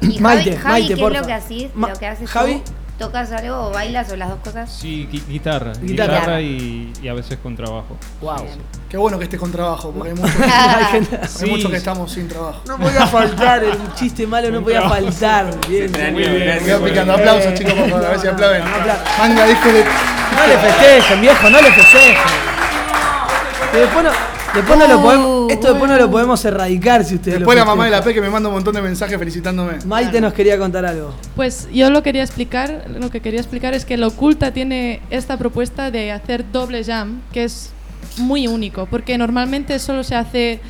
Y 0.00 0.20
Maite, 0.20 0.56
Javi, 0.56 0.56
Javi, 0.56 0.72
Maite, 0.72 0.94
¿qué 0.94 1.02
es 1.06 1.20
lo 1.20 1.26
que 1.26 1.32
haces? 1.32 1.70
Ma- 1.74 1.88
lo 1.88 1.98
que 1.98 2.06
haces 2.06 2.30
Javi. 2.30 2.54
tú? 2.64 2.72
¿Tocas 3.02 3.32
algo 3.32 3.66
o 3.66 3.70
bailas 3.72 4.10
o 4.12 4.16
las 4.16 4.28
dos 4.28 4.38
cosas? 4.44 4.70
Sí, 4.70 5.08
gui- 5.10 5.26
guitarra. 5.26 5.72
Guitarra. 5.80 6.14
Guitarra, 6.20 6.40
y, 6.40 6.92
y 7.02 7.08
a 7.08 7.14
veces 7.14 7.36
con 7.42 7.56
trabajo. 7.56 7.96
Wow. 8.20 8.46
Qué 8.88 8.96
bueno 8.96 9.18
que 9.18 9.24
estés 9.24 9.40
con 9.40 9.50
trabajo, 9.50 9.90
porque 9.90 10.10
hay 10.10 10.14
muchos, 10.14 10.36
Hay 10.40 11.28
Sí. 11.28 11.46
muchos 11.46 11.70
que 11.70 11.76
estamos 11.78 12.12
sin 12.12 12.28
trabajo. 12.28 12.62
No 12.66 12.78
podía 12.78 13.04
faltar, 13.06 13.64
el 13.64 13.76
chiste 13.94 14.24
malo 14.26 14.50
no 14.52 14.62
podía 14.62 14.82
faltar. 14.82 15.46
Bien, 15.68 15.90
Muy 15.90 16.22
bien, 16.22 16.34
bien, 16.36 16.46
me 16.58 16.64
quedo 16.64 16.84
picando. 16.84 17.14
Aplausos, 17.14 17.54
chicos, 17.54 17.72
por 17.74 17.88
favor, 17.90 18.06
a 18.06 18.10
ver 18.10 18.20
si 18.20 18.26
aplauden. 18.28 18.62
Manga 19.18 19.46
disco 19.46 19.68
de. 19.72 19.84
No 19.84 20.46
le 20.46 20.58
festejen, 20.58 21.20
viejo, 21.20 21.50
no 21.50 21.60
le 21.60 21.72
festejen. 21.72 22.16
Que 23.72 23.78
Después 23.78 24.04
no, 24.04 24.10
después 24.54 24.78
no 24.78 24.86
lo 24.86 25.02
podemos, 25.02 25.52
esto 25.52 25.68
después 25.68 25.90
no 25.90 25.98
lo 25.98 26.10
podemos 26.10 26.44
erradicar 26.44 27.04
si 27.04 27.16
ustedes 27.16 27.38
Después 27.38 27.56
lo 27.56 27.64
la 27.64 27.70
mamá 27.70 27.84
de 27.86 27.90
la. 27.90 28.02
P 28.02 28.14
que 28.14 28.20
me 28.20 28.30
manda 28.30 28.48
un 28.48 28.54
montón 28.54 28.74
de 28.74 28.82
mensajes 28.82 29.18
felicitándome. 29.18 29.78
Maite 29.86 30.20
nos 30.20 30.32
quería 30.32 30.58
contar 30.58 30.84
algo. 30.84 31.14
Pues 31.36 31.68
yo 31.72 31.90
lo 31.90 32.02
quería 32.02 32.22
explicar, 32.22 32.84
lo 32.88 33.10
que 33.10 33.20
quería 33.20 33.40
explicar 33.40 33.74
es 33.74 33.84
que 33.84 33.96
la 33.96 34.08
Oculta 34.08 34.52
tiene 34.52 35.00
esta 35.10 35.36
propuesta 35.36 35.90
de 35.90 36.12
hacer 36.12 36.50
doble 36.50 36.84
jam, 36.84 37.22
que 37.32 37.44
es 37.44 37.70
muy 38.18 38.46
único, 38.46 38.86
porque 38.86 39.16
normalmente 39.16 39.78
solo 39.78 40.04
se 40.04 40.14
hace 40.14 40.60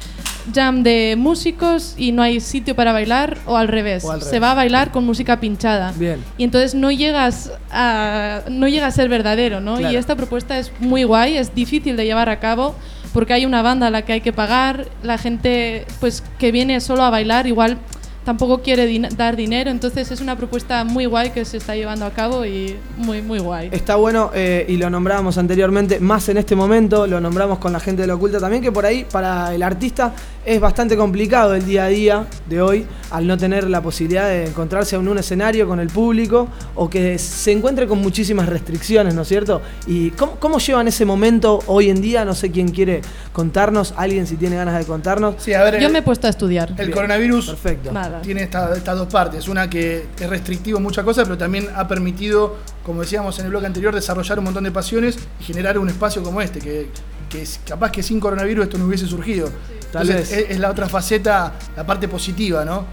jam 0.54 0.82
de 0.82 1.14
músicos 1.16 1.94
y 1.96 2.12
no 2.12 2.22
hay 2.22 2.40
sitio 2.40 2.74
para 2.74 2.92
bailar 2.92 3.38
o 3.46 3.56
al 3.56 3.68
revés. 3.68 4.04
O 4.04 4.10
al 4.12 4.20
Se 4.20 4.26
revés. 4.26 4.42
va 4.42 4.50
a 4.52 4.54
bailar 4.54 4.90
con 4.90 5.04
música 5.04 5.40
pinchada. 5.40 5.92
Bien. 5.96 6.22
Y 6.36 6.44
entonces 6.44 6.74
no 6.74 6.90
llegas 6.90 7.52
a 7.70 8.40
no 8.48 8.68
llega 8.68 8.86
a 8.86 8.90
ser 8.90 9.08
verdadero, 9.08 9.60
¿no? 9.60 9.76
Claro. 9.76 9.92
Y 9.92 9.96
esta 9.96 10.16
propuesta 10.16 10.58
es 10.58 10.72
muy 10.80 11.04
guay, 11.04 11.36
es 11.36 11.54
difícil 11.54 11.96
de 11.96 12.04
llevar 12.04 12.28
a 12.28 12.40
cabo 12.40 12.74
porque 13.12 13.32
hay 13.34 13.46
una 13.46 13.62
banda 13.62 13.88
a 13.88 13.90
la 13.90 14.02
que 14.02 14.12
hay 14.14 14.20
que 14.20 14.32
pagar, 14.32 14.88
la 15.02 15.18
gente 15.18 15.86
pues 16.00 16.22
que 16.38 16.52
viene 16.52 16.80
solo 16.80 17.02
a 17.02 17.10
bailar 17.10 17.46
igual 17.46 17.78
tampoco 18.24 18.62
quiere 18.62 18.86
din- 18.86 19.08
dar 19.16 19.34
dinero, 19.34 19.68
entonces 19.68 20.12
es 20.12 20.20
una 20.20 20.36
propuesta 20.36 20.84
muy 20.84 21.06
guay 21.06 21.30
que 21.30 21.44
se 21.44 21.56
está 21.56 21.74
llevando 21.74 22.06
a 22.06 22.10
cabo 22.12 22.46
y 22.46 22.76
muy 22.96 23.20
muy 23.20 23.40
guay. 23.40 23.68
Está 23.72 23.96
bueno 23.96 24.30
eh, 24.32 24.64
y 24.68 24.76
lo 24.76 24.88
nombrábamos 24.90 25.38
anteriormente, 25.38 25.98
más 25.98 26.28
en 26.28 26.36
este 26.36 26.54
momento, 26.54 27.08
lo 27.08 27.20
nombramos 27.20 27.58
con 27.58 27.72
la 27.72 27.80
gente 27.80 28.02
de 28.02 28.06
la 28.08 28.14
oculta 28.14 28.38
también, 28.38 28.62
que 28.62 28.70
por 28.70 28.86
ahí 28.86 29.04
para 29.10 29.52
el 29.52 29.62
artista 29.64 30.12
es 30.44 30.60
bastante 30.60 30.96
complicado 30.96 31.54
el 31.54 31.64
día 31.64 31.84
a 31.84 31.88
día 31.88 32.26
de 32.48 32.60
hoy 32.60 32.84
al 33.10 33.26
no 33.28 33.36
tener 33.38 33.70
la 33.70 33.80
posibilidad 33.80 34.26
de 34.28 34.46
encontrarse 34.46 34.96
en 34.96 35.06
un 35.06 35.16
escenario 35.18 35.68
con 35.68 35.78
el 35.78 35.86
público 35.88 36.48
o 36.74 36.90
que 36.90 37.16
se 37.18 37.52
encuentre 37.52 37.86
con 37.86 37.98
muchísimas 38.00 38.48
restricciones, 38.48 39.14
¿no 39.14 39.22
es 39.22 39.28
cierto? 39.28 39.62
¿Y 39.86 40.10
cómo, 40.10 40.36
cómo 40.40 40.58
llevan 40.58 40.88
ese 40.88 41.04
momento 41.04 41.60
hoy 41.66 41.90
en 41.90 42.00
día? 42.02 42.24
No 42.24 42.34
sé 42.34 42.50
quién 42.50 42.68
quiere 42.70 43.02
contarnos, 43.32 43.94
alguien 43.96 44.26
si 44.26 44.36
tiene 44.36 44.56
ganas 44.56 44.76
de 44.78 44.84
contarnos. 44.84 45.36
Sí, 45.38 45.54
a 45.54 45.62
ver, 45.62 45.78
Yo 45.78 45.86
el- 45.86 45.92
me 45.92 46.00
he 46.00 46.02
puesto 46.02 46.26
a 46.26 46.30
estudiar. 46.30 46.70
El 46.70 46.76
Bien. 46.76 46.90
coronavirus 46.92 47.46
Perfecto. 47.50 47.92
Nada. 47.92 48.20
tiene 48.22 48.42
esta- 48.42 48.74
estas 48.74 48.96
dos 48.98 49.06
partes. 49.12 49.46
Una 49.46 49.70
que 49.70 50.06
es 50.18 50.28
restrictivo 50.28 50.78
en 50.78 50.82
muchas 50.82 51.04
cosas, 51.04 51.24
pero 51.24 51.38
también 51.38 51.68
ha 51.76 51.86
permitido, 51.86 52.56
como 52.84 53.02
decíamos 53.02 53.38
en 53.38 53.44
el 53.44 53.50
bloque 53.52 53.66
anterior, 53.66 53.94
desarrollar 53.94 54.38
un 54.38 54.46
montón 54.46 54.64
de 54.64 54.72
pasiones 54.72 55.18
y 55.40 55.44
generar 55.44 55.78
un 55.78 55.88
espacio 55.88 56.22
como 56.22 56.40
este, 56.40 56.58
que, 56.58 56.88
que 57.32 57.42
es, 57.42 57.58
capaz 57.66 57.90
que 57.90 58.02
sin 58.02 58.20
coronavirus 58.20 58.64
esto 58.66 58.78
no 58.78 58.84
hubiese 58.84 59.06
surgido. 59.06 59.48
Tal 59.90 60.08
Entonces, 60.08 60.30
vez. 60.30 60.32
Es, 60.44 60.50
es 60.50 60.60
la 60.60 60.70
otra 60.70 60.88
faceta, 60.88 61.54
la 61.76 61.84
parte 61.86 62.06
positiva, 62.08 62.64
¿no? 62.64 62.84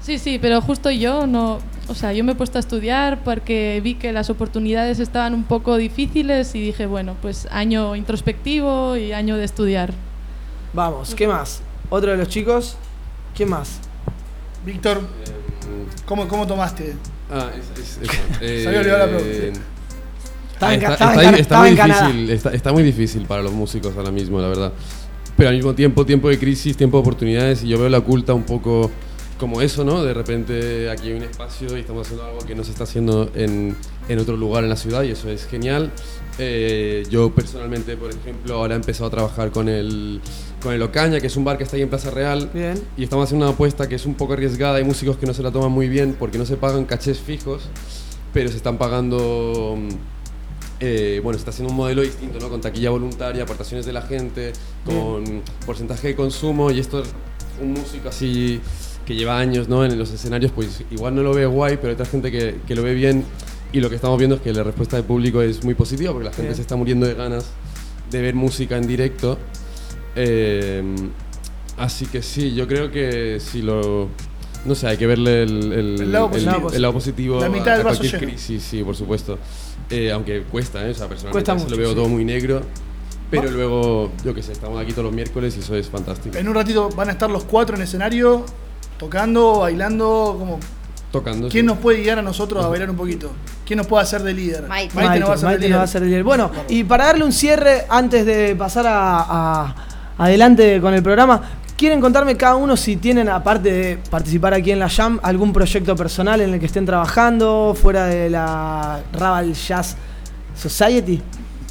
Sí, 0.00 0.18
sí, 0.18 0.38
pero 0.40 0.60
justo 0.60 0.90
yo 0.90 1.26
no, 1.26 1.58
o 1.88 1.94
sea, 1.94 2.12
yo 2.12 2.24
me 2.24 2.32
he 2.32 2.34
puesto 2.34 2.58
a 2.58 2.60
estudiar 2.60 3.24
porque 3.24 3.80
vi 3.82 3.94
que 3.94 4.12
las 4.12 4.28
oportunidades 4.30 5.00
estaban 5.00 5.32
un 5.34 5.44
poco 5.44 5.76
difíciles 5.76 6.54
y 6.54 6.60
dije, 6.60 6.86
bueno, 6.86 7.16
pues 7.22 7.48
año 7.50 7.96
introspectivo 7.96 8.96
y 8.96 9.12
año 9.12 9.36
de 9.36 9.44
estudiar. 9.44 9.92
Vamos, 10.74 11.14
¿qué 11.14 11.26
más? 11.26 11.60
¿Otro 11.88 12.10
de 12.10 12.16
los 12.18 12.28
chicos? 12.28 12.76
¿Quién 13.34 13.48
más? 13.48 13.78
Víctor, 14.66 15.00
¿cómo, 16.06 16.28
cómo 16.28 16.46
tomaste? 16.46 16.94
Ah, 17.32 17.48
es, 17.56 17.80
es- 17.82 17.98
eso. 18.02 18.12
Se 18.40 18.68
había 18.68 18.80
olvidado 18.80 19.06
la 19.06 19.16
pregunta. 19.18 19.60
Ah, 20.60 20.74
está, 20.74 21.60
muy 21.60 21.70
difícil, 21.70 22.30
está, 22.30 22.72
muy 22.72 22.82
difícil 22.82 23.22
para 23.26 23.42
los 23.42 23.52
músicos 23.52 23.96
ahora 23.96 24.10
mismo, 24.10 24.40
la 24.40 24.48
verdad. 24.48 24.72
Pero 25.36 25.50
al 25.50 25.56
mismo 25.56 25.74
tiempo, 25.74 26.06
tiempo 26.06 26.28
de 26.28 26.38
crisis, 26.38 26.76
tiempo 26.76 26.96
de 26.98 27.00
oportunidades, 27.02 27.64
y 27.64 27.68
yo 27.68 27.78
veo 27.78 27.88
la 27.88 27.98
oculta 27.98 28.34
un 28.34 28.44
poco 28.44 28.90
como 29.38 29.60
eso, 29.60 29.84
¿no? 29.84 30.04
De 30.04 30.14
repente 30.14 30.88
aquí 30.90 31.08
hay 31.08 31.14
un 31.14 31.22
espacio 31.22 31.76
y 31.76 31.80
estamos 31.80 32.06
haciendo 32.06 32.24
algo 32.24 32.38
que 32.46 32.54
no 32.54 32.62
se 32.62 32.70
está 32.70 32.84
haciendo 32.84 33.30
en, 33.34 33.76
en 34.08 34.18
otro 34.18 34.36
lugar 34.36 34.62
en 34.62 34.70
la 34.70 34.76
ciudad, 34.76 35.02
y 35.02 35.10
eso 35.10 35.28
es 35.28 35.46
genial. 35.46 35.90
Eh, 36.38 37.04
yo 37.10 37.30
personalmente, 37.30 37.96
por 37.96 38.10
ejemplo, 38.10 38.54
ahora 38.54 38.74
he 38.74 38.76
empezado 38.76 39.06
a 39.06 39.10
trabajar 39.10 39.50
con 39.50 39.68
el, 39.68 40.20
con 40.62 40.72
el 40.72 40.82
Ocaña, 40.82 41.20
que 41.20 41.28
es 41.28 41.36
un 41.36 41.44
bar 41.44 41.58
que 41.58 41.64
está 41.64 41.76
ahí 41.76 41.82
en 41.82 41.88
Plaza 41.88 42.10
Real. 42.10 42.50
Bien. 42.52 42.80
Y 42.96 43.04
estamos 43.04 43.24
haciendo 43.24 43.46
una 43.46 43.54
apuesta 43.54 43.88
que 43.88 43.94
es 43.94 44.06
un 44.06 44.14
poco 44.14 44.32
arriesgada. 44.32 44.76
Hay 44.76 44.84
músicos 44.84 45.16
que 45.16 45.26
no 45.26 45.34
se 45.34 45.42
la 45.42 45.52
toman 45.52 45.70
muy 45.70 45.88
bien 45.88 46.16
porque 46.18 46.38
no 46.38 46.46
se 46.46 46.56
pagan 46.56 46.84
cachés 46.84 47.20
fijos, 47.20 47.62
pero 48.32 48.48
se 48.50 48.56
están 48.56 48.78
pagando. 48.78 49.76
mm, 49.78 50.13
eh, 50.86 51.20
bueno, 51.22 51.38
está 51.38 51.50
haciendo 51.50 51.70
un 51.72 51.76
modelo 51.76 52.02
distinto, 52.02 52.38
¿no? 52.38 52.48
Con 52.48 52.60
taquilla 52.60 52.90
voluntaria, 52.90 53.42
aportaciones 53.44 53.86
de 53.86 53.92
la 53.92 54.02
gente, 54.02 54.52
con 54.84 55.42
porcentaje 55.64 56.08
de 56.08 56.14
consumo. 56.14 56.70
Y 56.70 56.78
esto, 56.80 57.02
un 57.62 57.72
músico 57.72 58.08
así 58.10 58.60
que 59.06 59.14
lleva 59.14 59.38
años 59.38 59.68
¿no? 59.68 59.84
en 59.84 59.98
los 59.98 60.10
escenarios, 60.12 60.50
pues 60.54 60.82
igual 60.90 61.14
no 61.14 61.22
lo 61.22 61.34
ve 61.34 61.46
guay, 61.46 61.76
pero 61.76 61.88
hay 61.88 61.94
otra 61.94 62.06
gente 62.06 62.30
que, 62.30 62.56
que 62.66 62.74
lo 62.74 62.82
ve 62.82 62.94
bien. 62.94 63.24
Y 63.72 63.80
lo 63.80 63.88
que 63.90 63.96
estamos 63.96 64.18
viendo 64.18 64.36
es 64.36 64.42
que 64.42 64.52
la 64.52 64.62
respuesta 64.62 64.96
del 64.96 65.04
público 65.04 65.42
es 65.42 65.64
muy 65.64 65.74
positiva 65.74 66.12
porque 66.12 66.26
la 66.26 66.30
gente 66.32 66.48
Bien. 66.48 66.56
se 66.56 66.62
está 66.62 66.76
muriendo 66.76 67.06
de 67.06 67.14
ganas 67.14 67.46
de 68.10 68.22
ver 68.22 68.34
música 68.34 68.76
en 68.76 68.86
directo. 68.86 69.36
Eh, 70.16 70.82
así 71.76 72.06
que 72.06 72.22
sí, 72.22 72.54
yo 72.54 72.66
creo 72.68 72.90
que 72.90 73.38
si 73.40 73.62
lo. 73.62 74.08
No 74.64 74.74
sé, 74.74 74.86
hay 74.86 74.96
que 74.96 75.06
verle 75.06 75.42
el, 75.42 75.72
el- 75.72 76.00
El 76.00 76.12
lado 76.12 76.26
el- 76.26 76.30
positivo. 76.44 76.70
lado 76.78 76.92
positivo 76.94 77.40
La 77.40 77.46
a- 77.46 77.48
mitad 77.50 77.68
a, 77.74 77.76
del 77.76 77.84
vaso 77.84 77.98
cualquier 77.98 78.20
lleno. 78.22 78.32
crisis, 78.32 78.62
sí, 78.62 78.82
por 78.82 78.96
supuesto. 78.96 79.38
Eh, 79.90 80.10
aunque 80.12 80.42
cuesta, 80.44 80.86
¿eh? 80.86 80.90
O 80.90 80.94
sea, 80.94 81.08
personalmente 81.08 81.32
Cuesta 81.32 81.52
a 81.52 81.54
veces 81.54 81.66
mucho, 81.68 81.76
lo 81.76 81.80
veo 81.82 81.90
sí. 81.90 81.94
todo 81.96 82.08
muy 82.08 82.24
negro. 82.24 82.62
Pero 83.30 83.44
Va- 83.44 83.50
luego, 83.50 84.12
yo 84.24 84.34
qué 84.34 84.42
sé, 84.42 84.52
estamos 84.52 84.80
aquí 84.80 84.92
todos 84.92 85.04
los 85.06 85.14
miércoles 85.14 85.56
y 85.56 85.60
eso 85.60 85.74
es 85.76 85.88
fantástico. 85.88 86.36
En 86.36 86.48
un 86.48 86.54
ratito 86.54 86.88
van 86.90 87.08
a 87.08 87.12
estar 87.12 87.30
los 87.30 87.44
cuatro 87.44 87.74
en 87.76 87.82
escenario, 87.82 88.44
tocando, 88.98 89.60
bailando, 89.60 90.36
como... 90.38 90.60
Tocando. 91.10 91.48
¿Quién 91.48 91.62
sí. 91.64 91.66
nos 91.66 91.78
puede 91.78 92.02
guiar 92.02 92.18
a 92.18 92.22
nosotros 92.22 92.64
a 92.64 92.68
bailar 92.68 92.90
un 92.90 92.96
poquito? 92.96 93.30
¿Quién 93.64 93.76
nos 93.78 93.86
puede 93.86 94.02
hacer 94.02 94.22
de 94.22 94.34
líder? 94.34 94.64
Maite. 94.66 94.94
Maite, 94.96 95.20
nos 95.20 95.28
va 95.28 95.32
a 95.32 95.36
hacer 95.36 95.46
de 95.48 95.52
Maite 95.52 95.58
líder. 95.60 95.70
nos 95.70 95.78
va 95.78 95.80
a 95.80 95.84
hacer 95.84 96.00
de 96.02 96.06
líder. 96.08 96.24
Bueno, 96.24 96.50
y 96.68 96.84
para 96.84 97.04
darle 97.06 97.24
un 97.24 97.32
cierre 97.32 97.84
antes 97.88 98.26
de 98.26 98.54
pasar 98.56 98.86
a, 98.86 99.20
a- 99.20 99.74
adelante 100.18 100.80
con 100.80 100.92
el 100.92 101.02
programa, 101.02 101.40
¿quieren 101.76 102.00
contarme 102.00 102.36
cada 102.36 102.56
uno 102.56 102.76
si 102.76 102.96
tienen, 102.96 103.28
aparte 103.28 103.70
de 103.72 103.98
participar 104.10 104.54
aquí 104.54 104.70
en 104.70 104.78
la 104.78 104.88
Jam, 104.88 105.18
algún 105.22 105.52
proyecto 105.52 105.94
personal 105.96 106.40
en 106.40 106.54
el 106.54 106.60
que 106.60 106.66
estén 106.66 106.86
trabajando, 106.86 107.76
fuera 107.80 108.06
de 108.06 108.30
la 108.30 109.02
Raval 109.12 109.54
Jazz 109.54 109.96
Society? 110.56 111.20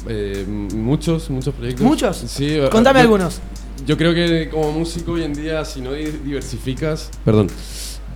Eh, 0.08 0.44
muchos, 0.48 1.30
muchos 1.30 1.54
proyectos. 1.54 1.84
¿Muchos? 1.86 2.16
Sí. 2.26 2.58
Contame 2.70 2.98
yo- 2.98 3.02
algunos. 3.02 3.40
Yo 3.86 3.96
creo 3.96 4.14
que 4.14 4.48
como 4.50 4.72
músico 4.72 5.12
hoy 5.12 5.24
en 5.24 5.34
día, 5.34 5.64
si 5.64 5.80
no 5.80 5.92
di- 5.92 6.04
diversificas. 6.24 7.10
Perdón. 7.24 7.48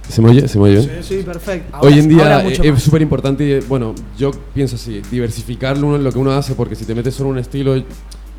¿Se 0.09 0.23
me 0.23 0.31
oye? 0.31 0.49
¿Se 0.49 0.59
me 0.59 0.65
oye 0.65 0.79
bien? 0.87 1.03
Sí, 1.05 1.23
perfecto. 1.23 1.77
Hoy 1.81 1.93
Ahora- 1.93 1.97
en 1.97 2.09
día 2.09 2.43
eh, 2.49 2.73
es 2.75 2.83
súper 2.83 3.03
importante, 3.03 3.61
bueno, 3.69 3.95
yo 4.17 4.31
pienso 4.55 4.77
así, 4.77 5.03
diversificar 5.11 5.77
uno- 5.77 5.99
lo 5.99 6.11
que 6.11 6.19
uno 6.19 6.31
hace, 6.33 6.55
porque 6.55 6.75
si 6.75 6.85
te 6.87 6.95
metes 6.95 7.15
solo 7.15 7.29
en 7.31 7.33
un 7.35 7.39
estilo, 7.41 7.75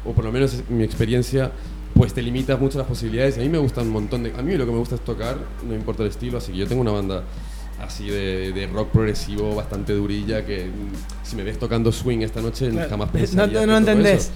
o 0.05 0.13
por 0.13 0.25
lo 0.25 0.31
menos 0.31 0.53
es 0.55 0.67
mi 0.69 0.83
experiencia, 0.83 1.51
pues 1.99 2.13
te 2.13 2.21
limitas 2.21 2.57
mucho 2.59 2.77
las 2.77 2.87
posibilidades. 2.87 3.37
A 3.37 3.41
mí 3.41 3.49
me 3.49 3.57
gusta 3.57 3.81
un 3.81 3.89
montón 3.89 4.23
de... 4.23 4.33
A 4.37 4.41
mí 4.41 4.55
lo 4.55 4.65
que 4.65 4.71
me 4.71 4.77
gusta 4.77 4.95
es 4.95 5.01
tocar, 5.01 5.37
no 5.67 5.75
importa 5.75 6.03
el 6.03 6.09
estilo, 6.09 6.37
así 6.37 6.53
que 6.53 6.59
yo 6.59 6.65
tengo 6.67 6.81
una 6.81 6.91
banda 6.91 7.23
así 7.81 8.07
de, 8.09 8.53
de 8.53 8.67
rock 8.67 8.89
progresivo 8.91 9.53
bastante 9.53 9.91
durilla 9.93 10.45
que 10.45 10.65
mm, 10.67 11.25
si 11.27 11.35
me 11.35 11.43
ves 11.43 11.59
tocando 11.59 11.91
swing 11.91 12.19
esta 12.21 12.41
noche 12.41 12.69
Claro. 12.69 12.89
jamás 12.89 13.07
No- 13.07 13.13
pensaría 13.13 13.59
no 13.65 13.65
toco 13.65 13.77
entendés. 13.77 14.21
eso. 14.23 14.31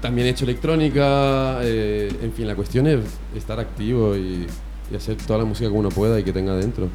También 0.00 0.26
he 0.26 0.30
hecho 0.30 0.44
electrónica, 0.44 1.58
eh, 1.62 2.10
en 2.22 2.32
fin, 2.32 2.46
la 2.46 2.54
cuestión 2.54 2.86
es 2.86 3.00
estar 3.36 3.60
activo 3.60 4.16
y, 4.16 4.46
y 4.90 4.96
hacer 4.96 5.16
toda 5.16 5.40
la 5.40 5.44
música 5.44 5.68
que 5.68 5.74
uno 5.76 5.90
pueda 5.90 6.18
y 6.18 6.22
que 6.24 6.32
tenga 6.32 6.54
dentro. 6.56 6.88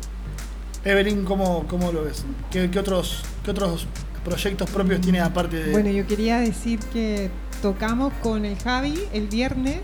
Evelyn, 0.84 1.26
¿cómo, 1.26 1.66
cómo 1.68 1.92
lo 1.92 2.04
ves? 2.06 2.26
¿Qué, 2.50 2.72
qué 2.72 2.80
otros, 2.80 3.22
¿Qué 3.46 3.52
otros 3.52 3.86
proyectos 4.26 4.68
propios 4.72 5.02
tienes 5.02 5.22
aparte 5.22 5.58
de.? 5.58 5.72
Bueno, 5.72 5.90
yo 5.92 6.08
quería 6.08 6.40
decir 6.40 6.80
que 6.92 7.30
tocamos 7.62 8.12
con 8.22 8.46
el 8.46 8.58
Javi 8.58 9.00
el 9.14 9.28
viernes 9.28 9.82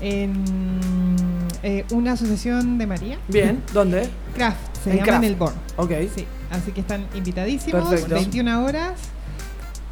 en 0.00 0.44
eh, 1.62 1.84
una 1.92 2.12
asociación 2.12 2.78
de 2.78 2.86
María. 2.86 3.18
Bien, 3.28 3.62
¿dónde? 3.72 4.08
Craft, 4.34 4.56
se 4.84 4.90
En 4.90 4.96
llama 4.96 5.06
Craft. 5.06 5.24
en 5.24 5.30
el 5.30 5.36
Born. 5.36 5.54
Ok. 5.76 5.90
Sí, 6.14 6.26
así 6.50 6.72
que 6.72 6.80
están 6.80 7.06
invitadísimos, 7.14 7.88
Perfecto. 7.88 8.14
21 8.14 8.64
horas. 8.64 8.92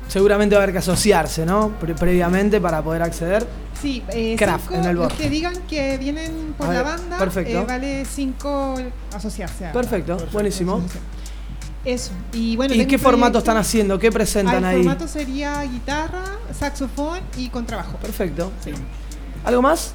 Seguramente 0.09 0.57
va 0.57 0.63
a 0.63 0.65
haber 0.65 0.73
que 0.75 0.79
asociarse, 0.81 1.47
¿no? 1.47 1.69
Pre- 1.79 1.95
previamente 1.95 2.61
para 2.61 2.83
poder 2.83 3.03
acceder. 3.03 3.47
Sí, 3.81 4.03
eh, 4.09 4.35
Craft 4.37 4.65
cinco- 4.71 4.75
en 4.75 4.85
el 4.91 4.97
los 4.97 5.05
Born. 5.05 5.17
que 5.17 5.31
digan 5.31 5.55
que 5.69 5.97
vienen 5.99 6.55
por 6.59 6.69
la 6.69 6.83
banda, 6.83 7.17
perfecto. 7.17 7.61
eh, 7.61 7.65
vale 7.67 8.05
5 8.05 8.75
asociarse. 9.15 9.67
Perfecto, 9.73 10.17
buenísimo. 10.33 10.83
Eso. 11.85 12.11
Y 12.33 12.57
bueno, 12.57 12.75
¿Y 12.75 12.85
qué 12.87 12.99
formato 12.99 13.39
están 13.39 13.57
haciendo? 13.57 13.99
¿Qué 13.99 14.13
presentan 14.13 14.65
Ah, 14.65 14.69
ahí? 14.69 14.77
El 14.81 14.85
formato 14.85 15.09
sería 15.09 15.63
guitarra, 15.63 16.25
saxofón 16.59 17.21
y 17.39 17.49
contrabajo. 17.49 17.97
Perfecto. 17.99 18.53
¿Algo 19.45 19.63
más? 19.63 19.95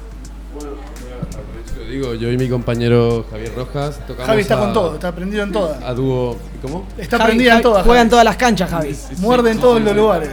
Yo 1.78 1.84
digo, 1.90 2.14
yo 2.14 2.32
y 2.32 2.36
mi 2.36 2.48
compañero 2.48 3.24
Javier 3.30 3.52
Rojas 3.54 3.98
tocamos 4.06 4.26
Javi 4.26 4.40
está 4.40 4.54
a- 4.54 4.58
con 4.58 4.72
todo, 4.72 4.94
está 4.94 5.14
prendido 5.14 5.42
en 5.44 5.52
todas. 5.52 5.80
A 5.82 5.92
dúo, 5.94 6.36
¿cómo? 6.62 6.86
Está 6.98 7.18
Javi- 7.18 7.26
prendida 7.26 7.56
en 7.56 7.62
todas. 7.62 7.84
Juega 7.86 8.02
en 8.02 8.10
todas 8.10 8.24
las 8.24 8.36
canchas, 8.36 8.68
Javi. 8.70 8.96
Muerde 9.18 9.52
en 9.52 9.60
todos 9.60 9.80
los 9.80 9.94
lugares. 9.94 10.30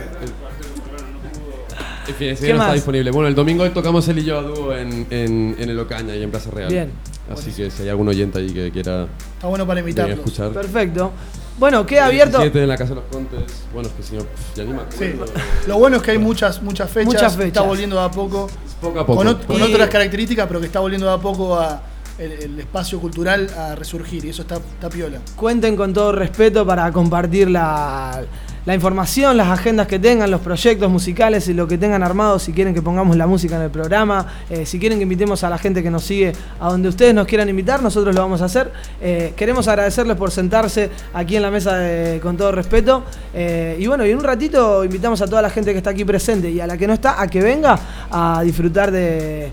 En 2.07 2.15
fin, 2.15 2.29
ese 2.29 2.41
¿Qué 2.41 2.45
día 2.47 2.53
no 2.55 2.59
más? 2.59 2.67
está 2.67 2.73
disponible. 2.75 3.11
Bueno, 3.11 3.27
el 3.29 3.35
domingo 3.35 3.69
tocamos 3.71 4.07
él 4.09 4.19
y 4.19 4.23
yo 4.25 4.39
a 4.39 4.41
dúo 4.41 4.75
en, 4.75 5.07
en, 5.09 5.55
en 5.57 5.69
el 5.69 5.79
Ocaña 5.79 6.15
y 6.15 6.23
en 6.23 6.31
Plaza 6.31 6.49
Real. 6.51 6.69
Bien. 6.69 6.91
Así 7.31 7.51
que 7.51 7.69
si 7.71 7.83
hay 7.83 7.89
algún 7.89 8.07
oyente 8.09 8.39
ahí 8.39 8.51
que 8.51 8.71
quiera 8.71 9.07
Está 9.43 9.49
bueno 9.49 9.67
para 9.67 9.81
invitarlos. 9.81 10.19
escuchar. 10.19 10.51
Perfecto. 10.53 11.11
Bueno, 11.59 11.85
queda 11.85 12.05
abierto. 12.05 12.37
17 12.37 12.63
en 12.63 12.69
la 12.69 12.77
Casa 12.77 12.91
de 12.91 12.95
los 12.95 13.03
Contes. 13.11 13.41
Bueno, 13.73 13.89
es 13.89 13.95
que 13.95 14.01
si 14.03 14.15
no, 14.15 14.21
pff, 14.23 14.55
ya 14.55 14.63
ni 14.63 14.71
me 14.71 14.79
Sí. 14.89 15.19
Lo 15.67 15.77
bueno 15.77 15.97
es 15.97 16.01
que 16.01 16.11
hay 16.11 16.17
muchas, 16.17 16.61
muchas 16.63 16.89
fechas. 16.89 17.05
Muchas 17.07 17.33
Está 17.33 17.43
fechas. 17.43 17.65
volviendo 17.67 17.97
de 17.97 18.03
a 18.03 18.09
poco. 18.09 18.49
Poco 18.79 18.99
a 19.01 19.05
poco. 19.05 19.17
Con, 19.17 19.27
ot- 19.27 19.45
con 19.45 19.57
Y- 19.59 19.63
otras 19.63 19.89
características, 19.89 20.47
pero 20.47 20.61
que 20.61 20.67
está 20.67 20.79
volviendo 20.79 21.07
de 21.07 21.13
a 21.13 21.17
poco 21.17 21.59
a 21.59 21.81
el, 22.17 22.31
el 22.31 22.59
espacio 22.61 23.01
cultural 23.01 23.49
a 23.57 23.75
resurgir. 23.75 24.23
Y 24.23 24.29
eso 24.29 24.43
está, 24.43 24.55
está 24.55 24.87
piola. 24.89 25.19
Cuenten 25.35 25.75
con 25.75 25.91
todo 25.91 26.13
respeto 26.13 26.65
para 26.65 26.89
compartir 26.93 27.49
la, 27.49 28.23
la 28.65 28.73
información, 28.73 29.35
las 29.35 29.47
agendas 29.49 29.87
que 29.87 29.99
tengan, 29.99 30.31
los 30.31 30.39
proyectos 30.39 30.89
musicales 30.89 31.47
y 31.49 31.53
lo 31.53 31.67
que 31.67 31.77
tengan 31.77 32.01
armado, 32.01 32.39
si 32.39 32.53
quieren 32.53 32.73
que 32.73 32.81
pongamos 32.81 33.17
la 33.17 33.27
música 33.27 33.57
en 33.57 33.63
el 33.63 33.69
programa, 33.69 34.25
eh, 34.49 34.65
si 34.65 34.79
quieren 34.79 34.99
que 34.99 35.03
invitemos 35.03 35.43
a 35.43 35.49
la 35.49 35.57
gente 35.57 35.83
que 35.83 35.91
nos 35.91 36.03
sigue 36.05 36.31
a 36.61 36.69
donde 36.69 36.87
ustedes 36.87 37.13
nos 37.13 37.27
quieran 37.27 37.49
invitar, 37.49 37.83
nosotros 37.83 38.15
lo 38.15 38.21
vamos 38.21 38.41
a 38.41 38.45
hacer. 38.45 38.71
Eh, 39.01 39.33
queremos 39.35 39.67
agradecerles 39.67 40.15
por 40.15 40.31
sentarse 40.31 40.89
aquí 41.13 41.35
en 41.35 41.41
la 41.41 41.51
mesa 41.51 41.75
de- 41.75 42.21
con 42.21 42.37
todo 42.37 42.53
respeto. 42.53 43.03
Eh, 43.33 43.75
y 43.79 43.87
bueno, 43.87 44.05
y 44.05 44.11
en 44.11 44.17
un 44.19 44.23
ratito 44.23 44.83
invitamos 44.85 45.21
a 45.21 45.27
toda 45.27 45.41
la 45.41 45.49
gente 45.49 45.71
que 45.73 45.79
está 45.79 45.89
aquí 45.89 46.05
presente 46.05 46.49
y 46.49 46.61
a 46.61 46.67
la 46.67 46.77
que 46.77 46.87
no 46.87 46.93
está 46.93 47.21
a 47.21 47.27
que 47.27 47.41
venga 47.41 47.77
a 48.09 48.41
disfrutar 48.43 48.91
de 48.91 49.51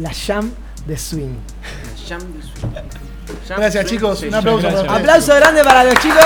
la 0.00 0.10
jam 0.12 0.50
de 0.86 0.96
swing. 0.98 1.34
Gracias, 3.56 3.86
chicos. 3.86 4.22
Un 4.24 4.34
aplauso. 4.34 4.68
Aplauso 4.90 5.34
grande 5.36 5.62
para 5.62 5.84
los 5.84 5.94
chicos. 6.00 6.24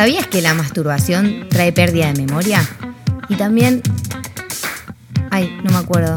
¿Sabías 0.00 0.26
que 0.28 0.40
la 0.40 0.54
masturbación 0.54 1.46
trae 1.50 1.72
pérdida 1.72 2.10
de 2.10 2.24
memoria? 2.24 2.66
Y 3.28 3.34
también... 3.34 3.82
Ay, 5.30 5.60
no 5.62 5.70
me 5.72 5.76
acuerdo. 5.76 6.16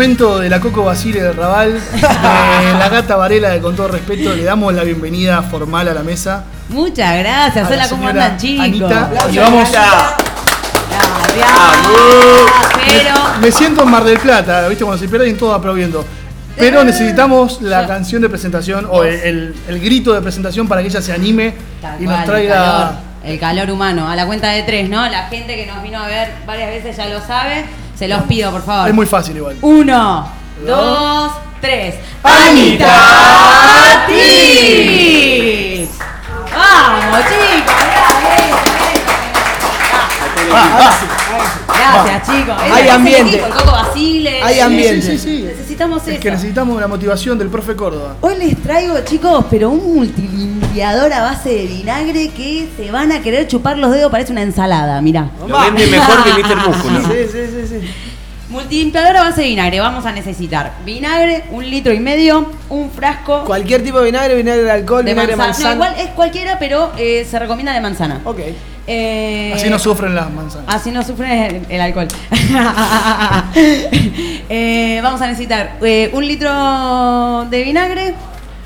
Momento 0.00 0.38
de 0.38 0.48
la 0.48 0.60
Coco 0.60 0.82
Basile 0.82 1.20
del 1.20 1.36
Raval, 1.36 1.74
de 1.74 2.78
la 2.78 2.88
gata 2.88 3.16
Varela 3.16 3.50
de 3.50 3.60
Con 3.60 3.76
todo 3.76 3.88
respeto, 3.88 4.34
le 4.34 4.44
damos 4.44 4.72
la 4.72 4.82
bienvenida 4.82 5.42
formal 5.42 5.88
a 5.88 5.92
la 5.92 6.02
mesa. 6.02 6.44
Muchas 6.70 7.18
gracias. 7.18 7.70
Hola, 7.70 7.86
¿cómo 7.86 8.08
andan, 8.08 8.38
chicos? 8.38 8.64
Anita, 8.64 9.10
y 9.30 9.36
vamos- 9.36 9.68
Pero. 12.86 13.14
Me 13.42 13.52
siento 13.52 13.82
en 13.82 13.90
Mar 13.90 14.02
del 14.04 14.18
Plata, 14.20 14.66
¿viste? 14.68 14.84
Cuando 14.86 15.02
se 15.04 15.06
pierden 15.06 15.36
todos 15.36 15.58
aplaudiendo. 15.58 16.02
Pero 16.56 16.82
necesitamos 16.82 17.60
la 17.60 17.86
canción 17.86 18.22
de 18.22 18.30
presentación 18.30 18.86
o 18.90 19.04
el, 19.04 19.14
el- 19.20 19.54
el 19.68 19.80
grito 19.80 20.14
de 20.14 20.22
presentación 20.22 20.66
para 20.66 20.80
que 20.80 20.88
ella 20.88 21.02
se 21.02 21.12
anime 21.12 21.52
Tal 21.82 22.00
y 22.00 22.06
cual, 22.06 22.20
nos 22.26 22.28
El 22.38 22.48
calor, 22.48 22.56
traiga. 22.56 23.00
el 23.24 23.38
calor 23.38 23.70
humano. 23.70 24.08
A 24.08 24.16
la 24.16 24.24
cuenta 24.24 24.48
de 24.48 24.62
tres, 24.62 24.88
¿no? 24.88 25.06
La 25.10 25.24
gente 25.28 25.56
que 25.56 25.66
nos 25.66 25.82
vino 25.82 26.02
a 26.02 26.06
ver 26.06 26.30
varias 26.46 26.70
veces 26.70 26.96
ya 26.96 27.04
lo 27.04 27.20
sabe. 27.20 27.66
Se 28.00 28.08
los 28.08 28.22
pido, 28.22 28.50
por 28.50 28.62
favor. 28.64 28.88
Es 28.88 28.94
muy 28.94 29.04
fácil 29.04 29.36
igual. 29.36 29.58
Uno, 29.60 30.26
dos, 30.66 31.32
tres. 31.60 31.96
¡Anita 32.22 34.06
Tis! 34.08 35.90
¡Vamos, 36.50 37.18
chicos! 37.28 37.74
Gracias, 41.68 42.26
chicos. 42.26 42.56
Hay 42.58 42.84
el 42.84 42.90
ambiente. 42.90 43.36
equipo, 43.36 43.46
el 43.46 43.52
Coco 43.52 43.72
Basile. 43.72 44.42
Hay 44.42 44.60
ambiente. 44.60 45.02
Sí, 45.02 45.18
sí, 45.18 45.36
sí. 45.36 45.42
Necesitamos 45.42 46.00
Es 46.04 46.08
eso. 46.08 46.20
que 46.22 46.30
necesitamos 46.30 46.80
la 46.80 46.88
motivación 46.88 47.36
del 47.38 47.48
profe 47.48 47.76
Córdoba. 47.76 48.16
Hoy 48.22 48.36
les 48.38 48.56
traigo, 48.62 48.98
chicos, 49.04 49.44
pero 49.50 49.68
un 49.68 49.98
multilimpiador 50.70 51.12
a 51.12 51.22
base 51.22 51.48
de 51.50 51.66
vinagre 51.66 52.28
que 52.30 52.68
se 52.76 52.90
van 52.90 53.10
a 53.12 53.20
querer 53.20 53.46
chupar 53.48 53.76
los 53.78 53.90
dedos, 53.92 54.10
parece 54.10 54.32
una 54.32 54.42
ensalada, 54.42 55.00
mirá. 55.00 55.28
Lo 55.46 55.58
vende 55.60 55.86
mejor 55.86 56.22
que 56.24 56.30
Mr. 56.30 56.56
Músculo. 56.68 57.00
Sí, 57.10 57.26
sí, 57.30 57.38
sí, 57.46 57.66
sí. 57.80 57.90
Multilimpiador 58.48 59.16
a 59.16 59.22
base 59.24 59.42
de 59.42 59.48
vinagre, 59.48 59.78
vamos 59.80 60.04
a 60.06 60.10
necesitar 60.12 60.72
vinagre, 60.84 61.44
un 61.52 61.68
litro 61.68 61.92
y 61.92 62.00
medio, 62.00 62.50
un 62.68 62.90
frasco 62.90 63.44
Cualquier 63.44 63.82
tipo 63.84 63.98
de 64.00 64.06
vinagre, 64.06 64.34
vinagre 64.34 64.62
de 64.64 64.70
alcohol, 64.72 65.04
de 65.04 65.12
vinagre 65.12 65.32
de 65.32 65.36
manzana. 65.36 65.74
manzana. 65.76 65.90
No, 65.92 65.92
igual 65.92 66.08
es 66.08 66.14
cualquiera, 66.14 66.58
pero 66.58 66.90
eh, 66.98 67.24
se 67.30 67.38
recomienda 67.38 67.72
de 67.72 67.80
manzana. 67.80 68.20
Ok. 68.24 68.40
Eh, 68.88 69.52
Así 69.54 69.70
no 69.70 69.78
sufren 69.78 70.16
las 70.16 70.30
manzanas. 70.32 70.66
Así 70.74 70.90
no 70.90 71.02
sufre 71.04 71.46
el, 71.46 71.66
el 71.68 71.80
alcohol. 71.80 72.08
Eh, 74.52 74.98
vamos 75.00 75.20
a 75.20 75.28
necesitar 75.28 75.76
eh, 75.82 76.10
un 76.12 76.26
litro 76.26 77.46
de 77.48 77.62
vinagre, 77.62 78.14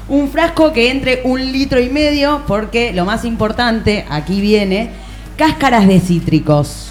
un 0.09 0.29
frasco 0.29 0.73
que 0.73 0.91
entre 0.91 1.23
un 1.25 1.53
litro 1.53 1.81
y 1.81 1.89
medio, 1.89 2.43
porque 2.47 2.93
lo 2.93 3.05
más 3.05 3.25
importante, 3.25 4.05
aquí 4.09 4.41
viene, 4.41 4.91
cáscaras 5.37 5.87
de 5.87 6.01
cítricos. 6.01 6.91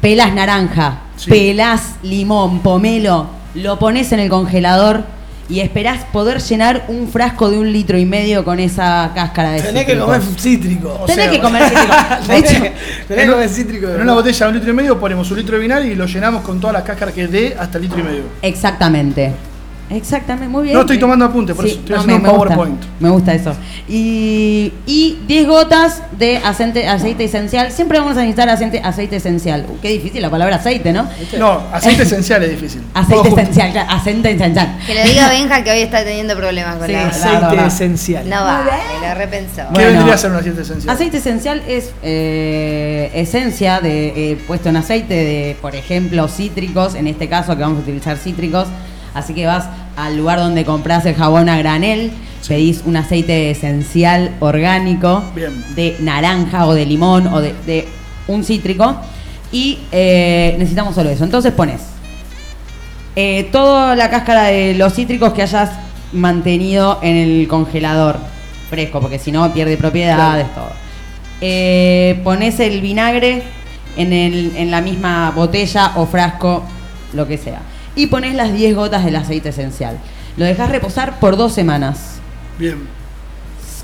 Pelas 0.00 0.32
naranja, 0.32 1.00
pelas 1.28 1.96
limón, 2.02 2.60
pomelo, 2.60 3.26
lo 3.54 3.78
pones 3.78 4.12
en 4.12 4.20
el 4.20 4.30
congelador 4.30 5.04
y 5.48 5.60
esperás 5.60 6.04
poder 6.04 6.40
llenar 6.40 6.84
un 6.88 7.08
frasco 7.08 7.50
de 7.50 7.58
un 7.58 7.72
litro 7.72 7.98
y 7.98 8.06
medio 8.06 8.44
con 8.44 8.60
esa 8.60 9.10
cáscara 9.14 9.50
de 9.50 9.60
Tenés 9.60 9.84
que 9.84 9.92
cítricos. 9.92 10.06
comer 10.06 10.22
cítrico. 10.38 11.04
Tenés 11.06 11.28
que 11.28 11.40
comer 11.40 11.62
cítrico. 11.64 11.94
De 12.28 12.38
hecho, 12.38 12.74
Tenés 13.08 13.24
que 13.24 13.30
comer 13.32 13.48
cítrico. 13.48 13.88
En 13.88 14.00
una 14.02 14.14
botella 14.14 14.46
de 14.46 14.52
un 14.52 14.54
litro 14.54 14.70
y 14.70 14.74
medio 14.74 15.00
ponemos 15.00 15.28
un 15.30 15.36
litro 15.38 15.56
de 15.56 15.62
vinagre 15.62 15.88
y 15.88 15.94
lo 15.96 16.06
llenamos 16.06 16.42
con 16.42 16.60
todas 16.60 16.74
las 16.74 16.84
cáscaras 16.84 17.12
que 17.12 17.26
dé 17.26 17.56
hasta 17.58 17.78
el 17.78 17.82
litro 17.82 17.98
y 17.98 18.02
medio. 18.04 18.22
Exactamente. 18.42 19.49
Exactamente, 19.90 20.48
muy 20.48 20.62
bien. 20.64 20.74
No 20.74 20.80
estoy 20.82 20.98
tomando 20.98 21.24
apuntes, 21.24 21.56
por 21.56 21.64
Sí, 21.64 21.72
eso 21.72 21.80
estoy 21.80 21.94
no, 21.96 22.00
haciendo 22.02 22.22
me- 22.22 22.28
un 22.28 22.32
me 22.32 22.38
gusta, 22.38 22.54
PowerPoint. 22.54 22.82
Me 23.00 23.10
gusta 23.10 23.34
eso. 23.34 23.52
Y, 23.88 24.72
y 24.86 25.18
10 25.26 25.46
gotas 25.48 26.02
de 26.16 26.36
aceite, 26.38 26.86
aceite 26.86 27.24
esencial. 27.24 27.72
Siempre 27.72 27.98
vamos 27.98 28.16
a 28.16 28.20
necesitar 28.20 28.48
aceite, 28.48 28.80
aceite 28.84 29.16
esencial. 29.16 29.66
Uh, 29.68 29.80
qué 29.80 29.88
difícil 29.88 30.22
la 30.22 30.30
palabra 30.30 30.56
aceite, 30.56 30.92
¿no? 30.92 31.08
No, 31.38 31.60
aceite 31.72 32.04
esencial 32.04 32.42
es 32.44 32.50
difícil. 32.50 32.82
Aceite 32.94 33.28
Todo 33.30 33.38
esencial, 33.40 33.72
claro, 33.72 33.90
aceite 33.90 34.30
esencial. 34.30 34.78
Que 34.86 34.94
lo 34.94 35.02
diga 35.04 35.28
Benja 35.28 35.64
que 35.64 35.70
hoy 35.72 35.80
está 35.80 36.04
teniendo 36.04 36.36
problemas 36.36 36.76
con 36.76 36.86
Sí, 36.86 36.92
la 36.92 37.08
aceite 37.08 37.66
esencial. 37.66 38.28
No 38.28 38.36
va, 38.44 38.62
lo 39.02 39.14
repensó. 39.14 39.62
¿Qué 39.74 39.84
vendría 39.86 40.14
a 40.14 40.18
ser 40.18 40.30
un 40.30 40.36
aceite 40.36 40.62
esencial? 40.62 40.94
Aceite 40.94 41.16
esencial 41.16 41.62
es 41.66 41.90
eh, 42.02 43.10
esencia 43.14 43.80
de, 43.80 44.32
eh, 44.32 44.38
puesto 44.46 44.68
en 44.68 44.76
aceite 44.76 45.14
de, 45.14 45.56
por 45.60 45.74
ejemplo, 45.74 46.28
cítricos, 46.28 46.94
en 46.94 47.06
este 47.08 47.28
caso 47.28 47.56
que 47.56 47.62
vamos 47.62 47.78
a 47.78 47.82
utilizar 47.82 48.16
cítricos. 48.18 48.68
Así 49.12 49.34
que 49.34 49.44
vas 49.44 49.64
al 50.04 50.16
lugar 50.16 50.38
donde 50.38 50.64
compras 50.64 51.04
el 51.06 51.14
jabón 51.14 51.48
a 51.48 51.58
granel, 51.58 52.10
pedís 52.48 52.82
un 52.84 52.96
aceite 52.96 53.50
esencial 53.50 54.34
orgánico 54.40 55.22
Bien. 55.34 55.52
de 55.76 55.96
naranja 56.00 56.66
o 56.66 56.74
de 56.74 56.84
limón 56.86 57.26
o 57.28 57.40
de, 57.40 57.54
de 57.66 57.86
un 58.28 58.42
cítrico 58.44 58.96
y 59.52 59.78
eh, 59.92 60.54
necesitamos 60.58 60.94
solo 60.94 61.10
eso. 61.10 61.24
Entonces 61.24 61.52
pones 61.52 61.80
eh, 63.16 63.48
toda 63.52 63.96
la 63.96 64.10
cáscara 64.10 64.44
de 64.44 64.74
los 64.74 64.94
cítricos 64.94 65.32
que 65.32 65.42
hayas 65.42 65.70
mantenido 66.12 66.98
en 67.02 67.16
el 67.16 67.48
congelador 67.48 68.18
fresco, 68.68 69.00
porque 69.00 69.18
si 69.18 69.32
no 69.32 69.52
pierde 69.52 69.76
propiedades, 69.76 70.46
todo. 70.54 70.70
Eh, 71.40 72.20
pones 72.22 72.60
el 72.60 72.80
vinagre 72.80 73.42
en, 73.96 74.12
el- 74.12 74.52
en 74.56 74.70
la 74.70 74.80
misma 74.80 75.30
botella 75.34 75.92
o 75.96 76.06
frasco, 76.06 76.62
lo 77.14 77.26
que 77.26 77.38
sea. 77.38 77.60
Y 77.96 78.06
pones 78.06 78.34
las 78.34 78.52
10 78.52 78.74
gotas 78.76 79.04
del 79.04 79.16
aceite 79.16 79.48
esencial. 79.50 79.98
Lo 80.36 80.44
dejas 80.44 80.70
reposar 80.70 81.18
por 81.18 81.36
dos 81.36 81.52
semanas. 81.52 82.18
Bien. 82.58 82.78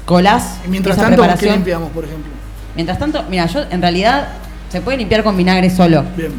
Colás 0.04 0.60
Y 0.64 0.68
mientras 0.68 0.96
esa 0.96 1.08
tanto, 1.08 1.26
¿con 1.26 1.36
¿qué 1.36 1.50
limpiamos, 1.50 1.90
por 1.90 2.04
ejemplo? 2.04 2.30
Mientras 2.76 2.98
tanto, 2.98 3.24
mira, 3.28 3.46
yo 3.46 3.62
en 3.70 3.82
realidad 3.82 4.28
se 4.70 4.80
puede 4.80 4.98
limpiar 4.98 5.24
con 5.24 5.36
vinagre 5.36 5.68
solo. 5.70 6.04
Bien. 6.16 6.32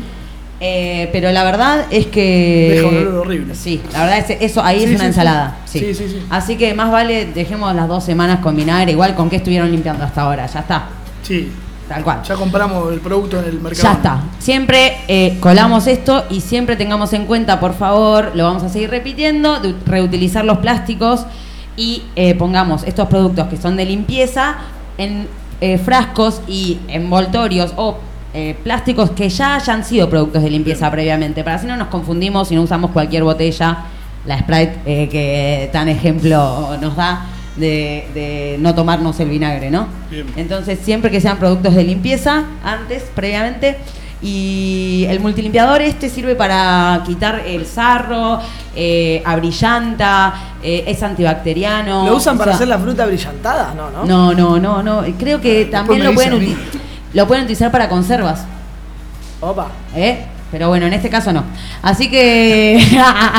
Eh, 0.59 1.09
pero 1.11 1.31
la 1.31 1.43
verdad 1.43 1.85
es 1.91 2.07
que. 2.07 2.69
Deja 2.75 2.87
un 2.87 2.97
olor 2.97 3.15
horrible. 3.27 3.53
Sí, 3.53 3.81
la 3.93 4.05
verdad 4.05 4.17
es 4.19 4.37
eso 4.41 4.63
ahí 4.63 4.79
Sí, 4.79 4.83
es 4.85 4.89
una 4.91 4.99
sí. 5.01 5.05
ensalada. 5.05 5.57
Sí. 5.65 5.79
Sí, 5.79 5.93
sí, 5.93 6.07
sí. 6.09 6.25
Así 6.29 6.55
que 6.55 6.73
más 6.73 6.91
vale 6.91 7.25
dejemos 7.25 7.75
las 7.75 7.87
dos 7.87 8.03
semanas 8.03 8.39
con 8.39 8.55
vinagre, 8.55 8.91
igual 8.91 9.13
con 9.13 9.29
qué 9.29 9.35
estuvieron 9.35 9.69
limpiando 9.69 10.03
hasta 10.03 10.21
ahora. 10.21 10.47
Ya 10.47 10.59
está. 10.61 10.85
Sí. 11.21 11.51
Tal 11.87 12.03
cual. 12.03 12.21
Ya 12.23 12.35
compramos 12.35 12.91
el 12.91 12.99
producto 12.99 13.39
en 13.39 13.45
el 13.45 13.61
mercado. 13.61 13.83
Ya 13.83 13.93
está. 13.93 14.23
Siempre 14.39 14.97
eh, 15.07 15.37
colamos 15.39 15.87
esto 15.87 16.25
y 16.29 16.41
siempre 16.41 16.75
tengamos 16.75 17.13
en 17.13 17.25
cuenta, 17.25 17.59
por 17.59 17.73
favor, 17.73 18.31
lo 18.35 18.43
vamos 18.43 18.63
a 18.63 18.69
seguir 18.69 18.89
repitiendo, 18.89 19.59
de 19.59 19.73
reutilizar 19.85 20.43
los 20.43 20.57
plásticos 20.57 21.25
y 21.77 22.03
eh, 22.15 22.35
pongamos 22.35 22.83
estos 22.83 23.07
productos 23.07 23.47
que 23.47 23.55
son 23.55 23.77
de 23.77 23.85
limpieza 23.85 24.57
en 24.97 25.27
eh, 25.61 25.77
frascos 25.77 26.41
y 26.47 26.79
envoltorios 26.87 27.73
o 27.77 27.97
eh, 28.33 28.57
plásticos 28.63 29.11
que 29.11 29.29
ya 29.29 29.55
hayan 29.55 29.85
sido 29.85 30.09
productos 30.09 30.43
de 30.43 30.49
limpieza 30.49 30.91
previamente, 30.91 31.43
para 31.43 31.55
así 31.55 31.67
no 31.67 31.77
nos 31.77 31.87
confundimos 31.87 32.51
y 32.51 32.55
no 32.55 32.63
usamos 32.63 32.91
cualquier 32.91 33.23
botella, 33.23 33.85
la 34.25 34.39
Sprite 34.39 35.07
que 35.09 35.69
tan 35.71 35.87
ejemplo 35.87 36.75
nos 36.81 36.95
da 36.95 37.25
de, 37.57 38.07
de 38.13 38.57
no 38.59 38.73
tomarnos 38.75 39.19
el 39.19 39.29
vinagre, 39.29 39.69
¿no? 39.71 39.87
Bien. 40.09 40.25
Entonces, 40.35 40.79
siempre 40.81 41.11
que 41.11 41.19
sean 41.21 41.37
productos 41.37 41.75
de 41.75 41.83
limpieza, 41.83 42.43
antes, 42.63 43.03
previamente. 43.15 43.77
Y 44.19 45.05
el 45.09 45.19
multilimpiador 45.19 45.81
este 45.83 46.09
sirve 46.09 46.33
para 46.35 47.03
quitar 47.05 47.41
el 47.45 47.67
sarro, 47.67 48.39
eh, 48.75 49.21
abrillanta, 49.25 50.33
eh, 50.63 50.85
es 50.87 51.03
antibacteriano. 51.03 52.05
¿Lo 52.07 52.15
usan 52.15 52.35
o 52.35 52.39
para 52.39 52.51
sea- 52.51 52.55
hacer 52.55 52.67
la 52.67 52.79
fruta 52.79 53.05
brillantada? 53.05 53.73
No, 53.75 53.91
¿no? 53.91 54.05
No, 54.05 54.33
no, 54.33 54.59
no, 54.59 54.81
no. 54.81 55.03
Creo 55.19 55.39
que 55.39 55.65
también 55.65 56.03
lo 56.03 56.13
pueden, 56.13 56.57
lo 57.13 57.27
pueden 57.27 57.43
utilizar 57.43 57.71
para 57.71 57.87
conservas. 57.89 58.43
Opa. 59.39 59.67
¿Eh? 59.95 60.25
Pero 60.51 60.69
bueno, 60.69 60.85
en 60.85 60.93
este 60.93 61.09
caso 61.09 61.33
no. 61.33 61.43
Así 61.81 62.09
que 62.09 62.79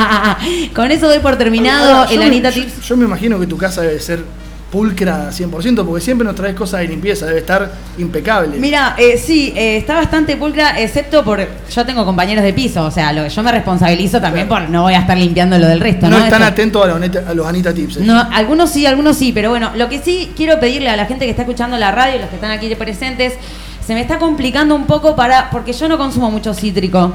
con 0.75 0.91
eso 0.91 1.07
doy 1.07 1.19
por 1.19 1.37
terminado 1.37 1.99
Ahora, 2.01 2.11
el 2.11 2.21
Anita 2.21 2.51
Tips. 2.51 2.81
Yo 2.87 2.97
me 2.97 3.05
imagino 3.05 3.39
que 3.39 3.47
tu 3.47 3.57
casa 3.57 3.81
debe 3.81 3.99
ser 3.99 4.23
pulcra 4.71 5.31
100%, 5.31 5.83
porque 5.83 5.99
siempre 5.99 6.23
nos 6.23 6.35
traes 6.35 6.53
cosas 6.53 6.81
de 6.81 6.87
limpieza, 6.89 7.25
debe 7.25 7.39
estar 7.39 7.71
impecable. 7.97 8.59
Mira, 8.59 8.93
eh, 8.99 9.17
sí, 9.17 9.51
eh, 9.55 9.77
está 9.77 9.95
bastante 9.95 10.37
pulcra, 10.37 10.79
excepto 10.79 11.23
por. 11.23 11.39
Yo 11.73 11.85
tengo 11.87 12.05
compañeros 12.05 12.43
de 12.43 12.53
piso, 12.53 12.85
o 12.85 12.91
sea, 12.91 13.11
lo, 13.11 13.27
yo 13.27 13.41
me 13.41 13.51
responsabilizo 13.51 14.21
también 14.21 14.47
por 14.47 14.69
no 14.69 14.83
voy 14.83 14.93
a 14.93 14.99
estar 14.99 15.17
limpiando 15.17 15.57
lo 15.57 15.65
del 15.67 15.79
resto, 15.79 16.07
no 16.07 16.19
¿no? 16.19 16.23
están 16.23 16.43
atentos 16.43 16.83
a 16.83 16.87
los, 16.87 16.97
Anita- 16.97 17.23
a 17.27 17.33
los 17.33 17.47
Anita 17.47 17.73
Tips. 17.73 17.97
eh. 17.97 18.01
No, 18.03 18.19
algunos 18.31 18.69
sí, 18.69 18.85
algunos 18.85 19.17
sí, 19.17 19.31
pero 19.33 19.49
bueno, 19.49 19.71
lo 19.75 19.89
que 19.89 19.97
sí 20.03 20.31
quiero 20.37 20.59
pedirle 20.59 20.89
a 20.89 20.95
la 20.95 21.07
gente 21.07 21.25
que 21.25 21.31
está 21.31 21.41
escuchando 21.41 21.75
la 21.79 21.89
radio 21.91 22.19
los 22.19 22.29
que 22.29 22.35
están 22.35 22.51
aquí 22.51 22.73
presentes, 22.75 23.33
se 23.89 23.95
me 23.95 24.01
está 24.01 24.19
complicando 24.19 24.75
un 24.75 24.85
poco 24.85 25.15
para, 25.15 25.49
porque 25.49 25.73
yo 25.73 25.87
no 25.89 25.97
consumo 25.97 26.29
mucho 26.29 26.53
cítrico, 26.53 27.11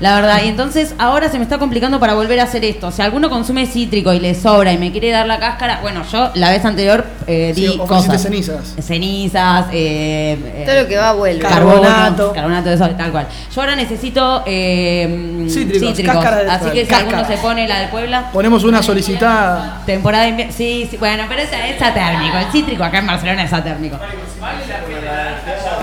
la 0.00 0.16
verdad, 0.16 0.40
y 0.44 0.48
entonces 0.48 0.94
ahora 0.98 1.28
se 1.30 1.36
me 1.38 1.44
está 1.44 1.58
complicando 1.58 2.00
para 2.00 2.14
volver 2.14 2.40
a 2.40 2.44
hacer 2.44 2.64
esto. 2.64 2.90
Si 2.90 3.00
alguno 3.02 3.28
consume 3.30 3.64
cítrico 3.66 4.12
y 4.12 4.18
le 4.20 4.34
sobra 4.34 4.72
y 4.72 4.78
me 4.78 4.90
quiere 4.90 5.10
dar 5.10 5.26
la 5.26 5.38
cáscara, 5.38 5.80
bueno, 5.82 6.02
yo 6.10 6.30
la 6.34 6.50
vez 6.50 6.64
anterior 6.64 7.04
eh, 7.26 7.52
Sí, 7.54 7.68
di 7.68 7.76
cosas. 7.78 8.20
cenizas. 8.20 8.74
Cenizas, 8.82 9.66
eh, 9.70 10.36
eh, 10.42 10.62
Todo 10.66 10.82
lo 10.82 10.88
que 10.88 10.96
va 10.96 11.12
vuelve. 11.12 11.40
carbonato, 11.42 11.82
Carbonato. 11.84 12.32
carbonato, 12.32 12.70
eso, 12.70 12.88
tal 12.96 13.12
cual. 13.12 13.28
Yo 13.54 13.60
ahora 13.60 13.76
necesito 13.76 14.42
eh, 14.46 15.46
Cítricos, 15.48 15.94
cáscara 16.04 16.36
de- 16.42 16.50
así 16.50 16.70
que 16.70 16.84
si 16.84 16.90
cáscara. 16.90 17.18
alguno 17.18 17.36
se 17.36 17.40
pone 17.42 17.68
la 17.68 17.80
de 17.80 17.88
Puebla, 17.88 18.30
Ponemos 18.32 18.64
una 18.64 18.82
solicitada. 18.82 19.82
Temporada 19.86 20.24
de 20.24 20.30
invierno. 20.30 20.52
Sí, 20.56 20.88
sí, 20.90 20.96
bueno, 20.96 21.22
pero 21.28 21.42
esa 21.42 21.68
es 21.68 21.80
atérmico. 21.80 22.36
El 22.38 22.46
cítrico 22.50 22.82
acá 22.82 22.98
en 22.98 23.06
Barcelona 23.06 23.44
es 23.44 23.52
atérmico. 23.52 23.96
Pre- 23.98 24.08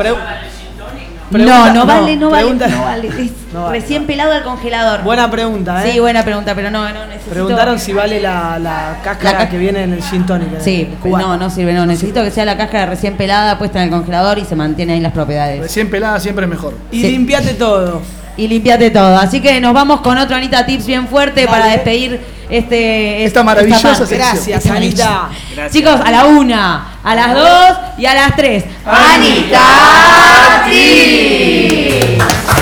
No, 0.03 1.38
Pregunta- 1.38 1.73
no 1.73 1.86
vale, 1.86 2.18
no 2.18 2.30
vale. 2.30 2.44
pregunta- 2.44 2.68
No 2.68 2.82
vale. 2.84 3.07
Es 3.22 3.32
No 3.53 3.64
vale, 3.64 3.80
recién 3.80 4.06
pelado 4.06 4.34
al 4.34 4.44
congelador. 4.44 5.02
Buena 5.03 5.32
pregunta, 5.32 5.86
¿eh? 5.86 5.91
Sí, 5.94 5.99
buena 5.99 6.23
pregunta, 6.23 6.53
pero 6.56 6.69
no, 6.72 6.84
no 6.90 7.06
necesito. 7.06 7.32
Preguntaron 7.32 7.80
si 7.80 7.94
vale 7.94 8.19
la, 8.19 8.60
la 8.60 8.98
cáscara 9.03 9.32
La 9.40 9.45
ca- 9.45 9.49
que 9.49 9.57
viene 9.57 9.84
en 9.84 9.94
el 9.94 10.03
gin 10.03 10.26
tonic. 10.26 10.60
Sí, 10.60 10.90
cubano. 11.02 11.28
no, 11.30 11.38
no 11.38 11.49
sirve, 11.49 11.73
no. 11.73 11.86
Necesito 11.86 12.22
que 12.22 12.32
sea 12.32 12.44
la 12.44 12.57
cáscara 12.57 12.86
recién 12.88 13.15
pelada, 13.15 13.57
puesta 13.57 13.80
en 13.80 13.86
el 13.86 13.90
congelador 13.91 14.40
y 14.40 14.45
se 14.45 14.56
mantiene 14.57 14.94
ahí 14.94 14.99
las 14.99 15.14
propiedades. 15.14 15.61
Recién 15.61 15.90
pelada 15.90 16.19
siempre 16.19 16.44
es 16.45 16.49
mejor. 16.49 16.73
Y 16.91 17.02
Sí. 17.02 17.11
limpiate 17.11 17.53
todo. 17.53 18.02
Y 18.36 18.48
limpiate 18.49 18.90
todo. 18.91 19.18
Así 19.18 19.40
que 19.41 19.60
nos 19.61 19.73
vamos 19.73 20.02
con 20.02 20.18
otro 20.18 20.36
Anita 20.36 20.65
Tips 20.65 20.86
bien 20.86 21.07
fuerte 21.07 21.45
Dale. 21.45 21.48
para 21.57 21.65
despedir 21.72 22.19
este, 22.52 23.23
Esta 23.23 23.44
maravillosa. 23.44 24.06
Gracias, 24.10 24.64
Esta 24.64 24.76
Anita. 24.76 25.30
Chicos, 25.72 25.99
a 26.03 26.11
la 26.11 26.26
una, 26.26 26.99
a 27.03 27.15
las 27.15 27.34
dos 27.34 27.78
y 27.98 28.06
a 28.06 28.14
las 28.14 28.36
tres. 28.36 28.65
Anita 28.86 30.65
Tips. 30.69 32.22
Thank 32.22 32.60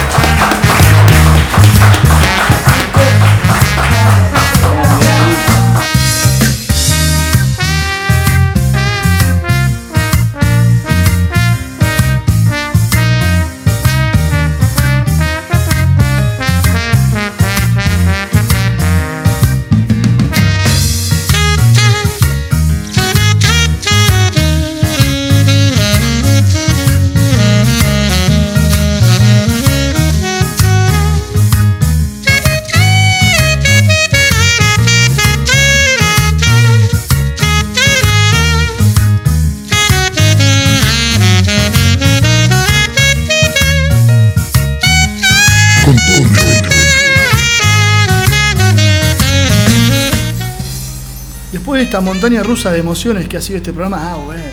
esta 51.90 52.02
montaña 52.02 52.44
rusa 52.44 52.72
de 52.72 52.78
emociones 52.78 53.28
que 53.28 53.36
ha 53.38 53.41
sido 53.41 53.57
este 53.57 53.74
programa, 53.74 54.11
ah, 54.11 54.16
bueno. 54.24 54.44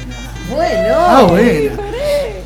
Bueno. 0.48 0.94
Ah, 0.96 1.22
bueno. 1.28 1.76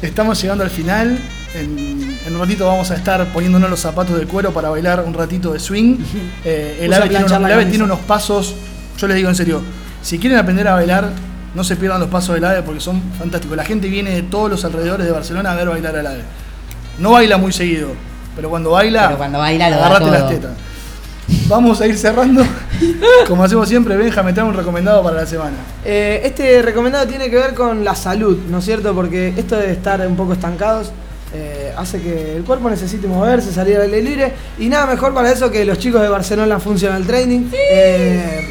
Estamos 0.02 0.42
llegando 0.42 0.64
al 0.64 0.70
final. 0.70 1.16
En, 1.54 2.18
en 2.26 2.34
un 2.34 2.40
ratito 2.40 2.66
vamos 2.66 2.90
a 2.90 2.96
estar 2.96 3.24
poniéndonos 3.32 3.70
los 3.70 3.78
zapatos 3.78 4.18
de 4.18 4.26
cuero 4.26 4.52
para 4.52 4.68
bailar 4.68 5.04
un 5.06 5.14
ratito 5.14 5.52
de 5.52 5.60
swing. 5.60 5.96
Eh, 6.44 6.78
el 6.80 6.92
ave, 6.92 7.08
tiene 7.08 7.24
unos, 7.24 7.30
la 7.30 7.36
el 7.36 7.44
ave 7.44 7.52
camisa. 7.52 7.70
tiene 7.70 7.84
unos 7.84 8.00
pasos, 8.00 8.56
yo 8.98 9.06
les 9.06 9.16
digo 9.16 9.28
en 9.28 9.36
serio, 9.36 9.62
si 10.02 10.18
quieren 10.18 10.40
aprender 10.40 10.66
a 10.66 10.74
bailar, 10.74 11.10
no 11.54 11.62
se 11.62 11.76
pierdan 11.76 12.00
los 12.00 12.08
pasos 12.08 12.34
del 12.34 12.44
ave 12.44 12.62
porque 12.62 12.80
son 12.80 13.00
fantásticos. 13.16 13.56
La 13.56 13.64
gente 13.64 13.86
viene 13.86 14.10
de 14.10 14.22
todos 14.22 14.50
los 14.50 14.64
alrededores 14.64 15.06
de 15.06 15.12
Barcelona 15.12 15.52
a 15.52 15.54
ver 15.54 15.68
bailar 15.68 15.94
al 15.94 16.06
ave. 16.08 16.22
No 16.98 17.12
baila 17.12 17.36
muy 17.36 17.52
seguido, 17.52 17.90
pero 18.34 18.50
cuando 18.50 18.72
baila, 18.72 19.06
Pero 19.06 19.18
cuando 19.18 19.38
baila 19.38 19.70
lo 19.70 20.10
las 20.10 20.28
tetas. 20.28 20.50
Vamos 21.48 21.80
a 21.80 21.86
ir 21.86 21.96
cerrando. 21.98 22.44
Como 23.26 23.44
hacemos 23.44 23.68
siempre, 23.68 23.96
Benja, 23.96 24.22
me 24.22 24.32
trae 24.32 24.46
un 24.46 24.54
recomendado 24.54 25.02
para 25.02 25.16
la 25.16 25.26
semana. 25.26 25.56
Eh, 25.84 26.22
este 26.24 26.62
recomendado 26.62 27.06
tiene 27.06 27.28
que 27.28 27.36
ver 27.36 27.54
con 27.54 27.84
la 27.84 27.94
salud, 27.94 28.38
¿no 28.48 28.58
es 28.58 28.64
cierto? 28.64 28.94
Porque 28.94 29.34
esto 29.36 29.56
de 29.56 29.72
estar 29.72 30.06
un 30.06 30.16
poco 30.16 30.32
estancados 30.32 30.92
eh, 31.32 31.72
hace 31.76 32.00
que 32.00 32.36
el 32.36 32.42
cuerpo 32.42 32.68
necesite 32.68 33.06
moverse, 33.06 33.52
salir 33.52 33.76
al 33.76 33.82
aire 33.82 34.02
libre. 34.02 34.32
Y 34.58 34.68
nada 34.68 34.86
mejor 34.86 35.14
para 35.14 35.30
eso 35.30 35.50
que 35.50 35.64
los 35.64 35.78
chicos 35.78 36.02
de 36.02 36.08
Barcelona 36.08 36.58
Functional 36.58 37.06
Training. 37.06 37.50
Eh, 37.52 38.48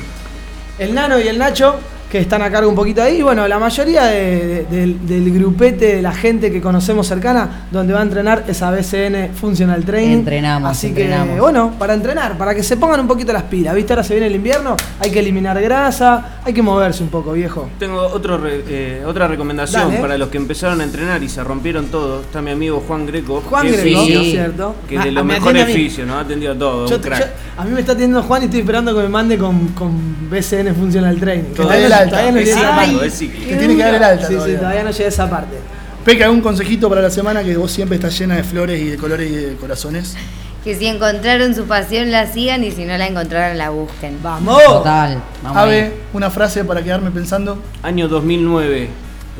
el 0.78 0.94
Nano 0.94 1.20
y 1.20 1.28
el 1.28 1.38
Nacho, 1.38 1.76
que 2.10 2.20
están 2.20 2.42
a 2.42 2.50
cargo 2.50 2.70
un 2.70 2.76
poquito 2.76 3.02
ahí. 3.04 3.18
Y 3.18 3.22
bueno, 3.22 3.48
la 3.48 3.60
mayoría 3.60 4.06
de- 4.06 4.66
de- 4.70 4.78
del, 4.78 5.06
del 5.08 5.32
grupete 5.34 5.96
de 5.98 6.02
la 6.02 6.12
gente 6.12 6.52
que 6.52 6.60
conocemos 6.62 7.06
cercana, 7.08 7.68
donde 7.72 7.94
va 7.94 8.00
a 8.00 8.04
entrenar 8.04 8.46
es 8.48 8.62
a 8.62 8.72
BCN 8.72 9.30
Functional 9.36 9.84
Training. 9.86 10.18
Entrenamos, 10.18 10.72
Así 10.72 10.88
entrenamos. 10.88 11.36
que, 11.36 11.42
bueno, 11.42 11.74
para 11.78 11.94
entrenar, 11.94 12.38
para 12.38 12.56
que 12.56 12.64
se 12.64 12.78
pongan 12.78 13.00
un 13.02 13.08
poquito 13.08 13.32
las 13.34 13.44
pilas. 13.44 13.76
¿Viste? 13.76 13.94
Ahora 13.94 14.04
se 14.04 14.14
viene 14.16 14.28
el 14.28 14.36
invierno, 14.36 14.76
hay 15.00 15.12
que 15.12 15.20
eliminar 15.20 15.62
grasa, 15.62 16.40
hay 16.44 16.54
que 16.54 16.62
moverse 16.62 17.04
un 17.04 17.10
poco, 17.10 17.34
viejo. 17.34 17.70
Tengo 17.78 18.02
otro 18.02 18.38
re- 18.38 18.64
eh, 18.68 19.04
otra 19.06 19.28
recomendación 19.28 19.90
Dale. 19.90 20.02
para 20.02 20.18
los 20.18 20.30
que 20.30 20.38
empezaron 20.38 20.82
a 20.82 20.84
entrenar 20.84 21.22
y 21.22 21.30
se 21.30 21.44
rompieron 21.44 21.86
todo. 21.88 22.22
Está 22.22 22.42
mi 22.42 22.52
amigo 22.52 22.84
Juan 22.88 23.06
Greco. 23.06 23.42
Juan 23.48 23.68
que 23.68 23.76
es 23.76 23.82
Greco, 23.84 24.02
sí, 24.06 24.32
cierto. 24.32 24.76
Que 24.88 24.98
Ah, 24.98 25.04
de 25.04 25.12
los 25.12 25.24
me 25.26 25.34
mejores 25.34 25.64
a 25.64 25.68
mí. 25.68 25.74
fisios, 25.74 26.08
¿no? 26.08 26.16
Ha 26.16 26.22
atendido 26.22 26.56
todo. 26.56 26.88
Yo- 26.88 26.96
un 26.96 27.02
crack. 27.02 27.20
yo- 27.20 27.26
a 27.60 27.66
mí 27.66 27.72
me 27.72 27.82
está 27.82 27.92
atendiendo 27.92 28.24
Juan 28.24 28.42
y 28.42 28.46
estoy 28.46 28.62
esperando 28.62 28.96
que 28.96 29.02
me 29.02 29.10
mande 29.10 29.38
con, 29.38 29.68
con 29.70 30.30
BCN 30.30 30.74
Functional 30.76 31.20
Training. 31.20 31.54
Todavía 31.54 31.86
el 31.88 31.94
alta. 31.94 32.10
todavía 32.12 32.32
no 32.32 32.38
Es 32.40 32.46
llegué 32.46 32.58
a 32.58 32.62
esa 32.62 32.70
cíclico, 32.80 32.92
parte. 33.00 33.08
es 33.08 33.18
cíclico. 33.18 33.50
Te 33.50 33.56
tiene 33.58 33.76
que 33.76 33.84
dar 33.84 33.94
el 33.96 34.04
alta 34.04 34.28
Sí, 34.28 34.34
todavía. 34.34 34.56
sí, 34.56 34.60
todavía 34.62 34.84
no 34.84 34.92
llegué 34.92 35.06
a 35.06 35.08
esa 35.08 35.30
parte. 35.30 35.58
Peca, 36.06 36.26
¿algún 36.26 36.42
consejito 36.42 36.88
para 36.90 37.02
la 37.02 37.10
semana 37.10 37.44
que 37.44 37.58
vos 37.58 37.70
siempre 37.72 37.96
estás 37.98 38.18
llena 38.18 38.36
de 38.38 38.44
flores 38.44 38.80
y 38.82 38.86
de 38.86 38.98
colores 38.98 39.30
y 39.30 39.36
de 39.36 39.56
corazones? 39.56 40.16
Que 40.64 40.76
si 40.76 40.88
encontraron 40.88 41.54
su 41.56 41.66
pasión 41.66 42.12
la 42.12 42.28
sigan 42.32 42.64
y 42.64 42.72
si 42.72 42.86
no 42.86 42.98
la 42.98 43.08
encontraron 43.08 43.58
la 43.58 43.70
busquen. 43.70 44.18
¡Vamos! 44.24 44.64
Total. 44.64 45.22
Vamos. 45.44 45.58
Ave, 45.58 45.94
una 46.14 46.30
frase 46.30 46.64
para 46.64 46.82
quedarme 46.82 47.12
pensando. 47.12 47.62
Año 47.84 48.08
2009. 48.08 48.90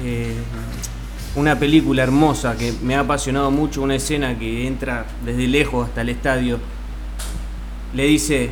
eh, 0.04 0.34
una 1.36 1.58
película 1.60 2.04
hermosa 2.04 2.56
que 2.58 2.74
me 2.84 2.96
ha 2.96 3.02
apasionado 3.02 3.52
mucho. 3.52 3.82
Una 3.82 3.96
escena 3.96 4.38
que 4.38 4.68
entra 4.68 5.06
desde 5.24 5.48
lejos 5.48 5.88
hasta 5.88 6.02
el 6.02 6.10
estadio. 6.10 6.60
Le 7.94 8.04
dice 8.04 8.52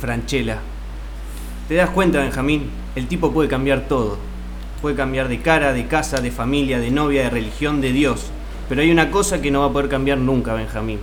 Franchella. 0.00 0.58
¿Te 1.68 1.74
das 1.74 1.90
cuenta, 1.90 2.20
Benjamín? 2.20 2.70
El 2.94 3.08
tipo 3.08 3.32
puede 3.32 3.48
cambiar 3.48 3.88
todo. 3.88 4.18
Puede 4.80 4.94
cambiar 4.94 5.28
de 5.28 5.40
cara, 5.40 5.72
de 5.72 5.86
casa, 5.86 6.20
de 6.20 6.30
familia, 6.30 6.78
de 6.78 6.90
novia, 6.90 7.24
de 7.24 7.30
religión, 7.30 7.80
de 7.80 7.92
Dios. 7.92 8.26
Pero 8.68 8.82
hay 8.82 8.90
una 8.90 9.10
cosa 9.10 9.40
que 9.40 9.50
no 9.50 9.60
va 9.60 9.66
a 9.66 9.72
poder 9.72 9.88
cambiar 9.88 10.18
nunca, 10.18 10.54
Benjamín. 10.54 11.00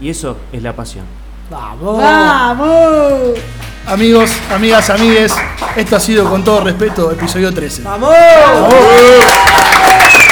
Y 0.00 0.10
eso 0.10 0.36
es 0.52 0.62
la 0.62 0.74
pasión. 0.74 1.04
¡Vamos! 1.50 1.98
¡Vamos! 1.98 3.38
Amigos, 3.86 4.30
amigas, 4.50 4.90
amigues, 4.90 5.32
esto 5.76 5.94
ha 5.94 6.00
sido 6.00 6.28
con 6.28 6.42
todo 6.42 6.60
respeto 6.60 7.12
episodio 7.12 7.54
13. 7.54 7.82
¡Vamos! 7.82 8.10
Gracias. 8.10 10.25